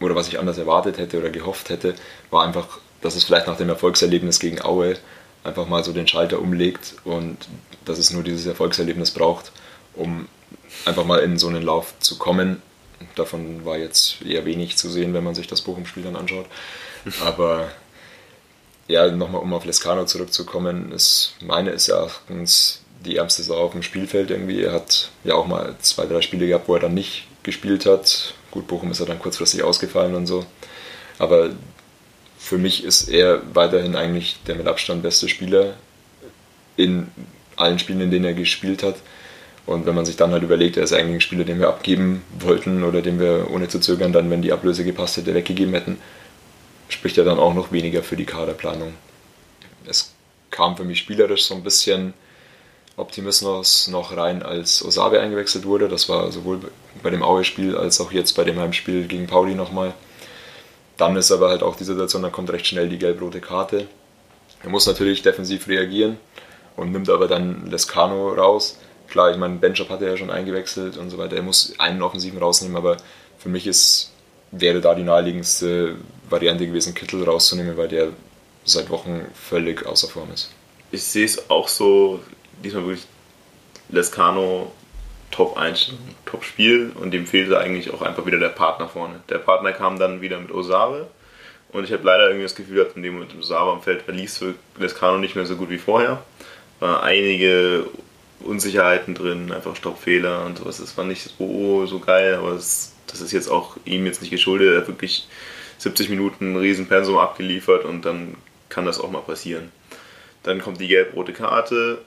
oder 0.00 0.14
was 0.14 0.28
ich 0.28 0.38
anders 0.38 0.58
erwartet 0.58 0.98
hätte 0.98 1.18
oder 1.18 1.30
gehofft 1.30 1.70
hätte, 1.70 1.94
war 2.30 2.44
einfach, 2.44 2.78
dass 3.00 3.14
es 3.14 3.24
vielleicht 3.24 3.46
nach 3.46 3.56
dem 3.56 3.68
Erfolgserlebnis 3.68 4.40
gegen 4.40 4.62
Aue 4.62 4.96
einfach 5.44 5.68
mal 5.68 5.84
so 5.84 5.92
den 5.92 6.08
Schalter 6.08 6.40
umlegt 6.40 6.94
und 7.04 7.36
dass 7.84 7.98
es 7.98 8.10
nur 8.10 8.22
dieses 8.22 8.46
Erfolgserlebnis 8.46 9.10
braucht, 9.10 9.52
um 9.94 10.28
einfach 10.84 11.04
mal 11.04 11.20
in 11.20 11.38
so 11.38 11.48
einen 11.48 11.62
Lauf 11.62 11.94
zu 12.00 12.18
kommen. 12.18 12.62
Davon 13.14 13.64
war 13.64 13.76
jetzt 13.76 14.22
eher 14.22 14.44
wenig 14.44 14.76
zu 14.76 14.90
sehen, 14.90 15.12
wenn 15.14 15.24
man 15.24 15.34
sich 15.34 15.46
das 15.46 15.60
Bochum-Spiel 15.60 16.04
dann 16.04 16.16
anschaut. 16.16 16.46
Aber 17.24 17.70
ja, 18.88 19.10
nochmal 19.10 19.42
um 19.42 19.52
auf 19.52 19.64
Lescano 19.64 20.04
zurückzukommen, 20.04 20.92
ist 20.92 21.34
meines 21.40 21.88
Erachtens 21.88 22.82
die 23.04 23.16
ärmste 23.16 23.42
Sau 23.42 23.56
auf 23.58 23.72
dem 23.72 23.82
Spielfeld 23.82 24.30
irgendwie. 24.30 24.62
Er 24.62 24.72
hat 24.72 25.10
ja 25.24 25.34
auch 25.34 25.46
mal 25.46 25.74
zwei, 25.80 26.06
drei 26.06 26.22
Spiele 26.22 26.46
gehabt, 26.46 26.68
wo 26.68 26.74
er 26.74 26.80
dann 26.80 26.94
nicht 26.94 27.26
gespielt 27.42 27.86
hat. 27.86 28.34
Gut, 28.54 28.68
Bochum 28.68 28.92
ist 28.92 29.00
er 29.00 29.06
dann 29.06 29.18
kurzfristig 29.18 29.64
ausgefallen 29.64 30.14
und 30.14 30.26
so. 30.26 30.46
Aber 31.18 31.50
für 32.38 32.56
mich 32.56 32.84
ist 32.84 33.08
er 33.08 33.42
weiterhin 33.52 33.96
eigentlich 33.96 34.36
der 34.46 34.54
mit 34.54 34.68
Abstand 34.68 35.02
beste 35.02 35.28
Spieler 35.28 35.74
in 36.76 37.08
allen 37.56 37.80
Spielen, 37.80 38.00
in 38.00 38.12
denen 38.12 38.24
er 38.24 38.34
gespielt 38.34 38.84
hat. 38.84 38.94
Und 39.66 39.86
wenn 39.86 39.94
man 39.96 40.04
sich 40.04 40.14
dann 40.14 40.30
halt 40.30 40.44
überlegt, 40.44 40.76
er 40.76 40.84
ist 40.84 40.92
eigentlich 40.92 41.14
ein 41.14 41.20
Spieler, 41.20 41.44
den 41.44 41.58
wir 41.58 41.68
abgeben 41.68 42.22
wollten 42.38 42.84
oder 42.84 43.02
den 43.02 43.18
wir 43.18 43.50
ohne 43.50 43.66
zu 43.66 43.80
zögern 43.80 44.12
dann, 44.12 44.30
wenn 44.30 44.42
die 44.42 44.52
Ablöse 44.52 44.84
gepasst 44.84 45.16
hätte, 45.16 45.34
weggegeben 45.34 45.74
hätten, 45.74 45.98
spricht 46.88 47.18
er 47.18 47.24
dann 47.24 47.40
auch 47.40 47.54
noch 47.54 47.72
weniger 47.72 48.04
für 48.04 48.16
die 48.16 48.26
Kaderplanung. 48.26 48.94
Es 49.84 50.14
kam 50.52 50.76
für 50.76 50.84
mich 50.84 51.00
spielerisch 51.00 51.42
so 51.42 51.54
ein 51.56 51.64
bisschen 51.64 52.14
Optimismus 52.96 53.88
noch 53.88 54.16
rein, 54.16 54.42
als 54.42 54.84
Osabe 54.84 55.20
eingewechselt 55.20 55.64
wurde. 55.64 55.88
Das 55.88 56.08
war 56.08 56.30
sowohl 56.30 56.60
bei 57.02 57.10
dem 57.10 57.22
Aue-Spiel 57.22 57.76
als 57.76 58.00
auch 58.00 58.12
jetzt 58.12 58.32
bei 58.32 58.44
dem 58.44 58.58
Heimspiel 58.58 59.06
gegen 59.06 59.26
Pauli 59.26 59.54
nochmal. 59.54 59.94
Dann 60.96 61.16
ist 61.16 61.32
aber 61.32 61.48
halt 61.48 61.62
auch 61.62 61.76
die 61.76 61.84
Situation, 61.84 62.22
da 62.22 62.30
kommt 62.30 62.50
recht 62.50 62.66
schnell 62.66 62.88
die 62.88 62.98
gelb-rote 62.98 63.40
Karte. 63.40 63.88
Er 64.62 64.70
muss 64.70 64.86
natürlich 64.86 65.22
defensiv 65.22 65.66
reagieren 65.66 66.18
und 66.76 66.92
nimmt 66.92 67.10
aber 67.10 67.26
dann 67.26 67.66
Lescano 67.68 68.28
raus 68.28 68.78
klar, 69.14 69.30
ich 69.30 69.36
meine, 69.36 69.56
Benchop 69.56 69.90
hat 69.90 70.02
er 70.02 70.10
ja 70.10 70.16
schon 70.16 70.30
eingewechselt 70.30 70.96
und 70.96 71.08
so 71.08 71.18
weiter. 71.18 71.36
Er 71.36 71.42
muss 71.42 71.74
einen 71.78 72.02
Offensiven 72.02 72.38
rausnehmen, 72.38 72.76
aber 72.76 72.96
für 73.38 73.48
mich 73.48 73.64
ist, 73.66 74.10
wäre 74.50 74.80
da 74.80 74.94
die 74.96 75.04
naheliegendste 75.04 75.96
Variante 76.28 76.66
gewesen, 76.66 76.94
Kittel 76.94 77.22
rauszunehmen, 77.22 77.76
weil 77.76 77.86
der 77.86 78.08
seit 78.64 78.90
Wochen 78.90 79.26
völlig 79.34 79.86
außer 79.86 80.08
Form 80.08 80.32
ist. 80.32 80.50
Ich 80.90 81.04
sehe 81.04 81.24
es 81.24 81.48
auch 81.48 81.68
so, 81.68 82.18
diesmal 82.64 82.84
wirklich 82.84 83.06
Lescano 83.88 84.72
Top-Einstellung, 85.30 86.00
Top-Spiel 86.26 86.92
und 86.94 87.10
dem 87.10 87.26
fehlte 87.26 87.58
eigentlich 87.58 87.92
auch 87.92 88.02
einfach 88.02 88.24
wieder 88.24 88.38
der 88.38 88.50
Partner 88.50 88.88
vorne. 88.88 89.20
Der 89.28 89.38
Partner 89.38 89.72
kam 89.72 89.98
dann 89.98 90.20
wieder 90.20 90.38
mit 90.38 90.52
Osave 90.52 91.08
und 91.72 91.84
ich 91.84 91.92
habe 91.92 92.04
leider 92.04 92.26
irgendwie 92.26 92.44
das 92.44 92.54
Gefühl 92.54 92.76
gehabt, 92.76 92.96
in 92.96 93.02
dem 93.02 93.14
Moment 93.14 93.36
Osave 93.36 93.72
am 93.72 93.82
Feld 93.82 94.02
verließ 94.02 94.38
für 94.38 94.54
Lescano 94.78 95.18
nicht 95.18 95.34
mehr 95.34 95.44
so 95.44 95.56
gut 95.56 95.70
wie 95.70 95.78
vorher. 95.78 96.22
War 96.78 97.02
einige 97.02 97.86
Unsicherheiten 98.40 99.14
drin, 99.14 99.50
einfach 99.50 99.74
Stoppfehler 99.74 100.44
und 100.46 100.58
sowas. 100.58 100.78
Das 100.78 100.96
war 100.96 101.04
nicht 101.04 101.22
so, 101.22 101.86
so 101.86 101.98
geil, 101.98 102.34
aber 102.34 102.52
das, 102.52 102.92
das 103.08 103.20
ist 103.20 103.32
jetzt 103.32 103.48
auch 103.48 103.76
ihm 103.84 104.06
jetzt 104.06 104.20
nicht 104.20 104.30
geschuldet. 104.30 104.72
Er 104.72 104.80
hat 104.82 104.88
wirklich 104.88 105.26
70 105.78 106.10
Minuten 106.10 106.52
ein 106.52 106.56
Riesenpensum 106.56 107.18
abgeliefert 107.18 107.84
und 107.84 108.04
dann 108.04 108.36
kann 108.68 108.86
das 108.86 109.00
auch 109.00 109.10
mal 109.10 109.22
passieren. 109.22 109.72
Dann 110.44 110.60
kommt 110.60 110.80
die 110.80 110.88
gelb-rote 110.88 111.32
Karte 111.32 111.98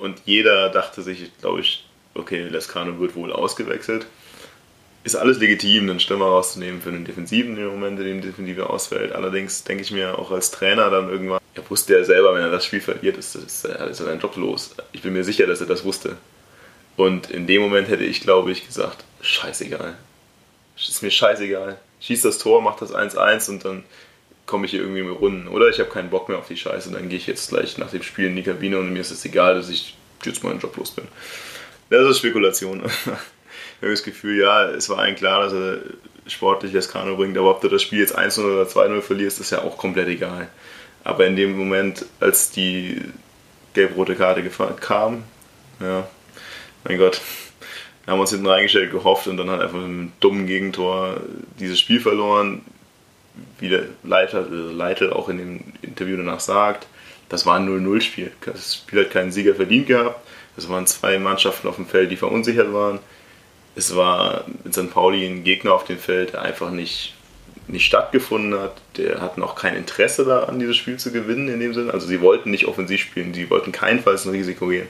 Und 0.00 0.22
jeder 0.24 0.70
dachte 0.70 1.02
sich, 1.02 1.30
glaube 1.40 1.60
ich, 1.60 1.86
okay, 2.14 2.48
Lescano 2.48 2.98
wird 3.00 3.14
wohl 3.14 3.32
ausgewechselt. 3.32 4.06
Ist 5.04 5.16
alles 5.16 5.38
legitim, 5.38 5.88
einen 5.88 6.00
Stürmer 6.00 6.26
rauszunehmen 6.26 6.82
für 6.82 6.90
einen 6.90 7.04
Defensiven 7.04 7.56
im 7.56 7.66
Moment, 7.66 7.98
in 8.00 8.06
dem 8.06 8.20
Defensive 8.20 8.68
ausfällt. 8.68 9.12
Allerdings 9.12 9.64
denke 9.64 9.82
ich 9.82 9.90
mir 9.90 10.18
auch 10.18 10.30
als 10.30 10.50
Trainer 10.50 10.90
dann 10.90 11.08
irgendwann, 11.08 11.40
er 11.54 11.70
wusste 11.70 11.94
ja 11.94 12.04
selber, 12.04 12.34
wenn 12.34 12.42
er 12.42 12.50
das 12.50 12.64
Spiel 12.64 12.80
verliert, 12.80 13.16
ist, 13.16 13.34
ist, 13.34 13.64
ist 13.64 13.64
er 13.64 13.94
seinen 13.94 14.20
Job 14.20 14.36
los. 14.36 14.74
Ich 14.92 15.02
bin 15.02 15.12
mir 15.12 15.24
sicher, 15.24 15.46
dass 15.46 15.60
er 15.60 15.66
das 15.66 15.84
wusste. 15.84 16.16
Und 16.96 17.30
in 17.30 17.46
dem 17.46 17.62
Moment 17.62 17.88
hätte 17.88 18.04
ich, 18.04 18.20
glaube 18.20 18.50
ich, 18.50 18.66
gesagt, 18.66 19.04
scheißegal. 19.22 19.96
Ist 20.76 21.02
mir 21.02 21.10
scheißegal. 21.10 21.78
Schieß 22.00 22.22
das 22.22 22.38
Tor, 22.38 22.60
mach 22.60 22.76
das 22.76 22.94
1-1 22.94 23.50
und 23.50 23.64
dann 23.64 23.84
komme 24.48 24.64
ich 24.64 24.72
hier 24.72 24.80
irgendwie 24.80 25.02
mit 25.02 25.20
Runden. 25.20 25.46
Oder 25.46 25.68
ich 25.68 25.78
habe 25.78 25.90
keinen 25.90 26.10
Bock 26.10 26.28
mehr 26.28 26.38
auf 26.38 26.48
die 26.48 26.56
Scheiße, 26.56 26.90
dann 26.90 27.08
gehe 27.08 27.18
ich 27.18 27.28
jetzt 27.28 27.50
gleich 27.50 27.78
nach 27.78 27.90
dem 27.90 28.02
Spiel 28.02 28.26
in 28.26 28.34
die 28.34 28.42
Kabine 28.42 28.78
und 28.78 28.92
mir 28.92 29.00
ist 29.00 29.12
es 29.12 29.24
egal, 29.24 29.54
dass 29.54 29.68
ich 29.68 29.96
jetzt 30.24 30.42
meinen 30.42 30.58
Job 30.58 30.76
los 30.76 30.90
bin. 30.90 31.06
Das 31.90 32.08
ist 32.08 32.18
Spekulation. 32.18 32.82
ich 32.84 33.82
habe 33.82 33.90
das 33.90 34.02
Gefühl, 34.02 34.40
ja, 34.40 34.68
es 34.70 34.88
war 34.88 34.98
eigentlich 34.98 35.18
klar, 35.18 35.42
dass 35.44 35.52
er 35.52 35.78
sportlich 36.26 36.72
das 36.72 36.88
Kano 36.88 37.16
bringt, 37.16 37.38
aber 37.38 37.50
ob 37.50 37.60
du 37.60 37.68
das 37.68 37.82
Spiel 37.82 38.00
jetzt 38.00 38.18
1-0 38.18 38.40
oder 38.40 38.64
2-0 38.64 39.00
verlierst, 39.02 39.38
ist 39.38 39.50
ja 39.50 39.62
auch 39.62 39.78
komplett 39.78 40.08
egal. 40.08 40.48
Aber 41.04 41.26
in 41.26 41.36
dem 41.36 41.56
Moment, 41.56 42.06
als 42.18 42.50
die 42.50 43.00
gelb-rote 43.74 44.16
Karte 44.16 44.42
kam, 44.80 45.24
ja, 45.80 46.08
mein 46.84 46.98
Gott, 46.98 47.20
wir 48.04 48.12
haben 48.12 48.20
uns 48.20 48.30
hinten 48.30 48.46
reingestellt, 48.46 48.90
gehofft 48.90 49.26
und 49.26 49.36
dann 49.36 49.50
hat 49.50 49.60
einfach 49.60 49.76
mit 49.76 49.84
einem 49.84 50.12
dummen 50.20 50.46
Gegentor 50.46 51.20
dieses 51.60 51.78
Spiel 51.78 52.00
verloren. 52.00 52.62
Wie 53.58 53.68
der 53.68 53.84
Leiter, 54.04 54.38
also 54.38 54.70
Leiter 54.70 55.16
auch 55.16 55.28
in 55.28 55.38
dem 55.38 55.60
Interview 55.82 56.16
danach 56.16 56.40
sagt, 56.40 56.86
das 57.28 57.44
war 57.44 57.56
ein 57.56 57.68
0-0-Spiel. 57.68 58.32
Das 58.44 58.76
Spiel 58.76 59.00
hat 59.00 59.10
keinen 59.10 59.32
Sieger 59.32 59.54
verdient 59.54 59.86
gehabt. 59.86 60.20
Es 60.56 60.68
waren 60.68 60.86
zwei 60.86 61.18
Mannschaften 61.18 61.68
auf 61.68 61.76
dem 61.76 61.86
Feld, 61.86 62.10
die 62.10 62.16
verunsichert 62.16 62.72
waren. 62.72 62.98
Es 63.76 63.94
war 63.94 64.44
mit 64.64 64.74
St. 64.74 64.90
Pauli 64.90 65.26
ein 65.26 65.44
Gegner 65.44 65.72
auf 65.72 65.84
dem 65.84 65.98
Feld, 65.98 66.32
der 66.32 66.42
einfach 66.42 66.70
nicht, 66.70 67.14
nicht 67.68 67.84
stattgefunden 67.84 68.58
hat. 68.58 68.80
Der 68.96 69.20
hatten 69.20 69.42
auch 69.42 69.54
kein 69.54 69.76
Interesse 69.76 70.24
daran, 70.24 70.58
dieses 70.58 70.76
Spiel 70.76 70.96
zu 70.96 71.12
gewinnen 71.12 71.48
in 71.48 71.60
dem 71.60 71.74
Sinne. 71.74 71.92
Also 71.92 72.06
sie 72.06 72.20
wollten 72.20 72.50
nicht 72.50 72.66
offensiv 72.66 73.00
spielen, 73.00 73.34
sie 73.34 73.50
wollten 73.50 73.70
keinenfalls 73.70 74.24
ein 74.24 74.30
Risiko 74.30 74.66
gehen. 74.66 74.88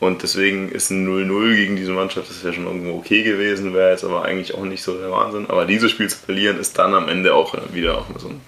Und 0.00 0.22
deswegen 0.22 0.70
ist 0.70 0.90
ein 0.90 1.06
0-0 1.08 1.56
gegen 1.56 1.76
diese 1.76 1.90
Mannschaft, 1.90 2.30
das 2.30 2.44
wäre 2.44 2.54
schon 2.54 2.66
irgendwo 2.66 2.98
okay 2.98 3.24
gewesen, 3.24 3.74
wäre 3.74 3.90
jetzt 3.90 4.04
aber 4.04 4.24
eigentlich 4.24 4.54
auch 4.54 4.62
nicht 4.62 4.82
so 4.82 4.96
der 4.96 5.10
Wahnsinn. 5.10 5.50
Aber 5.50 5.64
dieses 5.64 5.90
Spiel 5.90 6.08
zu 6.08 6.18
verlieren, 6.18 6.58
ist 6.60 6.78
dann 6.78 6.94
am 6.94 7.08
Ende 7.08 7.34
auch 7.34 7.56
wieder 7.72 7.98
auch 7.98 8.06
so 8.16 8.28
ein 8.28 8.40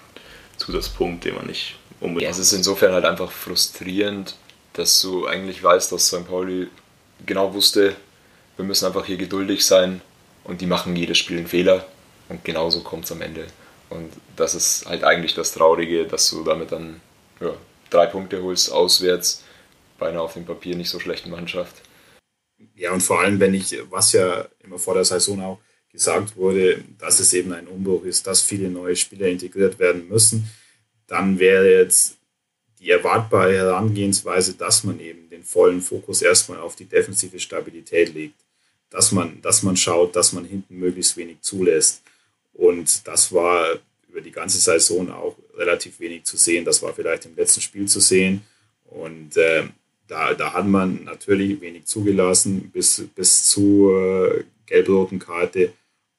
Zusatzpunkt, 0.59 1.25
den 1.25 1.35
man 1.35 1.47
nicht 1.47 1.77
unbedingt. 2.01 2.23
Ja, 2.23 2.31
es 2.31 2.39
ist 2.39 2.53
insofern 2.53 2.93
halt 2.93 3.05
einfach 3.05 3.33
frustrierend, 3.33 4.37
dass 4.75 5.01
du 5.03 5.27
eigentlich 5.27 5.63
weißt, 5.63 5.91
dass 5.91 6.07
St. 6.07 6.29
Pauli 6.29 6.69
genau 7.27 7.53
wusste, 7.53 7.97
wir 8.57 8.65
müssen 8.65 8.87
einfach 8.87 9.07
hier 9.07 9.17
geduldig 9.17 9.65
sein 9.65 10.03
und 10.45 10.61
die 10.61 10.67
machen 10.67 10.95
jedes 10.95 11.19
Spiel 11.19 11.39
einen 11.39 11.49
Fehler 11.49 11.85
und 12.29 12.45
genauso 12.45 12.83
kommt 12.83 13.07
es 13.07 13.13
am 13.13 13.23
Ende. 13.23 13.47
Und 13.89 14.13
das 14.37 14.55
ist 14.55 14.87
halt 14.87 15.03
eigentlich 15.03 15.35
das 15.35 15.53
Traurige, 15.53 16.07
dass 16.07 16.31
du 16.31 16.45
damit 16.45 16.71
dann 16.71 17.01
ja, 17.41 17.51
drei 17.91 18.07
Punkte 18.07 18.43
holst 18.43 18.71
auswärts 18.71 19.43
bei 20.01 20.09
einer 20.09 20.23
auf 20.23 20.35
dem 20.35 20.45
Papier 20.45 20.75
nicht 20.75 20.91
so 20.91 20.99
schlechten 20.99 21.31
Mannschaft. 21.31 21.83
Ja, 22.75 22.93
und 22.93 23.03
vor 23.03 23.21
allem, 23.21 23.39
wenn 23.39 23.55
ich, 23.55 23.79
was 23.91 24.13
ja 24.13 24.49
immer 24.65 24.79
vor 24.79 24.95
der 24.95 25.05
Saison 25.05 25.41
auch 25.41 25.61
gesagt 25.93 26.37
wurde, 26.37 26.83
dass 26.99 27.21
es 27.21 27.33
eben 27.33 27.53
ein 27.53 27.69
Umbruch 27.69 28.05
ist, 28.05 28.27
dass 28.27 28.43
viele 28.43 28.69
neue 28.69 28.97
Spieler 28.97 29.29
integriert 29.29 29.79
werden 29.79 30.09
müssen, 30.09 30.51
dann 31.07 31.39
wäre 31.39 31.71
jetzt 31.71 32.17
die 32.79 32.91
erwartbare 32.91 33.55
Herangehensweise, 33.55 34.55
dass 34.55 34.85
man 34.85 35.01
eben 35.01 35.29
den 35.29 35.43
vollen 35.43 35.83
Fokus 35.83 36.23
erstmal 36.23 36.61
auf 36.61 36.77
die 36.77 36.87
defensive 36.87 37.39
Stabilität 37.39 38.15
legt, 38.15 38.41
dass 38.89 39.13
man, 39.13 39.41
dass 39.43 39.63
man 39.63 39.77
schaut, 39.77 40.17
dass 40.17 40.33
man 40.33 40.45
hinten 40.45 40.79
möglichst 40.79 41.17
wenig 41.17 41.41
zulässt. 41.43 42.03
Und 42.53 43.07
das 43.07 43.33
war 43.33 43.79
über 44.09 44.21
die 44.21 44.33
ganze 44.33 44.59
Saison 44.59 45.11
auch 45.11 45.37
relativ 45.57 46.01
wenig 46.01 46.25
zu 46.25 46.37
sehen. 46.37 46.65
Das 46.65 46.83
war 46.83 46.95
vielleicht 46.95 47.27
im 47.27 47.37
letzten 47.37 47.61
Spiel 47.61 47.87
zu 47.87 48.01
sehen. 48.01 48.43
Und 48.87 49.37
äh, 49.37 49.69
da, 50.11 50.35
da 50.35 50.53
hat 50.53 50.67
man 50.67 51.05
natürlich 51.05 51.61
wenig 51.61 51.85
zugelassen 51.85 52.71
bis, 52.73 53.05
bis 53.15 53.45
zur 53.49 54.45
gelb-roten 54.67 55.21
Karte. 55.21 55.73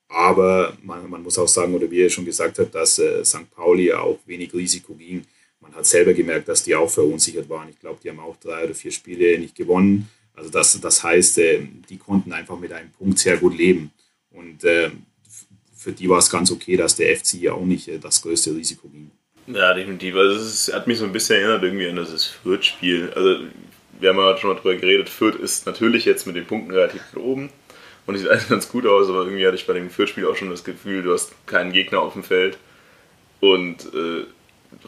Aber 0.08 0.78
man, 0.82 1.10
man 1.10 1.24
muss 1.24 1.38
auch 1.38 1.48
sagen, 1.48 1.74
oder 1.74 1.90
wie 1.92 2.00
ihr 2.00 2.10
schon 2.10 2.26
gesagt 2.26 2.60
habt, 2.60 2.74
dass 2.74 3.00
äh, 3.00 3.24
St. 3.24 3.52
Pauli 3.52 3.92
auch 3.94 4.20
wenig 4.26 4.54
Risiko 4.54 4.94
ging. 4.94 5.26
Man 5.60 5.74
hat 5.76 5.86
selber 5.86 6.14
gemerkt, 6.14 6.48
dass 6.48 6.64
die 6.64 6.76
auch 6.76 6.90
verunsichert 6.90 7.50
waren. 7.50 7.70
Ich 7.70 7.80
glaube, 7.80 8.00
die 8.04 8.10
haben 8.10 8.20
auch 8.20 8.36
drei 8.38 8.66
oder 8.66 8.74
vier 8.74 8.92
Spiele 8.92 9.38
nicht 9.40 9.56
gewonnen. 9.56 10.10
Also 10.34 10.50
das, 10.50 10.80
das 10.80 11.04
heißt, 11.04 11.38
äh, 11.40 11.68
die 11.90 11.98
konnten 11.98 12.32
einfach 12.34 12.60
mit 12.60 12.72
einem 12.72 12.92
Punkt 12.92 13.20
sehr 13.20 13.38
gut 13.38 13.58
leben. 13.58 13.92
Und 14.32 14.64
äh, 14.64 14.92
für 15.76 15.92
die 15.92 16.10
war 16.10 16.20
es 16.20 16.30
ganz 16.30 16.52
okay, 16.52 16.78
dass 16.78 16.96
der 16.96 17.16
FC 17.16 17.34
ja 17.36 17.54
auch 17.54 17.66
nicht 17.66 17.88
äh, 17.90 18.00
das 18.00 18.22
größte 18.22 18.56
Risiko 18.56 18.88
ging. 18.88 19.12
Ja, 19.48 19.74
definitiv. 19.74 20.16
Also 20.16 20.40
es 20.40 20.74
hat 20.74 20.88
mich 20.88 20.98
so 20.98 21.06
ein 21.06 21.12
bisschen 21.12 21.38
erinnert 21.38 21.64
irgendwie 21.64 21.90
an 21.90 21.96
das 21.98 22.26
Fürth-Spiel. 22.26 23.12
Also 23.16 23.48
wir 24.02 24.10
haben 24.10 24.18
ja 24.18 24.38
schon 24.38 24.50
mal 24.50 24.60
drüber 24.60 24.76
geredet, 24.76 25.10
Fürth 25.10 25.36
ist 25.36 25.66
natürlich 25.66 26.06
jetzt 26.06 26.28
mit 26.28 26.36
den 26.36 26.46
Punkten 26.46 26.72
relativ 26.72 27.02
weit 27.14 27.24
oben 27.24 27.50
und 28.06 28.18
sieht 28.18 28.28
alles 28.28 28.50
ganz 28.50 28.68
gut 28.70 28.86
aus, 28.86 29.10
aber 29.10 29.20
irgendwie 29.24 29.46
hatte 29.46 29.56
ich 29.56 29.68
bei 29.68 29.74
dem 29.74 29.90
Fürth-Spiel 29.90 30.26
auch 30.26 30.36
schon 30.36 30.50
das 30.50 30.64
Gefühl, 30.64 31.04
du 31.04 31.14
hast 31.14 31.34
keinen 31.46 31.72
Gegner 31.72 32.02
auf 32.02 32.14
dem 32.14 32.24
Feld 32.24 32.58
und 33.40 33.86
äh, 33.94 34.26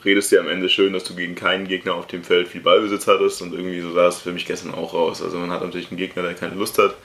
redest 0.03 0.32
dir 0.32 0.39
am 0.39 0.49
Ende 0.49 0.70
schön, 0.70 0.93
dass 0.93 1.03
du 1.03 1.16
gegen 1.16 1.36
keinen 1.36 1.68
Gegner 1.68 1.93
auf 1.93 2.07
dem 2.07 2.24
Feld 2.24 2.47
viel 2.47 2.61
Ballbesitz 2.61 3.07
hattest 3.07 3.41
und 3.41 3.53
irgendwie 3.53 3.82
so 3.82 3.91
sah 3.91 4.07
es 4.07 4.20
für 4.20 4.32
mich 4.32 4.45
gestern 4.45 4.74
auch 4.74 4.93
aus. 4.93 5.22
Also 5.22 5.38
man 5.38 5.51
hat 5.51 5.61
natürlich 5.61 5.89
einen 5.89 5.97
Gegner, 5.97 6.24
der 6.24 6.34
keine 6.34 6.55
Lust 6.55 6.78
hat, 6.80 6.95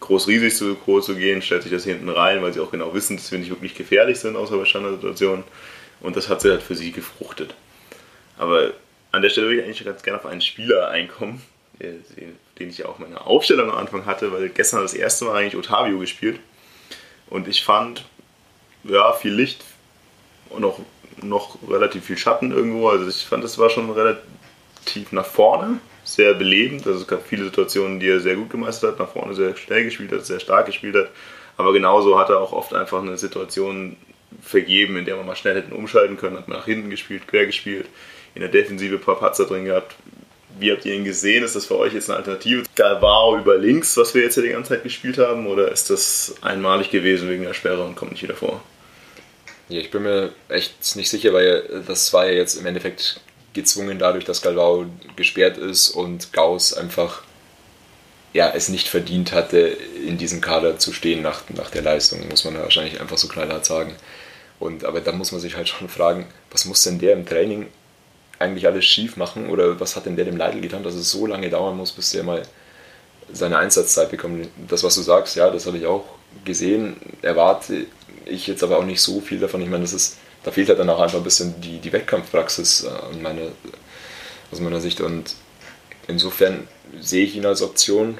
groß 0.00 0.28
riesig 0.28 0.56
zu 0.56 0.74
groß 0.74 1.06
zu 1.06 1.16
gehen, 1.16 1.42
stellt 1.42 1.62
sich 1.62 1.72
das 1.72 1.84
hinten 1.84 2.08
rein, 2.08 2.42
weil 2.42 2.52
sie 2.52 2.60
auch 2.60 2.70
genau 2.70 2.94
wissen, 2.94 3.16
dass 3.16 3.30
wir 3.30 3.38
nicht 3.38 3.50
wirklich 3.50 3.74
gefährlich 3.74 4.18
sind, 4.18 4.36
außer 4.36 4.56
bei 4.56 4.64
Standardsituationen. 4.64 5.44
Und 6.00 6.16
das 6.16 6.30
hat 6.30 6.40
sie 6.40 6.50
halt 6.50 6.62
für 6.62 6.74
sie 6.74 6.92
gefruchtet. 6.92 7.54
Aber 8.38 8.72
an 9.12 9.22
der 9.22 9.28
Stelle 9.28 9.48
würde 9.48 9.60
ich 9.60 9.66
eigentlich 9.66 9.84
ganz 9.84 10.02
gerne 10.02 10.18
auf 10.18 10.26
einen 10.26 10.40
Spieler 10.40 10.88
einkommen, 10.88 11.42
den 11.80 12.68
ich 12.68 12.78
ja 12.78 12.86
auch 12.86 12.98
meine 12.98 13.26
Aufstellung 13.26 13.70
am 13.70 13.76
Anfang 13.76 14.06
hatte, 14.06 14.32
weil 14.32 14.48
gestern 14.50 14.82
das 14.82 14.94
erste 14.94 15.24
Mal 15.24 15.36
eigentlich 15.36 15.56
Otavio 15.56 15.98
gespielt. 15.98 16.38
Und 17.28 17.48
ich 17.48 17.64
fand, 17.64 18.04
ja, 18.84 19.12
viel 19.12 19.32
Licht 19.32 19.64
und 20.50 20.64
auch 20.64 20.80
noch 21.22 21.58
relativ 21.68 22.04
viel 22.04 22.18
Schatten 22.18 22.50
irgendwo. 22.50 22.88
Also 22.88 23.08
ich 23.08 23.24
fand, 23.24 23.44
es 23.44 23.58
war 23.58 23.70
schon 23.70 23.90
relativ 23.90 25.12
nach 25.12 25.26
vorne, 25.26 25.78
sehr 26.04 26.34
belebend. 26.34 26.86
Also 26.86 27.00
es 27.00 27.06
gab 27.06 27.26
viele 27.26 27.44
Situationen, 27.44 28.00
die 28.00 28.08
er 28.08 28.20
sehr 28.20 28.36
gut 28.36 28.50
gemeistert 28.50 28.92
hat, 28.92 28.98
nach 28.98 29.12
vorne 29.12 29.34
sehr 29.34 29.56
schnell 29.56 29.84
gespielt 29.84 30.12
hat, 30.12 30.26
sehr 30.26 30.40
stark 30.40 30.66
gespielt 30.66 30.96
hat. 30.96 31.10
Aber 31.56 31.72
genauso 31.72 32.18
hat 32.18 32.30
er 32.30 32.40
auch 32.40 32.52
oft 32.52 32.74
einfach 32.74 33.02
eine 33.02 33.18
Situation 33.18 33.96
vergeben, 34.42 34.96
in 34.96 35.04
der 35.04 35.16
man 35.16 35.26
mal 35.26 35.36
schnell 35.36 35.56
hätten 35.56 35.72
umschalten 35.72 36.16
können, 36.16 36.36
hat 36.36 36.48
man 36.48 36.58
nach 36.58 36.64
hinten 36.64 36.90
gespielt, 36.90 37.26
quer 37.26 37.46
gespielt, 37.46 37.86
in 38.34 38.40
der 38.40 38.50
Defensive 38.50 38.94
ein 38.94 39.00
paar 39.00 39.18
Patzer 39.18 39.46
drin 39.46 39.64
gehabt. 39.64 39.94
Wie 40.60 40.70
habt 40.70 40.84
ihr 40.84 40.94
ihn 40.94 41.04
gesehen? 41.04 41.42
Ist 41.42 41.56
das 41.56 41.66
für 41.66 41.78
euch 41.78 41.94
jetzt 41.94 42.10
eine 42.10 42.18
Alternative? 42.18 42.64
Galvao 42.76 43.38
über 43.38 43.56
links, 43.56 43.96
was 43.96 44.14
wir 44.14 44.22
jetzt 44.22 44.34
hier 44.34 44.42
die 44.42 44.50
ganze 44.50 44.70
Zeit 44.70 44.82
gespielt 44.82 45.18
haben, 45.18 45.46
oder 45.46 45.72
ist 45.72 45.90
das 45.90 46.34
einmalig 46.42 46.90
gewesen 46.90 47.28
wegen 47.30 47.44
der 47.44 47.54
Sperre 47.54 47.82
und 47.82 47.96
kommt 47.96 48.12
nicht 48.12 48.22
wieder 48.22 48.36
vor? 48.36 48.62
Ja, 49.70 49.80
ich 49.80 49.90
bin 49.90 50.02
mir 50.02 50.32
echt 50.48 50.96
nicht 50.96 51.08
sicher, 51.08 51.32
weil 51.32 51.82
das 51.86 52.12
war 52.12 52.26
ja 52.26 52.32
jetzt 52.32 52.56
im 52.56 52.66
Endeffekt 52.66 53.20
gezwungen 53.54 53.98
dadurch, 53.98 54.24
dass 54.24 54.42
Galvao 54.42 54.86
gesperrt 55.16 55.56
ist 55.56 55.90
und 55.90 56.32
Gauss 56.32 56.74
einfach 56.74 57.22
ja, 58.32 58.52
es 58.54 58.68
nicht 58.68 58.88
verdient 58.88 59.32
hatte, 59.32 59.58
in 60.06 60.18
diesem 60.18 60.40
Kader 60.40 60.78
zu 60.78 60.92
stehen 60.92 61.22
nach, 61.22 61.42
nach 61.48 61.70
der 61.70 61.82
Leistung, 61.82 62.28
muss 62.28 62.44
man 62.44 62.54
wahrscheinlich 62.58 63.00
einfach 63.00 63.18
so 63.18 63.28
knallhart 63.28 63.64
sagen. 63.64 63.96
Und, 64.60 64.84
aber 64.84 65.00
da 65.00 65.12
muss 65.12 65.32
man 65.32 65.40
sich 65.40 65.56
halt 65.56 65.68
schon 65.68 65.88
fragen, 65.88 66.26
was 66.50 66.64
muss 66.66 66.82
denn 66.82 66.98
der 66.98 67.14
im 67.14 67.26
Training 67.26 67.68
eigentlich 68.40 68.66
alles 68.66 68.84
schief 68.84 69.16
machen 69.16 69.48
oder 69.48 69.78
was 69.78 69.94
hat 69.94 70.06
denn 70.06 70.16
der 70.16 70.24
dem 70.24 70.36
Leidl 70.36 70.60
getan, 70.60 70.82
dass 70.82 70.94
es 70.94 71.10
so 71.10 71.26
lange 71.26 71.50
dauern 71.50 71.76
muss, 71.76 71.92
bis 71.92 72.10
der 72.10 72.24
mal 72.24 72.42
seine 73.32 73.58
Einsatzzeit 73.58 74.10
bekommt. 74.10 74.48
Das, 74.66 74.82
was 74.82 74.96
du 74.96 75.02
sagst, 75.02 75.36
ja, 75.36 75.50
das 75.50 75.66
habe 75.66 75.78
ich 75.78 75.86
auch 75.86 76.04
gesehen, 76.44 76.96
erwarte 77.22 77.86
ich 78.24 78.46
jetzt 78.46 78.62
aber 78.62 78.78
auch 78.78 78.84
nicht 78.84 79.02
so 79.02 79.20
viel 79.20 79.38
davon. 79.38 79.60
Ich 79.60 79.68
meine, 79.68 79.84
das 79.84 79.92
ist, 79.92 80.16
da 80.42 80.50
fehlt 80.50 80.68
halt 80.68 80.78
dann 80.78 80.90
auch 80.90 81.00
einfach 81.00 81.18
ein 81.18 81.24
bisschen 81.24 81.60
die, 81.60 81.78
die 81.78 81.92
Wettkampfpraxis 81.92 82.84
äh, 82.84 83.16
meine, 83.22 83.52
aus 84.50 84.60
meiner 84.60 84.80
Sicht 84.80 85.00
und 85.00 85.34
insofern 86.08 86.66
sehe 86.98 87.24
ich 87.24 87.36
ihn 87.36 87.46
als 87.46 87.62
Option. 87.62 88.18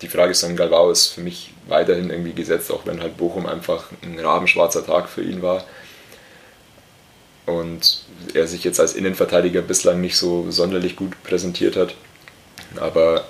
Die 0.00 0.08
Frage 0.08 0.30
ist 0.30 0.44
dann, 0.44 0.56
Galvao 0.56 0.90
ist 0.92 1.08
für 1.08 1.22
mich 1.22 1.52
weiterhin 1.66 2.10
irgendwie 2.10 2.32
gesetzt, 2.32 2.70
auch 2.70 2.86
wenn 2.86 3.02
halt 3.02 3.16
Bochum 3.16 3.46
einfach 3.46 3.86
ein 4.02 4.18
rabenschwarzer 4.18 4.86
Tag 4.86 5.08
für 5.08 5.22
ihn 5.22 5.42
war. 5.42 5.64
Und 7.48 8.04
er 8.34 8.46
sich 8.46 8.62
jetzt 8.62 8.78
als 8.78 8.94
Innenverteidiger 8.94 9.62
bislang 9.62 10.02
nicht 10.02 10.18
so 10.18 10.50
sonderlich 10.50 10.96
gut 10.96 11.22
präsentiert 11.22 11.76
hat. 11.76 11.94
Aber 12.76 13.26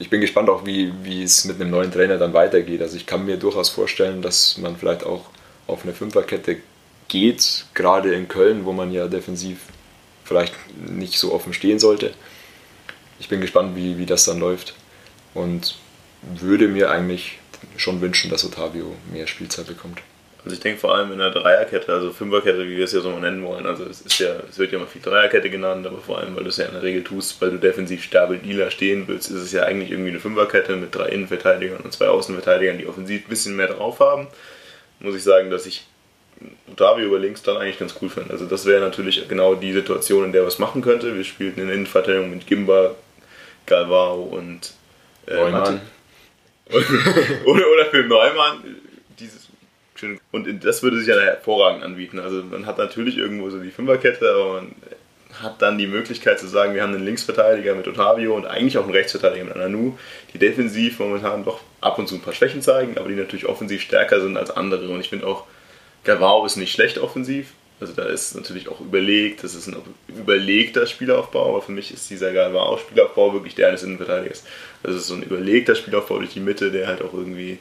ich 0.00 0.10
bin 0.10 0.20
gespannt 0.20 0.50
auch, 0.50 0.66
wie, 0.66 0.92
wie 1.04 1.22
es 1.22 1.44
mit 1.44 1.60
einem 1.60 1.70
neuen 1.70 1.92
Trainer 1.92 2.18
dann 2.18 2.32
weitergeht. 2.32 2.82
Also 2.82 2.96
ich 2.96 3.06
kann 3.06 3.24
mir 3.24 3.36
durchaus 3.36 3.70
vorstellen, 3.70 4.22
dass 4.22 4.58
man 4.58 4.76
vielleicht 4.76 5.06
auch 5.06 5.26
auf 5.68 5.84
eine 5.84 5.92
Fünferkette 5.92 6.56
geht, 7.06 7.66
gerade 7.74 8.12
in 8.12 8.26
Köln, 8.26 8.64
wo 8.64 8.72
man 8.72 8.90
ja 8.90 9.06
defensiv 9.06 9.58
vielleicht 10.24 10.54
nicht 10.76 11.16
so 11.16 11.32
offen 11.32 11.52
stehen 11.52 11.78
sollte. 11.78 12.12
ich 13.20 13.28
bin 13.28 13.40
gespannt, 13.40 13.76
wie, 13.76 13.98
wie 13.98 14.06
das 14.06 14.24
dann 14.24 14.40
läuft. 14.40 14.74
Und 15.32 15.76
würde 16.22 16.66
mir 16.66 16.90
eigentlich 16.90 17.38
schon 17.76 18.00
wünschen, 18.00 18.30
dass 18.30 18.44
Otavio 18.44 18.96
mehr 19.12 19.28
Spielzeit 19.28 19.66
bekommt. 19.66 20.00
Also 20.44 20.56
ich 20.56 20.60
denke 20.60 20.78
vor 20.78 20.94
allem 20.94 21.10
in 21.10 21.18
der 21.18 21.30
Dreierkette, 21.30 21.90
also 21.90 22.12
Fünferkette, 22.12 22.68
wie 22.68 22.76
wir 22.76 22.84
es 22.84 22.92
ja 22.92 23.00
so 23.00 23.10
mal 23.10 23.20
nennen 23.20 23.42
wollen. 23.44 23.64
Also 23.64 23.84
es 23.84 24.02
ist 24.02 24.18
ja, 24.18 24.34
es 24.48 24.58
wird 24.58 24.72
ja 24.72 24.78
immer 24.78 24.86
viel 24.86 25.00
Dreierkette 25.00 25.48
genannt, 25.48 25.86
aber 25.86 25.98
vor 25.98 26.18
allem, 26.18 26.36
weil 26.36 26.44
du 26.44 26.50
es 26.50 26.58
ja 26.58 26.66
in 26.66 26.72
der 26.72 26.82
Regel 26.82 27.02
tust, 27.02 27.40
weil 27.40 27.50
du 27.50 27.58
defensiv 27.58 28.02
stabiler 28.02 28.70
stehen 28.70 29.08
willst, 29.08 29.30
ist 29.30 29.40
es 29.40 29.52
ja 29.52 29.62
eigentlich 29.62 29.90
irgendwie 29.90 30.10
eine 30.10 30.20
Fünferkette 30.20 30.76
mit 30.76 30.94
drei 30.94 31.08
Innenverteidigern 31.08 31.78
und 31.78 31.92
zwei 31.94 32.08
Außenverteidigern, 32.08 32.76
die 32.76 32.86
offensiv 32.86 33.24
ein 33.24 33.28
bisschen 33.30 33.56
mehr 33.56 33.68
drauf 33.68 34.00
haben. 34.00 34.26
Muss 35.00 35.16
ich 35.16 35.22
sagen, 35.22 35.50
dass 35.50 35.64
ich 35.64 35.86
Otavio 36.70 37.06
über 37.06 37.18
links 37.18 37.42
dann 37.42 37.56
eigentlich 37.56 37.78
ganz 37.78 37.94
cool 38.02 38.10
finde. 38.10 38.32
Also 38.32 38.44
das 38.44 38.66
wäre 38.66 38.80
natürlich 38.80 39.26
genau 39.28 39.54
die 39.54 39.72
Situation, 39.72 40.24
in 40.24 40.32
der 40.32 40.44
was 40.44 40.58
machen 40.58 40.82
könnte. 40.82 41.16
Wir 41.16 41.24
spielten 41.24 41.60
in 41.60 41.68
der 41.68 41.76
Innenverteidigung 41.76 42.30
mit 42.30 42.46
Gimba, 42.46 42.94
Galvao 43.64 44.22
und 44.22 44.74
äh, 45.26 45.36
Neumann. 45.36 45.80
oder, 46.70 47.70
oder 47.72 47.86
für 47.86 48.02
Neumann. 48.02 48.62
Und 50.32 50.64
das 50.64 50.82
würde 50.82 50.98
sich 50.98 51.08
ja 51.08 51.18
hervorragend 51.18 51.84
anbieten. 51.84 52.18
Also 52.18 52.42
man 52.42 52.66
hat 52.66 52.78
natürlich 52.78 53.16
irgendwo 53.16 53.50
so 53.50 53.60
die 53.60 53.70
Fünferkette, 53.70 54.28
aber 54.28 54.54
man 54.54 54.74
hat 55.40 55.60
dann 55.62 55.78
die 55.78 55.86
Möglichkeit 55.86 56.38
zu 56.38 56.46
sagen, 56.46 56.74
wir 56.74 56.82
haben 56.82 56.94
einen 56.94 57.04
Linksverteidiger 57.04 57.74
mit 57.74 57.88
Otavio 57.88 58.34
und 58.34 58.46
eigentlich 58.46 58.78
auch 58.78 58.84
einen 58.84 58.92
Rechtsverteidiger 58.92 59.44
mit 59.44 59.54
Ananu, 59.54 59.96
die 60.32 60.38
defensiv 60.38 60.98
momentan 60.98 61.44
doch 61.44 61.60
ab 61.80 61.98
und 61.98 62.08
zu 62.08 62.16
ein 62.16 62.22
paar 62.22 62.34
Schwächen 62.34 62.62
zeigen, 62.62 62.98
aber 62.98 63.08
die 63.08 63.14
natürlich 63.14 63.46
offensiv 63.46 63.82
stärker 63.82 64.20
sind 64.20 64.36
als 64.36 64.50
andere. 64.50 64.88
Und 64.88 65.00
ich 65.00 65.08
finde 65.08 65.26
auch, 65.26 65.44
Gavao 66.04 66.44
ist 66.44 66.56
nicht 66.56 66.72
schlecht 66.72 66.98
offensiv. 66.98 67.52
Also 67.80 67.92
da 67.92 68.04
ist 68.04 68.36
natürlich 68.36 68.68
auch 68.68 68.80
überlegt, 68.80 69.42
das 69.42 69.54
ist 69.54 69.66
ein 69.66 69.76
überlegter 70.08 70.86
Spielaufbau, 70.86 71.50
aber 71.50 71.62
für 71.62 71.72
mich 71.72 71.92
ist 71.92 72.08
dieser 72.08 72.32
Gavao-Spielaufbau 72.32 73.32
wirklich 73.32 73.56
der 73.56 73.68
eines 73.68 73.82
Innenverteidigers. 73.82 74.44
Also 74.82 74.96
es 74.96 75.02
ist 75.02 75.08
so 75.08 75.14
ein 75.14 75.22
überlegter 75.24 75.74
Spielaufbau 75.74 76.18
durch 76.18 76.32
die 76.32 76.40
Mitte, 76.40 76.70
der 76.70 76.86
halt 76.86 77.02
auch 77.02 77.12
irgendwie 77.12 77.58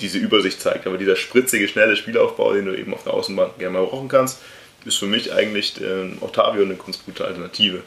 diese 0.00 0.18
Übersicht 0.18 0.60
zeigt. 0.60 0.86
Aber 0.86 0.98
dieser 0.98 1.16
spritzige, 1.16 1.68
schnelle 1.68 1.96
Spielaufbau, 1.96 2.52
den 2.54 2.66
du 2.66 2.76
eben 2.76 2.94
auf 2.94 3.04
der 3.04 3.14
Außenbahn 3.14 3.50
gerne 3.58 3.78
mal 3.78 3.86
brauchen 3.86 4.08
kannst, 4.08 4.40
ist 4.84 4.96
für 4.96 5.06
mich 5.06 5.32
eigentlich 5.32 5.80
äh, 5.80 6.10
Octavio 6.20 6.62
eine 6.62 6.74
ganz 6.74 7.02
gute 7.04 7.24
Alternative. 7.24 7.82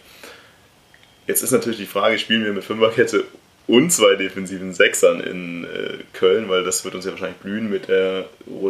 Jetzt 1.28 1.44
ist 1.44 1.52
natürlich 1.52 1.80
die 1.80 1.86
Frage, 1.86 2.18
spielen 2.18 2.44
wir 2.46 2.54
mit 2.54 2.64
Fünferkette 2.64 3.26
und 3.68 3.92
zwei 3.92 4.16
defensiven 4.16 4.74
Sechsern 4.74 5.20
in 5.20 5.66
äh, 5.66 5.98
Köln, 6.14 6.48
weil 6.50 6.64
das 6.64 6.84
wird 6.86 6.96
uns 6.96 7.06
ja 7.06 7.12
wahrscheinlich 7.12 7.38
blühen 7.40 7.70
mit 7.70 7.90
der 7.90 8.30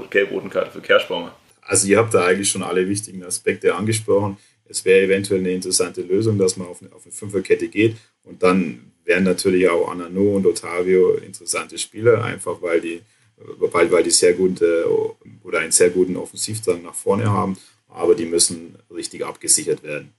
gelb-roten 0.10 0.50
Karte 0.50 0.72
für 0.72 0.82
Kerschbaumer. 0.82 1.36
Also 1.62 1.88
ihr 1.88 1.98
habt 1.98 2.14
da 2.14 2.26
eigentlich 2.26 2.50
schon 2.50 2.64
alle 2.64 2.88
wichtigen 2.90 3.24
Aspekte 3.24 3.76
angesprochen. 3.76 4.38
Es 4.68 4.84
wäre 4.84 5.02
eventuell 5.02 5.40
eine 5.40 5.52
interessante 5.52 6.02
Lösung, 6.02 6.38
dass 6.38 6.58
man 6.58 6.68
auf 6.68 6.82
eine, 6.82 6.92
auf 6.94 7.06
eine 7.06 7.14
Fünferkette 7.14 7.68
geht 7.68 7.96
und 8.24 8.42
dann 8.44 8.92
wären 9.06 9.24
natürlich 9.24 9.70
auch 9.70 9.90
Anano 9.90 10.36
und 10.36 10.46
Otavio 10.46 11.16
interessante 11.16 11.78
Spieler, 11.78 12.24
einfach 12.24 12.62
weil 12.62 12.82
die, 12.82 13.02
weil, 13.38 13.92
weil 13.92 14.04
die 14.04 14.12
sehr 14.12 14.34
gute 14.34 14.86
oder 15.44 15.60
einen 15.60 15.72
sehr 15.72 15.90
guten 15.90 16.18
Offensivdrang 16.18 16.82
nach 16.82 16.96
vorne 16.96 17.30
haben, 17.30 17.58
aber 17.88 18.16
die 18.16 18.26
müssen 18.26 18.76
richtig 18.94 19.26
abgesichert 19.26 19.84
werden. 19.84 20.14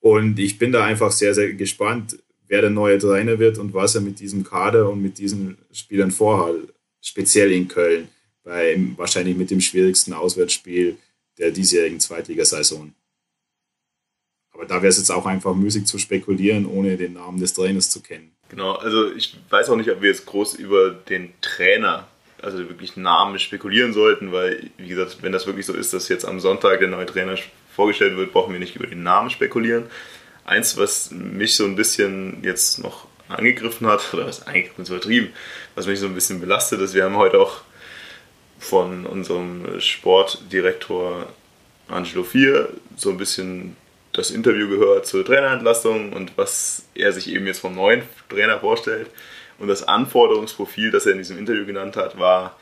Und 0.00 0.38
ich 0.38 0.58
bin 0.58 0.72
da 0.72 0.84
einfach 0.84 1.12
sehr, 1.12 1.34
sehr 1.34 1.52
gespannt, 1.54 2.18
wer 2.46 2.62
der 2.62 2.70
neue 2.70 2.98
Trainer 2.98 3.38
wird 3.38 3.58
und 3.58 3.74
was 3.74 3.94
er 3.94 4.00
mit 4.00 4.20
diesem 4.20 4.44
Kader 4.44 4.88
und 4.88 5.02
mit 5.02 5.18
diesen 5.18 5.58
Spielern 5.72 6.10
vorhat, 6.10 6.56
speziell 7.00 7.52
in 7.52 7.68
Köln, 7.68 8.08
bei 8.42 8.78
wahrscheinlich 8.96 9.36
mit 9.36 9.50
dem 9.50 9.60
schwierigsten 9.60 10.12
Auswärtsspiel 10.12 10.96
der 11.36 11.50
diesjährigen 11.50 12.00
Zweitligasaison. 12.00 12.94
Aber 14.50 14.64
da 14.64 14.76
wäre 14.76 14.88
es 14.88 14.98
jetzt 14.98 15.10
auch 15.10 15.26
einfach 15.26 15.54
müßig 15.54 15.84
zu 15.84 15.98
spekulieren, 15.98 16.66
ohne 16.66 16.96
den 16.96 17.12
Namen 17.12 17.38
des 17.38 17.52
Trainers 17.52 17.90
zu 17.90 18.00
kennen. 18.00 18.32
Genau, 18.48 18.72
also 18.72 19.12
ich 19.12 19.36
weiß 19.50 19.68
auch 19.68 19.76
nicht, 19.76 19.90
ob 19.90 20.00
wir 20.00 20.08
jetzt 20.08 20.26
groß 20.26 20.54
über 20.54 20.90
den 20.90 21.32
Trainer, 21.40 22.06
also 22.40 22.58
wirklich 22.58 22.96
Namen 22.96 23.38
spekulieren 23.38 23.92
sollten, 23.92 24.32
weil, 24.32 24.70
wie 24.78 24.88
gesagt, 24.88 25.18
wenn 25.22 25.32
das 25.32 25.46
wirklich 25.46 25.66
so 25.66 25.74
ist, 25.74 25.92
dass 25.92 26.08
jetzt 26.08 26.24
am 26.24 26.40
Sonntag 26.40 26.78
der 26.80 26.88
neue 26.88 27.06
Trainer 27.06 27.36
vorgestellt 27.74 28.16
wird, 28.16 28.32
brauchen 28.32 28.52
wir 28.52 28.60
nicht 28.60 28.76
über 28.76 28.86
den 28.86 29.02
Namen 29.02 29.28
spekulieren. 29.30 29.84
Eins, 30.44 30.78
was 30.78 31.10
mich 31.10 31.56
so 31.56 31.64
ein 31.64 31.76
bisschen 31.76 32.42
jetzt 32.42 32.78
noch 32.78 33.06
angegriffen 33.28 33.86
hat, 33.86 34.14
oder 34.14 34.26
was 34.26 34.46
angegriffen 34.46 34.82
ist 34.82 34.88
übertrieben, 34.88 35.32
was 35.74 35.86
mich 35.86 36.00
so 36.00 36.06
ein 36.06 36.14
bisschen 36.14 36.40
belastet 36.40 36.80
ist, 36.80 36.94
wir 36.94 37.04
haben 37.04 37.16
heute 37.16 37.38
auch 37.38 37.60
von 38.58 39.04
unserem 39.04 39.80
Sportdirektor 39.80 41.26
Angelo 41.88 42.24
Vier 42.24 42.70
so 42.96 43.10
ein 43.10 43.18
bisschen 43.18 43.76
das 44.18 44.30
Interview 44.30 44.68
gehört 44.68 45.06
zur 45.06 45.24
Trainerentlassung 45.24 46.12
und 46.12 46.36
was 46.36 46.82
er 46.94 47.12
sich 47.12 47.30
eben 47.30 47.46
jetzt 47.46 47.60
vom 47.60 47.74
neuen 47.74 48.02
Trainer 48.28 48.58
vorstellt. 48.60 49.08
Und 49.58 49.68
das 49.68 49.86
Anforderungsprofil, 49.86 50.90
das 50.90 51.06
er 51.06 51.12
in 51.12 51.18
diesem 51.18 51.38
Interview 51.38 51.64
genannt 51.64 51.96
hat, 51.96 52.18
war, 52.18 52.58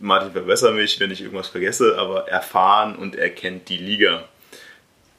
Martin, 0.00 0.32
verbessere 0.32 0.72
mich, 0.72 0.98
wenn 0.98 1.10
ich 1.10 1.20
irgendwas 1.20 1.48
vergesse, 1.48 1.96
aber 1.98 2.28
erfahren 2.28 2.96
und 2.96 3.14
er 3.16 3.30
kennt 3.30 3.68
die 3.68 3.76
Liga. 3.76 4.28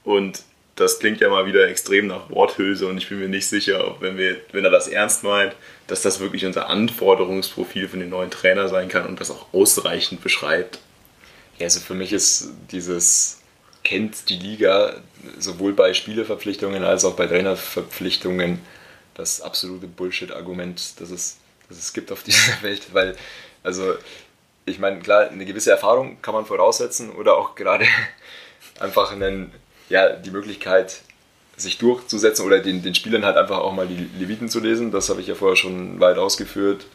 Und 0.03 0.43
das 0.75 0.99
klingt 0.99 1.21
ja 1.21 1.29
mal 1.29 1.45
wieder 1.45 1.67
extrem 1.67 2.07
nach 2.07 2.29
Worthülse 2.29 2.87
und 2.87 2.97
ich 2.97 3.07
bin 3.07 3.19
mir 3.19 3.29
nicht 3.29 3.47
sicher, 3.47 3.87
ob 3.87 4.01
wenn, 4.01 4.17
wir, 4.17 4.37
wenn 4.51 4.65
er 4.65 4.71
das 4.71 4.87
ernst 4.87 5.23
meint, 5.23 5.55
dass 5.87 6.01
das 6.01 6.19
wirklich 6.19 6.45
unser 6.45 6.67
Anforderungsprofil 6.67 7.87
für 7.87 7.97
den 7.97 8.09
neuen 8.09 8.31
Trainer 8.31 8.67
sein 8.67 8.89
kann 8.89 9.05
und 9.05 9.19
das 9.19 9.29
auch 9.29 9.53
ausreichend 9.53 10.21
beschreibt. 10.21 10.79
Ja, 11.59 11.65
also 11.65 11.79
für 11.79 11.93
mich 11.93 12.11
ist 12.11 12.49
dieses 12.71 13.42
kennt 13.83 14.29
die 14.29 14.37
Liga 14.37 14.95
sowohl 15.39 15.73
bei 15.73 15.93
Spielerverpflichtungen 15.93 16.83
als 16.83 17.05
auch 17.05 17.15
bei 17.15 17.27
Trainerverpflichtungen 17.27 18.61
das 19.15 19.41
absolute 19.41 19.87
Bullshit-Argument, 19.87 20.99
das 20.99 21.11
es, 21.11 21.37
das 21.69 21.77
es 21.77 21.93
gibt 21.93 22.11
auf 22.11 22.23
dieser 22.25 22.61
Welt, 22.61 22.93
weil, 22.93 23.15
also, 23.63 23.93
ich 24.65 24.79
meine, 24.79 24.99
klar, 24.99 25.29
eine 25.29 25.45
gewisse 25.45 25.71
Erfahrung 25.71 26.21
kann 26.21 26.33
man 26.33 26.45
voraussetzen 26.45 27.11
oder 27.11 27.37
auch 27.37 27.55
gerade 27.55 27.85
einfach 28.79 29.11
einen, 29.11 29.51
ja, 29.89 30.09
die 30.13 30.31
Möglichkeit, 30.31 31.01
sich 31.55 31.77
durchzusetzen 31.77 32.45
oder 32.45 32.59
den, 32.59 32.81
den 32.81 32.95
Spielern 32.95 33.25
halt 33.25 33.37
einfach 33.37 33.59
auch 33.59 33.73
mal 33.73 33.87
die 33.87 34.09
Leviten 34.17 34.49
zu 34.49 34.59
lesen. 34.59 34.91
Das 34.91 35.09
habe 35.09 35.21
ich 35.21 35.27
ja 35.27 35.35
vorher 35.35 35.55
schon 35.55 35.99
weit 35.99 36.17
ausgeführt, 36.17 36.87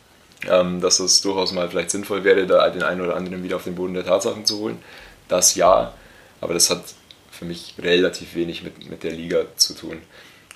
ähm, 0.48 0.80
dass 0.80 0.98
es 0.98 1.20
durchaus 1.20 1.52
mal 1.52 1.68
vielleicht 1.68 1.90
sinnvoll 1.90 2.24
wäre, 2.24 2.44
da 2.46 2.68
den 2.70 2.82
einen 2.82 3.02
oder 3.02 3.14
anderen 3.14 3.44
wieder 3.44 3.56
auf 3.56 3.64
den 3.64 3.76
Boden 3.76 3.94
der 3.94 4.04
Tatsachen 4.04 4.46
zu 4.46 4.58
holen. 4.58 4.82
Das 5.28 5.54
ja, 5.54 5.94
aber 6.40 6.54
das 6.54 6.70
hat 6.70 6.82
für 7.30 7.44
mich 7.44 7.74
relativ 7.78 8.34
wenig 8.34 8.62
mit, 8.62 8.90
mit 8.90 9.02
der 9.02 9.12
Liga 9.12 9.44
zu 9.56 9.74
tun. 9.74 10.02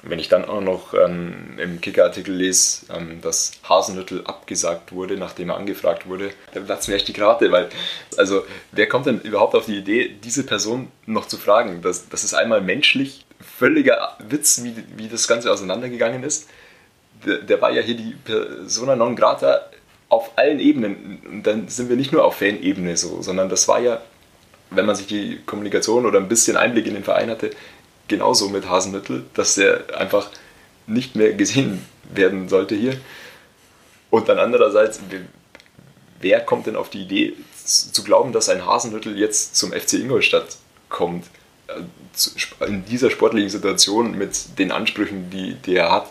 wenn 0.04 0.18
ich 0.18 0.28
dann 0.28 0.44
auch 0.44 0.60
noch 0.60 0.94
ähm, 0.94 1.58
im 1.58 1.80
Kicker-Artikel 1.80 2.34
lese, 2.34 2.86
ähm, 2.92 3.20
dass 3.20 3.52
Hasenhüttel 3.62 4.24
abgesagt 4.24 4.90
wurde, 4.90 5.16
nachdem 5.16 5.50
er 5.50 5.56
angefragt 5.56 6.08
wurde, 6.08 6.32
dann 6.54 6.66
platzt 6.66 6.88
mir 6.88 6.96
echt 6.96 7.06
die 7.06 7.12
Karte, 7.12 7.52
weil, 7.52 7.68
also, 8.16 8.44
wer 8.72 8.88
kommt 8.88 9.06
denn 9.06 9.20
überhaupt 9.20 9.54
auf 9.54 9.66
die 9.66 9.78
Idee, 9.78 10.08
diese 10.24 10.44
Person 10.44 10.90
noch 11.06 11.26
zu 11.26 11.38
fragen? 11.38 11.82
Das, 11.82 12.08
das 12.08 12.24
ist 12.24 12.34
einmal 12.34 12.60
menschlich 12.60 13.24
völliger 13.40 14.16
Witz, 14.18 14.64
wie, 14.64 14.74
wie 14.96 15.08
das 15.08 15.28
Ganze 15.28 15.52
auseinandergegangen 15.52 16.24
ist. 16.24 16.48
Der, 17.24 17.38
der 17.38 17.60
war 17.62 17.70
ja 17.70 17.82
hier 17.82 17.96
die 17.96 18.16
Persona 18.24 18.96
non 18.96 19.14
grata 19.14 19.60
auf 20.08 20.32
allen 20.36 20.58
Ebenen. 20.58 21.22
Und 21.24 21.46
dann 21.46 21.68
sind 21.68 21.88
wir 21.88 21.96
nicht 21.96 22.12
nur 22.12 22.24
auf 22.24 22.36
Fan-Ebene 22.36 22.96
so, 22.96 23.22
sondern 23.22 23.48
das 23.48 23.68
war 23.68 23.78
ja 23.78 24.02
wenn 24.74 24.86
man 24.86 24.96
sich 24.96 25.06
die 25.06 25.40
Kommunikation 25.46 26.06
oder 26.06 26.18
ein 26.18 26.28
bisschen 26.28 26.56
Einblick 26.56 26.86
in 26.86 26.94
den 26.94 27.04
Verein 27.04 27.30
hatte, 27.30 27.50
genauso 28.08 28.48
mit 28.48 28.68
Hasenmittel, 28.68 29.24
dass 29.34 29.56
er 29.58 29.98
einfach 29.98 30.30
nicht 30.86 31.16
mehr 31.16 31.32
gesehen 31.34 31.84
werden 32.04 32.48
sollte 32.48 32.74
hier. 32.74 32.98
Und 34.10 34.28
dann 34.28 34.38
andererseits, 34.38 35.00
wer 36.20 36.40
kommt 36.40 36.66
denn 36.66 36.76
auf 36.76 36.90
die 36.90 37.02
Idee 37.02 37.34
zu 37.64 38.02
glauben, 38.04 38.32
dass 38.32 38.48
ein 38.48 38.66
Hasenhüttel 38.66 39.18
jetzt 39.18 39.56
zum 39.56 39.72
FC 39.72 39.94
Ingolstadt 39.94 40.56
kommt? 40.88 41.26
Äh, 41.68 42.66
in 42.66 42.84
dieser 42.84 43.10
sportlichen 43.10 43.48
Situation 43.48 44.18
mit 44.18 44.58
den 44.58 44.70
Ansprüchen, 44.70 45.30
die, 45.30 45.54
die 45.54 45.76
er 45.76 45.90
hat. 45.90 46.10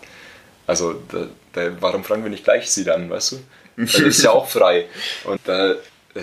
Also, 0.66 0.95
da, 1.12 1.28
da, 1.53 1.80
warum 1.80 2.03
fragen 2.03 2.24
wir 2.24 2.32
nicht 2.32 2.43
gleich 2.43 2.72
sie 2.72 2.84
dann, 2.84 3.09
weißt 3.09 3.34
du? 3.34 3.39
Das 3.78 3.95
ist 3.99 4.24
ja 4.24 4.32
auch 4.32 4.49
frei. 4.49 4.88
Und 5.24 5.47
äh, 5.47 5.76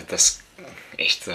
das 0.09 0.41
echt, 0.97 1.29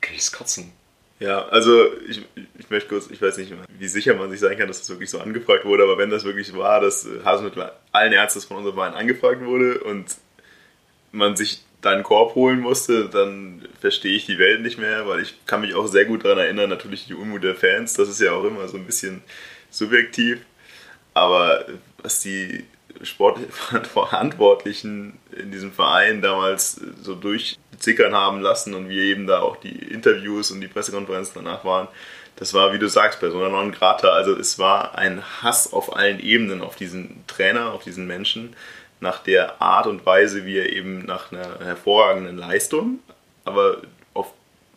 äh, 0.00 0.06
kriegst 0.06 0.32
Kotzen. 0.32 0.72
Ja, 1.20 1.46
also 1.48 1.84
ich, 2.08 2.22
ich 2.58 2.70
möchte 2.70 2.88
kurz, 2.88 3.10
ich 3.10 3.20
weiß 3.20 3.36
nicht, 3.36 3.52
wie 3.78 3.88
sicher 3.88 4.14
man 4.14 4.30
sich 4.30 4.40
sein 4.40 4.56
kann, 4.56 4.68
dass 4.68 4.78
das 4.78 4.88
wirklich 4.88 5.10
so 5.10 5.20
angefragt 5.20 5.66
wurde, 5.66 5.82
aber 5.82 5.98
wenn 5.98 6.08
das 6.08 6.24
wirklich 6.24 6.56
war, 6.56 6.80
dass 6.80 7.06
Haselmittel 7.24 7.70
allen 7.92 8.14
Ernstes 8.14 8.46
von 8.46 8.56
unserem 8.56 8.76
Verein 8.76 8.94
angefragt 8.94 9.44
wurde 9.44 9.80
und 9.80 10.16
man 11.12 11.36
sich 11.36 11.62
deinen 11.82 12.04
Korb 12.04 12.34
holen 12.34 12.60
musste, 12.60 13.10
dann 13.10 13.68
verstehe 13.80 14.16
ich 14.16 14.24
die 14.24 14.38
Welt 14.38 14.62
nicht 14.62 14.78
mehr, 14.78 15.06
weil 15.06 15.20
ich 15.20 15.34
kann 15.44 15.60
mich 15.60 15.74
auch 15.74 15.86
sehr 15.86 16.06
gut 16.06 16.24
daran 16.24 16.38
erinnern, 16.38 16.70
natürlich 16.70 17.06
die 17.06 17.14
Unmut 17.14 17.42
der 17.42 17.54
Fans, 17.54 17.92
das 17.94 18.08
ist 18.08 18.20
ja 18.20 18.32
auch 18.32 18.44
immer 18.44 18.66
so 18.68 18.78
ein 18.78 18.86
bisschen 18.86 19.22
subjektiv, 19.70 20.38
aber 21.12 21.66
was 22.02 22.20
die 22.20 22.64
Sportverantwortlichen 23.02 25.18
in 25.36 25.50
diesem 25.50 25.72
Verein 25.72 26.22
damals 26.22 26.80
so 27.02 27.14
durchzickern 27.80 28.14
haben 28.14 28.40
lassen 28.40 28.74
und 28.74 28.88
wir 28.88 29.02
eben 29.02 29.26
da 29.26 29.40
auch 29.40 29.56
die 29.56 29.76
Interviews 29.76 30.50
und 30.50 30.60
die 30.60 30.68
Pressekonferenzen 30.68 31.42
danach 31.42 31.64
waren, 31.64 31.88
das 32.36 32.54
war, 32.54 32.72
wie 32.72 32.78
du 32.78 32.88
sagst, 32.88 33.20
Persona 33.20 33.48
non 33.48 33.72
grata. 33.72 34.08
Also 34.08 34.36
es 34.36 34.58
war 34.58 34.96
ein 34.96 35.22
Hass 35.42 35.72
auf 35.72 35.96
allen 35.96 36.20
Ebenen 36.20 36.62
auf 36.62 36.76
diesen 36.76 37.24
Trainer, 37.26 37.72
auf 37.72 37.82
diesen 37.82 38.06
Menschen, 38.06 38.54
nach 39.00 39.22
der 39.22 39.60
Art 39.60 39.86
und 39.86 40.04
Weise, 40.06 40.44
wie 40.44 40.58
er 40.58 40.72
eben 40.72 41.04
nach 41.04 41.32
einer 41.32 41.58
hervorragenden 41.60 42.36
Leistung, 42.36 43.00
aber 43.44 43.78
auf, 44.14 44.32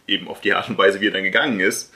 eben 0.08 0.28
auf 0.28 0.42
die 0.42 0.54
Art 0.54 0.70
und 0.70 0.78
Weise, 0.78 1.02
wie 1.02 1.08
er 1.08 1.14
dann 1.14 1.24
gegangen 1.24 1.60
ist, 1.60 1.94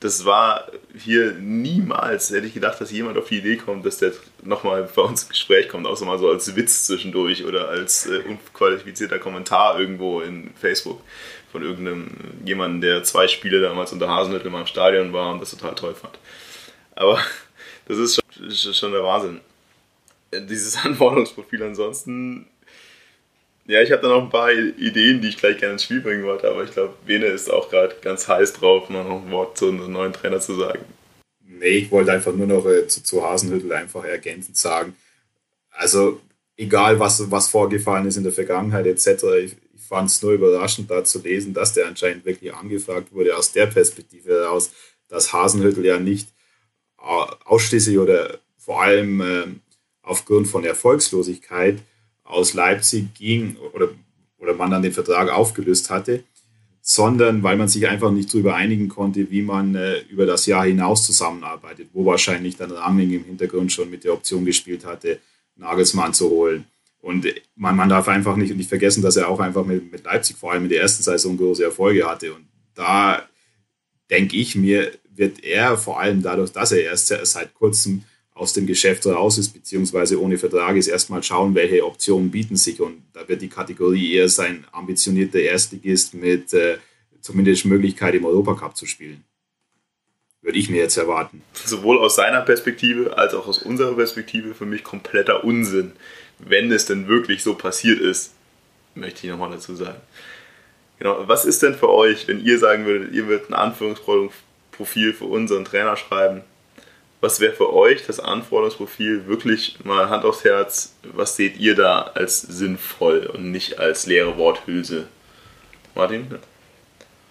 das 0.00 0.26
war 0.26 0.70
hier 0.96 1.32
niemals, 1.32 2.30
hätte 2.30 2.46
ich 2.46 2.54
gedacht, 2.54 2.80
dass 2.80 2.90
jemand 2.90 3.16
auf 3.16 3.28
die 3.28 3.38
Idee 3.38 3.56
kommt, 3.56 3.86
dass 3.86 3.98
der 3.98 4.12
nochmal 4.42 4.88
bei 4.94 5.02
uns 5.02 5.22
ins 5.22 5.28
Gespräch 5.30 5.68
kommt, 5.68 5.86
außer 5.86 6.04
mal 6.04 6.18
so 6.18 6.28
als 6.28 6.54
Witz 6.54 6.86
zwischendurch 6.86 7.44
oder 7.44 7.68
als 7.68 8.06
äh, 8.06 8.18
unqualifizierter 8.18 9.18
Kommentar 9.18 9.80
irgendwo 9.80 10.20
in 10.20 10.50
Facebook 10.54 11.00
von 11.50 11.62
irgendeinem 11.62 12.10
jemandem, 12.44 12.82
der 12.82 13.02
zwei 13.04 13.26
Spiele 13.26 13.62
damals 13.62 13.92
unter 13.92 14.08
Hasenhüttl 14.08 14.50
mal 14.50 14.60
im 14.60 14.66
Stadion 14.66 15.14
war 15.14 15.32
und 15.32 15.40
das 15.40 15.52
total 15.52 15.74
toll 15.74 15.94
fand. 15.94 16.18
Aber 16.94 17.18
das 17.88 17.96
ist 17.96 18.16
schon, 18.16 18.74
schon 18.74 18.92
der 18.92 19.02
Wahnsinn. 19.02 19.40
Dieses 20.32 20.76
Anforderungsprofil 20.84 21.62
ansonsten 21.62 22.46
ja, 23.66 23.82
ich 23.82 23.90
habe 23.90 24.02
da 24.02 24.08
noch 24.08 24.22
ein 24.22 24.30
paar 24.30 24.52
Ideen, 24.52 25.20
die 25.20 25.28
ich 25.28 25.36
gleich 25.36 25.58
gerne 25.58 25.74
ins 25.74 25.82
Spiel 25.82 26.00
bringen 26.00 26.24
wollte, 26.24 26.48
aber 26.48 26.64
ich 26.64 26.70
glaube, 26.70 26.94
Bene 27.04 27.26
ist 27.26 27.50
auch 27.50 27.68
gerade 27.68 27.96
ganz 28.00 28.28
heiß 28.28 28.52
drauf, 28.54 28.88
noch 28.90 29.22
ein 29.22 29.30
Wort 29.30 29.58
zu 29.58 29.66
unserem 29.66 29.92
neuen 29.92 30.12
Trainer 30.12 30.40
zu 30.40 30.54
sagen. 30.54 30.84
Nee, 31.44 31.78
ich 31.78 31.90
wollte 31.90 32.12
einfach 32.12 32.32
nur 32.32 32.46
noch 32.46 32.66
äh, 32.66 32.86
zu, 32.86 33.02
zu 33.02 33.24
Hasenhüttel 33.24 33.72
einfach 33.72 34.04
ergänzend 34.04 34.56
sagen. 34.56 34.94
Also, 35.70 36.20
egal 36.56 37.00
was, 37.00 37.30
was 37.30 37.48
vorgefallen 37.48 38.06
ist 38.06 38.16
in 38.16 38.24
der 38.24 38.32
Vergangenheit 38.32 38.86
etc., 38.86 39.24
ich, 39.42 39.56
ich 39.74 39.82
fand 39.88 40.10
es 40.10 40.22
nur 40.22 40.32
überraschend, 40.32 40.90
da 40.90 41.02
zu 41.02 41.20
lesen, 41.20 41.54
dass 41.54 41.72
der 41.72 41.88
anscheinend 41.88 42.24
wirklich 42.24 42.54
angefragt 42.54 43.12
wurde 43.12 43.36
aus 43.36 43.52
der 43.52 43.66
Perspektive 43.66 44.32
heraus, 44.32 44.70
dass 45.08 45.32
Hasenhüttel 45.32 45.84
ja 45.84 45.98
nicht 45.98 46.28
ausschließlich 46.96 47.98
oder 47.98 48.38
vor 48.56 48.82
allem 48.82 49.20
äh, 49.20 49.46
aufgrund 50.02 50.48
von 50.48 50.64
Erfolgslosigkeit 50.64 51.78
aus 52.26 52.54
Leipzig 52.54 53.14
ging 53.14 53.56
oder, 53.72 53.88
oder 54.38 54.54
man 54.54 54.70
dann 54.70 54.82
den 54.82 54.92
Vertrag 54.92 55.30
aufgelöst 55.30 55.90
hatte, 55.90 56.24
sondern 56.80 57.42
weil 57.42 57.56
man 57.56 57.68
sich 57.68 57.88
einfach 57.88 58.10
nicht 58.10 58.32
darüber 58.32 58.54
einigen 58.54 58.88
konnte, 58.88 59.30
wie 59.30 59.42
man 59.42 59.74
äh, 59.74 60.00
über 60.08 60.26
das 60.26 60.46
Jahr 60.46 60.66
hinaus 60.66 61.04
zusammenarbeitet, 61.04 61.88
wo 61.92 62.04
wahrscheinlich 62.04 62.56
dann 62.56 62.70
Rangling 62.70 63.12
im 63.12 63.24
Hintergrund 63.24 63.72
schon 63.72 63.90
mit 63.90 64.04
der 64.04 64.12
Option 64.12 64.44
gespielt 64.44 64.84
hatte, 64.84 65.18
Nagelsmann 65.56 66.14
zu 66.14 66.30
holen. 66.30 66.64
Und 67.00 67.26
man, 67.54 67.76
man 67.76 67.88
darf 67.88 68.08
einfach 68.08 68.36
nicht, 68.36 68.54
nicht 68.54 68.68
vergessen, 68.68 69.02
dass 69.02 69.16
er 69.16 69.28
auch 69.28 69.40
einfach 69.40 69.64
mit, 69.64 69.90
mit 69.90 70.04
Leipzig 70.04 70.36
vor 70.36 70.52
allem 70.52 70.64
in 70.64 70.68
der 70.68 70.82
ersten 70.82 71.02
Saison 71.02 71.36
große 71.36 71.64
Erfolge 71.64 72.08
hatte. 72.08 72.32
Und 72.34 72.46
da 72.74 73.22
denke 74.10 74.36
ich 74.36 74.54
mir, 74.54 74.92
wird 75.14 75.42
er 75.42 75.76
vor 75.78 76.00
allem 76.00 76.22
dadurch, 76.22 76.52
dass 76.52 76.72
er 76.72 76.82
erst 76.82 77.08
seit 77.08 77.54
kurzem 77.54 78.04
aus 78.36 78.52
dem 78.52 78.66
Geschäft 78.66 79.06
raus 79.06 79.38
ist, 79.38 79.54
beziehungsweise 79.54 80.20
ohne 80.20 80.36
Vertrag 80.36 80.76
ist, 80.76 80.88
erstmal 80.88 81.22
schauen, 81.22 81.54
welche 81.54 81.84
Optionen 81.84 82.30
bieten 82.30 82.56
sich. 82.56 82.80
Und 82.80 83.02
da 83.14 83.26
wird 83.26 83.40
die 83.40 83.48
Kategorie 83.48 84.12
eher 84.12 84.28
sein 84.28 84.66
ambitionierter 84.72 85.40
Erstligist 85.40 86.12
mit 86.12 86.52
äh, 86.52 86.76
zumindest 87.22 87.64
Möglichkeit, 87.64 88.14
im 88.14 88.26
Europacup 88.26 88.76
zu 88.76 88.84
spielen. 88.84 89.24
Würde 90.42 90.58
ich 90.58 90.68
mir 90.68 90.82
jetzt 90.82 90.98
erwarten. 90.98 91.42
Sowohl 91.64 91.98
aus 91.98 92.16
seiner 92.16 92.42
Perspektive 92.42 93.16
als 93.16 93.32
auch 93.32 93.48
aus 93.48 93.62
unserer 93.62 93.94
Perspektive 93.94 94.54
für 94.54 94.66
mich 94.66 94.84
kompletter 94.84 95.42
Unsinn. 95.42 95.92
Wenn 96.38 96.70
es 96.70 96.84
denn 96.84 97.08
wirklich 97.08 97.42
so 97.42 97.54
passiert 97.54 98.00
ist, 98.00 98.32
möchte 98.94 99.26
ich 99.26 99.30
nochmal 99.32 99.50
dazu 99.50 99.74
sagen. 99.74 100.00
Genau, 100.98 101.26
was 101.26 101.46
ist 101.46 101.62
denn 101.62 101.74
für 101.74 101.88
euch, 101.88 102.28
wenn 102.28 102.44
ihr 102.44 102.58
sagen 102.58 102.84
würdet, 102.84 103.14
ihr 103.14 103.26
würdet 103.26 103.48
ein 103.48 103.54
Anführungsprofil 103.54 105.14
für 105.14 105.24
unseren 105.24 105.64
Trainer 105.64 105.96
schreiben? 105.96 106.42
Was 107.20 107.40
wäre 107.40 107.54
für 107.54 107.72
euch 107.72 108.06
das 108.06 108.20
Anforderungsprofil 108.20 109.26
wirklich 109.26 109.78
mal 109.84 110.10
Hand 110.10 110.24
aufs 110.24 110.44
Herz? 110.44 110.94
Was 111.02 111.36
seht 111.36 111.58
ihr 111.58 111.74
da 111.74 112.02
als 112.14 112.42
sinnvoll 112.42 113.26
und 113.32 113.50
nicht 113.50 113.78
als 113.78 114.06
leere 114.06 114.36
Worthülse? 114.36 115.06
Martin? 115.94 116.26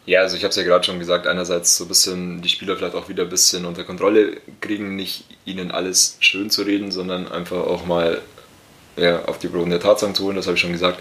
Ja, 0.07 0.21
also 0.21 0.37
ich 0.37 0.43
habe 0.43 0.49
es 0.49 0.55
ja 0.55 0.63
gerade 0.63 0.83
schon 0.83 0.99
gesagt, 0.99 1.25
einerseits 1.27 1.77
so 1.77 1.85
ein 1.85 1.87
bisschen 1.87 2.41
die 2.41 2.49
Spieler 2.49 2.75
vielleicht 2.75 2.95
auch 2.95 3.09
wieder 3.09 3.23
ein 3.23 3.29
bisschen 3.29 3.65
unter 3.65 3.83
Kontrolle 3.83 4.37
kriegen, 4.61 4.95
nicht 4.95 5.25
ihnen 5.45 5.71
alles 5.71 6.17
schön 6.19 6.49
zu 6.49 6.63
reden, 6.63 6.91
sondern 6.91 7.31
einfach 7.31 7.57
auch 7.57 7.85
mal 7.85 8.21
ja, 8.97 9.25
auf 9.25 9.39
die 9.39 9.47
Boden 9.47 9.71
der 9.71 9.79
Tatsachen 9.79 10.13
zu 10.13 10.23
holen, 10.23 10.35
das 10.35 10.45
habe 10.45 10.55
ich 10.55 10.61
schon 10.61 10.71
gesagt. 10.71 10.99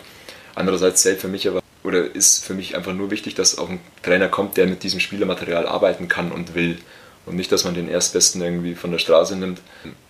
Andererseits 0.55 1.03
zählt 1.03 1.21
für 1.21 1.29
mich 1.29 1.49
aber, 1.49 1.61
oder 1.83 2.15
ist 2.15 2.45
für 2.45 2.55
mich 2.55 2.77
einfach 2.77 2.95
nur 2.95 3.11
wichtig, 3.11 3.35
dass 3.35 3.59
auch 3.59 3.69
ein 3.69 3.81
Trainer 4.03 4.29
kommt, 4.29 4.57
der 4.57 4.67
mit 4.67 4.83
diesem 4.83 5.01
Spielermaterial 5.01 5.67
arbeiten 5.67 6.09
kann 6.09 6.33
und 6.33 6.55
will 6.55 6.79
und 7.27 7.37
nicht, 7.37 7.51
dass 7.53 7.65
man 7.65 7.75
den 7.75 7.89
Erstbesten 7.89 8.43
irgendwie 8.43 8.75
von 8.75 8.91
der 8.91 8.99
Straße 8.99 9.37
nimmt, 9.37 9.61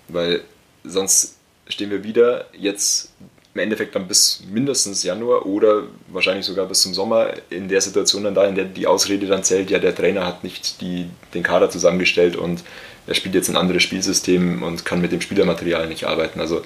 weil 0.09 0.43
sonst 0.85 1.37
stehen 1.69 1.91
wir 1.91 2.05
wieder 2.05 2.47
jetzt 2.53 3.11
im 3.55 3.61
Endeffekt 3.61 3.95
dann 3.95 4.09
bis 4.09 4.43
mindestens 4.51 5.05
Januar 5.05 5.47
oder 5.47 5.85
wahrscheinlich 6.09 6.45
sogar 6.45 6.67
bis 6.67 6.83
zum 6.83 6.93
Sommer 6.93 7.35
in 7.51 7.69
der 7.69 7.81
Situation 7.81 8.25
dann 8.25 8.35
da, 8.35 8.45
in 8.47 8.57
der 8.57 8.65
die 8.65 8.87
Ausrede 8.87 9.27
dann 9.27 9.45
zählt, 9.45 9.71
ja, 9.71 9.79
der 9.79 9.95
Trainer 9.95 10.27
hat 10.27 10.43
nicht 10.43 10.81
die, 10.81 11.09
den 11.35 11.45
Kader 11.45 11.71
zusammengestellt 11.71 12.37
und 12.37 12.65
er 13.07 13.15
spielt 13.15 13.35
jetzt 13.35 13.49
ein 13.49 13.57
anderes 13.57 13.83
Spielsystem 13.83 14.63
und 14.63 14.85
kann 14.85 15.01
mit 15.01 15.13
dem 15.13 15.21
Spielermaterial 15.21 15.87
nicht 15.87 16.05
arbeiten. 16.05 16.41
Also 16.41 16.63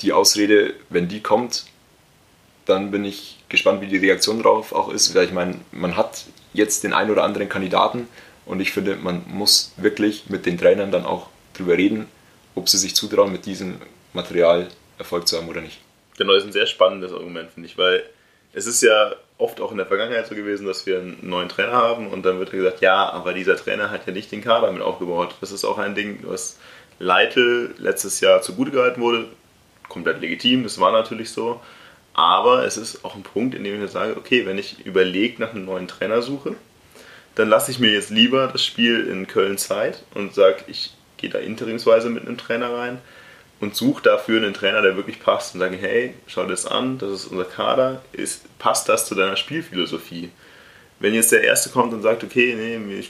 die 0.00 0.12
Ausrede, 0.12 0.74
wenn 0.90 1.08
die 1.08 1.20
kommt, 1.20 1.66
dann 2.64 2.90
bin 2.90 3.04
ich 3.04 3.38
gespannt, 3.48 3.80
wie 3.80 3.86
die 3.86 3.98
Reaktion 3.98 4.42
darauf 4.42 4.72
auch 4.72 4.88
ist, 4.88 5.14
weil 5.14 5.26
ich 5.26 5.32
meine, 5.32 5.60
man 5.70 5.96
hat 5.96 6.24
jetzt 6.52 6.82
den 6.82 6.92
einen 6.92 7.10
oder 7.10 7.22
anderen 7.22 7.48
Kandidaten, 7.48 8.08
und 8.46 8.60
ich 8.60 8.72
finde, 8.72 8.96
man 8.96 9.22
muss 9.28 9.72
wirklich 9.76 10.28
mit 10.28 10.46
den 10.46 10.58
Trainern 10.58 10.90
dann 10.90 11.04
auch 11.04 11.28
drüber 11.54 11.76
reden, 11.76 12.06
ob 12.54 12.68
sie 12.68 12.78
sich 12.78 12.94
zutrauen, 12.94 13.32
mit 13.32 13.46
diesem 13.46 13.76
Material 14.12 14.68
Erfolg 14.98 15.26
zu 15.26 15.36
haben 15.36 15.48
oder 15.48 15.60
nicht. 15.60 15.78
Genau, 16.18 16.34
das 16.34 16.42
ist 16.42 16.50
ein 16.50 16.52
sehr 16.52 16.66
spannendes 16.66 17.12
Argument, 17.12 17.50
finde 17.50 17.68
ich, 17.68 17.78
weil 17.78 18.04
es 18.52 18.66
ist 18.66 18.82
ja 18.82 19.12
oft 19.38 19.60
auch 19.60 19.72
in 19.72 19.78
der 19.78 19.86
Vergangenheit 19.86 20.26
so 20.26 20.34
gewesen, 20.34 20.66
dass 20.66 20.86
wir 20.86 20.98
einen 20.98 21.18
neuen 21.22 21.48
Trainer 21.48 21.72
haben 21.72 22.08
und 22.08 22.24
dann 22.24 22.38
wird 22.38 22.50
gesagt, 22.50 22.80
ja, 22.80 23.10
aber 23.10 23.32
dieser 23.32 23.56
Trainer 23.56 23.90
hat 23.90 24.06
ja 24.06 24.12
nicht 24.12 24.30
den 24.30 24.42
Kader 24.42 24.70
mit 24.70 24.82
aufgebaut. 24.82 25.34
Das 25.40 25.50
ist 25.50 25.64
auch 25.64 25.78
ein 25.78 25.94
Ding, 25.94 26.20
was 26.22 26.58
Leitl 26.98 27.74
letztes 27.78 28.20
Jahr 28.20 28.42
zugute 28.42 28.70
gehalten 28.70 29.00
wurde. 29.00 29.26
Komplett 29.88 30.20
legitim, 30.20 30.62
das 30.62 30.78
war 30.78 30.92
natürlich 30.92 31.30
so. 31.30 31.60
Aber 32.14 32.64
es 32.64 32.76
ist 32.76 33.04
auch 33.04 33.14
ein 33.14 33.22
Punkt, 33.22 33.54
in 33.54 33.64
dem 33.64 33.82
ich 33.82 33.90
sage, 33.90 34.16
okay, 34.16 34.44
wenn 34.44 34.58
ich 34.58 34.84
überlege 34.84 35.40
nach 35.40 35.50
einem 35.50 35.64
neuen 35.64 35.88
Trainer 35.88 36.20
suche, 36.20 36.54
dann 37.34 37.48
lasse 37.48 37.70
ich 37.70 37.78
mir 37.78 37.92
jetzt 37.92 38.10
lieber 38.10 38.48
das 38.48 38.64
Spiel 38.64 39.06
in 39.06 39.26
Köln 39.26 39.58
Zeit 39.58 40.02
und 40.14 40.34
sage, 40.34 40.64
ich 40.66 40.94
gehe 41.16 41.30
da 41.30 41.38
interimsweise 41.38 42.10
mit 42.10 42.26
einem 42.26 42.36
Trainer 42.36 42.72
rein 42.72 42.98
und 43.60 43.76
suche 43.76 44.02
dafür 44.02 44.42
einen 44.42 44.54
Trainer, 44.54 44.82
der 44.82 44.96
wirklich 44.96 45.20
passt 45.20 45.54
und 45.54 45.60
sage, 45.60 45.76
hey, 45.80 46.14
schau 46.26 46.42
dir 46.42 46.50
das 46.50 46.66
an, 46.66 46.98
das 46.98 47.12
ist 47.12 47.26
unser 47.26 47.44
Kader, 47.44 48.02
ist, 48.12 48.58
passt 48.58 48.88
das 48.88 49.06
zu 49.06 49.14
deiner 49.14 49.36
Spielphilosophie? 49.36 50.30
Wenn 50.98 51.14
jetzt 51.14 51.32
der 51.32 51.42
Erste 51.42 51.70
kommt 51.70 51.92
und 51.92 52.02
sagt, 52.02 52.24
okay, 52.24 52.54
nee, 52.56 53.04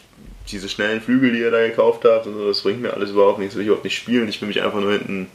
diese 0.51 0.69
schnellen 0.69 1.01
Flügel, 1.01 1.33
die 1.33 1.39
ihr 1.39 1.51
da 1.51 1.67
gekauft 1.67 2.05
habt, 2.05 2.27
und 2.27 2.35
so, 2.35 2.49
das 2.49 2.63
bringt 2.63 2.83
mir 2.83 2.95
alles 2.95 3.11
überhaupt 3.11 3.39
nichts, 3.39 3.55
will 3.55 3.63
ich 3.63 3.69
überhaupt 3.69 3.85
nicht 3.85 3.97
spielen, 3.97 4.29
ich 4.29 4.41
will 4.41 4.49
mich 4.49 4.63
einfach 4.63 4.81
nur 4.81 4.93
hinten 4.93 5.29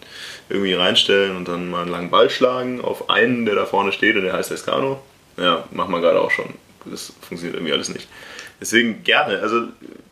irgendwie 0.49 0.73
reinstellen 0.73 1.35
und 1.35 1.47
dann 1.47 1.69
mal 1.69 1.81
einen 1.81 1.91
langen 1.91 2.09
Ball 2.09 2.29
schlagen 2.29 2.81
auf 2.81 3.09
einen, 3.09 3.45
der 3.45 3.55
da 3.55 3.65
vorne 3.65 3.91
steht 3.91 4.15
und 4.15 4.23
der 4.23 4.33
heißt 4.33 4.51
Escano. 4.51 5.01
Ja, 5.37 5.67
machen 5.71 5.91
wir 5.91 6.01
gerade 6.01 6.19
auch 6.21 6.31
schon. 6.31 6.53
Das 6.85 7.13
funktioniert 7.21 7.55
irgendwie 7.55 7.73
alles 7.73 7.89
nicht. 7.89 8.07
Deswegen 8.59 9.03
gerne. 9.03 9.39
Also 9.39 9.67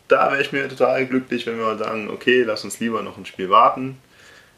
da 0.07 0.31
wäre 0.31 0.41
ich 0.41 0.51
mir 0.51 0.67
total 0.69 1.05
glücklich, 1.05 1.45
wenn 1.45 1.57
wir 1.57 1.65
mal 1.65 1.77
sagen, 1.77 2.09
okay, 2.09 2.43
lass 2.43 2.63
uns 2.63 2.79
lieber 2.79 3.01
noch 3.01 3.17
ein 3.17 3.25
Spiel 3.25 3.49
warten. 3.49 3.97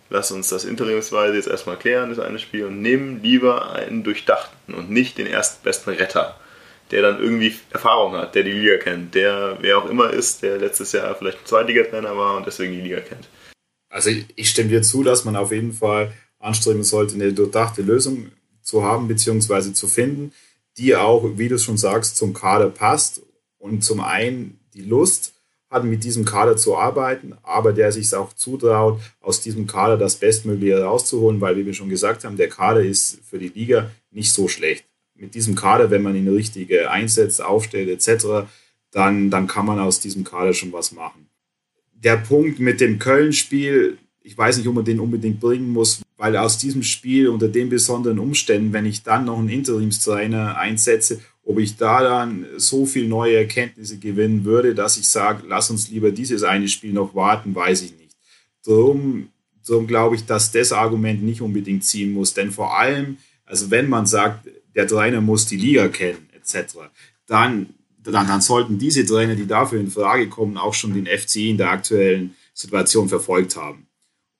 Lass 0.09 0.31
uns 0.31 0.47
das 0.47 0.63
interimsweise 0.63 1.35
jetzt 1.35 1.47
erstmal 1.47 1.77
klären, 1.77 2.09
das 2.09 2.19
eine 2.19 2.39
Spiel, 2.39 2.65
und 2.65 2.81
nehmen 2.81 3.21
lieber 3.21 3.73
einen 3.73 4.03
durchdachten 4.03 4.73
und 4.73 4.89
nicht 4.89 5.17
den 5.17 5.27
erstbesten 5.27 5.93
Retter, 5.93 6.39
der 6.91 7.01
dann 7.01 7.21
irgendwie 7.21 7.55
Erfahrung 7.71 8.13
hat, 8.13 8.33
der 8.33 8.43
die 8.43 8.53
Liga 8.53 8.77
kennt, 8.77 9.15
der 9.15 9.57
wer 9.59 9.77
auch 9.77 9.89
immer 9.89 10.09
ist, 10.09 10.43
der 10.43 10.59
letztes 10.59 10.93
Jahr 10.93 11.13
vielleicht 11.15 11.39
ein 11.39 11.45
Zweitligatrainer 11.45 12.15
war 12.15 12.37
und 12.37 12.47
deswegen 12.47 12.71
die 12.71 12.81
Liga 12.81 13.01
kennt. 13.01 13.27
Also 13.89 14.09
ich 14.35 14.49
stimme 14.49 14.69
dir 14.69 14.81
zu, 14.81 15.03
dass 15.03 15.25
man 15.25 15.35
auf 15.35 15.51
jeden 15.51 15.73
Fall 15.73 16.13
anstreben 16.39 16.83
sollte, 16.83 17.15
eine 17.15 17.33
durchdachte 17.33 17.81
Lösung 17.81 18.31
zu 18.61 18.83
haben 18.83 19.09
bzw. 19.09 19.73
zu 19.73 19.87
finden, 19.87 20.31
die 20.77 20.95
auch, 20.95 21.23
wie 21.35 21.49
du 21.49 21.57
schon 21.57 21.77
sagst, 21.77 22.15
zum 22.15 22.33
Kader 22.33 22.69
passt 22.69 23.21
und 23.57 23.83
zum 23.83 24.01
einen 24.01 24.59
die 24.73 24.81
Lust 24.81 25.33
hat, 25.69 25.83
mit 25.83 26.03
diesem 26.03 26.23
Kader 26.23 26.55
zu 26.55 26.77
arbeiten, 26.77 27.33
aber 27.43 27.73
der 27.73 27.91
sich 27.91 28.13
auch 28.15 28.33
zutraut, 28.33 29.01
aus 29.21 29.41
diesem 29.41 29.67
Kader 29.67 29.97
das 29.97 30.15
Bestmögliche 30.15 30.81
rauszuholen, 30.81 31.41
weil, 31.41 31.57
wie 31.57 31.65
wir 31.65 31.73
schon 31.73 31.89
gesagt 31.89 32.23
haben, 32.23 32.37
der 32.37 32.49
Kader 32.49 32.81
ist 32.81 33.19
für 33.29 33.39
die 33.39 33.49
Liga 33.49 33.91
nicht 34.11 34.31
so 34.31 34.47
schlecht. 34.47 34.85
Mit 35.15 35.35
diesem 35.35 35.55
Kader, 35.55 35.89
wenn 35.89 36.03
man 36.03 36.15
ihn 36.15 36.27
richtig 36.27 36.71
einsetzt, 36.87 37.41
aufstellt 37.41 37.89
etc., 37.89 38.47
dann, 38.91 39.29
dann 39.29 39.47
kann 39.47 39.65
man 39.65 39.79
aus 39.79 39.99
diesem 39.99 40.23
Kader 40.23 40.53
schon 40.53 40.71
was 40.71 40.91
machen. 40.91 41.27
Der 41.91 42.17
Punkt 42.17 42.59
mit 42.59 42.79
dem 42.79 42.99
Köln-Spiel, 42.99 43.97
ich 44.21 44.37
weiß 44.37 44.57
nicht, 44.57 44.67
ob 44.67 44.75
man 44.75 44.85
den 44.85 44.99
unbedingt 44.99 45.39
bringen 45.39 45.71
muss, 45.73 46.01
weil 46.15 46.37
aus 46.37 46.57
diesem 46.57 46.83
Spiel 46.83 47.27
unter 47.27 47.47
den 47.47 47.69
besonderen 47.69 48.19
Umständen, 48.19 48.71
wenn 48.73 48.85
ich 48.85 49.03
dann 49.03 49.25
noch 49.25 49.37
einen 49.37 49.49
Interimstrainer 49.49 50.57
einsetze 50.57 51.19
Ob 51.47 51.59
ich 51.59 51.77
da 51.77 52.03
dann 52.03 52.45
so 52.57 52.85
viel 52.85 53.07
neue 53.07 53.37
Erkenntnisse 53.37 53.97
gewinnen 53.99 54.43
würde, 54.43 54.75
dass 54.75 54.97
ich 54.97 55.07
sage, 55.07 55.43
lass 55.47 55.69
uns 55.69 55.89
lieber 55.89 56.11
dieses 56.11 56.43
eine 56.43 56.67
Spiel 56.67 56.91
noch 56.91 57.15
warten, 57.15 57.55
weiß 57.55 57.83
ich 57.83 57.97
nicht. 57.97 58.17
Darum, 58.65 59.29
darum 59.65 59.87
glaube 59.87 60.17
ich, 60.17 60.25
dass 60.25 60.51
das 60.51 60.73
Argument 60.73 61.23
nicht 61.23 61.41
unbedingt 61.41 61.85
ziehen 61.85 62.11
muss. 62.11 62.33
Denn 62.33 62.51
vor 62.51 62.77
allem, 62.77 63.17
also 63.45 63.71
wenn 63.71 63.87
man 63.87 64.05
sagt, 64.05 64.49
der 64.75 64.87
Trainer 64.87 65.21
muss 65.21 65.45
die 65.45 65.55
Liga 65.55 65.87
kennen, 65.87 66.27
etc., 66.35 66.79
dann, 67.27 67.67
dann, 68.03 68.27
dann 68.27 68.41
sollten 68.41 68.77
diese 68.77 69.05
Trainer, 69.05 69.35
die 69.35 69.47
dafür 69.47 69.79
in 69.79 69.89
Frage 69.89 70.27
kommen, 70.27 70.57
auch 70.57 70.73
schon 70.73 70.93
den 70.93 71.05
FC 71.05 71.37
in 71.37 71.57
der 71.57 71.71
aktuellen 71.71 72.35
Situation 72.53 73.07
verfolgt 73.07 73.55
haben. 73.55 73.87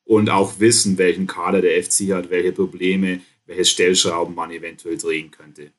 Und 0.04 0.30
auch 0.30 0.60
wissen, 0.60 0.98
welchen 0.98 1.26
Kader 1.26 1.62
der 1.62 1.82
FC 1.82 2.12
hat, 2.12 2.30
welche 2.30 2.52
Probleme, 2.52 3.22
welche 3.46 3.64
Stellschrauben 3.64 4.36
man 4.36 4.52
eventuell 4.52 4.98
drehen 4.98 5.32
könnte. 5.32 5.72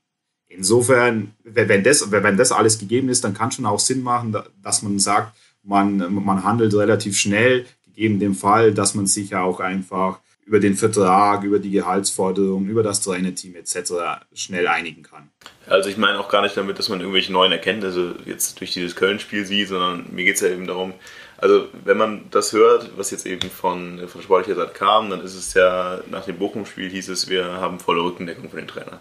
Insofern, 0.48 1.32
wenn 1.44 1.84
das, 1.84 2.10
wenn 2.10 2.36
das 2.36 2.52
alles 2.52 2.78
gegeben 2.78 3.08
ist, 3.08 3.22
dann 3.22 3.34
kann 3.34 3.50
schon 3.50 3.66
auch 3.66 3.78
Sinn 3.78 4.02
machen, 4.02 4.36
dass 4.62 4.82
man 4.82 4.98
sagt, 4.98 5.36
man, 5.62 6.12
man 6.12 6.44
handelt 6.44 6.74
relativ 6.74 7.18
schnell, 7.18 7.66
gegeben 7.84 8.18
dem 8.18 8.34
Fall, 8.34 8.72
dass 8.72 8.94
man 8.94 9.06
sich 9.06 9.30
ja 9.30 9.42
auch 9.42 9.60
einfach 9.60 10.20
über 10.46 10.60
den 10.60 10.76
Vertrag, 10.76 11.44
über 11.44 11.58
die 11.58 11.70
Gehaltsforderungen, 11.70 12.70
über 12.70 12.82
das 12.82 13.02
Trainerteam 13.02 13.54
etc. 13.56 13.92
schnell 14.32 14.66
einigen 14.66 15.02
kann. 15.02 15.28
Also 15.66 15.90
ich 15.90 15.98
meine 15.98 16.18
auch 16.18 16.30
gar 16.30 16.40
nicht 16.40 16.56
damit, 16.56 16.78
dass 16.78 16.88
man 16.88 17.00
irgendwelche 17.00 17.32
neuen 17.32 17.52
Erkenntnisse 17.52 18.14
jetzt 18.24 18.58
durch 18.58 18.72
dieses 18.72 18.96
Köln-Spiel 18.96 19.44
sieht, 19.44 19.68
sondern 19.68 20.06
mir 20.10 20.24
geht 20.24 20.36
es 20.36 20.40
ja 20.40 20.48
eben 20.48 20.66
darum, 20.66 20.94
also 21.36 21.68
wenn 21.84 21.98
man 21.98 22.30
das 22.30 22.54
hört, 22.54 22.96
was 22.96 23.10
jetzt 23.10 23.26
eben 23.26 23.50
von, 23.50 24.08
von 24.08 24.22
sportlicher 24.22 24.58
Seite 24.58 24.72
kam, 24.72 25.10
dann 25.10 25.20
ist 25.20 25.34
es 25.34 25.52
ja 25.52 26.00
nach 26.10 26.24
dem 26.24 26.38
Bochum-Spiel 26.38 26.88
hieß 26.88 27.10
es, 27.10 27.28
wir 27.28 27.44
haben 27.44 27.78
volle 27.78 28.02
Rückendeckung 28.02 28.48
für 28.48 28.56
den 28.56 28.68
Trainer. 28.68 29.00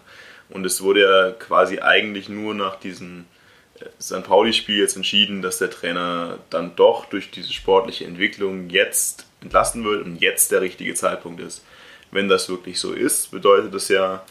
Und 0.50 0.64
es 0.64 0.82
wurde 0.82 1.02
ja 1.02 1.30
quasi 1.32 1.80
eigentlich 1.80 2.28
nur 2.28 2.54
nach 2.54 2.76
diesem 2.76 3.26
äh, 3.80 3.84
St. 4.00 4.24
Pauli-Spiel 4.24 4.78
jetzt 4.78 4.96
entschieden, 4.96 5.42
dass 5.42 5.58
der 5.58 5.70
Trainer 5.70 6.38
dann 6.50 6.74
doch 6.76 7.06
durch 7.06 7.30
diese 7.30 7.52
sportliche 7.52 8.04
Entwicklung 8.04 8.70
jetzt 8.70 9.26
entlassen 9.40 9.84
wird 9.84 10.04
und 10.04 10.16
jetzt 10.20 10.50
der 10.52 10.60
richtige 10.60 10.94
Zeitpunkt 10.94 11.40
ist. 11.40 11.64
Wenn 12.10 12.28
das 12.28 12.48
wirklich 12.48 12.80
so 12.80 12.92
ist, 12.92 13.30
bedeutet 13.30 13.74
das 13.74 13.88
ja, 13.88 14.24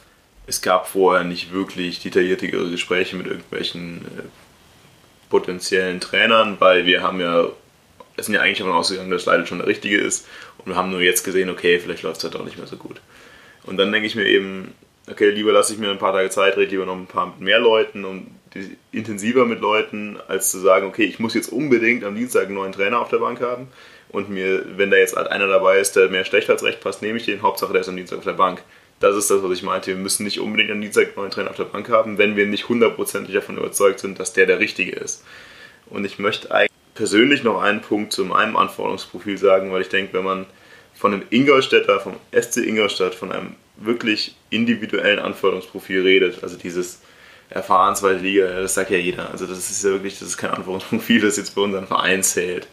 es 0.48 0.61
gab 0.61 0.88
vorher 0.88 1.23
nicht 1.23 1.52
wirklich 1.53 2.02
detailliertere 2.02 2.69
Gespräche 2.69 3.15
mit 3.15 3.27
irgendwelchen 3.27 4.06
äh, 4.06 4.23
potenziellen 5.30 5.99
Trainern, 5.99 6.56
weil 6.60 6.85
wir 6.85 7.03
haben 7.03 7.19
ja, 7.19 7.48
es 8.15 8.26
sind 8.26 8.35
ja 8.35 8.41
eigentlich 8.41 8.57
davon 8.57 8.73
ausgegangen, 8.73 9.11
dass 9.11 9.26
Leidl 9.26 9.45
schon 9.45 9.60
der 9.60 9.68
Richtige 9.68 9.98
ist 9.98 10.26
und 10.57 10.68
wir 10.68 10.76
haben 10.76 10.89
nur 10.89 11.02
jetzt 11.02 11.23
gesehen, 11.23 11.49
okay, 11.49 11.80
vielleicht 11.80 12.03
läuft 12.03 12.18
es 12.18 12.23
halt 12.23 12.35
auch 12.35 12.45
nicht 12.45 12.57
mehr 12.57 12.68
so 12.68 12.77
gut. 12.77 13.02
Und 13.64 13.77
dann 13.77 13.91
denke 13.91 14.07
ich 14.07 14.15
mir 14.15 14.26
eben, 14.26 14.73
okay, 15.10 15.30
lieber 15.30 15.52
lasse 15.52 15.74
ich 15.74 15.80
mir 15.80 15.90
ein 15.90 15.98
paar 15.98 16.14
Tage 16.14 16.30
Zeit, 16.30 16.58
rede 16.58 16.72
lieber 16.72 16.86
noch 16.86 16.96
ein 16.96 17.08
paar 17.08 17.28
mit 17.28 17.40
mehr 17.40 17.60
Leuten 17.60 18.06
und 18.06 18.28
intensiver 18.92 19.46
mit 19.46 19.60
Leuten, 19.60 20.18
als 20.28 20.52
zu 20.52 20.60
sagen, 20.60 20.88
okay, 20.88 21.04
ich 21.04 21.20
muss 21.20 21.34
jetzt 21.34 21.52
unbedingt 21.52 22.04
am 22.04 22.16
Dienstag 22.16 22.46
einen 22.46 22.56
neuen 22.56 22.72
Trainer 22.72 23.00
auf 23.00 23.10
der 23.10 23.18
Bank 23.18 23.42
haben 23.42 23.68
und 24.10 24.30
mir, 24.30 24.64
wenn 24.78 24.90
da 24.90 24.98
jetzt 24.98 25.16
halt 25.16 25.28
einer 25.28 25.48
dabei 25.48 25.80
ist, 25.80 25.96
der 25.96 26.10
mehr 26.10 26.26
schlecht 26.26 26.50
als 26.50 26.64
recht 26.64 26.82
passt, 26.82 27.02
nehme 27.02 27.18
ich 27.18 27.26
den. 27.26 27.42
Hauptsache, 27.42 27.72
der 27.72 27.82
ist 27.82 27.90
am 27.90 27.96
Dienstag 27.96 28.20
auf 28.20 28.24
der 28.24 28.34
Bank. 28.34 28.64
Das 29.00 29.16
ist 29.16 29.30
das, 29.30 29.44
was 29.44 29.52
ich 29.52 29.64
meinte. 29.64 29.92
Wir 29.92 29.96
müssen 29.96 30.24
nicht 30.24 30.40
unbedingt 30.40 30.72
am 30.72 30.82
Dienstag 30.82 31.08
einen 31.08 31.16
neuen 31.18 31.32
Trainer 31.32 31.52
auf 31.52 31.56
der 31.56 31.66
Bank 31.66 31.90
haben, 31.90 32.18
wenn 32.18 32.36
wir 32.36 32.48
nicht 32.48 32.68
hundertprozentig 32.68 33.34
davon 33.36 33.58
überzeugt 33.58 34.00
sind, 34.00 34.20
dass 34.20 34.34
der 34.34 34.48
der 34.48 34.60
Richtige 34.60 34.94
ist. 34.94 35.24
Und 35.90 36.06
ich 36.06 36.20
möchte 36.20 36.52
eigentlich 36.52 36.72
persönlich 36.96 37.44
noch 37.44 37.62
einen 37.62 37.82
Punkt 37.82 38.12
zu 38.12 38.26
meinem 38.26 38.56
Anforderungsprofil 38.56 39.38
sagen, 39.38 39.72
weil 39.72 39.82
ich 39.82 39.90
denke, 39.90 40.14
wenn 40.14 40.24
man 40.24 40.46
von 40.98 41.14
einem 41.14 41.24
Ingolstädter, 41.30 41.99
vom 41.99 42.15
SC 42.32 42.57
Ingolstadt, 42.57 43.15
von 43.15 43.32
einem 43.32 43.56
wirklich 43.78 44.36
individuellen 44.49 45.19
Anforderungsprofil 45.19 46.02
redet. 46.02 46.44
Also 46.44 46.57
dieses 46.57 47.02
erfahren 47.49 47.95
zweite 47.95 48.19
Liga, 48.19 48.48
das 48.61 48.74
sagt 48.74 48.90
ja 48.90 48.98
jeder. 48.98 49.30
Also 49.32 49.45
das 49.45 49.57
ist 49.69 49.84
ja 49.84 49.91
wirklich, 49.91 50.19
das 50.19 50.30
ist 50.30 50.38
kein 50.38 50.52
Anforderungsprofil, 50.52 51.22
das 51.22 51.38
jetzt 51.38 51.56
bei 51.56 51.61
unserem 51.61 51.88
Verein 51.88 52.24
zählt. 52.24 52.68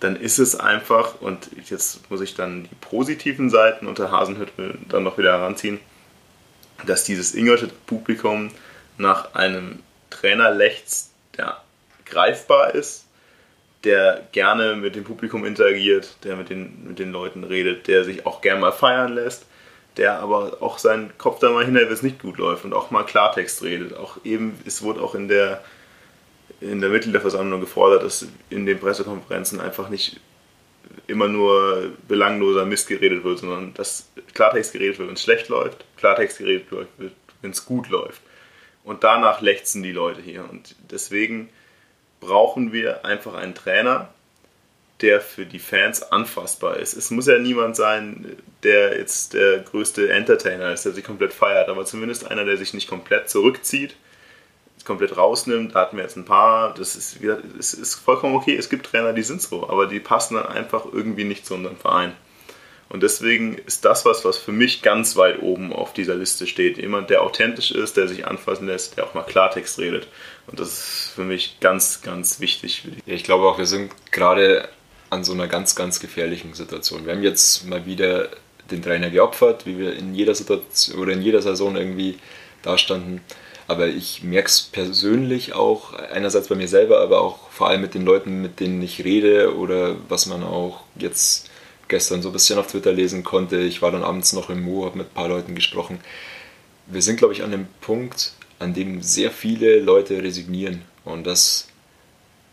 Dann 0.00 0.16
ist 0.16 0.38
es 0.38 0.58
einfach, 0.58 1.20
und 1.20 1.48
jetzt 1.68 2.10
muss 2.10 2.20
ich 2.20 2.34
dann 2.34 2.64
die 2.64 2.74
positiven 2.80 3.50
Seiten 3.50 3.86
unter 3.86 4.10
Hasenhütte 4.10 4.74
dann 4.88 5.02
noch 5.02 5.18
wieder 5.18 5.32
heranziehen, 5.32 5.80
dass 6.86 7.04
dieses 7.04 7.34
Ingolstadt 7.34 7.86
Publikum 7.86 8.50
nach 8.96 9.34
einem 9.34 9.80
Trainer 10.10 10.50
lechzt, 10.50 11.10
der 11.36 11.60
greifbar 12.04 12.74
ist, 12.74 13.07
der 13.84 14.26
gerne 14.32 14.74
mit 14.76 14.96
dem 14.96 15.04
Publikum 15.04 15.44
interagiert, 15.44 16.16
der 16.24 16.36
mit 16.36 16.50
den, 16.50 16.88
mit 16.88 16.98
den 16.98 17.12
Leuten 17.12 17.44
redet, 17.44 17.86
der 17.86 18.04
sich 18.04 18.26
auch 18.26 18.40
gerne 18.40 18.60
mal 18.60 18.72
feiern 18.72 19.12
lässt, 19.12 19.46
der 19.96 20.18
aber 20.18 20.58
auch 20.60 20.78
seinen 20.78 21.16
Kopf 21.18 21.38
da 21.40 21.50
mal 21.50 21.64
hinhält, 21.64 21.86
wenn 21.86 21.94
es 21.94 22.02
nicht 22.02 22.20
gut 22.20 22.38
läuft 22.38 22.64
und 22.64 22.72
auch 22.72 22.90
mal 22.90 23.04
Klartext 23.04 23.62
redet. 23.62 23.94
Auch 23.94 24.18
eben, 24.24 24.58
es 24.66 24.82
wurde 24.82 25.00
auch 25.00 25.14
in 25.14 25.28
der, 25.28 25.62
in 26.60 26.80
der 26.80 26.90
Mitgliederversammlung 26.90 27.60
gefordert, 27.60 28.02
dass 28.02 28.26
in 28.50 28.66
den 28.66 28.80
Pressekonferenzen 28.80 29.60
einfach 29.60 29.88
nicht 29.88 30.20
immer 31.06 31.28
nur 31.28 31.92
belangloser 32.08 32.64
Mist 32.64 32.88
geredet 32.88 33.24
wird, 33.24 33.38
sondern 33.38 33.74
dass 33.74 34.08
Klartext 34.34 34.72
geredet 34.72 34.98
wird, 34.98 35.08
wenn 35.08 35.14
es 35.14 35.22
schlecht 35.22 35.48
läuft, 35.48 35.84
Klartext 35.96 36.38
geredet 36.38 36.70
wird, 36.70 36.88
wenn 37.42 37.50
es 37.50 37.64
gut 37.64 37.88
läuft. 37.88 38.20
Und 38.84 39.04
danach 39.04 39.40
lechzen 39.40 39.82
die 39.82 39.92
Leute 39.92 40.20
hier. 40.20 40.48
Und 40.48 40.74
deswegen 40.90 41.50
brauchen 42.20 42.72
wir 42.72 43.04
einfach 43.04 43.34
einen 43.34 43.54
Trainer, 43.54 44.08
der 45.00 45.20
für 45.20 45.46
die 45.46 45.60
Fans 45.60 46.02
anfassbar 46.02 46.76
ist. 46.78 46.94
Es 46.94 47.10
muss 47.10 47.26
ja 47.26 47.38
niemand 47.38 47.76
sein, 47.76 48.36
der 48.64 48.98
jetzt 48.98 49.34
der 49.34 49.60
größte 49.60 50.10
Entertainer 50.10 50.72
ist, 50.72 50.84
der 50.84 50.92
sich 50.92 51.04
komplett 51.04 51.32
feiert, 51.32 51.68
aber 51.68 51.84
zumindest 51.84 52.28
einer, 52.28 52.44
der 52.44 52.56
sich 52.56 52.74
nicht 52.74 52.88
komplett 52.88 53.30
zurückzieht, 53.30 53.94
komplett 54.84 55.16
rausnimmt. 55.16 55.74
Da 55.74 55.80
hatten 55.80 55.96
wir 55.96 56.02
jetzt 56.02 56.16
ein 56.16 56.24
paar, 56.24 56.74
das 56.74 56.96
ist, 56.96 57.22
es 57.58 57.74
ist 57.74 57.94
vollkommen 57.94 58.34
okay. 58.34 58.56
Es 58.56 58.68
gibt 58.68 58.86
Trainer, 58.86 59.12
die 59.12 59.22
sind 59.22 59.40
so, 59.40 59.68
aber 59.68 59.86
die 59.86 60.00
passen 60.00 60.34
dann 60.34 60.46
einfach 60.46 60.84
irgendwie 60.92 61.24
nicht 61.24 61.46
zu 61.46 61.54
unserem 61.54 61.76
Verein. 61.76 62.14
Und 62.88 63.02
deswegen 63.02 63.58
ist 63.58 63.84
das 63.84 64.04
was, 64.04 64.24
was 64.24 64.38
für 64.38 64.52
mich 64.52 64.80
ganz 64.80 65.16
weit 65.16 65.42
oben 65.42 65.72
auf 65.72 65.92
dieser 65.92 66.14
Liste 66.14 66.46
steht. 66.46 66.78
Jemand, 66.78 67.10
der 67.10 67.22
authentisch 67.22 67.70
ist, 67.70 67.98
der 67.98 68.08
sich 68.08 68.26
anfassen 68.26 68.66
lässt, 68.66 68.96
der 68.96 69.04
auch 69.04 69.14
mal 69.14 69.22
Klartext 69.22 69.78
redet. 69.78 70.08
Und 70.46 70.58
das 70.58 70.68
ist 70.68 71.12
für 71.14 71.24
mich 71.24 71.58
ganz, 71.60 72.00
ganz 72.00 72.40
wichtig. 72.40 72.84
Ich 73.04 73.24
glaube 73.24 73.46
auch, 73.46 73.58
wir 73.58 73.66
sind 73.66 73.92
gerade 74.10 74.68
an 75.10 75.22
so 75.22 75.32
einer 75.32 75.48
ganz, 75.48 75.74
ganz 75.74 76.00
gefährlichen 76.00 76.54
Situation. 76.54 77.04
Wir 77.04 77.14
haben 77.14 77.22
jetzt 77.22 77.66
mal 77.66 77.84
wieder 77.84 78.30
den 78.70 78.82
Trainer 78.82 79.10
geopfert, 79.10 79.66
wie 79.66 79.78
wir 79.78 79.94
in 79.94 80.14
jeder 80.14 80.34
Situation 80.34 80.98
oder 80.98 81.12
in 81.12 81.22
jeder 81.22 81.42
Saison 81.42 81.76
irgendwie 81.76 82.18
dastanden. 82.62 83.20
Aber 83.66 83.86
ich 83.86 84.22
merke 84.22 84.48
es 84.48 84.62
persönlich 84.62 85.52
auch, 85.52 85.92
einerseits 85.92 86.48
bei 86.48 86.54
mir 86.54 86.68
selber, 86.68 87.00
aber 87.00 87.20
auch 87.20 87.50
vor 87.50 87.68
allem 87.68 87.82
mit 87.82 87.92
den 87.92 88.04
Leuten, 88.04 88.40
mit 88.40 88.60
denen 88.60 88.80
ich 88.80 89.04
rede 89.04 89.56
oder 89.56 89.96
was 90.08 90.24
man 90.24 90.42
auch 90.42 90.80
jetzt 90.96 91.50
gestern 91.88 92.22
so 92.22 92.28
ein 92.28 92.32
bisschen 92.32 92.58
auf 92.58 92.68
Twitter 92.68 92.92
lesen 92.92 93.24
konnte. 93.24 93.58
Ich 93.58 93.82
war 93.82 93.90
dann 93.90 94.04
abends 94.04 94.32
noch 94.32 94.50
im 94.50 94.62
Mo, 94.62 94.84
habe 94.84 94.98
mit 94.98 95.08
ein 95.08 95.14
paar 95.14 95.28
Leuten 95.28 95.54
gesprochen. 95.54 96.00
Wir 96.86 97.02
sind, 97.02 97.16
glaube 97.16 97.34
ich, 97.34 97.42
an 97.42 97.50
dem 97.50 97.66
Punkt, 97.80 98.32
an 98.58 98.74
dem 98.74 99.02
sehr 99.02 99.30
viele 99.30 99.80
Leute 99.80 100.22
resignieren. 100.22 100.82
Und 101.04 101.26
das 101.26 101.68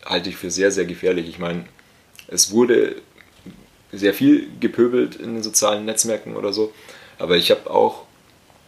halte 0.04 0.30
ich 0.30 0.36
für 0.36 0.50
sehr, 0.50 0.70
sehr 0.70 0.84
gefährlich. 0.84 1.28
Ich 1.28 1.38
meine, 1.38 1.64
es 2.28 2.50
wurde 2.50 2.96
sehr 3.92 4.14
viel 4.14 4.48
gepöbelt 4.60 5.16
in 5.16 5.34
den 5.34 5.42
sozialen 5.42 5.84
Netzwerken 5.84 6.36
oder 6.36 6.52
so. 6.52 6.72
Aber 7.18 7.36
ich 7.36 7.50
habe 7.50 7.70
auch, 7.70 8.04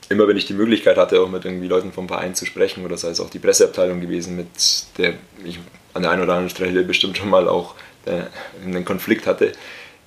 immer 0.08 0.26
wenn 0.28 0.36
ich 0.36 0.46
die 0.46 0.54
Möglichkeit 0.54 0.96
hatte, 0.96 1.20
auch 1.20 1.28
mit 1.28 1.44
irgendwie 1.44 1.68
Leuten 1.68 1.92
vom 1.92 2.08
Verein 2.08 2.34
zu 2.34 2.46
sprechen, 2.46 2.84
oder 2.84 2.96
sei 2.96 3.10
es 3.10 3.20
auch 3.20 3.30
die 3.30 3.38
Presseabteilung 3.38 4.00
gewesen, 4.00 4.36
mit 4.36 4.48
der 4.96 5.14
ich 5.44 5.58
an 5.94 6.02
der 6.02 6.12
einen 6.12 6.22
oder 6.22 6.34
anderen 6.34 6.50
Stelle 6.50 6.82
bestimmt 6.82 7.18
schon 7.18 7.30
mal 7.30 7.48
auch 7.48 7.74
äh, 8.06 8.22
einen 8.64 8.84
Konflikt 8.84 9.26
hatte, 9.26 9.52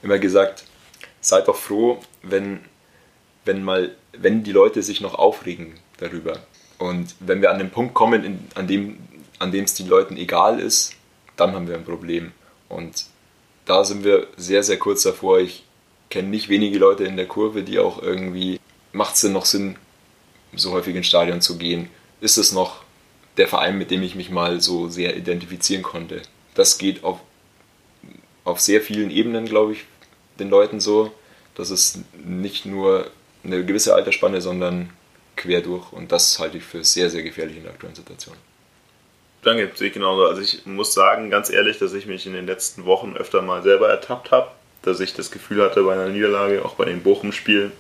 immer 0.04 0.20
gesagt, 0.20 0.66
seid 1.20 1.48
doch 1.48 1.56
froh, 1.56 2.00
wenn, 2.24 2.62
wenn, 3.46 3.64
mal, 3.64 3.96
wenn 4.14 4.44
die 4.44 4.52
Leute 4.52 4.84
sich 4.84 5.02
noch 5.02 5.16
aufregen 5.16 5.74
darüber. 5.98 6.40
Und 6.78 7.16
wenn 7.20 7.42
wir 7.42 7.52
an 7.52 7.60
den 7.60 7.70
Punkt 7.70 7.94
kommen, 7.94 8.24
in, 8.24 8.48
an 8.56 8.68
dem 8.68 8.98
an 9.42 9.54
es 9.54 9.74
den 9.74 9.88
Leuten 9.88 10.18
egal 10.18 10.60
ist, 10.60 10.94
dann 11.36 11.54
haben 11.54 11.68
wir 11.68 11.76
ein 11.76 11.84
Problem. 11.84 12.32
Und 12.70 13.06
da 13.66 13.84
sind 13.84 14.04
wir 14.04 14.28
sehr, 14.38 14.64
sehr 14.64 14.78
kurz 14.78 15.04
davor. 15.04 15.40
Ich 15.40 15.64
kenne 16.10 16.30
nicht 16.30 16.48
wenige 16.48 16.78
Leute 16.78 17.06
in 17.06 17.18
der 17.18 17.28
Kurve, 17.28 17.64
die 17.64 17.80
auch 17.80 18.02
irgendwie, 18.02 18.60
macht 18.94 19.16
es 19.16 19.22
denn 19.22 19.34
noch 19.34 19.46
Sinn, 19.46 19.78
so 20.56 20.72
häufig 20.72 20.96
ins 20.96 21.08
Stadion 21.08 21.42
zu 21.42 21.58
gehen? 21.58 21.90
Ist 22.20 22.38
es 22.38 22.52
noch 22.52 22.84
der 23.38 23.48
Verein, 23.48 23.78
mit 23.78 23.90
dem 23.90 24.04
ich 24.04 24.16
mich 24.16 24.30
mal 24.30 24.62
so 24.62 24.90
sehr 24.90 25.18
identifizieren 25.18 25.82
konnte? 25.82 26.22
Das 26.54 26.78
geht 26.78 27.04
auf, 27.04 27.20
auf 28.44 28.60
sehr 28.60 28.82
vielen 28.82 29.10
Ebenen, 29.10 29.46
glaube 29.46 29.74
ich, 29.74 29.86
den 30.42 30.50
Leuten 30.50 30.80
so. 30.80 31.12
Das 31.56 31.70
ist 31.70 32.00
nicht 32.26 32.66
nur 32.66 33.08
eine 33.44 33.66
gewisse 33.66 33.96
Altersspanne, 33.96 34.42
sondern 34.42 34.90
quer 35.36 35.62
durch. 35.62 35.92
Und 35.92 36.12
das 36.12 36.40
halte 36.40 36.58
ich 36.58 36.64
für 36.64 36.84
sehr, 36.84 37.10
sehr 37.10 37.24
gefährlich 37.24 37.58
in 37.58 37.64
der 37.64 37.74
aktuellen 37.74 37.96
Situation. 37.96 38.36
Danke, 39.44 39.72
sehe 39.74 39.88
ich 39.88 39.94
genauso. 39.94 40.26
Also 40.26 40.42
ich 40.42 40.66
muss 40.66 40.94
sagen, 40.94 41.30
ganz 41.30 41.50
ehrlich, 41.50 41.80
dass 41.80 41.94
ich 41.94 42.06
mich 42.06 42.28
in 42.28 42.34
den 42.34 42.46
letzten 42.46 42.86
Wochen 42.86 43.16
öfter 43.16 43.42
mal 43.42 43.64
selber 43.64 43.90
ertappt 43.90 44.32
habe, 44.32 44.52
dass 44.84 45.00
ich 45.00 45.14
das 45.14 45.32
Gefühl 45.32 45.64
hatte 45.64 45.84
bei 45.84 45.94
einer 45.94 46.10
Niederlage, 46.10 46.64
auch 46.64 46.76
bei 46.76 46.86
den 46.86 47.02
Bochum-Spielen, 47.02 47.72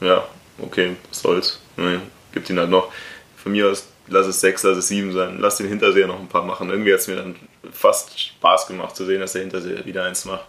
ja, 0.00 0.28
okay, 0.60 0.96
was 1.08 1.20
soll's, 1.20 1.60
ne, 1.76 2.00
gibt 2.32 2.50
ihn 2.50 2.58
halt 2.58 2.70
noch. 2.70 2.92
Von 3.36 3.52
mir 3.52 3.68
aus 3.68 3.88
lass 4.06 4.26
es 4.26 4.40
sechs, 4.40 4.62
lass 4.62 4.76
es 4.76 4.88
sieben 4.88 5.12
sein, 5.12 5.38
lass 5.40 5.56
den 5.56 5.68
Hinterseher 5.68 6.06
noch 6.06 6.20
ein 6.20 6.28
paar 6.28 6.44
machen. 6.44 6.70
Irgendwie 6.70 6.92
hat 6.92 7.00
es 7.00 7.08
mir 7.08 7.16
dann 7.16 7.36
fast 7.74 8.18
Spaß 8.18 8.66
gemacht 8.66 8.96
zu 8.96 9.04
sehen, 9.04 9.20
dass 9.20 9.32
der 9.32 9.42
Hinterseher 9.42 9.84
wieder 9.84 10.04
eins 10.04 10.24
macht. 10.24 10.46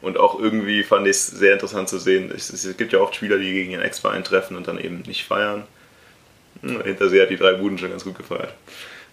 Und 0.00 0.16
auch 0.16 0.38
irgendwie 0.38 0.84
fand 0.84 1.06
ich 1.06 1.16
es 1.16 1.26
sehr 1.26 1.52
interessant 1.52 1.88
zu 1.88 1.98
sehen. 1.98 2.32
Es, 2.34 2.50
es, 2.50 2.76
gibt 2.76 2.92
ja 2.92 3.00
oft 3.00 3.14
Spieler, 3.14 3.36
die 3.38 3.52
gegen 3.52 3.72
ihren 3.72 3.82
Ex-Verein 3.82 4.24
treffen 4.24 4.56
und 4.56 4.68
dann 4.68 4.78
eben 4.78 5.02
nicht 5.06 5.24
feiern. 5.24 5.64
Hm, 6.62 6.82
Hinterseher 6.82 7.24
hat 7.24 7.30
die 7.30 7.36
drei 7.36 7.54
Buden 7.54 7.78
schon 7.78 7.90
ganz 7.90 8.04
gut 8.04 8.16
gefeiert. 8.16 8.54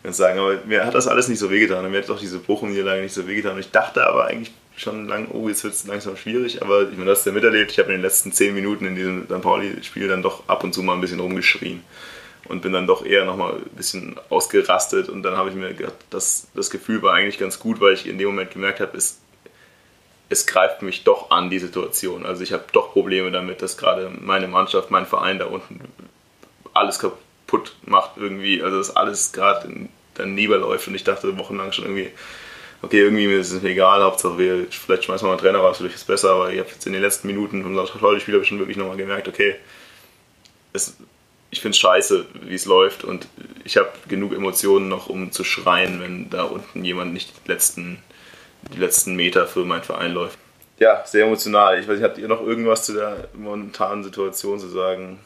Ganz 0.04 0.18
sagen, 0.18 0.40
aber 0.40 0.60
mir 0.66 0.86
hat 0.86 0.94
das 0.94 1.08
alles 1.08 1.28
nicht 1.28 1.40
so 1.40 1.50
wehgetan. 1.50 1.90
Mir 1.90 1.98
hat 1.98 2.10
auch 2.12 2.20
diese 2.20 2.38
Bochum-Niederlage 2.38 3.02
nicht 3.02 3.16
so 3.16 3.28
wehgetan. 3.28 3.58
Ich 3.58 3.72
dachte 3.72 4.06
aber 4.06 4.26
eigentlich 4.26 4.54
schon 4.78 5.08
lang, 5.08 5.30
oh, 5.32 5.50
jetzt 5.50 5.64
wird 5.64 5.74
es 5.74 5.88
langsam 5.88 6.16
schwierig. 6.16 6.62
Aber 6.62 6.84
ich 6.84 6.98
meine, 6.98 7.10
das 7.10 7.20
ist 7.20 7.26
ja 7.26 7.32
miterlebt. 7.32 7.72
Ich 7.72 7.80
habe 7.80 7.90
in 7.90 7.98
den 7.98 8.04
letzten 8.04 8.32
zehn 8.32 8.54
Minuten 8.54 8.86
in 8.86 8.96
diesem 8.96 9.26
St. 9.26 9.42
Pauli-Spiel 9.42 10.08
dann 10.08 10.22
doch 10.22 10.48
ab 10.48 10.64
und 10.64 10.74
zu 10.74 10.84
mal 10.84 10.94
ein 10.94 11.02
bisschen 11.02 11.20
rumgeschrien 11.20 11.82
und 12.48 12.62
bin 12.62 12.74
dann 12.74 12.88
doch 12.88 13.06
eher 13.06 13.26
nochmal 13.26 13.54
ein 13.54 13.76
bisschen 13.76 14.16
ausgerastet 14.30 15.10
und 15.10 15.24
dann 15.24 15.36
habe 15.38 15.50
ich 15.50 15.56
mir 15.56 15.74
gedacht, 15.74 15.96
das, 16.10 16.48
das 16.54 16.70
Gefühl 16.70 17.02
war 17.02 17.14
eigentlich 17.14 17.40
ganz 17.40 17.60
gut, 17.60 17.82
weil 17.82 17.94
ich 17.94 18.08
in 18.08 18.18
dem 18.18 18.28
Moment 18.28 18.52
gemerkt 18.52 18.80
habe, 18.80 18.98
es, 18.98 19.20
es 20.30 20.46
greift 20.46 20.82
mich 20.82 21.04
doch 21.04 21.32
an, 21.32 21.50
die 21.50 21.60
Situation. 21.60 22.26
Also 22.26 22.44
ich 22.44 22.54
habe 22.54 22.64
doch 22.72 22.92
Probleme 22.92 23.32
damit, 23.32 23.62
dass 23.62 23.78
gerade 23.78 24.12
meine 24.22 24.48
Mannschaft, 24.48 24.92
mein 24.92 25.06
Verein 25.06 25.40
da 25.40 25.46
unten 25.46 25.80
alles 26.74 27.00
kaputt 27.00 27.76
macht 27.86 28.18
irgendwie, 28.18 28.62
also 28.62 28.78
dass 28.78 28.96
alles 28.96 29.32
gerade 29.32 29.88
daneben 30.14 30.62
läuft 30.62 30.88
und 30.88 30.96
ich 30.96 31.04
dachte 31.04 31.38
wochenlang 31.38 31.72
schon 31.72 31.86
irgendwie, 31.86 32.12
okay, 32.82 33.00
irgendwie 33.00 33.26
ist 33.26 33.52
es 33.52 33.62
mir 33.62 33.70
egal, 33.70 34.04
Hauptsache 34.04 34.38
wir, 34.38 34.68
vielleicht 34.70 35.06
schmeißen 35.06 35.26
wir 35.26 35.30
mal 35.30 35.34
einen 35.34 35.42
Trainer 35.42 35.60
raus, 35.60 35.78
vielleicht 35.78 35.96
ist 35.96 36.02
es 36.02 36.08
besser, 36.08 36.32
aber 36.32 36.52
ich 36.52 36.60
habe 36.60 36.70
jetzt 36.70 36.86
in 36.86 36.94
den 36.94 37.02
letzten 37.02 37.28
Minuten 37.28 37.64
von 37.64 37.78
unserer 37.78 38.20
Spiel 38.20 38.36
habe 38.36 38.44
ich 38.44 38.50
schon 38.50 38.60
wirklich 38.60 38.78
nochmal 38.78 38.98
gemerkt, 38.98 39.28
okay, 39.28 39.56
es, 40.74 40.96
ich 41.56 41.61
finde 41.61 41.73
es 41.73 41.80
scheiße, 41.80 42.26
wie 42.41 42.53
es 42.53 42.65
läuft 42.65 43.06
und 43.06 43.30
ich 43.64 43.77
habe 43.77 43.90
genug 44.10 44.34
Emotionen 44.34 44.90
noch, 44.90 45.07
um 45.07 45.32
zu 45.32 45.45
schreien, 45.45 46.02
wenn 46.02 46.30
da 46.30 46.44
unten 46.44 46.84
jemand 46.84 47.14
nicht 47.14 47.32
die 47.32 47.49
letzten, 47.49 48.03
die 48.73 48.80
letzten 48.80 49.15
Meter 49.15 49.48
für 49.48 49.64
meinen 49.64 49.84
Verein 49.84 50.14
läuft. 50.14 50.38
Ja, 50.80 51.06
sehr 51.06 51.26
emotional. 51.26 51.80
Ich 51.80 51.88
weiß 51.88 51.95
nicht, 51.95 52.03
habt 52.03 52.18
ihr 52.18 52.27
noch 52.27 52.45
irgendwas 52.45 52.86
zu 52.86 52.91
der 52.91 53.30
momentanen 53.34 54.03
Situation 54.03 54.60
zu 54.60 54.68
sagen? 54.68 55.22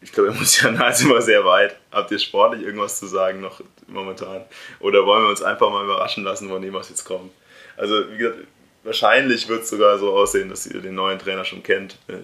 Ich 0.00 0.10
glaube, 0.10 0.30
emotional 0.34 0.92
sind 0.92 1.10
wir 1.10 1.22
sehr 1.22 1.44
weit. 1.44 1.76
Habt 1.92 2.10
ihr 2.10 2.18
sportlich 2.18 2.62
irgendwas 2.62 2.98
zu 2.98 3.06
sagen 3.06 3.40
noch 3.40 3.60
momentan? 3.86 4.42
Oder 4.80 5.06
wollen 5.06 5.22
wir 5.22 5.30
uns 5.30 5.42
einfach 5.42 5.70
mal 5.70 5.84
überraschen 5.84 6.24
lassen, 6.24 6.48
von 6.48 6.60
dem, 6.60 6.74
was 6.74 6.88
jetzt 6.88 7.04
kommt? 7.04 7.30
Also, 7.76 8.10
wie 8.10 8.18
gesagt, 8.18 8.38
wahrscheinlich 8.82 9.46
wird 9.48 9.62
es 9.62 9.70
sogar 9.70 9.96
so 10.00 10.12
aussehen, 10.12 10.48
dass 10.48 10.66
ihr 10.66 10.80
den 10.80 10.96
neuen 10.96 11.20
Trainer 11.20 11.44
schon 11.44 11.62
kennt, 11.62 11.98
äh, 12.08 12.14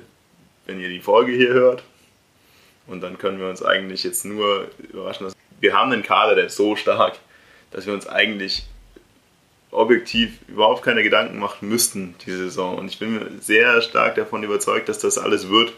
wenn 0.66 0.80
ihr 0.80 0.88
die 0.88 1.00
Folge 1.00 1.30
hier 1.30 1.52
hört 1.52 1.84
und 2.92 3.00
dann 3.00 3.18
können 3.18 3.38
wir 3.38 3.48
uns 3.48 3.62
eigentlich 3.62 4.04
jetzt 4.04 4.24
nur 4.24 4.68
überraschen, 4.78 5.24
dass 5.26 5.36
wir 5.60 5.74
haben 5.74 5.92
einen 5.92 6.02
Kader, 6.02 6.34
der 6.34 6.46
ist 6.46 6.56
so 6.56 6.76
stark, 6.76 7.18
dass 7.70 7.86
wir 7.86 7.94
uns 7.94 8.06
eigentlich 8.06 8.64
objektiv 9.70 10.38
überhaupt 10.48 10.82
keine 10.82 11.02
Gedanken 11.02 11.38
machen 11.38 11.68
müssten 11.68 12.14
diese 12.26 12.38
Saison. 12.38 12.76
Und 12.76 12.88
ich 12.88 12.98
bin 12.98 13.40
sehr 13.40 13.80
stark 13.80 14.16
davon 14.16 14.42
überzeugt, 14.42 14.88
dass 14.88 14.98
das 14.98 15.18
alles 15.18 15.48
wird. 15.48 15.72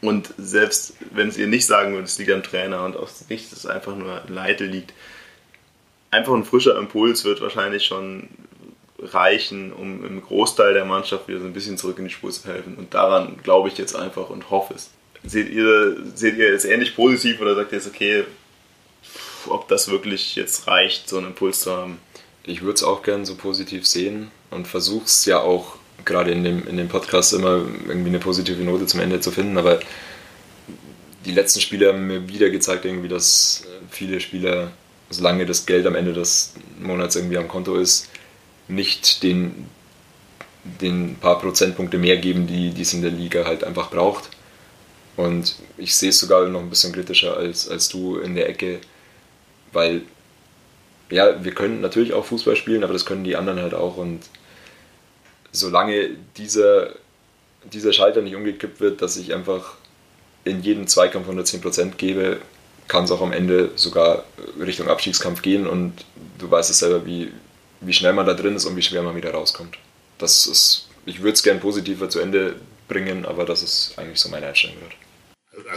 Und 0.00 0.32
selbst 0.36 0.94
wenn 1.10 1.28
es 1.28 1.38
ihr 1.38 1.46
nicht 1.48 1.66
sagen 1.66 1.92
würdet, 1.92 2.08
es 2.08 2.18
liegt 2.18 2.30
am 2.30 2.42
Trainer 2.42 2.84
und 2.84 2.96
auch 2.96 3.08
nicht, 3.28 3.50
dass 3.50 3.60
es 3.60 3.66
einfach 3.66 3.96
nur 3.96 4.22
Leite 4.28 4.64
liegt, 4.64 4.92
einfach 6.10 6.34
ein 6.34 6.44
frischer 6.44 6.78
Impuls 6.78 7.24
wird 7.24 7.40
wahrscheinlich 7.40 7.84
schon 7.84 8.28
reichen, 9.00 9.72
um 9.72 10.04
im 10.04 10.22
Großteil 10.22 10.74
der 10.74 10.84
Mannschaft 10.84 11.28
wieder 11.28 11.40
so 11.40 11.46
ein 11.46 11.52
bisschen 11.52 11.78
zurück 11.78 11.98
in 11.98 12.04
die 12.04 12.10
Spur 12.10 12.30
zu 12.30 12.46
helfen. 12.48 12.76
Und 12.76 12.94
daran 12.94 13.38
glaube 13.42 13.68
ich 13.68 13.78
jetzt 13.78 13.96
einfach 13.96 14.30
und 14.30 14.50
hoffe 14.50 14.74
es. 14.74 14.90
Seht 15.24 15.50
ihr, 15.50 15.96
seht 16.14 16.36
ihr 16.36 16.52
es 16.52 16.64
ähnlich 16.64 16.94
positiv 16.94 17.40
oder 17.40 17.54
sagt 17.54 17.72
ihr 17.72 17.78
jetzt, 17.78 17.88
okay, 17.88 18.24
ob 19.46 19.68
das 19.68 19.88
wirklich 19.88 20.36
jetzt 20.36 20.66
reicht, 20.66 21.08
so 21.08 21.18
einen 21.18 21.28
Impuls 21.28 21.60
zu 21.60 21.72
haben? 21.72 21.98
Ich 22.44 22.62
würde 22.62 22.74
es 22.74 22.82
auch 22.82 23.02
gerne 23.02 23.26
so 23.26 23.34
positiv 23.34 23.86
sehen 23.86 24.30
und 24.50 24.66
versuche 24.66 25.04
es 25.04 25.24
ja 25.24 25.40
auch 25.40 25.76
gerade 26.04 26.30
in 26.30 26.44
dem, 26.44 26.66
in 26.66 26.76
dem 26.76 26.88
Podcast 26.88 27.32
immer 27.32 27.64
irgendwie 27.86 28.08
eine 28.08 28.18
positive 28.18 28.62
Note 28.62 28.86
zum 28.86 29.00
Ende 29.00 29.20
zu 29.20 29.30
finden, 29.30 29.58
aber 29.58 29.80
die 31.24 31.32
letzten 31.32 31.60
Spiele 31.60 31.88
haben 31.88 32.06
mir 32.06 32.28
wieder 32.28 32.48
gezeigt, 32.48 32.84
irgendwie, 32.84 33.08
dass 33.08 33.64
viele 33.90 34.20
Spieler, 34.20 34.70
solange 35.10 35.44
das 35.44 35.66
Geld 35.66 35.86
am 35.86 35.94
Ende 35.94 36.12
des 36.12 36.54
Monats 36.80 37.16
irgendwie 37.16 37.36
am 37.36 37.48
Konto 37.48 37.76
ist, 37.76 38.08
nicht 38.68 39.22
den, 39.22 39.66
den 40.80 41.16
paar 41.16 41.38
Prozentpunkte 41.38 41.98
mehr 41.98 42.16
geben, 42.16 42.46
die, 42.46 42.70
die 42.70 42.82
es 42.82 42.94
in 42.94 43.02
der 43.02 43.10
Liga 43.10 43.44
halt 43.44 43.64
einfach 43.64 43.90
braucht. 43.90 44.30
Und 45.18 45.56
ich 45.76 45.96
sehe 45.96 46.10
es 46.10 46.20
sogar 46.20 46.46
noch 46.46 46.60
ein 46.60 46.70
bisschen 46.70 46.92
kritischer 46.92 47.36
als, 47.36 47.68
als 47.68 47.88
du 47.88 48.18
in 48.18 48.36
der 48.36 48.48
Ecke, 48.48 48.78
weil 49.72 50.02
ja, 51.10 51.42
wir 51.42 51.52
können 51.52 51.80
natürlich 51.80 52.12
auch 52.12 52.24
Fußball 52.24 52.54
spielen, 52.54 52.84
aber 52.84 52.92
das 52.92 53.04
können 53.04 53.24
die 53.24 53.34
anderen 53.34 53.60
halt 53.60 53.74
auch. 53.74 53.96
Und 53.96 54.20
solange 55.50 56.10
dieser, 56.36 56.90
dieser 57.64 57.92
Schalter 57.92 58.22
nicht 58.22 58.36
umgekippt 58.36 58.78
wird, 58.78 59.02
dass 59.02 59.16
ich 59.16 59.34
einfach 59.34 59.74
in 60.44 60.62
jedem 60.62 60.86
Zweikampf 60.86 61.28
110% 61.28 61.96
gebe, 61.96 62.36
kann 62.86 63.02
es 63.02 63.10
auch 63.10 63.20
am 63.20 63.32
Ende 63.32 63.72
sogar 63.74 64.22
Richtung 64.60 64.86
Abstiegskampf 64.86 65.42
gehen 65.42 65.66
und 65.66 65.94
du 66.38 66.48
weißt 66.48 66.70
es 66.70 66.78
selber, 66.78 67.04
wie, 67.06 67.32
wie 67.80 67.92
schnell 67.92 68.12
man 68.12 68.24
da 68.24 68.34
drin 68.34 68.54
ist 68.54 68.66
und 68.66 68.76
wie 68.76 68.82
schwer 68.82 69.02
man 69.02 69.16
wieder 69.16 69.32
rauskommt. 69.32 69.78
Das 70.18 70.46
ist, 70.46 70.88
ich 71.06 71.22
würde 71.22 71.34
es 71.34 71.42
gern 71.42 71.58
positiver 71.58 72.08
zu 72.08 72.20
Ende 72.20 72.54
bringen, 72.86 73.26
aber 73.26 73.44
das 73.44 73.64
ist 73.64 73.94
eigentlich 73.98 74.20
so 74.20 74.28
meine 74.28 74.46
Einstellung 74.46 74.80
wird 74.80 74.92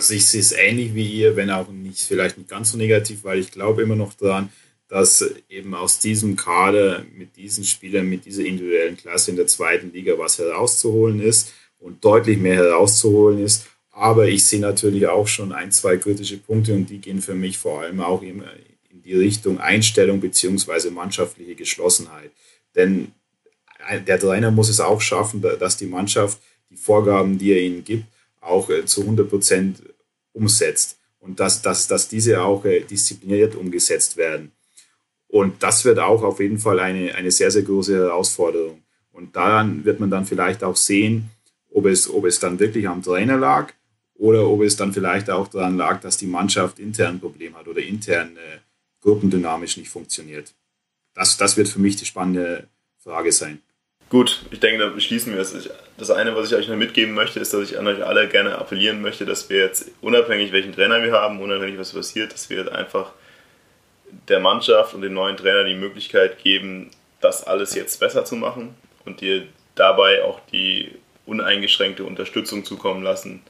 also 0.01 0.15
ich 0.15 0.25
sehe 0.25 0.41
es 0.41 0.51
ähnlich 0.51 0.95
wie 0.95 1.07
ihr, 1.07 1.35
wenn 1.35 1.51
auch 1.51 1.69
nicht 1.69 2.01
vielleicht 2.01 2.35
nicht 2.35 2.49
ganz 2.49 2.71
so 2.71 2.77
negativ, 2.77 3.23
weil 3.23 3.37
ich 3.37 3.51
glaube 3.51 3.83
immer 3.83 3.95
noch 3.95 4.15
daran, 4.15 4.49
dass 4.87 5.23
eben 5.47 5.75
aus 5.75 5.99
diesem 5.99 6.35
Kader 6.35 7.05
mit 7.15 7.35
diesen 7.35 7.63
Spielern, 7.63 8.09
mit 8.09 8.25
dieser 8.25 8.43
individuellen 8.43 8.97
Klasse 8.97 9.29
in 9.29 9.37
der 9.37 9.45
zweiten 9.45 9.93
Liga 9.93 10.17
was 10.17 10.39
herauszuholen 10.39 11.21
ist 11.21 11.53
und 11.77 12.03
deutlich 12.03 12.39
mehr 12.39 12.55
herauszuholen 12.55 13.43
ist. 13.43 13.67
Aber 13.91 14.27
ich 14.27 14.43
sehe 14.43 14.59
natürlich 14.59 15.05
auch 15.05 15.27
schon 15.27 15.51
ein, 15.51 15.71
zwei 15.71 15.97
kritische 15.97 16.37
Punkte 16.37 16.73
und 16.73 16.89
die 16.89 16.97
gehen 16.97 17.21
für 17.21 17.35
mich 17.35 17.59
vor 17.59 17.81
allem 17.81 18.01
auch 18.01 18.23
in 18.23 18.43
die 18.89 19.13
Richtung 19.13 19.59
Einstellung 19.59 20.19
beziehungsweise 20.19 20.89
mannschaftliche 20.89 21.53
Geschlossenheit. 21.53 22.31
Denn 22.75 23.11
der 24.07 24.19
Trainer 24.19 24.49
muss 24.49 24.69
es 24.69 24.79
auch 24.79 24.99
schaffen, 24.99 25.43
dass 25.59 25.77
die 25.77 25.85
Mannschaft 25.85 26.39
die 26.71 26.77
Vorgaben, 26.77 27.37
die 27.37 27.51
er 27.51 27.61
ihnen 27.61 27.83
gibt, 27.83 28.05
auch 28.41 28.69
äh, 28.69 28.85
zu 28.85 29.01
100 29.01 29.29
Prozent 29.29 29.81
umsetzt 30.33 30.97
und 31.19 31.39
dass, 31.39 31.61
dass, 31.61 31.87
dass 31.87 32.07
diese 32.07 32.41
auch 32.41 32.65
äh, 32.65 32.81
diszipliniert 32.81 33.55
umgesetzt 33.55 34.17
werden. 34.17 34.51
Und 35.27 35.63
das 35.63 35.85
wird 35.85 35.99
auch 35.99 36.23
auf 36.23 36.39
jeden 36.39 36.59
Fall 36.59 36.79
eine, 36.79 37.15
eine 37.15 37.31
sehr, 37.31 37.51
sehr 37.51 37.61
große 37.61 37.95
Herausforderung. 37.95 38.83
Und 39.13 39.35
daran 39.35 39.85
wird 39.85 39.99
man 39.99 40.09
dann 40.09 40.25
vielleicht 40.25 40.63
auch 40.63 40.75
sehen, 40.75 41.29
ob 41.71 41.85
es, 41.85 42.09
ob 42.09 42.25
es 42.25 42.39
dann 42.39 42.59
wirklich 42.59 42.87
am 42.87 43.01
Trainer 43.01 43.37
lag 43.37 43.73
oder 44.15 44.47
ob 44.47 44.61
es 44.61 44.75
dann 44.75 44.93
vielleicht 44.93 45.29
auch 45.29 45.47
daran 45.47 45.77
lag, 45.77 46.01
dass 46.01 46.17
die 46.17 46.27
Mannschaft 46.27 46.79
intern 46.79 47.15
ein 47.15 47.19
Problem 47.19 47.55
hat 47.55 47.67
oder 47.67 47.81
intern 47.81 48.35
äh, 48.35 48.59
gruppendynamisch 49.01 49.77
nicht 49.77 49.89
funktioniert. 49.89 50.53
Das, 51.13 51.37
das 51.37 51.57
wird 51.57 51.67
für 51.67 51.79
mich 51.79 51.95
die 51.95 52.05
spannende 52.05 52.67
Frage 52.97 53.31
sein. 53.31 53.61
Gut, 54.11 54.41
ich 54.51 54.59
denke, 54.59 54.83
da 54.83 54.89
beschließen 54.89 55.33
wir 55.33 55.39
es. 55.39 55.69
Das 55.97 56.11
eine, 56.11 56.35
was 56.35 56.51
ich 56.51 56.57
euch 56.57 56.67
noch 56.67 56.75
mitgeben 56.75 57.13
möchte, 57.13 57.39
ist, 57.39 57.53
dass 57.53 57.61
ich 57.61 57.79
an 57.79 57.87
euch 57.87 58.03
alle 58.05 58.27
gerne 58.27 58.57
appellieren 58.57 59.01
möchte, 59.01 59.25
dass 59.25 59.49
wir 59.49 59.59
jetzt 59.59 59.89
unabhängig, 60.01 60.51
welchen 60.51 60.73
Trainer 60.73 61.01
wir 61.01 61.13
haben, 61.13 61.39
unabhängig, 61.41 61.79
was 61.79 61.93
passiert, 61.93 62.33
dass 62.33 62.49
wir 62.49 62.75
einfach 62.75 63.13
der 64.27 64.41
Mannschaft 64.41 64.93
und 64.93 65.01
dem 65.01 65.13
neuen 65.13 65.37
Trainer 65.37 65.63
die 65.63 65.75
Möglichkeit 65.75 66.43
geben, 66.43 66.91
das 67.21 67.47
alles 67.47 67.73
jetzt 67.73 68.01
besser 68.01 68.25
zu 68.25 68.35
machen 68.35 68.75
und 69.05 69.21
dir 69.21 69.47
dabei 69.75 70.25
auch 70.25 70.41
die 70.51 70.91
uneingeschränkte 71.25 72.03
Unterstützung 72.03 72.65
zukommen 72.65 73.03
lassen. 73.03 73.41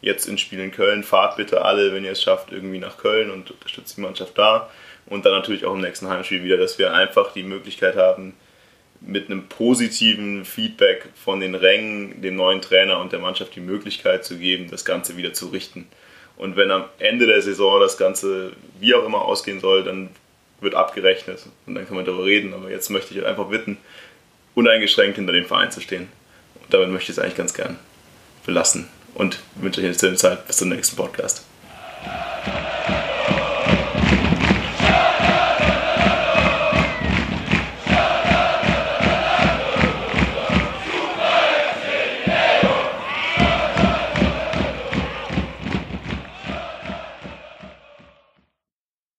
Jetzt 0.00 0.26
in 0.26 0.36
Spiel 0.36 0.58
in 0.58 0.72
Köln, 0.72 1.04
fahrt 1.04 1.36
bitte 1.36 1.64
alle, 1.64 1.94
wenn 1.94 2.04
ihr 2.04 2.10
es 2.10 2.22
schafft, 2.24 2.50
irgendwie 2.50 2.78
nach 2.78 2.98
Köln 2.98 3.30
und 3.30 3.52
unterstützt 3.52 3.96
die 3.96 4.00
Mannschaft 4.00 4.36
da. 4.36 4.68
Und 5.06 5.24
dann 5.24 5.32
natürlich 5.32 5.64
auch 5.64 5.74
im 5.74 5.80
nächsten 5.80 6.08
Heimspiel 6.08 6.42
wieder, 6.42 6.56
dass 6.56 6.76
wir 6.76 6.92
einfach 6.92 7.32
die 7.32 7.44
Möglichkeit 7.44 7.94
haben, 7.94 8.34
mit 9.00 9.30
einem 9.30 9.48
positiven 9.48 10.44
Feedback 10.44 11.08
von 11.14 11.40
den 11.40 11.54
Rängen, 11.54 12.20
dem 12.20 12.36
neuen 12.36 12.60
Trainer 12.60 13.00
und 13.00 13.12
der 13.12 13.20
Mannschaft 13.20 13.54
die 13.54 13.60
Möglichkeit 13.60 14.24
zu 14.24 14.38
geben, 14.38 14.68
das 14.70 14.84
Ganze 14.84 15.16
wieder 15.16 15.32
zu 15.32 15.48
richten. 15.48 15.86
Und 16.36 16.56
wenn 16.56 16.70
am 16.70 16.84
Ende 16.98 17.26
der 17.26 17.42
Saison 17.42 17.80
das 17.80 17.96
Ganze 17.96 18.52
wie 18.80 18.94
auch 18.94 19.04
immer 19.04 19.22
ausgehen 19.22 19.60
soll, 19.60 19.84
dann 19.84 20.10
wird 20.60 20.74
abgerechnet 20.74 21.44
und 21.66 21.74
dann 21.74 21.86
kann 21.86 21.96
man 21.96 22.04
darüber 22.04 22.24
reden. 22.24 22.54
Aber 22.54 22.70
jetzt 22.70 22.90
möchte 22.90 23.14
ich 23.14 23.24
einfach 23.24 23.48
bitten, 23.48 23.76
uneingeschränkt 24.54 25.16
hinter 25.16 25.32
dem 25.32 25.46
Verein 25.46 25.70
zu 25.70 25.80
stehen. 25.80 26.08
Und 26.62 26.74
damit 26.74 26.90
möchte 26.90 27.12
ich 27.12 27.18
es 27.18 27.22
eigentlich 27.22 27.36
ganz 27.36 27.54
gern 27.54 27.78
belassen. 28.46 28.88
Und 29.14 29.40
wünsche 29.56 29.80
euch 29.80 29.86
eine 29.86 29.98
schöne 29.98 30.16
Zeit 30.16 30.46
bis 30.46 30.58
zum 30.58 30.68
nächsten 30.68 30.96
Podcast. 30.96 31.44